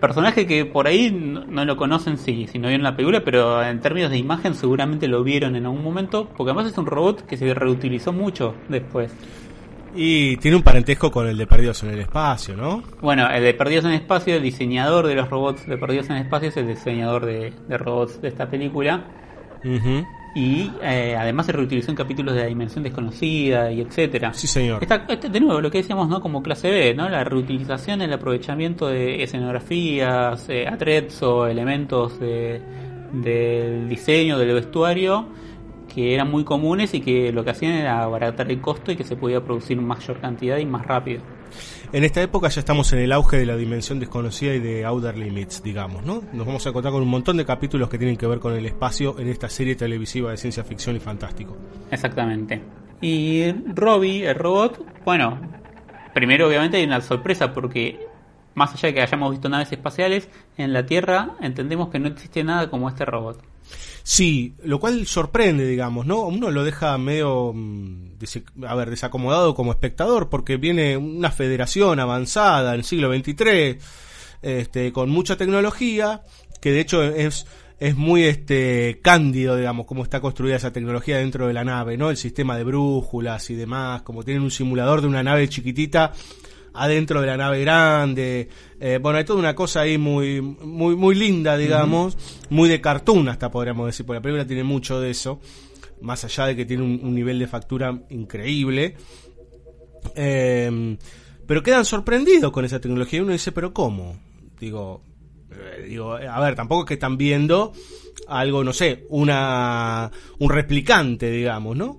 Personaje 0.00 0.44
que 0.44 0.64
por 0.64 0.88
ahí 0.88 1.12
no, 1.12 1.64
lo 1.64 1.76
conocen 1.76 2.18
si, 2.18 2.48
si 2.48 2.58
no 2.58 2.66
vieron 2.66 2.82
la 2.82 2.96
película, 2.96 3.22
pero 3.24 3.62
en 3.62 3.80
términos 3.80 4.10
de 4.10 4.18
imagen 4.18 4.56
seguramente 4.56 5.06
lo 5.06 5.22
vieron 5.22 5.54
en 5.54 5.66
algún 5.66 5.84
momento, 5.84 6.28
porque 6.36 6.50
además 6.50 6.72
es 6.72 6.76
un 6.78 6.86
robot 6.86 7.24
que 7.26 7.36
se 7.36 7.54
reutilizó 7.54 8.12
mucho 8.12 8.56
después. 8.68 9.14
Y 9.94 10.36
tiene 10.38 10.56
un 10.56 10.64
parentesco 10.64 11.12
con 11.12 11.28
el 11.28 11.38
de 11.38 11.46
Perdidos 11.46 11.80
en 11.84 11.90
el 11.90 12.00
Espacio, 12.00 12.56
¿no? 12.56 12.82
Bueno, 13.00 13.30
el 13.30 13.44
de 13.44 13.54
Perdidos 13.54 13.84
en 13.84 13.92
el 13.92 13.98
Espacio, 13.98 14.34
el 14.34 14.42
diseñador 14.42 15.06
de 15.06 15.14
los 15.14 15.30
robots 15.30 15.64
de 15.64 15.78
Perdidos 15.78 16.10
en 16.10 16.16
el 16.16 16.22
Espacio 16.22 16.48
es 16.48 16.56
el 16.56 16.66
diseñador 16.66 17.24
de, 17.24 17.52
robots 17.78 18.20
de 18.20 18.26
esta 18.26 18.50
película. 18.50 19.04
Y 20.34 20.70
eh, 20.80 21.16
además 21.18 21.46
se 21.46 21.52
reutilizó 21.52 21.90
en 21.90 21.96
capítulos 21.96 22.34
de 22.34 22.42
la 22.42 22.46
dimensión 22.46 22.84
desconocida 22.84 23.72
y 23.72 23.80
etcétera. 23.80 24.32
Sí, 24.32 24.46
señor. 24.46 24.80
este, 25.08 25.28
de 25.28 25.40
nuevo, 25.40 25.60
lo 25.60 25.70
que 25.70 25.78
decíamos, 25.78 26.08
¿no? 26.08 26.20
Como 26.20 26.42
clase 26.42 26.70
B, 26.70 26.94
¿no? 26.94 27.08
La 27.08 27.24
reutilización, 27.24 28.00
el 28.00 28.12
aprovechamiento 28.12 28.86
de 28.86 29.22
escenografías, 29.22 30.48
eh, 30.48 30.68
atrezzo, 30.68 31.46
elementos 31.46 32.20
de, 32.20 32.62
del 33.12 33.88
diseño, 33.88 34.38
del 34.38 34.54
vestuario, 34.54 35.26
que 35.92 36.14
eran 36.14 36.30
muy 36.30 36.44
comunes 36.44 36.94
y 36.94 37.00
que 37.00 37.32
lo 37.32 37.42
que 37.42 37.50
hacían 37.50 37.72
era 37.72 38.02
abaratar 38.02 38.48
el 38.50 38.60
costo 38.60 38.92
y 38.92 38.96
que 38.96 39.04
se 39.04 39.16
podía 39.16 39.42
producir 39.42 39.80
mayor 39.80 40.20
cantidad 40.20 40.58
y 40.58 40.66
más 40.66 40.86
rápido. 40.86 41.22
En 41.92 42.04
esta 42.04 42.22
época 42.22 42.48
ya 42.48 42.60
estamos 42.60 42.92
en 42.92 43.00
el 43.00 43.10
auge 43.10 43.36
de 43.36 43.46
la 43.46 43.56
dimensión 43.56 43.98
desconocida 43.98 44.54
y 44.54 44.60
de 44.60 44.84
Outer 44.84 45.18
Limits, 45.18 45.60
digamos, 45.60 46.04
¿no? 46.04 46.22
Nos 46.32 46.46
vamos 46.46 46.64
a 46.64 46.68
encontrar 46.68 46.92
con 46.92 47.02
un 47.02 47.08
montón 47.08 47.36
de 47.36 47.44
capítulos 47.44 47.88
que 47.88 47.98
tienen 47.98 48.16
que 48.16 48.28
ver 48.28 48.38
con 48.38 48.54
el 48.54 48.64
espacio 48.64 49.18
en 49.18 49.26
esta 49.26 49.48
serie 49.48 49.74
televisiva 49.74 50.30
de 50.30 50.36
ciencia 50.36 50.62
ficción 50.62 50.94
y 50.94 51.00
fantástico. 51.00 51.56
Exactamente. 51.90 52.62
Y 53.00 53.50
Robbie, 53.74 54.24
el 54.24 54.36
robot, 54.36 54.84
bueno, 55.04 55.40
primero 56.14 56.46
obviamente 56.46 56.76
hay 56.76 56.84
una 56.84 57.00
sorpresa 57.00 57.52
porque 57.52 57.98
más 58.54 58.72
allá 58.72 58.86
de 58.86 58.94
que 58.94 59.02
hayamos 59.02 59.32
visto 59.32 59.48
naves 59.48 59.72
espaciales, 59.72 60.28
en 60.56 60.72
la 60.72 60.86
Tierra 60.86 61.32
entendemos 61.40 61.88
que 61.88 61.98
no 61.98 62.06
existe 62.06 62.44
nada 62.44 62.70
como 62.70 62.88
este 62.88 63.04
robot. 63.04 63.49
Sí, 64.02 64.54
lo 64.64 64.80
cual 64.80 65.06
sorprende, 65.06 65.66
digamos, 65.66 66.06
¿no? 66.06 66.22
Uno 66.22 66.50
lo 66.50 66.64
deja 66.64 66.96
medio, 66.98 67.52
mm, 67.54 68.14
a 68.66 68.74
ver, 68.74 68.90
desacomodado 68.90 69.54
como 69.54 69.72
espectador, 69.72 70.28
porque 70.28 70.56
viene 70.56 70.96
una 70.96 71.30
federación 71.30 72.00
avanzada 72.00 72.72
en 72.74 72.80
el 72.80 72.84
siglo 72.84 73.12
XXIII, 73.12 73.78
este, 74.42 74.92
con 74.92 75.10
mucha 75.10 75.36
tecnología, 75.36 76.22
que 76.60 76.72
de 76.72 76.80
hecho 76.80 77.02
es, 77.02 77.46
es 77.78 77.96
muy 77.96 78.24
este 78.24 79.00
cándido, 79.02 79.56
digamos, 79.56 79.86
cómo 79.86 80.02
está 80.02 80.20
construida 80.20 80.56
esa 80.56 80.72
tecnología 80.72 81.18
dentro 81.18 81.46
de 81.46 81.52
la 81.52 81.64
nave, 81.64 81.96
¿no? 81.96 82.10
El 82.10 82.16
sistema 82.16 82.56
de 82.56 82.64
brújulas 82.64 83.50
y 83.50 83.54
demás, 83.54 84.02
como 84.02 84.24
tienen 84.24 84.42
un 84.42 84.50
simulador 84.50 85.02
de 85.02 85.08
una 85.08 85.22
nave 85.22 85.48
chiquitita 85.48 86.12
adentro 86.80 87.20
de 87.20 87.26
la 87.26 87.36
nave 87.36 87.60
grande. 87.60 88.48
Eh, 88.80 88.98
bueno, 89.02 89.18
hay 89.18 89.24
toda 89.24 89.38
una 89.38 89.54
cosa 89.54 89.82
ahí 89.82 89.98
muy, 89.98 90.40
muy, 90.40 90.96
muy 90.96 91.14
linda, 91.14 91.58
digamos, 91.58 92.16
muy 92.48 92.70
de 92.70 92.80
cartoon 92.80 93.28
hasta 93.28 93.50
podríamos 93.50 93.86
decir, 93.86 94.06
porque 94.06 94.16
la 94.16 94.22
película 94.22 94.46
tiene 94.46 94.64
mucho 94.64 94.98
de 94.98 95.10
eso, 95.10 95.40
más 96.00 96.24
allá 96.24 96.46
de 96.46 96.56
que 96.56 96.64
tiene 96.64 96.82
un, 96.82 97.14
nivel 97.14 97.38
de 97.38 97.46
factura 97.46 98.00
increíble. 98.08 98.96
Em, 100.14 100.96
pero 101.46 101.62
quedan 101.62 101.84
sorprendidos 101.84 102.50
con 102.50 102.64
esa 102.64 102.80
tecnología 102.80 103.18
y 103.18 103.22
uno 103.22 103.32
dice, 103.32 103.52
pero 103.52 103.74
¿cómo? 103.74 104.18
Digo, 104.58 105.02
eh, 105.50 105.84
digo, 105.86 106.14
a 106.14 106.40
ver, 106.40 106.54
tampoco 106.54 106.82
es 106.82 106.88
que 106.88 106.94
están 106.94 107.18
viendo 107.18 107.74
algo, 108.26 108.64
no 108.64 108.72
sé, 108.72 109.04
una, 109.10 110.10
un 110.38 110.48
replicante, 110.48 111.30
digamos, 111.30 111.76
¿no? 111.76 111.98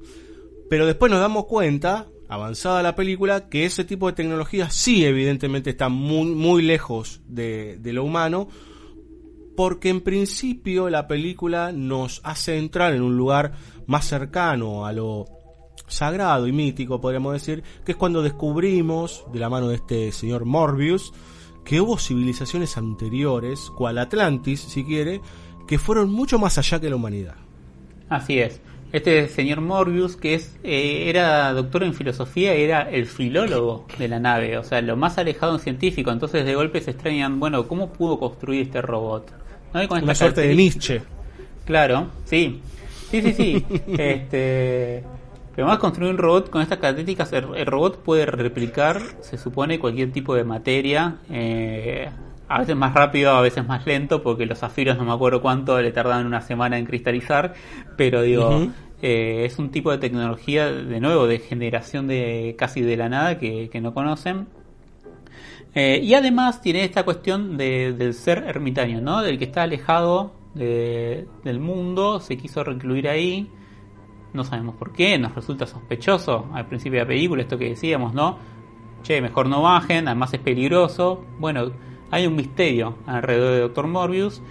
Pero 0.72 0.88
después 0.88 1.12
nos 1.12 1.22
damos 1.22 1.46
cuenta 1.46 2.08
avanzada 2.32 2.82
la 2.82 2.96
película, 2.96 3.50
que 3.50 3.66
ese 3.66 3.84
tipo 3.84 4.08
de 4.08 4.14
tecnología 4.14 4.70
sí 4.70 5.04
evidentemente 5.04 5.70
está 5.70 5.90
muy, 5.90 6.28
muy 6.34 6.62
lejos 6.62 7.20
de, 7.28 7.78
lo 7.84 8.06
humano, 8.06 8.48
porque 9.58 9.90
en 9.90 10.00
principio 10.00 10.90
la 10.90 11.10
película 11.10 11.74
nos 11.74 12.22
hace 12.24 12.58
entrar 12.58 12.94
en 12.94 13.02
un 13.02 13.18
lugar 13.18 13.52
más 13.86 14.06
cercano 14.06 14.86
a 14.86 14.94
lo 14.94 15.26
sagrado 15.88 16.48
y 16.48 16.54
mítico, 16.54 17.02
podríamos 17.02 17.34
decir, 17.34 17.64
que 17.84 17.92
es 17.92 17.98
cuando 17.98 18.24
descubrimos, 18.24 19.26
de 19.34 19.40
la 19.40 19.50
mano 19.50 19.68
de 19.68 19.76
este 19.76 20.14
señor 20.14 20.46
Morbius, 20.46 21.12
que 21.66 21.82
hubo 21.82 21.98
civilizaciones 21.98 22.78
anteriores, 22.78 23.70
cual 23.78 23.98
Atlantis, 23.98 24.62
si 24.62 24.86
quiere, 24.86 25.20
que 25.68 25.78
fueron 25.78 26.10
mucho 26.10 26.40
más 26.40 26.58
allá 26.58 26.80
que 26.80 26.90
la 26.90 26.96
humanidad. 26.96 27.36
Así 28.08 28.40
es. 28.40 28.62
Este 28.92 29.30
señor 29.30 29.62
Morbius, 29.62 30.18
que 30.18 30.34
es 30.34 30.58
eh, 30.64 31.06
era 31.08 31.54
doctor 31.54 31.84
en 31.84 31.94
filosofía, 31.94 32.54
era 32.54 32.90
el 32.90 33.06
filólogo 33.06 33.86
de 33.98 34.08
la 34.10 34.20
nave, 34.20 34.58
o 34.58 34.64
sea, 34.64 34.82
lo 34.82 34.98
más 34.98 35.18
alejado 35.18 35.54
en 35.54 35.60
científico. 35.60 36.12
Entonces, 36.12 36.46
de 36.46 36.56
golpe 36.56 36.82
se 36.82 36.92
extrañan, 36.92 37.40
bueno, 37.40 37.68
¿cómo 37.68 37.94
pudo 37.94 38.20
construir 38.20 38.64
este 38.64 38.82
robot? 38.82 39.32
¿No? 39.74 39.88
Con 39.88 40.04
Una 40.04 40.14
suerte 40.16 40.42
de 40.42 40.56
Nietzsche. 40.56 41.02
Claro, 41.66 42.08
sí. 42.26 42.60
Sí, 43.10 43.22
sí, 43.22 43.34
sí. 43.34 43.66
este. 43.98 45.04
Pero 45.56 45.68
más 45.68 45.80
construir 45.80 46.12
un 46.12 46.18
robot 46.18 46.50
con 46.50 46.62
estas 46.62 46.80
características, 46.80 47.32
el, 47.34 47.66
robot 47.66 48.04
puede 48.04 48.26
replicar, 48.26 49.02
se 49.22 49.38
supone, 49.38 49.80
cualquier 49.80 50.12
tipo 50.12 50.36
de 50.36 50.44
materia. 50.44 51.18
Eh, 51.30 52.10
a 52.56 52.60
veces 52.60 52.76
más 52.76 52.94
rápido, 52.94 53.32
a 53.32 53.42
veces 53.42 53.66
más 53.66 53.86
lento, 53.86 54.22
porque 54.22 54.46
los 54.46 54.60
zafiros 54.60 54.98
no 54.98 55.06
me 55.06 55.14
acuerdo 55.14 55.42
cuánto 55.42 55.82
le 55.82 55.92
tardan 55.92 56.26
una 56.26 56.42
semana 56.42 56.78
en 56.78 56.86
cristalizar, 56.86 57.54
pero 57.96 58.22
digo, 58.22 58.68
eh, 59.02 59.44
es 59.46 59.58
un 59.58 59.72
tipo 59.72 59.90
de 59.92 59.98
tecnología, 59.98 60.70
de 60.72 61.00
nuevo, 61.00 61.28
de 61.28 61.40
generación 61.40 62.08
de 62.08 62.56
casi 62.58 62.82
de 62.82 62.98
la 62.98 63.10
nada 63.10 63.40
que, 63.40 63.70
no 63.82 63.94
conocen. 63.94 64.48
Eh, 65.74 66.02
y 66.04 66.14
además 66.14 66.62
tiene 66.62 66.84
esta 66.84 67.04
cuestión 67.04 67.56
de, 67.58 67.94
del 67.94 68.14
ser 68.14 68.44
ermitaño, 68.46 69.00
¿no? 69.00 69.22
Del 69.22 69.38
que 69.38 69.46
está 69.46 69.64
alejado 69.64 70.34
de- 70.54 71.28
del 71.46 71.60
mundo, 71.62 72.20
se 72.20 72.36
quiso 72.38 72.64
recluir 72.64 73.08
ahí. 73.08 73.50
No 74.34 74.44
sabemos 74.44 74.76
por 74.76 74.92
qué, 74.92 75.18
nos 75.18 75.34
resulta 75.34 75.66
sospechoso 75.66 76.50
al 76.54 76.66
principio 76.66 77.00
de 77.00 77.06
la 77.06 77.08
película, 77.08 77.42
esto 77.42 77.58
que 77.58 77.70
decíamos, 77.70 78.14
¿no? 78.14 78.38
Che, 79.04 79.22
mejor 79.22 79.48
no 79.48 79.62
bajen, 79.62 80.08
además 80.08 80.34
es 80.34 80.42
peligroso. 80.42 81.26
Bueno, 81.40 81.72
hay 82.12 82.28
un 82.28 82.36
misterio 82.36 82.98
alrededor 83.08 83.54
de 83.54 83.60
Dr. 83.62 83.88
Morbius. 83.88 84.42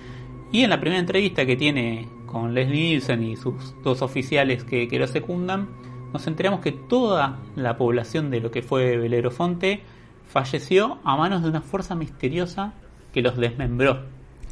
Y 0.51 0.65
en 0.65 0.71
la 0.71 0.81
primera 0.81 0.99
entrevista 0.99 1.47
que 1.47 1.57
tiene 1.57 2.09
con 2.27 2.55
Leslie 2.55 2.89
Nielsen 2.89 3.23
y 3.23 3.37
sus 3.37 3.55
dos 3.83 4.03
oficiales 4.03 4.65
que, 4.65 4.89
lo 4.91 5.07
secundan, 5.07 5.69
nos 6.13 6.27
enteramos 6.27 6.61
que 6.61 6.73
toda 6.73 7.39
la 7.55 7.77
población 7.77 8.31
de 8.31 8.41
lo 8.41 8.51
que 8.51 8.63
fue 8.63 8.97
Belerofonte 8.97 9.83
falleció 10.27 10.99
a 11.05 11.17
manos 11.17 11.43
de 11.43 11.51
una 11.51 11.61
fuerza 11.61 11.95
misteriosa 11.95 12.73
que 13.13 13.23
los 13.23 13.37
desmembró. 13.37 14.01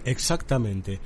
Exactamente. 0.04 1.00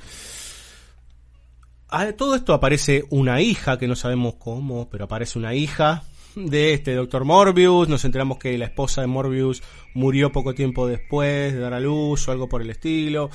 A 1.89 2.11
todo 2.13 2.35
esto 2.35 2.53
aparece 2.53 3.05
una 3.09 3.41
hija, 3.41 3.77
que 3.77 3.87
no 3.87 3.95
sabemos 3.95 4.35
cómo, 4.35 4.89
pero 4.89 5.05
aparece 5.05 5.37
una 5.37 5.53
hija 5.53 6.03
de 6.35 6.73
este 6.73 6.95
doctor 6.95 7.25
Morbius. 7.25 7.87
Nos 7.89 8.05
enteramos 8.05 8.37
que 8.37 8.57
la 8.57 8.65
esposa 8.65 9.01
de 9.01 9.07
Morbius 9.07 9.63
murió 9.93 10.31
poco 10.31 10.53
tiempo 10.53 10.87
después 10.87 11.53
de 11.53 11.59
dar 11.59 11.73
a 11.73 11.79
luz 11.79 12.27
o 12.27 12.31
algo 12.31 12.49
por 12.49 12.61
el 12.61 12.69
estilo. 12.69 13.29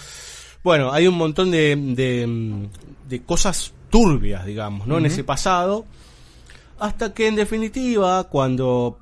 Bueno, 0.63 0.93
hay 0.93 1.07
un 1.07 1.17
montón 1.17 1.51
de, 1.51 1.77
de, 1.77 2.69
de 3.09 3.23
cosas 3.23 3.73
turbias, 3.91 4.45
digamos, 4.45 4.87
¿no? 4.87 4.99
En 4.99 5.07
ese 5.07 5.25
pasado. 5.25 5.87
Hasta 6.79 7.13
que 7.15 7.27
en 7.27 7.37
definitiva, 7.37 8.25
cuando 8.25 8.99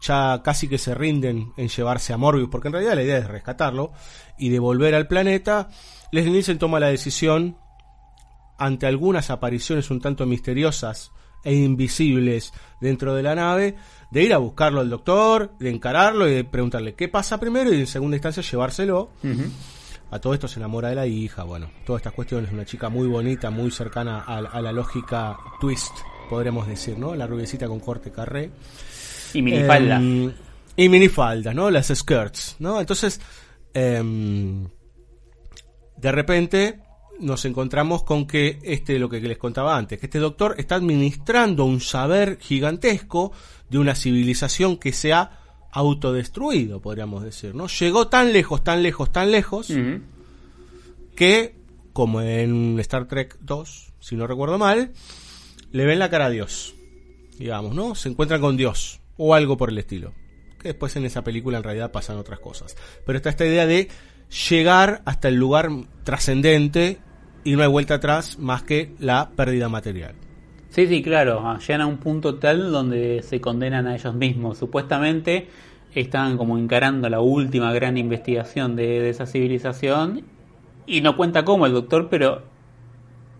ya 0.00 0.42
casi 0.42 0.68
que 0.68 0.78
se 0.78 0.94
rinden 0.94 1.52
en 1.56 1.68
llevarse 1.68 2.12
a 2.12 2.16
Morbius, 2.16 2.48
porque 2.50 2.68
en 2.68 2.74
realidad 2.74 2.94
la 2.94 3.02
idea 3.02 3.18
es 3.18 3.28
rescatarlo 3.28 3.92
y 4.38 4.48
devolver 4.48 4.94
al 4.94 5.08
planeta, 5.08 5.68
Leslie 6.12 6.32
Nielsen 6.32 6.58
toma 6.58 6.80
la 6.80 6.88
decisión, 6.88 7.56
ante 8.58 8.86
algunas 8.86 9.30
apariciones 9.30 9.90
un 9.90 10.00
tanto 10.00 10.26
misteriosas 10.26 11.12
e 11.48 11.54
invisibles 11.54 12.52
dentro 12.80 13.14
de 13.14 13.22
la 13.22 13.34
nave, 13.34 13.74
de 14.10 14.22
ir 14.22 14.34
a 14.34 14.38
buscarlo 14.38 14.80
al 14.80 14.90
doctor, 14.90 15.52
de 15.58 15.70
encararlo 15.70 16.28
y 16.28 16.34
de 16.34 16.44
preguntarle 16.44 16.94
qué 16.94 17.08
pasa 17.08 17.40
primero 17.40 17.72
y 17.72 17.80
en 17.80 17.86
segunda 17.86 18.16
instancia 18.16 18.42
llevárselo. 18.42 19.10
A 20.10 20.18
todo 20.18 20.34
esto 20.34 20.46
se 20.46 20.58
enamora 20.58 20.90
de 20.90 20.94
la 20.94 21.06
hija, 21.06 21.42
bueno, 21.44 21.70
todas 21.84 22.00
estas 22.00 22.12
cuestiones, 22.12 22.52
una 22.52 22.64
chica 22.64 22.88
muy 22.88 23.08
bonita, 23.08 23.50
muy 23.50 23.70
cercana 23.70 24.20
a, 24.20 24.38
a 24.38 24.60
la 24.60 24.72
lógica 24.72 25.36
twist, 25.60 25.92
podríamos 26.28 26.66
decir, 26.66 26.98
¿no? 26.98 27.14
La 27.14 27.26
rubiecita 27.26 27.66
con 27.66 27.80
corte 27.80 28.10
carré. 28.10 28.50
Y 29.34 29.42
minifalda. 29.42 29.96
Em, 29.96 30.32
y 30.76 30.88
minifaldas, 30.88 31.54
¿no? 31.54 31.70
Las 31.70 31.88
skirts, 31.88 32.56
¿no? 32.58 32.80
Entonces, 32.80 33.20
em, 33.74 34.66
de 35.96 36.12
repente 36.12 36.80
nos 37.20 37.44
encontramos 37.44 38.02
con 38.02 38.26
que 38.26 38.58
este, 38.62 38.98
lo 38.98 39.08
que 39.08 39.20
les 39.20 39.38
contaba 39.38 39.76
antes, 39.76 39.98
que 39.98 40.06
este 40.06 40.18
doctor 40.18 40.54
está 40.58 40.76
administrando 40.76 41.64
un 41.64 41.80
saber 41.80 42.38
gigantesco 42.40 43.32
de 43.68 43.78
una 43.78 43.94
civilización 43.94 44.76
que 44.76 44.92
se 44.92 45.12
ha 45.12 45.38
autodestruido, 45.70 46.80
podríamos 46.80 47.22
decir, 47.22 47.54
¿no? 47.54 47.66
Llegó 47.66 48.08
tan 48.08 48.32
lejos, 48.32 48.64
tan 48.64 48.82
lejos, 48.82 49.12
tan 49.12 49.30
lejos, 49.30 49.72
que, 51.14 51.56
como 51.92 52.20
en 52.22 52.78
Star 52.80 53.06
Trek 53.06 53.36
2, 53.40 53.92
si 54.00 54.16
no 54.16 54.26
recuerdo 54.26 54.58
mal, 54.58 54.92
le 55.72 55.84
ven 55.84 55.98
la 55.98 56.10
cara 56.10 56.26
a 56.26 56.30
Dios, 56.30 56.74
digamos, 57.38 57.74
¿no? 57.74 57.94
Se 57.94 58.08
encuentran 58.08 58.40
con 58.40 58.56
Dios, 58.56 59.00
o 59.16 59.34
algo 59.34 59.56
por 59.56 59.70
el 59.70 59.78
estilo. 59.78 60.14
Que 60.58 60.68
después 60.68 60.96
en 60.96 61.04
esa 61.04 61.22
película 61.22 61.58
en 61.58 61.64
realidad 61.64 61.92
pasan 61.92 62.16
otras 62.16 62.40
cosas. 62.40 62.76
Pero 63.04 63.16
está 63.18 63.30
esta 63.30 63.46
idea 63.46 63.66
de 63.66 63.88
llegar 64.48 65.02
hasta 65.04 65.28
el 65.28 65.36
lugar 65.36 65.70
trascendente 66.04 66.98
y 67.48 67.56
no 67.56 67.62
hay 67.62 67.68
vuelta 67.68 67.94
atrás 67.94 68.38
más 68.38 68.62
que 68.62 68.92
la 68.98 69.30
pérdida 69.34 69.70
material. 69.70 70.12
Sí, 70.68 70.86
sí, 70.86 71.02
claro, 71.02 71.40
ah, 71.46 71.58
llegan 71.58 71.80
a 71.80 71.86
un 71.86 71.96
punto 71.96 72.34
tal 72.34 72.70
donde 72.70 73.22
se 73.22 73.40
condenan 73.40 73.86
a 73.86 73.94
ellos 73.94 74.14
mismos. 74.14 74.58
Supuestamente 74.58 75.48
están 75.94 76.36
como 76.36 76.58
encarando 76.58 77.08
la 77.08 77.20
última 77.20 77.72
gran 77.72 77.96
investigación 77.96 78.76
de, 78.76 79.00
de 79.00 79.08
esa 79.08 79.24
civilización 79.24 80.24
y 80.86 81.00
no 81.00 81.16
cuenta 81.16 81.46
cómo 81.46 81.64
el 81.64 81.72
doctor, 81.72 82.08
pero 82.10 82.42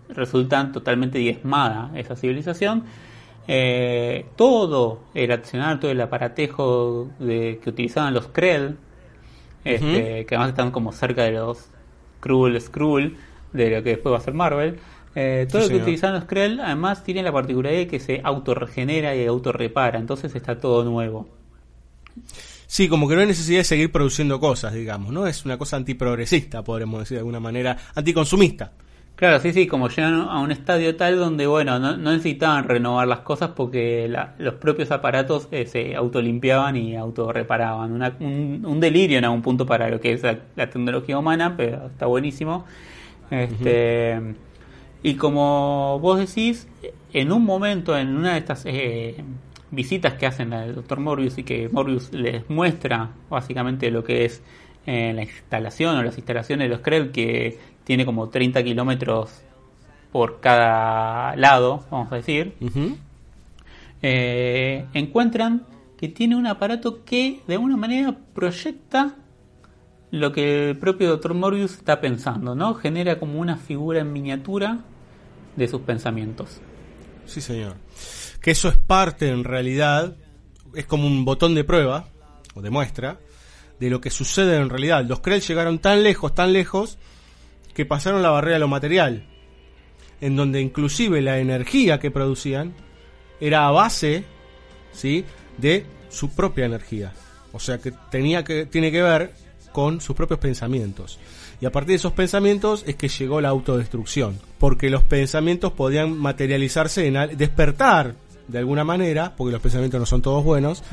resultan 0.09 0.71
totalmente 0.71 1.19
diezmada 1.19 1.91
esa 1.93 2.15
civilización. 2.15 2.85
Eh, 3.47 4.25
todo 4.35 5.01
el 5.13 5.31
accionar, 5.31 5.79
todo 5.79 5.91
el 5.91 6.01
aparatejo 6.01 7.11
de, 7.19 7.59
que 7.63 7.69
utilizaban 7.69 8.15
los 8.15 8.25
Krell, 8.29 8.75
este, 9.63 10.25
que 10.25 10.35
además 10.35 10.49
están 10.49 10.71
como 10.71 10.93
cerca 10.93 11.21
de 11.25 11.33
los 11.33 11.69
Skrull, 12.19 12.59
Skrull, 12.59 13.17
de 13.53 13.69
lo 13.69 13.83
que 13.83 13.91
después 13.91 14.13
va 14.13 14.17
a 14.17 14.21
ser 14.21 14.33
Marvel. 14.33 14.79
Eh, 15.15 15.47
todo 15.51 15.61
Sí, 15.61 15.63
lo 15.63 15.69
que 15.69 15.75
señor. 15.75 15.77
utilizaban 15.77 16.15
los 16.15 16.25
Krell 16.25 16.59
además 16.59 17.03
tiene 17.03 17.23
la 17.23 17.31
particularidad 17.31 17.79
de 17.81 17.87
que 17.87 17.99
se 17.99 18.21
autorregenera 18.23 19.15
y 19.15 19.25
autorrepara, 19.25 19.99
entonces 19.99 20.35
está 20.35 20.59
todo 20.59 20.83
nuevo. 20.83 21.27
Sí, 22.67 22.87
como 22.87 23.07
que 23.07 23.15
no 23.15 23.21
hay 23.21 23.27
necesidad 23.27 23.59
de 23.59 23.63
seguir 23.63 23.91
produciendo 23.91 24.39
cosas, 24.39 24.73
digamos, 24.73 25.11
¿no? 25.11 25.25
Es 25.27 25.43
una 25.45 25.57
cosa 25.57 25.75
antiprogresista, 25.77 26.63
podríamos 26.63 26.99
decir 27.01 27.15
de 27.15 27.19
alguna 27.19 27.39
manera, 27.39 27.77
anticonsumista. 27.95 28.73
Claro, 29.15 29.39
sí, 29.41 29.51
sí, 29.51 29.67
como 29.67 29.89
llegan 29.89 30.13
a 30.29 30.39
un 30.39 30.49
estadio 30.51 30.95
tal 30.95 31.17
donde, 31.17 31.45
bueno, 31.45 31.77
no, 31.77 31.97
no 31.97 32.11
necesitaban 32.13 32.69
renovar 32.69 33.05
las 33.05 33.19
cosas 33.19 33.49
porque 33.53 34.07
la- 34.07 34.33
los 34.37 34.53
propios 34.55 34.91
aparatos 34.91 35.49
eh, 35.51 35.65
se 35.65 35.93
autolimpiaban 35.93 36.77
y 36.77 36.95
autorreparaban. 36.95 37.91
Una- 37.91 38.15
un, 38.21 38.63
un 38.65 38.79
delirio 38.79 39.17
en 39.17 39.25
algún 39.25 39.41
punto 39.41 39.65
para 39.65 39.89
lo 39.89 39.99
que 39.99 40.13
es 40.13 40.23
la, 40.23 40.39
la 40.55 40.69
tecnología 40.69 41.17
humana, 41.19 41.55
pero 41.57 41.87
está 41.87 42.05
buenísimo. 42.05 42.65
Este, 43.31 44.19
Y 45.01 45.15
como 45.15 45.99
vos 45.99 46.19
decís, 46.19 46.67
en 47.13 47.31
un 47.31 47.45
momento, 47.45 47.97
en 47.97 48.15
una 48.15 48.33
de 48.33 48.39
estas 48.39 48.63
eh, 48.65 49.23
visitas 49.71 50.13
que 50.15 50.25
hacen 50.25 50.53
al 50.53 50.75
doctor 50.75 50.99
Morbius 50.99 51.37
y 51.37 51.43
que 51.43 51.69
Morbius 51.69 52.11
les 52.11 52.49
muestra 52.49 53.11
básicamente 53.29 53.91
lo 53.91 54.03
que 54.03 54.25
es 54.25 54.41
eh, 54.85 55.13
la 55.13 55.23
instalación 55.23 55.97
o 55.97 56.03
las 56.03 56.17
instalaciones 56.17 56.65
de 56.65 56.69
los 56.69 56.81
Krell, 56.81 57.11
que 57.11 57.57
tiene 57.83 58.05
como 58.05 58.29
30 58.29 58.63
kilómetros 58.63 59.41
por 60.11 60.39
cada 60.39 61.35
lado, 61.35 61.85
vamos 61.91 62.11
a 62.11 62.15
decir, 62.15 62.53
eh, 64.01 64.85
encuentran 64.93 65.63
que 65.97 66.07
tiene 66.07 66.35
un 66.35 66.47
aparato 66.47 67.03
que 67.03 67.41
de 67.47 67.55
alguna 67.55 67.77
manera 67.77 68.17
proyecta 68.33 69.15
lo 70.11 70.31
que 70.31 70.69
el 70.69 70.77
propio 70.77 71.09
Dr. 71.09 71.33
Morbius 71.33 71.73
está 71.73 72.01
pensando, 72.01 72.55
¿no? 72.55 72.73
Genera 72.73 73.19
como 73.19 73.39
una 73.39 73.57
figura 73.57 73.99
en 73.99 74.11
miniatura 74.11 74.79
de 75.55 75.67
sus 75.67 75.81
pensamientos. 75.81 76.59
Sí, 77.25 77.41
señor. 77.41 77.75
Que 78.41 78.51
eso 78.51 78.69
es 78.69 78.77
parte, 78.77 79.29
en 79.29 79.43
realidad, 79.43 80.15
es 80.73 80.85
como 80.85 81.05
un 81.05 81.25
botón 81.25 81.53
de 81.53 81.63
prueba, 81.63 82.07
o 82.55 82.61
de 82.61 82.69
muestra, 82.69 83.19
de 83.79 83.89
lo 83.89 84.01
que 84.01 84.09
sucede 84.09 84.57
en 84.57 84.69
realidad. 84.69 85.05
Los 85.05 85.19
Krell 85.19 85.41
llegaron 85.41 85.79
tan 85.79 86.03
lejos, 86.03 86.33
tan 86.33 86.53
lejos, 86.53 86.97
que 87.73 87.85
pasaron 87.85 88.21
la 88.21 88.31
barrera 88.31 88.55
de 88.55 88.59
lo 88.59 88.67
material, 88.67 89.25
en 90.21 90.35
donde 90.35 90.59
inclusive 90.59 91.21
la 91.21 91.39
energía 91.39 91.99
que 91.99 92.11
producían 92.11 92.73
era 93.39 93.67
a 93.67 93.71
base, 93.71 94.25
¿sí?, 94.91 95.23
de 95.57 95.85
su 96.09 96.29
propia 96.35 96.65
energía. 96.65 97.13
O 97.51 97.59
sea 97.59 97.77
que 97.77 97.91
tenía 98.11 98.43
que 98.43 98.65
tiene 98.65 98.91
que 98.91 99.01
ver 99.01 99.33
con 99.71 100.01
sus 100.01 100.15
propios 100.15 100.39
pensamientos. 100.39 101.19
Y 101.61 101.65
a 101.65 101.71
partir 101.71 101.89
de 101.89 101.95
esos 101.95 102.13
pensamientos 102.13 102.83
es 102.87 102.95
que 102.95 103.07
llegó 103.09 103.41
la 103.41 103.49
autodestrucción, 103.49 104.39
porque 104.57 104.89
los 104.89 105.03
pensamientos 105.03 105.71
podían 105.73 106.17
materializarse 106.17 107.07
en 107.07 107.17
al- 107.17 107.37
despertar 107.37 108.15
de 108.47 108.57
alguna 108.59 108.83
manera, 108.83 109.33
porque 109.35 109.51
los 109.51 109.61
pensamientos 109.61 109.99
no 109.99 110.05
son 110.05 110.21
todos 110.21 110.43
buenos, 110.43 110.83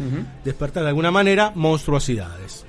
despertar 0.45 0.83
de 0.83 0.91
alguna 0.91 1.11
manera 1.11 1.53
monstruosidades. 1.55 2.67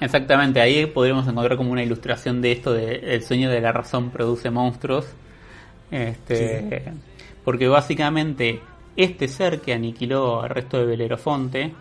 Exactamente, 0.00 0.60
ahí 0.60 0.86
podríamos 0.86 1.26
encontrar 1.28 1.56
como 1.56 1.70
una 1.72 1.82
ilustración 1.82 2.40
de 2.40 2.52
esto 2.52 2.72
de 2.72 2.96
el 3.14 3.22
sueño 3.22 3.50
de 3.50 3.60
la 3.60 3.72
razón 3.72 4.10
produce 4.10 4.50
monstruos. 4.50 5.06
Este, 5.90 6.92
Porque 7.44 7.68
básicamente 7.68 8.60
este 8.96 9.28
ser 9.28 9.60
que 9.60 9.72
aniquiló 9.74 10.42
al 10.42 10.50
resto 10.50 10.78
de 10.78 10.86
Belerofonte, 10.86 11.72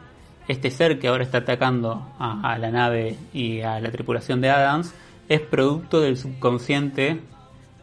este 0.48 0.72
ser 0.72 1.00
que 1.00 1.08
ahora 1.08 1.24
está 1.24 1.40
atacando 1.40 2.08
a, 2.20 2.58
la 2.58 2.72
nave 2.72 3.16
y 3.34 3.62
a 3.62 3.80
la 3.80 3.92
tripulación 3.92 4.42
de 4.42 4.50
Adams, 4.50 4.94
es 5.30 5.42
producto 5.42 6.02
del 6.02 6.18
subconsciente 6.18 7.20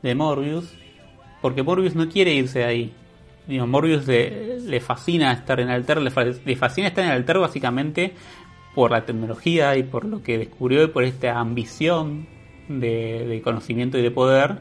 de 0.02 0.14
Morbius, 0.14 0.74
porque 1.40 1.62
Morbius 1.62 1.94
no 1.94 2.08
quiere 2.08 2.34
irse 2.34 2.60
de 2.60 2.64
ahí. 2.64 2.92
Digo, 3.46 3.66
Morbius 3.66 4.06
le, 4.06 4.60
le 4.60 4.80
fascina 4.80 5.32
estar 5.32 5.58
en 5.60 5.70
Alter, 5.70 6.02
le, 6.02 6.12
le 6.44 6.56
fascina 6.56 6.88
estar 6.88 7.04
en 7.04 7.10
Alter 7.10 7.38
básicamente 7.38 8.12
por 8.74 8.90
la 8.90 9.04
tecnología 9.04 9.76
y 9.76 9.82
por 9.82 10.04
lo 10.04 10.22
que 10.22 10.36
descubrió 10.36 10.84
y 10.84 10.88
por 10.88 11.04
esta 11.04 11.38
ambición 11.38 12.26
de, 12.68 13.26
de 13.26 13.40
conocimiento 13.40 13.98
y 13.98 14.02
de 14.02 14.10
poder. 14.10 14.58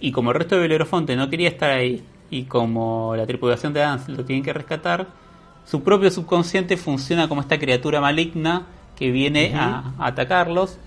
Y 0.00 0.10
como 0.10 0.32
el 0.32 0.38
resto 0.38 0.56
de 0.56 0.62
Belerofonte 0.62 1.14
no 1.16 1.30
quería 1.30 1.48
estar 1.48 1.70
ahí 1.70 2.02
y 2.30 2.44
como 2.44 3.14
la 3.16 3.26
tripulación 3.26 3.72
de 3.72 3.82
Adams 3.82 4.08
lo 4.08 4.24
tienen 4.24 4.44
que 4.44 4.52
rescatar, 4.52 5.06
su 5.64 5.82
propio 5.82 6.10
subconsciente 6.10 6.76
funciona 6.76 7.28
como 7.28 7.40
esta 7.40 7.58
criatura 7.58 8.00
maligna 8.00 8.66
que 8.96 9.10
viene 9.10 9.54
a, 9.54 9.92
a 9.98 10.06
atacarlos. 10.06 10.78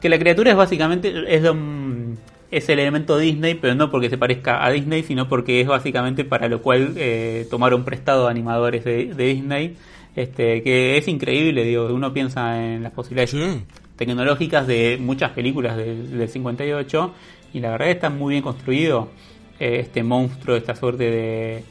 Que 0.00 0.08
la 0.08 0.18
criatura 0.18 0.50
es 0.50 0.56
básicamente 0.56 1.12
es, 1.34 2.68
el 2.68 2.78
elemento 2.78 3.18
Disney, 3.18 3.54
pero 3.54 3.74
no 3.74 3.90
porque 3.90 4.10
se 4.10 4.18
parezca 4.18 4.64
a 4.64 4.70
Disney, 4.70 5.02
sino 5.02 5.28
porque 5.28 5.60
es 5.60 5.66
básicamente 5.66 6.24
para 6.24 6.48
lo 6.48 6.62
cual 6.62 6.94
eh, 6.96 7.46
tomaron 7.50 7.84
prestado 7.84 8.28
animadores 8.28 8.84
de, 8.84 9.14
de, 9.14 9.26
Disney, 9.26 9.76
este, 10.14 10.62
que 10.62 10.96
es 10.96 11.08
increíble, 11.08 11.64
digo, 11.64 11.86
uno 11.86 12.12
piensa 12.12 12.62
en 12.62 12.82
las 12.82 12.92
posibilidades 12.92 13.34
tecnológicas 13.96 14.66
de 14.66 14.98
muchas 15.00 15.30
películas 15.30 15.76
del, 15.76 16.18
del 16.18 16.28
58 16.28 17.14
y 17.54 17.60
la 17.60 17.70
verdad 17.70 17.88
está 17.88 18.10
muy 18.10 18.34
bien 18.34 18.42
construido 18.42 19.08
eh, 19.58 19.78
este 19.80 20.02
monstruo, 20.02 20.56
esta 20.56 20.74
suerte 20.74 21.04
de... 21.04 21.64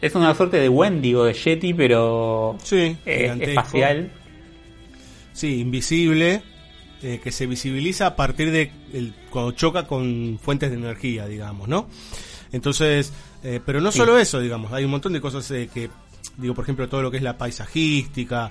Es 0.00 0.14
una 0.14 0.34
suerte 0.34 0.58
de 0.58 0.68
Wendigo, 0.68 1.24
de 1.24 1.34
Yeti, 1.34 1.74
pero 1.74 2.56
sí, 2.62 2.96
eh, 3.04 3.36
espacial. 3.40 4.10
Sí, 5.32 5.60
invisible, 5.60 6.42
eh, 7.02 7.20
que 7.22 7.32
se 7.32 7.46
visibiliza 7.46 8.06
a 8.06 8.16
partir 8.16 8.50
de 8.50 8.72
el, 8.92 9.14
cuando 9.30 9.52
choca 9.52 9.86
con 9.86 10.38
fuentes 10.42 10.70
de 10.70 10.76
energía, 10.76 11.26
digamos, 11.26 11.68
¿no? 11.68 11.88
Entonces, 12.52 13.12
eh, 13.42 13.60
pero 13.64 13.80
no 13.80 13.90
solo 13.90 14.18
eso, 14.18 14.40
digamos, 14.40 14.72
hay 14.72 14.84
un 14.84 14.90
montón 14.90 15.12
de 15.12 15.20
cosas 15.20 15.50
eh, 15.50 15.70
que, 15.72 15.88
digo, 16.36 16.54
por 16.54 16.64
ejemplo, 16.64 16.88
todo 16.88 17.00
lo 17.00 17.10
que 17.10 17.16
es 17.16 17.22
la 17.22 17.38
paisajística, 17.38 18.50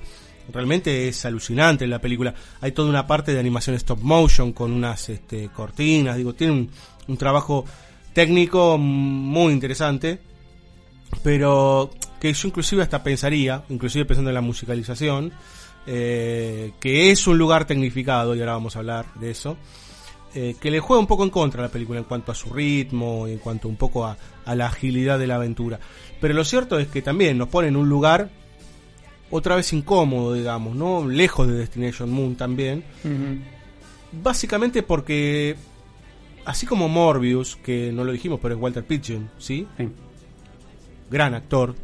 realmente 0.51 1.07
es 1.07 1.25
alucinante 1.25 1.85
la 1.85 1.99
película. 1.99 2.33
Hay 2.61 2.71
toda 2.71 2.89
una 2.89 3.05
parte 3.05 3.33
de 3.33 3.39
animación 3.39 3.75
stop 3.75 3.99
motion 4.01 4.53
con 4.53 4.71
unas 4.71 5.09
este, 5.09 5.49
cortinas, 5.49 6.17
digo, 6.17 6.33
tiene 6.33 6.53
un, 6.53 6.69
un 7.07 7.17
trabajo 7.17 7.65
técnico 8.13 8.77
muy 8.77 9.53
interesante, 9.53 10.19
pero 11.23 11.89
que 12.19 12.33
yo 12.33 12.47
inclusive 12.47 12.83
hasta 12.83 13.03
pensaría, 13.03 13.63
inclusive 13.69 14.05
pensando 14.05 14.29
en 14.29 14.35
la 14.35 14.41
musicalización, 14.41 15.31
eh, 15.87 16.73
que 16.79 17.11
es 17.11 17.25
un 17.27 17.37
lugar 17.37 17.65
tecnificado, 17.65 18.35
y 18.35 18.39
ahora 18.39 18.53
vamos 18.53 18.75
a 18.75 18.79
hablar 18.79 19.05
de 19.15 19.31
eso, 19.31 19.57
eh, 20.35 20.55
que 20.59 20.69
le 20.69 20.79
juega 20.79 20.99
un 20.99 21.07
poco 21.07 21.23
en 21.23 21.29
contra 21.31 21.61
a 21.61 21.67
la 21.67 21.71
película 21.71 21.99
en 21.99 22.05
cuanto 22.05 22.31
a 22.31 22.35
su 22.35 22.51
ritmo 22.53 23.27
y 23.27 23.31
en 23.31 23.39
cuanto 23.39 23.67
un 23.67 23.75
poco 23.75 24.05
a, 24.05 24.15
a, 24.45 24.55
la 24.55 24.67
agilidad 24.67 25.17
de 25.17 25.27
la 25.27 25.35
aventura. 25.35 25.79
Pero 26.21 26.33
lo 26.33 26.43
cierto 26.43 26.77
es 26.77 26.87
que 26.87 27.01
también 27.01 27.37
nos 27.37 27.47
pone 27.47 27.69
en 27.69 27.75
un 27.75 27.89
lugar 27.89 28.29
otra 29.31 29.55
vez 29.55 29.73
incómodo, 29.73 30.33
digamos, 30.33 30.75
¿no? 30.75 31.07
Lejos 31.07 31.47
de 31.47 31.53
Destination 31.53 32.11
Moon 32.11 32.35
también. 32.35 32.83
Uh 33.03 33.07
-huh. 33.07 33.39
Básicamente 34.23 34.83
porque, 34.83 35.55
así 36.45 36.65
como 36.65 36.87
Morbius, 36.89 37.55
que 37.55 37.91
no 37.91 38.03
lo 38.03 38.11
dijimos, 38.11 38.39
pero 38.41 38.55
es 38.55 38.61
Walter 38.61 38.83
Pidgeon, 38.83 39.29
¿sí? 39.37 39.67
sí. 39.77 39.89
Gran 41.09 41.33
actor, 41.33 41.75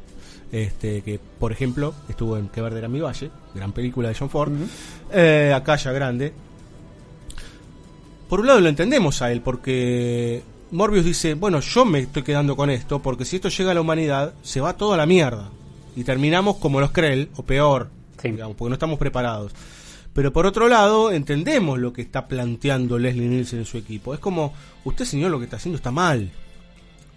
este, 0.52 1.02
que 1.02 1.20
por 1.40 1.52
ejemplo 1.52 1.94
estuvo 2.08 2.38
en 2.38 2.50
Que 2.50 2.62
Verde 2.62 2.80
era 2.80 2.88
mi 2.88 3.00
valle, 3.00 3.32
gran 3.54 3.72
película 3.72 4.10
de 4.10 4.16
John 4.16 4.30
Ford, 4.30 4.52
uh 4.52 4.56
-huh. 4.56 4.68
eh, 5.12 5.54
acá 5.54 5.76
ya 5.76 5.92
grande. 5.92 6.34
Por 8.30 8.40
un 8.40 8.48
lado 8.48 8.60
lo 8.60 8.70
entendemos 8.70 9.22
a 9.22 9.32
él, 9.32 9.42
porque 9.42 10.44
Morbius 10.72 11.06
dice, 11.06 11.36
bueno, 11.36 11.60
yo 11.60 11.86
me 11.86 12.00
estoy 12.00 12.24
quedando 12.24 12.56
con 12.56 12.70
esto, 12.70 13.02
porque 13.02 13.24
si 13.26 13.36
esto 13.36 13.50
llega 13.50 13.72
a 13.72 13.74
la 13.74 13.82
humanidad, 13.82 14.34
se 14.42 14.62
va 14.62 14.74
toda 14.74 14.98
la 14.98 15.06
mierda. 15.06 15.50
Y 15.96 16.04
terminamos 16.04 16.58
como 16.58 16.80
los 16.80 16.92
Krell, 16.92 17.30
o 17.36 17.44
peor, 17.44 17.90
sí. 18.22 18.30
digamos, 18.30 18.58
porque 18.58 18.70
no 18.70 18.76
estamos 18.76 18.98
preparados. 18.98 19.54
Pero 20.14 20.34
por 20.34 20.46
otro 20.46 20.68
lado, 20.68 21.12
entendemos 21.12 21.78
lo 21.78 21.94
que 21.94 22.02
está 22.02 22.28
planteando 22.28 22.98
Leslie 22.98 23.28
Nielsen 23.28 23.60
en 23.60 23.66
su 23.66 23.78
equipo. 23.78 24.14
Es 24.14 24.20
como, 24.20 24.54
usted 24.86 25.06
señor 25.06 25.30
lo 25.30 25.40
que 25.40 25.44
está 25.46 25.58
haciendo 25.58 25.76
está 25.76 25.92
mal. 25.92 26.32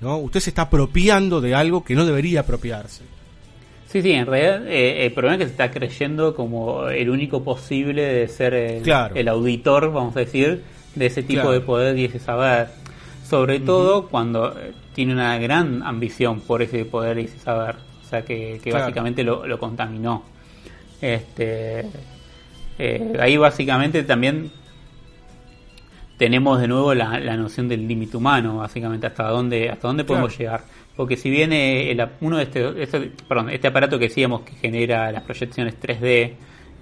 ¿No? 0.00 0.18
Usted 0.18 0.40
se 0.40 0.50
está 0.50 0.62
apropiando 0.62 1.40
de 1.40 1.54
algo 1.54 1.84
que 1.84 1.94
no 1.94 2.04
debería 2.04 2.40
apropiarse. 2.40 3.04
Sí, 3.88 4.02
sí, 4.02 4.12
en 4.12 4.26
realidad 4.26 4.66
eh, 4.68 5.06
el 5.06 5.12
problema 5.12 5.36
es 5.36 5.38
que 5.38 5.44
se 5.46 5.52
está 5.52 5.70
creyendo 5.70 6.34
como 6.34 6.88
el 6.88 7.08
único 7.08 7.42
posible 7.42 8.02
de 8.02 8.28
ser 8.28 8.52
el, 8.52 8.82
claro. 8.82 9.14
el 9.14 9.28
auditor, 9.28 9.90
vamos 9.92 10.14
a 10.16 10.20
decir, 10.20 10.62
de 10.94 11.06
ese 11.06 11.22
tipo 11.22 11.40
claro. 11.40 11.52
de 11.52 11.60
poder 11.60 11.98
y 11.98 12.04
ese 12.04 12.18
saber. 12.18 12.68
Sobre 13.24 13.60
todo 13.60 13.98
uh 13.98 14.02
-huh. 14.02 14.08
cuando 14.10 14.56
tiene 14.94 15.12
una 15.12 15.38
gran 15.38 15.82
ambición 15.82 16.40
por 16.40 16.60
ese 16.60 16.84
poder 16.84 17.18
y 17.18 17.24
ese 17.24 17.38
saber. 17.38 17.76
O 18.04 18.08
sea, 18.08 18.22
que, 18.22 18.60
que 18.62 18.70
claro. 18.70 18.86
básicamente 18.86 19.22
lo, 19.22 19.46
lo, 19.46 19.58
contaminó. 19.58 20.22
Este, 21.00 21.86
eh, 22.78 23.12
ahí 23.20 23.36
básicamente 23.36 24.02
también 24.02 24.50
tenemos 26.18 26.60
de 26.60 26.68
nuevo 26.68 26.92
la, 26.94 27.18
la 27.20 27.36
noción 27.36 27.68
del 27.68 27.86
límite 27.86 28.16
humano, 28.16 28.58
básicamente 28.58 29.06
hasta 29.06 29.28
dónde 29.28 29.70
hasta 29.70 29.88
dónde 29.88 30.04
podemos 30.04 30.36
llegar. 30.36 30.62
Porque 30.96 31.16
si 31.16 31.30
bien 31.30 31.52
el, 31.52 32.04
uno 32.20 32.38
de 32.38 32.42
este, 32.42 32.82
este, 32.82 33.12
perdón, 33.28 33.50
este 33.50 33.68
aparato 33.68 33.98
que 33.98 34.08
decíamos 34.08 34.42
que 34.42 34.52
genera 34.54 35.12
las 35.12 35.22
proyecciones 35.22 35.80
3D 35.80 36.32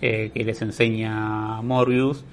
eh, 0.00 0.30
que 0.32 0.44
les 0.44 0.60
enseña 0.62 1.60
Morbius, 1.60 2.24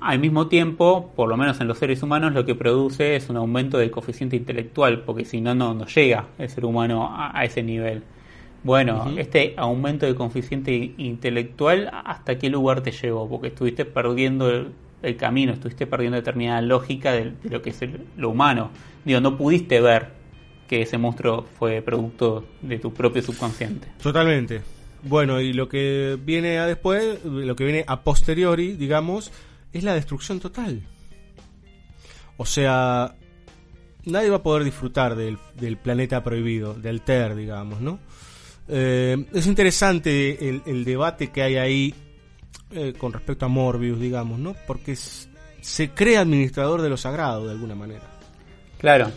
al 0.00 0.18
mismo 0.18 0.46
tiempo, 0.46 1.12
por 1.14 1.28
lo 1.28 1.36
menos 1.36 1.60
en 1.60 1.68
los 1.68 1.76
seres 1.76 2.02
humanos, 2.02 2.32
lo 2.32 2.46
que 2.46 2.54
produce 2.54 3.16
es 3.16 3.28
un 3.28 3.36
aumento 3.36 3.76
del 3.76 3.90
coeficiente 3.90 4.36
intelectual, 4.36 5.02
porque 5.02 5.26
si 5.26 5.40
no, 5.42 5.54
no, 5.54 5.74
no 5.74 5.86
llega 5.86 6.26
el 6.38 6.48
ser 6.48 6.64
humano 6.64 7.06
a, 7.06 7.38
a 7.38 7.44
ese 7.44 7.62
nivel. 7.62 8.02
Bueno, 8.64 9.04
uh 9.04 9.10
-huh. 9.10 9.18
este 9.18 9.54
aumento 9.56 10.06
del 10.06 10.14
coeficiente 10.14 10.94
intelectual, 10.96 11.90
¿hasta 11.92 12.38
qué 12.38 12.48
lugar 12.48 12.80
te 12.80 12.92
llevó? 12.92 13.28
Porque 13.28 13.48
estuviste 13.48 13.84
perdiendo 13.84 14.48
el, 14.48 14.68
el 15.02 15.16
camino, 15.16 15.52
estuviste 15.52 15.86
perdiendo 15.86 16.16
determinada 16.16 16.60
lógica 16.60 17.12
de, 17.12 17.32
de 17.42 17.50
lo 17.50 17.62
que 17.62 17.70
es 17.70 17.82
el, 17.82 18.06
lo 18.16 18.30
humano. 18.30 18.70
Digo, 19.04 19.20
no 19.20 19.36
pudiste 19.36 19.80
ver 19.80 20.18
que 20.68 20.82
ese 20.82 20.98
monstruo 20.98 21.46
fue 21.58 21.82
producto 21.82 22.44
de 22.60 22.78
tu 22.78 22.92
propio 22.92 23.22
subconsciente. 23.22 23.88
Totalmente. 24.00 24.62
Bueno, 25.02 25.40
y 25.40 25.52
lo 25.52 25.68
que 25.68 26.18
viene 26.22 26.58
a 26.58 26.66
después, 26.66 27.24
lo 27.24 27.56
que 27.56 27.64
viene 27.64 27.84
a 27.86 28.02
posteriori, 28.02 28.72
digamos, 28.72 29.32
es 29.72 29.82
la 29.82 29.94
destrucción 29.94 30.40
total. 30.40 30.82
O 32.36 32.44
sea, 32.44 33.14
nadie 34.04 34.30
va 34.30 34.36
a 34.36 34.42
poder 34.42 34.64
disfrutar 34.64 35.16
del, 35.16 35.38
planeta 35.78 36.22
prohibido, 36.22 36.74
del 36.74 37.02
TER, 37.02 37.34
digamos, 37.34 37.80
¿no? 37.80 37.98
Eh, 38.68 39.24
es 39.32 39.46
interesante 39.46 40.48
el, 40.48 40.62
el, 40.66 40.84
debate 40.84 41.30
que 41.30 41.42
hay 41.42 41.56
ahí 41.56 41.94
eh, 42.70 42.94
con 42.96 43.12
respecto 43.12 43.46
a 43.46 43.48
Morbius, 43.48 44.00
digamos, 44.00 44.38
¿no? 44.38 44.54
Porque 44.66 44.92
es, 44.92 45.28
se 45.60 45.90
cree 45.90 46.18
administrador 46.18 46.82
de 46.82 46.88
lo 46.88 46.96
sagrado, 46.96 47.46
de 47.46 47.52
alguna 47.52 47.74
manera. 47.74 48.04
Claro. 48.78 49.10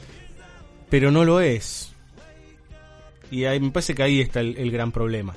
Pero 0.90 1.12
no 1.12 1.24
lo 1.26 1.40
es. 1.40 1.94
Y 3.30 3.46
ahí, 3.46 3.60
me 3.60 3.72
parece 3.72 3.96
que 3.96 4.04
ahí 4.04 4.22
está 4.22 4.42
el, 4.42 4.58
el 4.58 4.72
gran 4.72 4.92
problema. 4.92 5.34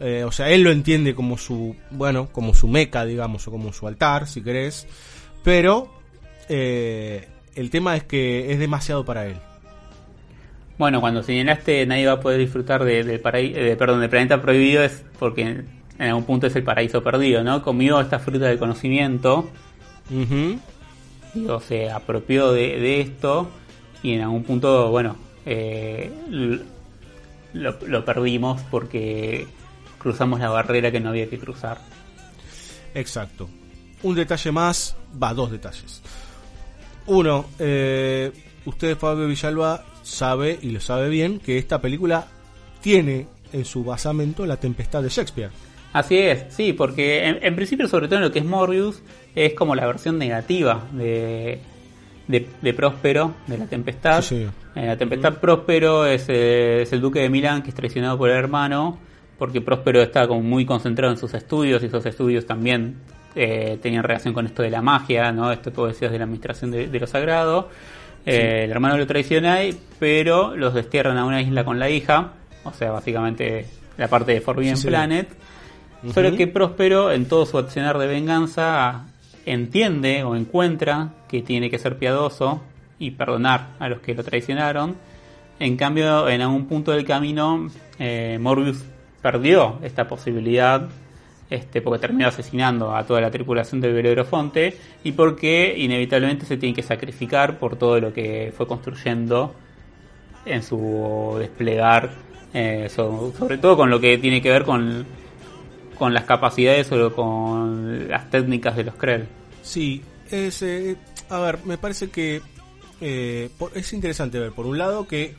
Eh, 0.00 0.22
o 0.24 0.30
sea, 0.30 0.48
él 0.50 0.62
lo 0.62 0.70
entiende 0.70 1.14
como 1.14 1.36
su, 1.36 1.74
bueno, 1.90 2.28
como 2.30 2.54
su 2.54 2.68
meca, 2.68 3.04
digamos, 3.04 3.46
o 3.48 3.50
como 3.50 3.72
su 3.72 3.86
altar, 3.86 4.26
si 4.26 4.42
querés. 4.42 4.86
Pero 5.42 5.90
eh, 6.48 7.28
el 7.54 7.70
tema 7.70 7.96
es 7.96 8.04
que 8.04 8.52
es 8.52 8.58
demasiado 8.58 9.04
para 9.04 9.26
él. 9.26 9.36
Bueno, 10.78 11.00
cuando 11.00 11.24
señalaste 11.24 11.84
nadie 11.86 12.06
va 12.06 12.12
a 12.12 12.20
poder 12.20 12.38
disfrutar 12.38 12.84
de, 12.84 13.02
de, 13.02 13.18
de, 13.18 13.76
perdón, 13.76 14.00
del 14.00 14.10
planeta 14.10 14.40
prohibido 14.40 14.84
es 14.84 15.04
porque 15.18 15.64
en 15.98 16.08
algún 16.08 16.24
punto 16.24 16.46
es 16.46 16.56
el 16.56 16.62
paraíso 16.62 17.02
perdido, 17.02 17.42
¿no? 17.42 17.62
Comió 17.62 18.00
esta 18.00 18.18
fruta 18.18 18.46
del 18.46 18.58
conocimiento. 18.58 19.50
Uh 20.10 20.14
-huh. 20.14 20.58
Digo, 21.34 21.60
se 21.60 21.90
apropió 21.90 22.52
de, 22.52 22.78
de, 22.80 23.00
esto 23.00 23.50
y 24.02 24.14
en 24.14 24.22
algún 24.22 24.44
punto, 24.44 24.90
bueno, 24.90 25.16
eh, 25.44 26.10
lo, 27.52 27.78
lo 27.86 28.04
perdimos 28.04 28.62
porque 28.70 29.46
cruzamos 29.98 30.40
la 30.40 30.48
barrera 30.48 30.90
que 30.90 31.00
no 31.00 31.10
había 31.10 31.28
que 31.28 31.38
cruzar. 31.38 31.78
Exacto. 32.94 33.48
Un 34.02 34.14
detalle 34.14 34.52
más, 34.52 34.96
va, 35.20 35.34
dos 35.34 35.50
detalles. 35.50 36.00
Uno, 37.06 37.46
eh, 37.58 38.32
usted, 38.64 38.96
Fabio 38.96 39.26
Villalba, 39.26 39.84
sabe, 40.02 40.58
y 40.62 40.70
lo 40.70 40.80
sabe 40.80 41.08
bien, 41.08 41.40
que 41.40 41.58
esta 41.58 41.80
película 41.80 42.28
tiene 42.80 43.26
en 43.52 43.64
su 43.64 43.82
basamento 43.82 44.46
la 44.46 44.58
tempestad 44.58 45.02
de 45.02 45.08
Shakespeare. 45.08 45.50
Así 45.92 46.18
es, 46.18 46.44
sí, 46.50 46.72
porque 46.72 47.26
en, 47.26 47.38
en 47.42 47.56
principio, 47.56 47.88
sobre 47.88 48.06
todo 48.08 48.16
en 48.16 48.24
lo 48.24 48.32
que 48.32 48.40
es 48.40 48.44
Morbius, 48.44 49.02
es 49.34 49.54
como 49.54 49.74
la 49.74 49.86
versión 49.86 50.18
negativa 50.18 50.84
de, 50.92 51.60
de, 52.26 52.46
de 52.60 52.74
Próspero, 52.74 53.34
de 53.46 53.58
la 53.58 53.66
tempestad. 53.66 54.22
Sí, 54.22 54.46
En 54.74 54.86
la 54.86 54.96
tempestad. 54.96 55.38
Próspero 55.38 56.06
es, 56.06 56.26
eh, 56.28 56.82
es 56.82 56.92
el 56.92 57.00
duque 57.00 57.20
de 57.20 57.30
Milán 57.30 57.62
que 57.62 57.70
es 57.70 57.74
traicionado 57.74 58.18
por 58.18 58.30
el 58.30 58.36
hermano 58.36 58.98
porque 59.38 59.60
Próspero 59.60 60.02
está 60.02 60.26
como 60.26 60.42
muy 60.42 60.66
concentrado 60.66 61.12
en 61.12 61.18
sus 61.18 61.32
estudios 61.32 61.82
y 61.82 61.86
esos 61.86 62.04
estudios 62.04 62.44
también 62.44 62.96
eh, 63.34 63.78
tenían 63.80 64.02
relación 64.02 64.34
con 64.34 64.46
esto 64.46 64.62
de 64.62 64.70
la 64.70 64.82
magia, 64.82 65.30
¿no? 65.32 65.52
Esto 65.52 65.70
que 65.70 65.76
vos 65.76 65.88
decías 65.90 66.10
de 66.10 66.18
la 66.18 66.24
administración 66.24 66.72
de, 66.72 66.88
de 66.88 67.00
lo 67.00 67.06
sagrado. 67.06 67.70
Eh, 68.26 68.32
sí. 68.32 68.64
El 68.64 68.70
hermano 68.72 68.98
lo 68.98 69.06
traiciona, 69.06 69.58
pero 70.00 70.56
los 70.56 70.74
destierran 70.74 71.16
a 71.18 71.24
una 71.24 71.40
isla 71.40 71.64
con 71.64 71.78
la 71.78 71.88
hija, 71.88 72.32
o 72.64 72.72
sea, 72.72 72.90
básicamente 72.90 73.66
la 73.96 74.08
parte 74.08 74.32
de 74.32 74.40
Forbidden 74.40 74.80
Planet. 74.82 75.28
Uh 76.02 76.06
-huh. 76.08 76.12
Solo 76.12 76.36
que 76.36 76.46
Próspero, 76.46 77.10
en 77.12 77.26
todo 77.26 77.44
su 77.46 77.58
accionar 77.58 77.98
de 77.98 78.06
venganza, 78.06 79.06
entiende 79.46 80.22
o 80.24 80.36
encuentra 80.36 81.10
que 81.28 81.42
tiene 81.42 81.70
que 81.70 81.78
ser 81.78 81.96
piadoso 81.98 82.62
y 82.98 83.12
perdonar 83.12 83.70
a 83.78 83.88
los 83.88 84.00
que 84.00 84.14
lo 84.14 84.22
traicionaron. 84.22 84.96
En 85.60 85.76
cambio, 85.76 86.28
en 86.28 86.40
algún 86.40 86.66
punto 86.66 86.92
del 86.92 87.04
camino, 87.04 87.68
eh, 87.98 88.38
Morbius 88.40 88.84
perdió 89.22 89.78
esta 89.82 90.06
posibilidad 90.06 90.88
este, 91.50 91.80
porque 91.80 91.98
terminó 92.00 92.28
asesinando 92.28 92.94
a 92.94 93.04
toda 93.04 93.20
la 93.22 93.30
tripulación 93.30 93.80
del 93.80 93.94
Belerofonte 93.94 94.76
y 95.02 95.12
porque 95.12 95.74
inevitablemente 95.78 96.44
se 96.44 96.58
tiene 96.58 96.74
que 96.74 96.82
sacrificar 96.82 97.58
por 97.58 97.76
todo 97.76 97.98
lo 98.00 98.12
que 98.12 98.52
fue 98.56 98.66
construyendo 98.66 99.54
en 100.44 100.62
su 100.62 101.36
desplegar, 101.38 102.10
eh, 102.54 102.88
so- 102.90 103.32
sobre 103.36 103.56
todo 103.58 103.76
con 103.78 103.88
lo 103.90 103.98
que 103.98 104.18
tiene 104.18 104.40
que 104.42 104.50
ver 104.50 104.64
con, 104.64 105.06
con 105.98 106.14
las 106.14 106.24
capacidades 106.24 106.90
o 106.92 107.12
con 107.14 108.08
las 108.08 108.30
técnicas 108.30 108.76
de 108.76 108.84
los 108.84 108.94
Krell. 108.94 109.26
Sí, 109.62 110.02
es, 110.30 110.62
eh, 110.62 110.96
a 111.28 111.38
ver, 111.40 111.58
me 111.64 111.76
parece 111.78 112.08
que 112.10 112.40
eh, 113.00 113.50
por- 113.58 113.76
es 113.76 113.92
interesante 113.92 114.38
ver, 114.38 114.52
por 114.52 114.66
un 114.66 114.78
lado, 114.78 115.06
que 115.06 115.34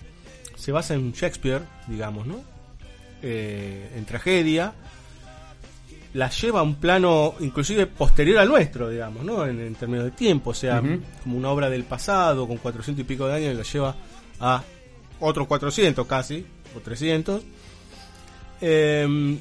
se 0.56 0.72
basa 0.72 0.94
en 0.94 1.12
Shakespeare, 1.14 1.62
digamos, 1.88 2.28
¿no? 2.28 2.42
Eh, 3.22 3.92
en 3.98 4.06
tragedia, 4.06 4.74
la 6.14 6.30
lleva 6.30 6.62
a 6.62 6.64
un 6.64 6.76
plano 6.76 7.36
inclusive 7.40 7.86
posterior 7.86 8.40
al 8.40 8.48
nuestro, 8.48 8.90
digamos, 8.90 9.24
¿no? 9.24 9.46
En, 9.46 9.60
en 9.60 9.76
términos 9.76 10.06
de 10.06 10.12
tiempo, 10.12 10.52
o 10.52 10.54
sea, 10.54 10.82
como 11.24 11.38
una 11.38 11.50
obra 11.50 11.70
del 11.70 11.84
pasado 11.84 12.48
con 12.48 12.58
400 12.58 13.02
y 13.02 13.04
pico 13.08 13.28
de 13.28 13.36
años, 13.36 13.56
la 13.56 13.64
lleva 13.64 13.96
a 14.40 14.64
otros 15.20 15.48
400 15.48 16.08
casi, 16.08 16.46
o 16.76 16.80
300. 16.80 17.42
Eh, 18.62 19.38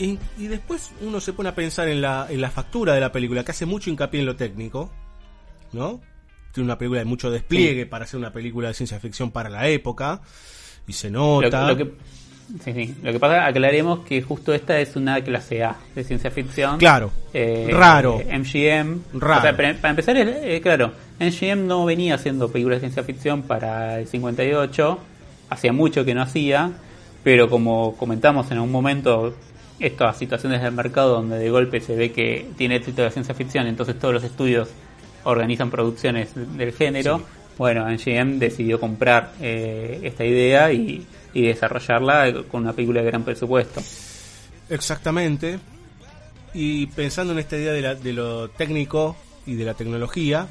y, 0.00 0.18
y 0.38 0.46
después 0.46 0.90
uno 1.02 1.20
se 1.20 1.32
pone 1.32 1.48
a 1.50 1.54
pensar 1.54 1.88
en 1.88 2.00
la, 2.00 2.26
en 2.28 2.40
la 2.40 2.50
factura 2.50 2.94
de 2.94 3.00
la 3.00 3.12
película, 3.12 3.44
que 3.44 3.50
hace 3.52 3.66
mucho 3.66 3.90
hincapié 3.90 4.20
en 4.20 4.26
lo 4.26 4.36
técnico, 4.36 4.90
¿no? 5.72 6.00
Tiene 6.52 6.64
una 6.64 6.78
película 6.78 7.00
de 7.00 7.04
mucho 7.06 7.30
despliegue 7.30 7.86
para 7.86 8.04
hacer 8.04 8.18
una 8.18 8.32
película 8.32 8.68
de 8.68 8.74
ciencia 8.74 8.98
ficción 8.98 9.30
para 9.30 9.48
la 9.48 9.68
época, 9.68 10.20
y 10.86 10.92
se 10.92 11.10
Lo, 11.10 11.40
nota. 11.40 11.68
lo 11.68 11.76
que, 11.76 11.92
sí, 12.64 12.72
sí. 12.72 12.94
Lo 13.02 13.12
que 13.12 13.20
pasa, 13.20 13.46
aclaremos 13.46 14.00
que 14.00 14.20
justo 14.22 14.52
esta 14.52 14.80
es 14.80 14.96
una 14.96 15.22
clase 15.22 15.62
A 15.62 15.76
de 15.94 16.02
ciencia 16.02 16.30
ficción. 16.32 16.78
Claro. 16.78 17.12
Eh, 17.32 17.68
Raro. 17.70 18.20
eh, 18.20 18.36
MGM. 18.38 19.20
Raro. 19.20 19.38
O 19.38 19.42
sea, 19.42 19.56
para, 19.56 19.74
para 19.74 19.90
empezar, 19.90 20.16
eh, 20.16 20.60
claro, 20.60 20.92
MGM 21.20 21.66
no 21.68 21.84
venía 21.84 22.16
haciendo 22.16 22.50
películas 22.50 22.78
de 22.78 22.88
ciencia 22.88 23.04
ficción 23.04 23.42
para 23.42 24.00
el 24.00 24.08
58. 24.08 24.98
Hacía 25.50 25.72
mucho 25.72 26.04
que 26.04 26.14
no 26.14 26.22
hacía. 26.22 26.72
Pero 27.22 27.50
como 27.50 27.96
comentamos 27.98 28.50
en 28.50 28.58
un 28.58 28.72
momento, 28.72 29.36
estas 29.80 30.18
situaciones 30.18 30.62
del 30.62 30.72
mercado 30.72 31.14
donde 31.14 31.38
de 31.38 31.50
golpe 31.50 31.80
se 31.80 31.96
ve 31.96 32.12
que 32.12 32.46
tiene 32.56 32.76
éxito 32.76 33.02
la 33.02 33.10
ciencia 33.10 33.34
ficción, 33.34 33.66
entonces 33.66 33.98
todos 33.98 34.14
los 34.14 34.22
estudios 34.24 34.68
organizan 35.24 35.70
producciones 35.70 36.30
del 36.34 36.72
género. 36.72 37.18
Sí. 37.18 37.24
Bueno, 37.58 37.84
MGM 37.86 38.38
decidió 38.38 38.78
comprar 38.80 39.32
eh, 39.40 40.00
esta 40.02 40.24
idea 40.24 40.72
y, 40.72 41.06
y 41.34 41.42
desarrollarla 41.42 42.32
con 42.50 42.62
una 42.62 42.72
película 42.72 43.00
de 43.02 43.06
gran 43.06 43.22
presupuesto. 43.22 43.82
Exactamente. 44.68 45.58
Y 46.54 46.86
pensando 46.86 47.32
en 47.32 47.38
esta 47.38 47.56
idea 47.56 47.72
de, 47.72 47.80
la- 47.82 47.94
de 47.94 48.12
lo 48.12 48.48
técnico 48.48 49.16
y 49.46 49.54
de 49.54 49.64
la 49.64 49.74
tecnología, 49.74 50.46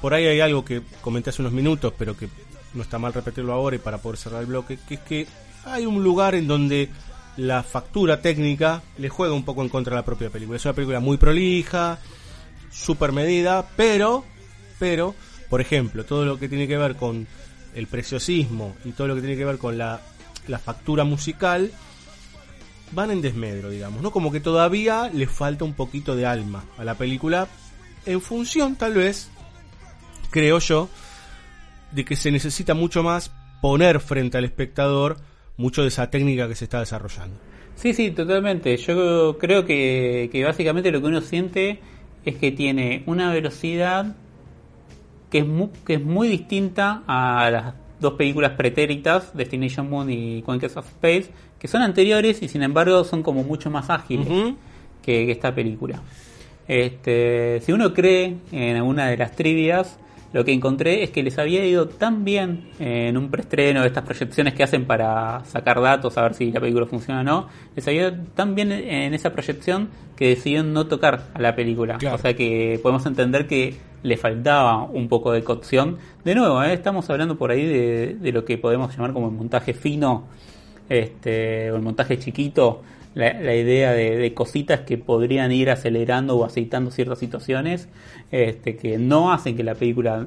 por 0.00 0.14
ahí 0.14 0.26
hay 0.26 0.40
algo 0.40 0.64
que 0.64 0.82
comenté 1.00 1.30
hace 1.30 1.42
unos 1.42 1.52
minutos, 1.52 1.92
pero 1.98 2.16
que 2.16 2.28
no 2.74 2.82
está 2.82 2.98
mal 2.98 3.12
repetirlo 3.12 3.52
ahora 3.52 3.76
y 3.76 3.78
para 3.78 3.98
poder 3.98 4.18
cerrar 4.18 4.40
el 4.40 4.46
bloque, 4.46 4.78
que 4.88 4.94
es 4.94 5.00
que 5.00 5.26
hay 5.64 5.86
un 5.86 6.02
lugar 6.02 6.34
en 6.34 6.46
donde 6.46 6.88
la 7.36 7.62
factura 7.62 8.20
técnica 8.20 8.82
le 8.98 9.08
juega 9.08 9.34
un 9.34 9.44
poco 9.44 9.62
en 9.62 9.68
contra 9.68 9.92
de 9.92 10.00
la 10.00 10.04
propia 10.04 10.30
película. 10.30 10.56
Es 10.56 10.64
una 10.64 10.74
película 10.74 11.00
muy 11.00 11.16
prolija, 11.16 11.98
super 12.70 13.12
medida, 13.12 13.68
pero, 13.76 14.24
pero, 14.78 15.14
por 15.48 15.60
ejemplo, 15.60 16.04
todo 16.04 16.24
lo 16.24 16.38
que 16.38 16.48
tiene 16.48 16.68
que 16.68 16.76
ver 16.76 16.96
con 16.96 17.26
el 17.74 17.86
preciosismo 17.86 18.76
y 18.84 18.92
todo 18.92 19.08
lo 19.08 19.14
que 19.14 19.20
tiene 19.20 19.36
que 19.36 19.44
ver 19.44 19.58
con 19.58 19.76
la, 19.78 20.00
la 20.46 20.58
factura 20.58 21.04
musical, 21.04 21.72
van 22.92 23.10
en 23.10 23.22
desmedro, 23.22 23.70
digamos, 23.70 24.02
¿no? 24.02 24.10
Como 24.10 24.30
que 24.30 24.40
todavía 24.40 25.10
le 25.12 25.26
falta 25.26 25.64
un 25.64 25.74
poquito 25.74 26.14
de 26.14 26.26
alma 26.26 26.64
a 26.78 26.84
la 26.84 26.94
película, 26.94 27.48
en 28.06 28.20
función, 28.20 28.76
tal 28.76 28.94
vez, 28.94 29.30
creo 30.30 30.58
yo, 30.58 30.88
de 31.90 32.04
que 32.04 32.16
se 32.16 32.30
necesita 32.30 32.74
mucho 32.74 33.02
más 33.02 33.32
poner 33.60 34.00
frente 34.00 34.38
al 34.38 34.44
espectador 34.44 35.16
mucho 35.56 35.82
de 35.82 35.88
esa 35.88 36.10
técnica 36.10 36.48
que 36.48 36.54
se 36.54 36.64
está 36.64 36.80
desarrollando. 36.80 37.36
Sí, 37.76 37.92
sí, 37.92 38.10
totalmente. 38.10 38.76
Yo 38.76 39.36
creo 39.38 39.64
que, 39.64 40.28
que 40.30 40.44
básicamente 40.44 40.90
lo 40.92 41.00
que 41.00 41.06
uno 41.08 41.20
siente 41.20 41.80
es 42.24 42.36
que 42.36 42.52
tiene 42.52 43.02
una 43.06 43.32
velocidad 43.32 44.14
que 45.30 45.38
es, 45.38 45.46
mu- 45.46 45.70
que 45.84 45.94
es 45.94 46.02
muy 46.04 46.28
distinta 46.28 47.02
a 47.06 47.50
las 47.50 47.74
dos 48.00 48.14
películas 48.14 48.52
pretéritas, 48.52 49.36
Destination 49.36 49.90
Moon 49.90 50.10
y 50.10 50.42
Conquest 50.42 50.76
of 50.76 50.86
Space, 50.86 51.30
que 51.58 51.66
son 51.68 51.82
anteriores 51.82 52.42
y 52.42 52.48
sin 52.48 52.62
embargo 52.62 53.02
son 53.04 53.22
como 53.22 53.42
mucho 53.42 53.70
más 53.70 53.90
ágiles 53.90 54.28
que, 55.02 55.26
que 55.26 55.32
esta 55.32 55.54
película. 55.54 56.00
Este, 56.68 57.60
si 57.60 57.72
uno 57.72 57.92
cree 57.92 58.36
en 58.52 58.76
alguna 58.76 59.08
de 59.08 59.16
las 59.16 59.34
trivias, 59.36 59.98
lo 60.34 60.44
que 60.44 60.52
encontré 60.52 61.04
es 61.04 61.10
que 61.10 61.22
les 61.22 61.38
había 61.38 61.64
ido 61.64 61.86
tan 61.86 62.24
bien 62.24 62.68
en 62.80 63.16
un 63.16 63.30
preestreno 63.30 63.82
de 63.82 63.86
estas 63.86 64.02
proyecciones 64.02 64.52
que 64.52 64.64
hacen 64.64 64.84
para 64.84 65.44
sacar 65.44 65.80
datos, 65.80 66.18
a 66.18 66.22
ver 66.22 66.34
si 66.34 66.50
la 66.50 66.58
película 66.58 66.86
funciona 66.86 67.20
o 67.20 67.22
no, 67.22 67.48
les 67.76 67.86
había 67.86 68.08
ido 68.08 68.16
tan 68.34 68.56
bien 68.56 68.72
en 68.72 69.14
esa 69.14 69.32
proyección 69.32 69.90
que 70.16 70.30
decidieron 70.30 70.72
no 70.72 70.88
tocar 70.88 71.28
a 71.34 71.40
la 71.40 71.54
película. 71.54 71.98
Claro. 71.98 72.16
O 72.16 72.18
sea 72.18 72.34
que 72.34 72.80
podemos 72.82 73.06
entender 73.06 73.46
que 73.46 73.76
le 74.02 74.16
faltaba 74.16 74.82
un 74.82 75.08
poco 75.08 75.30
de 75.30 75.44
cocción. 75.44 75.98
De 76.24 76.34
nuevo, 76.34 76.60
¿eh? 76.64 76.72
estamos 76.72 77.08
hablando 77.10 77.38
por 77.38 77.52
ahí 77.52 77.64
de, 77.64 78.16
de 78.20 78.32
lo 78.32 78.44
que 78.44 78.58
podemos 78.58 78.92
llamar 78.92 79.12
como 79.12 79.28
el 79.28 79.34
montaje 79.34 79.72
fino 79.72 80.24
este, 80.88 81.70
o 81.70 81.76
el 81.76 81.82
montaje 81.82 82.18
chiquito, 82.18 82.82
la, 83.14 83.32
la 83.40 83.54
idea 83.54 83.92
de, 83.92 84.34
cositas 84.34 84.80
que 84.80 84.98
podrían 84.98 85.52
ir 85.52 85.70
acelerando 85.70 86.36
o 86.36 86.44
aceitando 86.44 86.90
ciertas 86.90 87.18
situaciones, 87.18 87.88
este, 88.30 88.76
que 88.76 88.98
no 88.98 89.32
hacen 89.32 89.56
que 89.56 89.62
la 89.62 89.74
película 89.74 90.26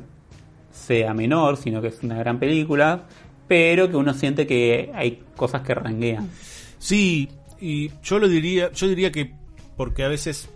sea 0.72 1.14
menor, 1.14 1.58
sino 1.58 1.82
que 1.82 1.90
es 1.90 2.02
una 2.04 2.18
gran 2.18 2.40
película, 2.40 3.04
pero 3.48 3.90
que 3.90 3.98
uno 3.98 4.14
siente 4.14 4.48
que 4.48 4.92
hay 4.94 5.24
cosas 5.36 5.62
que 5.62 5.76
ranguean. 5.76 6.30
Sí, 6.80 7.30
y 7.60 7.92
yo 8.04 8.20
lo 8.20 8.28
diría, 8.28 8.72
yo 8.72 8.88
diría 8.88 9.12
que 9.12 9.34
porque 9.76 10.04
a 10.04 10.08
veces 10.08 10.50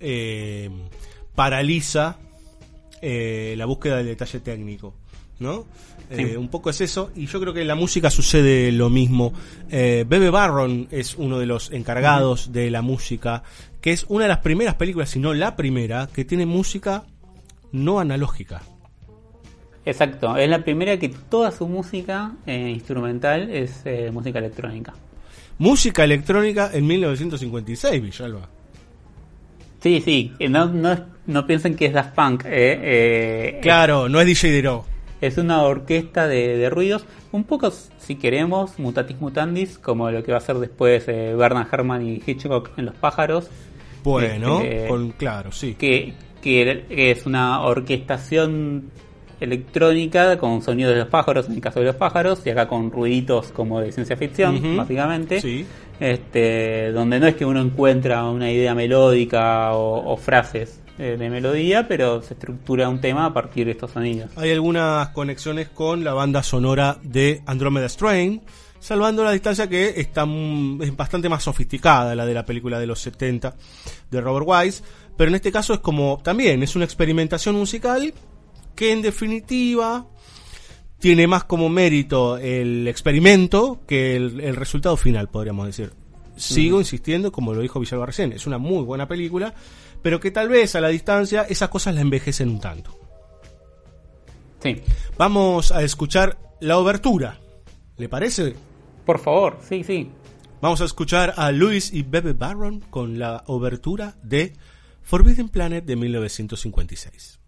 eh, 0.00 0.70
paraliza 1.34 2.18
eh, 3.02 3.54
la 3.56 3.66
búsqueda 3.66 3.98
del 3.98 4.06
detalle 4.06 4.40
técnico, 4.40 4.94
¿no? 5.38 5.66
Eh, 6.10 6.16
Sí. 6.30 6.36
un 6.36 6.48
poco 6.48 6.70
es 6.70 6.80
eso, 6.80 7.10
y 7.16 7.26
yo 7.26 7.40
creo 7.40 7.52
que 7.52 7.62
en 7.62 7.68
la 7.68 7.74
música 7.74 8.10
sucede 8.10 8.70
lo 8.72 8.90
mismo. 8.90 9.32
Eh, 9.70 10.04
Bebe 10.08 10.30
Barron 10.30 10.86
es 10.90 11.16
uno 11.16 11.38
de 11.38 11.46
los 11.46 11.72
encargados 11.72 12.52
de 12.52 12.70
la 12.70 12.80
música, 12.82 13.42
que 13.80 13.90
es 13.92 14.04
una 14.08 14.24
de 14.24 14.28
las 14.28 14.38
primeras 14.38 14.76
películas, 14.76 15.10
si 15.10 15.18
no 15.18 15.34
la 15.34 15.56
primera, 15.56 16.08
que 16.12 16.24
tiene 16.24 16.46
música 16.46 17.04
no 17.72 17.98
analógica. 17.98 18.62
Exacto, 19.84 20.36
es 20.36 20.48
la 20.48 20.64
primera 20.64 20.96
que 20.98 21.08
toda 21.08 21.50
su 21.52 21.66
música 21.68 22.32
eh, 22.46 22.70
instrumental 22.70 23.50
es 23.50 23.82
eh, 23.84 24.10
música 24.12 24.38
electrónica. 24.40 24.94
Música 25.58 26.04
electrónica 26.04 26.70
en 26.72 26.86
1956, 26.86 28.02
Villalba. 28.02 28.48
Sí, 29.82 30.00
sí, 30.04 30.32
no, 30.48 30.66
no, 30.66 30.92
es- 30.92 31.02
no 31.26 31.46
piensen 31.46 31.76
que 31.76 31.86
es 31.86 31.92
Daft 31.92 32.14
Punk. 32.14 32.44
eh, 32.46 32.48
eh, 32.82 33.58
Claro, 33.62 34.08
no 34.08 34.20
es 34.20 34.26
DJ 34.26 34.50
Dero. 34.50 34.84
Es 35.20 35.38
una 35.38 35.62
orquesta 35.62 36.26
de, 36.26 36.56
de 36.58 36.70
ruidos, 36.70 37.06
un 37.32 37.44
poco, 37.44 37.70
si 37.70 38.16
queremos, 38.16 38.78
mutatis 38.78 39.20
mutandis, 39.20 39.78
como 39.78 40.10
lo 40.10 40.22
que 40.22 40.32
va 40.32 40.38
a 40.38 40.40
hacer 40.40 40.56
después 40.56 41.08
eh, 41.08 41.34
Bernard 41.34 41.68
Herrmann 41.72 42.06
y 42.06 42.22
Hitchcock 42.26 42.70
en 42.76 42.86
Los 42.86 42.94
pájaros. 42.96 43.48
Bueno, 44.04 44.60
Este, 44.60 44.88
con, 44.88 45.10
claro, 45.12 45.50
sí. 45.52 45.74
que, 45.74 46.12
que 46.42 46.84
es 47.10 47.26
una 47.26 47.62
orquestación 47.62 48.90
electrónica 49.40 50.38
con 50.38 50.62
sonidos 50.62 50.92
de 50.94 51.00
los 51.00 51.08
pájaros, 51.08 51.46
en 51.48 51.54
el 51.54 51.60
caso 51.60 51.80
de 51.80 51.86
los 51.86 51.96
pájaros, 51.96 52.42
y 52.46 52.50
acá 52.50 52.68
con 52.68 52.90
ruiditos 52.90 53.48
como 53.52 53.80
de 53.80 53.92
ciencia 53.92 54.16
ficción, 54.16 54.76
básicamente. 54.76 55.40
Sí. 55.40 55.66
Este, 55.98 56.92
donde 56.92 57.18
no 57.18 57.26
es 57.26 57.36
que 57.36 57.46
uno 57.46 57.60
encuentra 57.60 58.24
una 58.24 58.50
idea 58.50 58.74
melódica 58.74 59.72
o, 59.72 60.12
o 60.12 60.16
frases 60.18 60.82
eh, 60.98 61.16
de 61.18 61.30
melodía, 61.30 61.86
pero 61.86 62.22
se 62.22 62.34
estructura 62.34 62.88
un 62.88 63.00
tema 63.00 63.26
a 63.26 63.34
partir 63.34 63.66
de 63.66 63.72
estos 63.72 63.90
sonidos. 63.90 64.30
Hay 64.36 64.50
algunas 64.50 65.08
conexiones 65.10 65.68
con 65.68 66.02
la 66.04 66.14
banda 66.14 66.42
sonora 66.42 66.98
de 67.02 67.42
Andromeda 67.44 67.86
Strain, 67.88 68.40
salvando 68.78 69.22
la 69.22 69.32
distancia 69.32 69.68
que 69.68 70.00
está 70.00 70.26
es 70.80 70.96
bastante 70.96 71.28
más 71.28 71.42
sofisticada 71.42 72.14
la 72.14 72.24
de 72.24 72.34
la 72.34 72.44
película 72.44 72.78
de 72.78 72.86
los 72.86 73.00
70 73.00 73.54
de 74.10 74.20
Robert 74.20 74.46
Wise, 74.48 74.82
pero 75.16 75.28
en 75.28 75.34
este 75.34 75.52
caso 75.52 75.74
es 75.74 75.80
como 75.80 76.20
también 76.22 76.62
es 76.62 76.76
una 76.76 76.84
experimentación 76.84 77.56
musical 77.56 78.14
que 78.74 78.92
en 78.92 79.02
definitiva 79.02 80.06
tiene 80.98 81.26
más 81.26 81.44
como 81.44 81.68
mérito 81.68 82.38
el 82.38 82.88
experimento 82.88 83.80
que 83.86 84.16
el, 84.16 84.40
el 84.40 84.56
resultado 84.56 84.96
final, 84.96 85.28
podríamos 85.28 85.66
decir. 85.66 85.92
Sigo 86.36 86.78
insistiendo, 86.78 87.32
como 87.32 87.54
lo 87.54 87.62
dijo 87.62 87.80
Villalba 87.80 88.06
recién, 88.06 88.32
es 88.32 88.46
una 88.46 88.58
muy 88.58 88.84
buena 88.84 89.08
película, 89.08 89.54
pero 90.02 90.20
que 90.20 90.30
tal 90.30 90.48
vez 90.48 90.74
a 90.74 90.80
la 90.80 90.88
distancia 90.88 91.46
esas 91.48 91.68
cosas 91.68 91.94
la 91.94 92.00
envejecen 92.00 92.48
un 92.48 92.60
tanto. 92.60 92.98
Sí. 94.60 94.82
Vamos 95.16 95.72
a 95.72 95.82
escuchar 95.82 96.38
la 96.60 96.78
obertura. 96.78 97.38
¿Le 97.96 98.08
parece? 98.08 98.54
Por 99.04 99.18
favor, 99.18 99.58
sí, 99.62 99.84
sí. 99.84 100.10
Vamos 100.60 100.80
a 100.80 100.84
escuchar 100.84 101.34
a 101.36 101.52
Louis 101.52 101.92
y 101.92 102.02
Bebe 102.02 102.32
Barron 102.32 102.80
con 102.80 103.18
la 103.18 103.44
obertura 103.46 104.16
de 104.22 104.54
Forbidden 105.02 105.48
Planet 105.48 105.84
de 105.84 105.96
1956. 105.96 107.38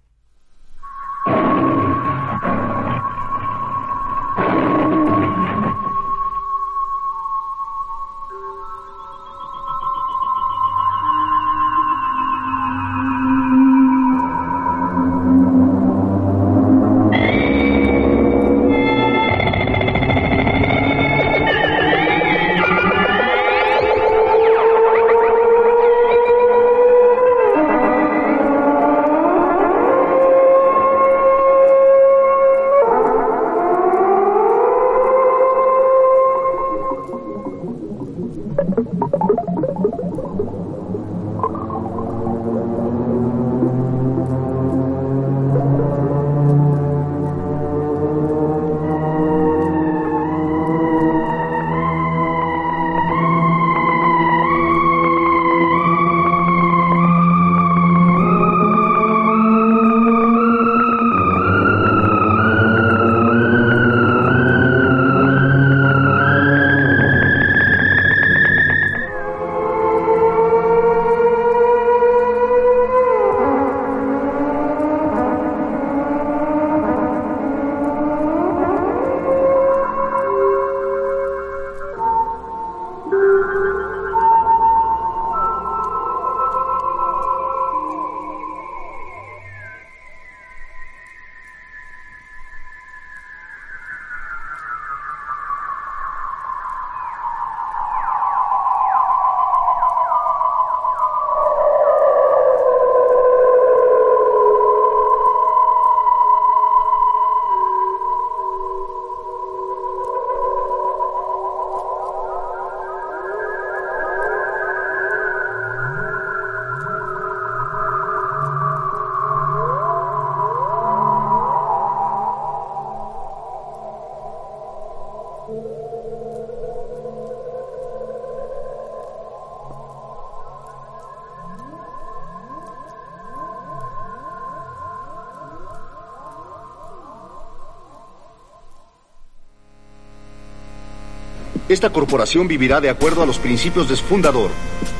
Esta 141.68 141.90
corporación 141.90 142.48
vivirá 142.48 142.80
de 142.80 142.88
acuerdo 142.88 143.22
a 143.22 143.26
los 143.26 143.38
principios 143.38 143.90
de 143.90 143.96
su 143.96 144.04
fundador. 144.04 144.50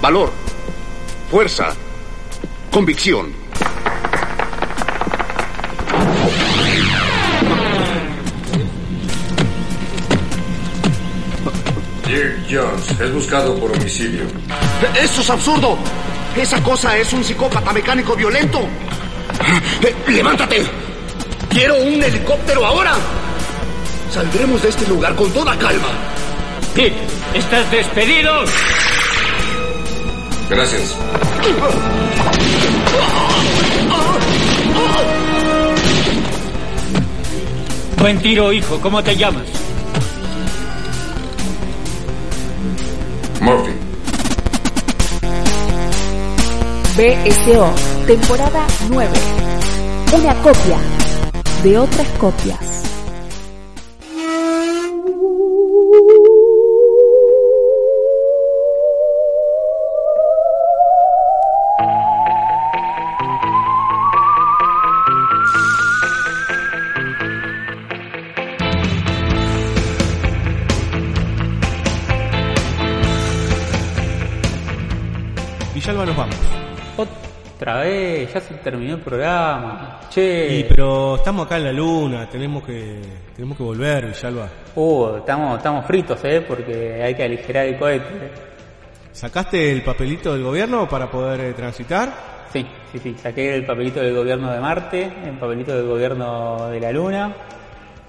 Valor, 0.03 0.31
fuerza, 1.31 1.75
convicción. 2.71 3.33
Dirk 12.07 12.47
Jones 12.51 13.01
es 13.01 13.15
buscado 13.15 13.59
por 13.59 13.73
homicidio. 13.73 14.25
¡Eso 15.03 15.23
es 15.23 15.31
absurdo! 15.31 15.79
Esa 16.37 16.63
cosa 16.63 16.99
es 16.99 17.11
un 17.15 17.25
psicópata 17.25 17.73
mecánico 17.73 18.15
violento. 18.15 18.61
Eh, 19.83 19.95
¡Levántate! 20.07 20.67
¡Quiero 21.49 21.77
un 21.77 22.03
helicóptero 22.03 22.67
ahora! 22.67 22.95
Saldremos 24.13 24.63
de 24.63 24.69
este 24.69 24.87
lugar 24.87 25.15
con 25.17 25.31
toda 25.33 25.57
calma. 25.59 26.08
Estás 26.79 27.69
despedido. 27.73 28.31
Gracias. 30.49 30.97
Buen 37.99 38.21
tiro, 38.21 38.53
hijo. 38.53 38.81
¿Cómo 38.81 39.03
te 39.03 39.17
llamas? 39.17 39.43
Murphy. 43.41 43.73
BSO, 46.97 47.75
temporada 48.07 48.65
9. 48.89 49.11
Una 50.13 50.35
copia 50.43 50.79
de 51.65 51.79
otras 51.79 52.09
copias. 52.21 52.88
Ya 78.33 78.41
se 78.41 78.55
terminó 78.55 78.95
el 78.95 79.01
programa. 79.01 80.01
Che. 80.11 80.59
Y, 80.59 80.65
pero 80.65 81.17
estamos 81.17 81.47
acá 81.47 81.57
en 81.57 81.65
la 81.65 81.73
luna, 81.73 82.29
tenemos 82.29 82.65
que 82.65 83.01
tenemos 83.35 83.57
que 83.57 83.63
volver, 83.63 84.07
Villalba. 84.07 84.49
Uh, 84.75 85.17
estamos, 85.17 85.57
estamos 85.59 85.87
fritos, 85.87 86.25
¿eh? 86.25 86.45
Porque 86.47 87.03
hay 87.03 87.15
que 87.15 87.25
aligerar 87.25 87.67
el 87.67 87.79
cohete. 87.79 88.31
¿Sacaste 89.13 89.73
el 89.73 89.83
papelito 89.83 90.33
del 90.33 90.43
gobierno 90.43 90.89
para 90.89 91.11
poder 91.11 91.41
eh, 91.41 91.53
transitar? 91.53 92.13
Sí, 92.53 92.67
sí, 92.93 92.99
sí. 92.99 93.17
Saqué 93.21 93.55
el 93.55 93.67
papelito 93.67 94.01
del 94.01 94.15
gobierno 94.15 94.53
de 94.53 94.61
Marte, 94.61 95.13
el 95.25 95.37
papelito 95.39 95.77
del 95.77 95.87
gobierno 95.87 96.69
de 96.69 96.81
la 96.81 96.93
Luna. 96.93 97.35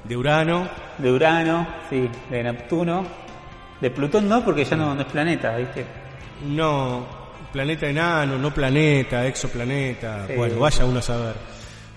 De 0.04 0.16
Urano. 0.16 0.68
De 0.98 1.12
Urano, 1.12 1.68
sí. 1.90 2.10
De 2.30 2.44
Neptuno. 2.44 3.06
De 3.82 3.90
Plutón 3.92 4.28
no, 4.30 4.44
porque 4.44 4.64
ya 4.66 4.76
no, 4.76 4.94
no 4.94 5.02
es 5.02 5.08
planeta, 5.08 5.56
¿viste? 5.58 5.86
No, 6.46 7.19
planeta 7.52 7.88
enano, 7.88 8.38
no 8.38 8.54
planeta, 8.54 9.28
exoplaneta. 9.28 10.28
Sí. 10.28 10.34
Bueno, 10.36 10.60
vaya 10.60 10.86
uno 10.86 11.00
a 11.00 11.02
saber. 11.02 11.36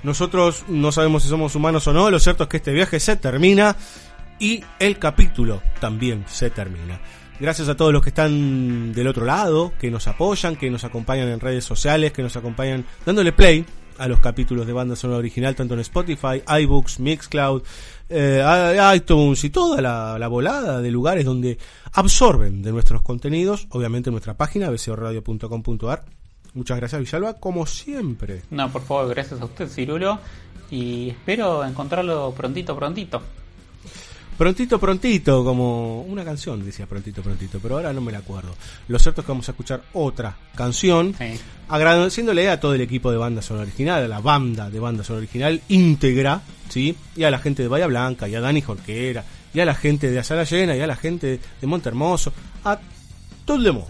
Nosotros 0.03 0.65
no 0.69 0.91
sabemos 0.91 1.23
si 1.23 1.29
somos 1.29 1.55
humanos 1.55 1.87
o 1.87 1.93
no, 1.93 2.11
lo 2.11 2.19
cierto 2.19 2.45
es 2.45 2.49
que 2.49 2.57
este 2.57 2.73
viaje 2.73 2.99
se 2.99 3.17
termina 3.17 3.77
y 4.39 4.65
el 4.81 4.99
capítulo 4.99 5.63
también 5.81 6.25
se 6.27 6.51
termina. 6.51 7.01
Gracias 7.39 7.69
a 7.69 7.77
todos 7.77 7.93
los 7.93 8.03
que 8.03 8.11
están 8.11 8.93
del 8.93 9.07
otro 9.07 9.25
lado, 9.25 9.73
que 9.79 9.91
nos 9.91 10.07
apoyan, 10.09 10.57
que 10.57 10.71
nos 10.71 10.85
acompañan 10.85 11.29
en 11.29 11.41
redes 11.41 11.65
sociales, 11.65 12.13
que 12.13 12.23
nos 12.23 12.37
acompañan 12.37 12.85
dándole 13.07 13.33
play 13.33 13.65
a 13.99 14.09
los 14.09 14.21
capítulos 14.21 14.67
de 14.67 14.73
banda 14.73 14.97
sonora 14.97 15.19
original, 15.19 15.55
tanto 15.55 15.75
en 15.75 15.81
Spotify, 15.81 16.43
iBooks, 16.61 16.99
Mixcloud, 16.99 17.63
eh, 18.13 18.95
iTunes 18.97 19.43
y 19.45 19.51
toda 19.51 19.81
la, 19.81 20.19
la 20.19 20.29
volada 20.29 20.81
de 20.81 20.91
lugares 20.91 21.25
donde 21.25 21.59
absorben 21.93 22.63
de 22.63 22.73
nuestros 22.73 23.03
contenidos, 23.03 23.67
obviamente 23.71 24.11
en 24.11 24.13
nuestra 24.13 24.35
página, 24.35 24.71
bcoradio.com.ar. 24.71 26.05
Muchas 26.55 26.77
gracias, 26.77 27.01
Villalba, 27.01 27.35
como 27.35 27.67
siempre. 27.67 28.43
No, 28.51 28.71
por 28.71 28.83
favor, 28.83 29.09
gracias 29.09 29.41
a 29.41 29.47
usted, 29.47 29.69
Cirulo. 29.69 30.19
Y 30.71 31.11
espero 31.11 31.65
encontrarlo 31.65 32.33
prontito, 32.33 32.77
prontito. 32.77 33.23
Prontito, 34.37 34.81
prontito, 34.81 35.45
como 35.45 36.03
una 36.03 36.25
canción 36.25 36.65
decía 36.65 36.87
prontito, 36.87 37.23
prontito, 37.23 37.59
pero 37.61 37.77
ahora 37.77 37.93
no 37.93 38.01
me 38.01 38.11
la 38.11 38.19
acuerdo. 38.19 38.55
Lo 38.89 38.99
cierto 38.99 39.21
es 39.21 39.27
que 39.27 39.33
vamos 39.33 39.49
a 39.49 39.53
escuchar 39.53 39.83
otra 39.93 40.37
canción, 40.55 41.15
agradeciéndole 41.69 42.49
a 42.49 42.59
todo 42.59 42.75
el 42.75 42.81
equipo 42.81 43.13
de 43.13 43.19
banda 43.19 43.43
sonora 43.43 43.65
original, 43.65 44.05
a 44.05 44.09
la 44.09 44.21
banda 44.21 44.71
de 44.71 44.81
banda 44.81 45.05
sonora 45.05 45.23
original 45.23 45.61
íntegra, 45.69 46.41
¿sí? 46.73 46.97
Y 47.17 47.25
a 47.25 47.31
la 47.31 47.39
gente 47.39 47.63
de 47.63 47.69
Bahía 47.69 47.87
Blanca, 47.87 48.27
y 48.29 48.35
a 48.35 48.41
Dani 48.41 48.61
Jorquera, 48.63 49.25
y 49.53 49.61
a 49.61 49.65
la 49.65 49.75
gente 49.75 50.11
de 50.11 50.19
Azala 50.19 50.45
Llena, 50.45 50.75
y 50.77 50.81
a 50.81 50.87
la 50.87 50.97
gente 50.97 51.39
de 51.61 51.67
Monte 51.67 51.91
Hermoso, 51.91 52.33
a 52.65 52.79
todo 53.45 53.59
el 53.59 53.73
mundo. 53.73 53.89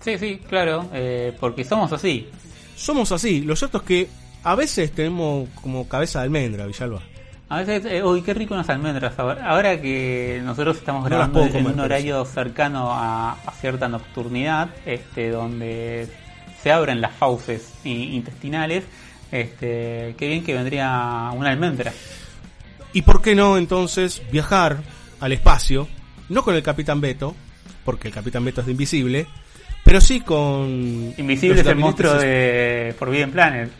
Sí, 0.00 0.18
sí, 0.18 0.40
claro, 0.48 0.88
eh, 0.92 1.32
porque 1.40 1.64
somos 1.64 1.92
así. 1.92 2.28
Somos 2.76 3.10
así. 3.12 3.40
Lo 3.40 3.56
cierto 3.56 3.78
es 3.78 3.84
que 3.84 4.08
a 4.44 4.54
veces 4.54 4.92
tenemos 4.92 5.48
como 5.62 5.88
cabeza 5.88 6.20
de 6.20 6.24
almendra, 6.26 6.66
Villalba. 6.66 7.00
A 7.48 7.60
veces, 7.62 7.84
eh, 7.90 8.02
uy, 8.04 8.22
qué 8.22 8.34
rico 8.34 8.54
unas 8.54 8.68
almendras. 8.68 9.18
Ahora, 9.18 9.46
ahora 9.48 9.80
que 9.80 10.40
nosotros 10.44 10.76
estamos 10.76 11.02
No 11.04 11.08
grabando 11.08 11.32
puedo 11.40 11.46
en 11.46 11.52
comer, 11.52 11.72
un 11.74 11.80
horario 11.80 12.24
cercano 12.24 12.90
a, 12.92 13.32
a 13.32 13.52
cierta 13.60 13.88
nocturnidad, 13.88 14.68
este, 14.84 15.30
donde 15.30 16.08
se 16.62 16.72
abren 16.72 17.00
las 17.00 17.12
fauces 17.14 17.72
i- 17.84 18.14
intestinales, 18.16 18.84
este, 19.32 20.14
qué 20.18 20.28
bien 20.28 20.44
que 20.44 20.54
vendría 20.54 21.30
una 21.34 21.50
almendra. 21.50 21.92
¿Y 22.92 23.02
por 23.02 23.20
qué 23.20 23.34
no 23.34 23.58
entonces 23.58 24.22
viajar 24.30 24.78
al 25.20 25.32
espacio? 25.32 25.88
No 26.28 26.42
con 26.42 26.54
el 26.54 26.62
Capitán 26.62 27.00
Beto, 27.00 27.34
porque 27.84 28.08
el 28.08 28.14
Capitán 28.14 28.44
Beto 28.44 28.60
es 28.60 28.66
de 28.66 28.72
Invisible, 28.72 29.26
pero 29.84 30.00
sí 30.00 30.20
con... 30.20 31.14
Invisible 31.16 31.60
es 31.60 31.66
el 31.66 31.76
monstruo 31.76 32.14
de 32.14 32.94
Forbidden 32.98 33.30
Planet. 33.30 33.70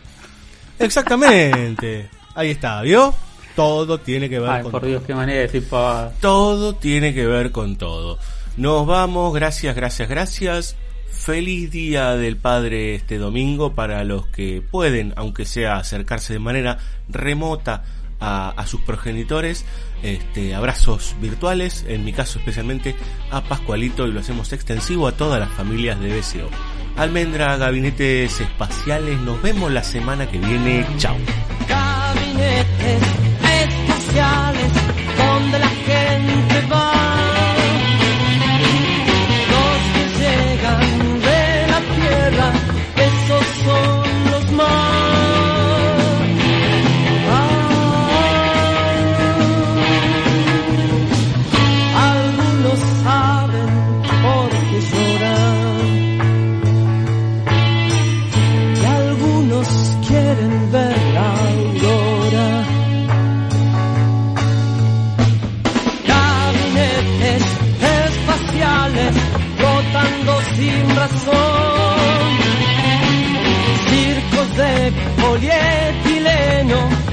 Exactamente. 0.79 2.09
Ahí 2.35 2.51
está, 2.51 2.81
¿vio? 2.81 3.13
Todo 3.55 3.99
tiene 3.99 4.29
que 4.29 4.39
ver 4.39 4.49
Ay, 4.49 4.61
con 4.61 4.71
por 4.71 4.81
todo. 4.81 4.89
Dios, 4.91 5.03
qué 5.05 5.15
manera 5.15 5.39
de 5.39 5.47
decir. 5.47 5.67
Todo 6.21 6.75
tiene 6.75 7.13
que 7.13 7.25
ver 7.25 7.51
con 7.51 7.75
todo. 7.75 8.19
Nos 8.55 8.85
vamos, 8.85 9.33
gracias, 9.33 9.75
gracias, 9.75 10.07
gracias. 10.07 10.75
Feliz 11.09 11.71
día 11.71 12.15
del 12.15 12.37
padre 12.37 12.95
este 12.95 13.17
domingo 13.17 13.73
para 13.73 14.03
los 14.03 14.27
que 14.27 14.61
pueden, 14.61 15.13
aunque 15.15 15.45
sea 15.45 15.77
acercarse 15.77 16.33
de 16.33 16.39
manera 16.39 16.77
remota 17.09 17.83
a, 18.19 18.65
sus 18.67 18.81
progenitores. 18.81 19.65
Este, 20.03 20.53
abrazos 20.53 21.15
virtuales, 21.21 21.85
en 21.87 22.05
mi 22.05 22.13
caso 22.13 22.39
especialmente 22.39 22.95
a 23.31 23.41
Pascualito 23.41 24.07
y 24.07 24.11
lo 24.11 24.19
hacemos 24.19 24.53
extensivo 24.53 25.07
a 25.07 25.11
todas 25.13 25.39
las 25.39 25.49
familias 25.49 25.99
de 25.99 26.09
BCO. 26.09 26.49
Almendra, 26.97 27.57
gabinetes 27.57 28.39
espaciales, 28.39 29.19
nos 29.21 29.41
vemos 29.41 29.71
la 29.71 29.83
semana 29.83 30.29
que 30.29 30.39
viene. 30.39 30.85
Chao. 30.97 31.15
gabinetes 31.67 33.01
espaciales 33.43 34.71
donde 35.17 35.59
la 35.59 35.69
gente 35.69 36.67
va. 36.71 36.96
Polietileno 75.37 77.06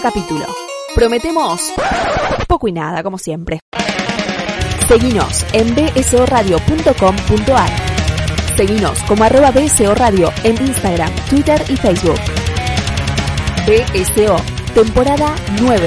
capítulo. 0.00 0.46
Prometemos 0.94 1.72
poco 2.48 2.68
y 2.68 2.72
nada, 2.72 3.02
como 3.02 3.18
siempre. 3.18 3.60
Seguinos 4.88 5.44
en 5.52 5.74
bsoradio.com.ar. 5.74 7.70
Seguinos 8.56 9.02
como 9.04 9.24
arroba 9.24 9.50
BSO 9.50 9.94
Radio 9.94 10.30
en 10.44 10.56
Instagram, 10.64 11.10
Twitter 11.30 11.62
y 11.68 11.76
Facebook. 11.76 12.20
BSO, 13.66 14.36
temporada 14.74 15.34
9. 15.60 15.86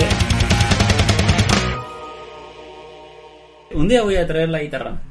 Un 3.75 3.87
día 3.87 4.01
voy 4.01 4.15
a 4.15 4.25
traer 4.25 4.49
la 4.49 4.59
guitarra. 4.59 5.04